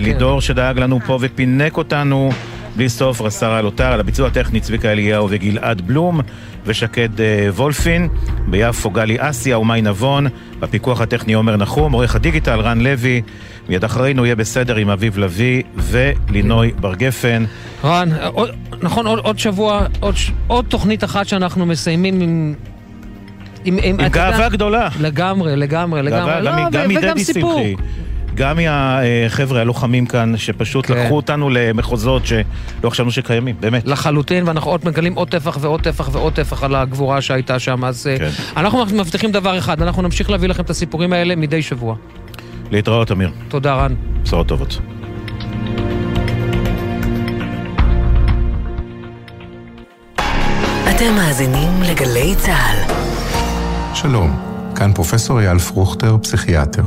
לידור 0.00 0.40
שדאג 0.40 0.78
לנו 0.78 1.00
פה 1.06 1.18
ופינק 1.20 1.76
אותנו. 1.76 2.30
בלי 2.76 2.88
סוף 2.88 3.20
רס"ר 3.20 3.50
הלוטר, 3.50 3.92
על 3.92 4.00
הביצוע 4.00 4.26
הטכני 4.28 4.60
צביקה 4.60 4.92
אליהו 4.92 5.26
וגלעד 5.30 5.80
בלום 5.80 6.20
ושקד 6.66 7.08
וולפין, 7.48 8.08
ביפו 8.46 8.90
גלי 8.90 9.16
אסיה 9.18 9.58
ומאי 9.58 9.82
נבון, 9.82 10.26
בפיקוח 10.60 11.00
הטכני 11.00 11.32
עומר 11.32 11.56
נחום, 11.56 11.92
עורך 11.92 12.14
הדיגיטל 12.14 12.60
רן 12.60 12.80
לוי, 12.80 13.22
מיד 13.68 13.84
אחרינו 13.84 14.24
יהיה 14.24 14.36
בסדר 14.36 14.76
עם 14.76 14.90
אביב 14.90 15.18
לביא 15.18 15.62
ולינוי 15.76 16.72
בר 16.80 16.94
גפן. 16.94 17.44
רן, 17.84 18.08
עוד, 18.32 18.50
נכון, 18.82 19.06
עוד, 19.06 19.18
עוד 19.18 19.38
שבוע, 19.38 19.86
עוד, 20.00 20.14
עוד 20.46 20.64
תוכנית 20.68 21.04
אחת 21.04 21.28
שאנחנו 21.28 21.66
מסיימים 21.66 22.20
עם... 22.20 22.54
עם, 23.64 23.78
עם, 23.82 24.00
עם 24.00 24.08
גאווה 24.08 24.36
יודע, 24.36 24.48
גדולה. 24.48 24.88
לגמרי, 25.00 25.56
לגמרי, 25.56 26.02
לגמרי. 26.02 26.42
לא, 26.42 26.50
גם 26.70 26.88
מדדי 26.88 27.24
שמחי. 27.24 27.74
גם 28.34 28.56
מהחבר'ה 28.56 29.60
הלוחמים 29.60 30.06
כאן, 30.06 30.36
שפשוט 30.36 30.86
כן. 30.86 30.94
לקחו 30.94 31.16
אותנו 31.16 31.50
למחוזות 31.50 32.22
שלא 32.26 32.90
חשבנו 32.90 33.10
שקיימים, 33.10 33.56
באמת. 33.60 33.86
לחלוטין, 33.86 34.48
ואנחנו 34.48 34.70
עוד 34.70 34.80
מגלים 34.84 35.14
עוד 35.14 35.28
טפח 35.28 35.58
ועוד 35.60 35.80
טפח 35.80 36.08
ועוד 36.12 36.32
טפח 36.32 36.62
על 36.62 36.74
הגבורה 36.74 37.20
שהייתה 37.20 37.58
שם, 37.58 37.84
אז 37.84 38.06
כן. 38.18 38.28
אנחנו 38.56 38.84
מבטיחים 38.86 39.32
דבר 39.32 39.58
אחד, 39.58 39.82
אנחנו 39.82 40.02
נמשיך 40.02 40.30
להביא 40.30 40.48
לכם 40.48 40.62
את 40.62 40.70
הסיפורים 40.70 41.12
האלה 41.12 41.36
מדי 41.36 41.62
שבוע. 41.62 41.96
להתראות, 42.74 43.12
אמיר. 43.12 43.30
תודה, 43.48 43.74
רן. 43.74 43.94
בשורות 44.22 44.48
טובות. 44.48 44.78
אתם 50.90 51.14
מאזינים 51.16 51.82
לגלי 51.82 52.34
צה"ל. 52.36 52.94
שלום, 53.94 54.36
כאן 54.76 54.92
פרופסור 54.92 55.40
אייל 55.40 55.58
פרוכטר, 55.58 56.16
פסיכיאטר. 56.22 56.82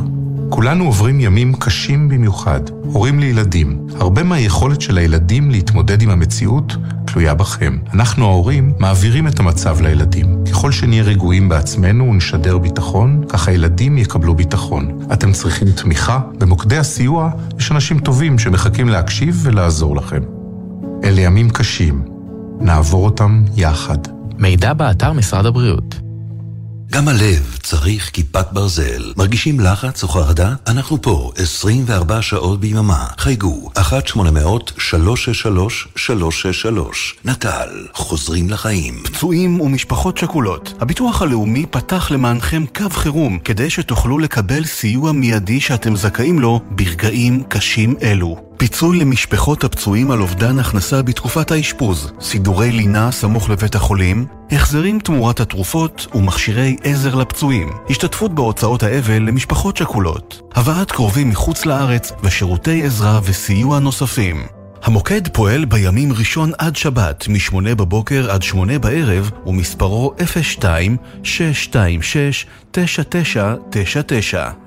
כולנו 0.49 0.85
עוברים 0.85 1.19
ימים 1.19 1.53
קשים 1.53 2.09
במיוחד, 2.09 2.59
הורים 2.83 3.19
לילדים. 3.19 3.87
הרבה 3.95 4.23
מהיכולת 4.23 4.81
של 4.81 4.97
הילדים 4.97 5.51
להתמודד 5.51 6.01
עם 6.01 6.09
המציאות 6.09 6.75
תלויה 7.05 7.33
בכם. 7.33 7.77
אנחנו 7.93 8.25
ההורים 8.25 8.73
מעבירים 8.79 9.27
את 9.27 9.39
המצב 9.39 9.81
לילדים. 9.81 10.43
ככל 10.51 10.71
שנהיה 10.71 11.03
רגועים 11.03 11.49
בעצמנו 11.49 12.09
ונשדר 12.09 12.57
ביטחון, 12.57 13.23
כך 13.29 13.47
הילדים 13.47 13.97
יקבלו 13.97 14.35
ביטחון. 14.35 14.99
אתם 15.13 15.31
צריכים 15.31 15.71
תמיכה? 15.71 16.19
במוקדי 16.39 16.77
הסיוע 16.77 17.29
יש 17.59 17.71
אנשים 17.71 17.99
טובים 17.99 18.39
שמחכים 18.39 18.89
להקשיב 18.89 19.39
ולעזור 19.43 19.95
לכם. 19.95 20.21
אלה 21.03 21.21
ימים 21.21 21.49
קשים. 21.49 22.05
נעבור 22.59 23.05
אותם 23.05 23.43
יחד. 23.55 23.97
מידע 24.37 24.73
באתר 24.73 25.13
משרד 25.13 25.45
הבריאות. 25.45 26.06
גם 26.91 27.07
הלב 27.07 27.57
צריך 27.63 28.09
כיפת 28.13 28.47
ברזל. 28.51 29.13
מרגישים 29.17 29.59
לחץ 29.59 30.03
או 30.03 30.07
חרדה? 30.07 30.53
אנחנו 30.67 31.01
פה 31.01 31.31
24 31.35 32.21
שעות 32.21 32.59
ביממה. 32.59 33.07
חייגו 33.17 33.69
1-800-363-363. 33.77 33.79
נט"ל, 37.25 37.87
חוזרים 37.93 38.49
לחיים. 38.49 39.03
פצועים 39.03 39.61
ומשפחות 39.61 40.17
שכולות. 40.17 40.73
הביטוח 40.79 41.21
הלאומי 41.21 41.65
פתח 41.65 42.11
למענכם 42.11 42.63
קו 42.75 42.89
חירום 42.89 43.39
כדי 43.39 43.69
שתוכלו 43.69 44.19
לקבל 44.19 44.65
סיוע 44.65 45.11
מיידי 45.11 45.59
שאתם 45.59 45.95
זכאים 45.95 46.39
לו 46.39 46.61
ברגעים 46.71 47.43
קשים 47.43 47.95
אלו. 48.01 48.46
פיצוי 48.57 48.99
למשפחות 48.99 49.63
הפצועים 49.63 50.11
על 50.11 50.21
אובדן 50.21 50.59
הכנסה 50.59 51.01
בתקופת 51.01 51.51
האשפוז, 51.51 52.11
סידורי 52.21 52.71
לינה 52.71 53.11
סמוך 53.11 53.49
לבית 53.49 53.75
החולים, 53.75 54.25
החזרים 54.51 54.99
תמורת 54.99 55.39
התרופות 55.39 56.07
ומכשירי 56.15 56.75
עזר 56.83 57.15
לפצועים, 57.15 57.69
השתתפות 57.89 58.35
בהוצאות 58.35 58.83
האבל 58.83 59.21
למשפחות 59.23 59.77
שכולות, 59.77 60.41
הבאת 60.55 60.91
קרובים 60.91 61.29
מחוץ 61.29 61.65
לארץ 61.65 62.11
ושירותי 62.23 62.83
עזרה 62.83 63.19
וסיוע 63.23 63.79
נוספים. 63.79 64.45
המוקד 64.83 65.27
פועל 65.27 65.65
בימים 65.65 66.13
ראשון 66.13 66.51
עד 66.57 66.75
שבת, 66.75 67.27
מ-8 67.27 67.55
בבוקר 67.75 68.31
עד 68.31 68.43
8 68.43 68.79
בערב, 68.79 69.31
ומספרו 69.45 70.13
02-626-9999. 72.73 74.66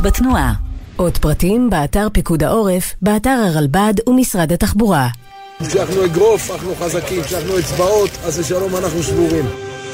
בתנועה. 0.00 0.52
עוד 0.96 1.18
פרטים 1.18 1.70
באתר 1.70 2.08
פיקוד 2.12 2.42
העורף, 2.42 2.94
באתר 3.02 3.30
הרלב"ד 3.30 3.94
ומשרד 4.08 4.52
התחבורה. 4.52 5.08
כשאנחנו 5.68 6.04
אגרוף, 6.04 6.50
אנחנו 6.50 6.74
חזקים, 6.74 7.22
כשאנחנו 7.22 7.58
אצבעות, 7.58 8.10
אז 8.24 8.40
לשלום 8.40 8.76
אנחנו 8.76 9.02
שבורים. 9.02 9.44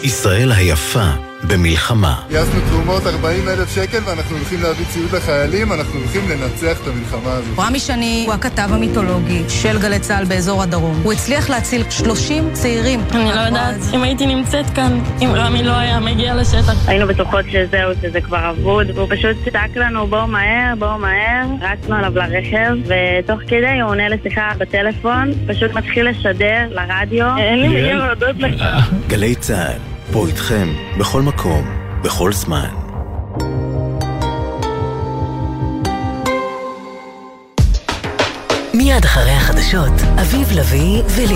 ישראל 0.03 0.53
היפה 0.53 1.11
במלחמה. 1.45 2.15
גייסנו 2.29 2.61
תרומות 2.71 3.07
40 3.07 3.49
אלף 3.49 3.75
שקל 3.75 3.99
ואנחנו 4.05 4.37
הולכים 4.37 4.63
להביא 4.63 4.87
ציוד 4.87 5.13
לחיילים, 5.13 5.73
אנחנו 5.73 5.99
הולכים 5.99 6.23
לנצח 6.29 6.83
את 6.83 6.89
המלחמה 6.89 7.33
הזאת. 7.33 7.59
רמי 7.59 7.79
שני 7.79 8.25
הוא 8.27 8.35
הכתב 8.35 8.69
המיתולוגי 8.71 9.43
של 9.49 9.79
גלי 9.79 9.99
צה"ל 9.99 10.25
באזור 10.25 10.63
הדרום. 10.63 11.01
הוא 11.03 11.13
הצליח 11.13 11.51
להציל 11.51 11.83
30 11.91 12.53
צעירים. 12.53 13.01
אני 13.11 13.25
לא 13.25 13.41
יודעת 13.41 13.77
אם 13.95 14.03
הייתי 14.03 14.27
נמצאת 14.27 14.71
כאן, 14.71 15.01
אם 15.23 15.29
רמי 15.35 15.63
לא 15.63 15.73
היה 15.73 16.01
מגיע 16.01 16.35
לשטח. 16.35 16.89
היינו 16.89 17.07
בטוחות 17.07 17.45
שזהו, 17.51 17.93
שזה 18.03 18.21
כבר 18.21 18.51
אבוד, 18.51 18.87
והוא 18.95 19.09
פשוט 19.11 19.37
צעק 19.53 19.77
לנו 19.77 20.07
בואו 20.07 20.27
מהר, 20.27 20.75
בואו 20.79 20.99
מהר. 20.99 21.47
רצנו 21.61 21.97
עליו 21.97 22.13
לרכב, 22.15 22.73
ותוך 22.85 23.41
כדי 23.49 23.81
הוא 23.81 23.91
עונה 23.91 24.09
לשיחה 24.09 24.51
בטלפון, 24.59 25.31
פשוט 25.47 25.73
מתחיל 25.73 26.09
לשדר 26.09 26.69
לרדיו. 26.71 27.37
אין 27.37 27.61
לי 27.61 27.69
מילים 27.69 27.97
להודות 27.97 28.37
לך. 28.39 28.63
גלי 29.09 29.35
צה"ל, 29.35 29.96
פה 30.13 30.27
איתכם, 30.27 30.69
בכל 30.99 31.23
מקום, 31.23 31.65
בכל 32.03 32.33
זמן. 32.33 32.69
מיד 38.75 39.05
אחרי 39.05 39.31
החדשות, 39.31 39.93
אביב 40.21 40.53
לביא 40.53 41.03
ולין 41.09 41.29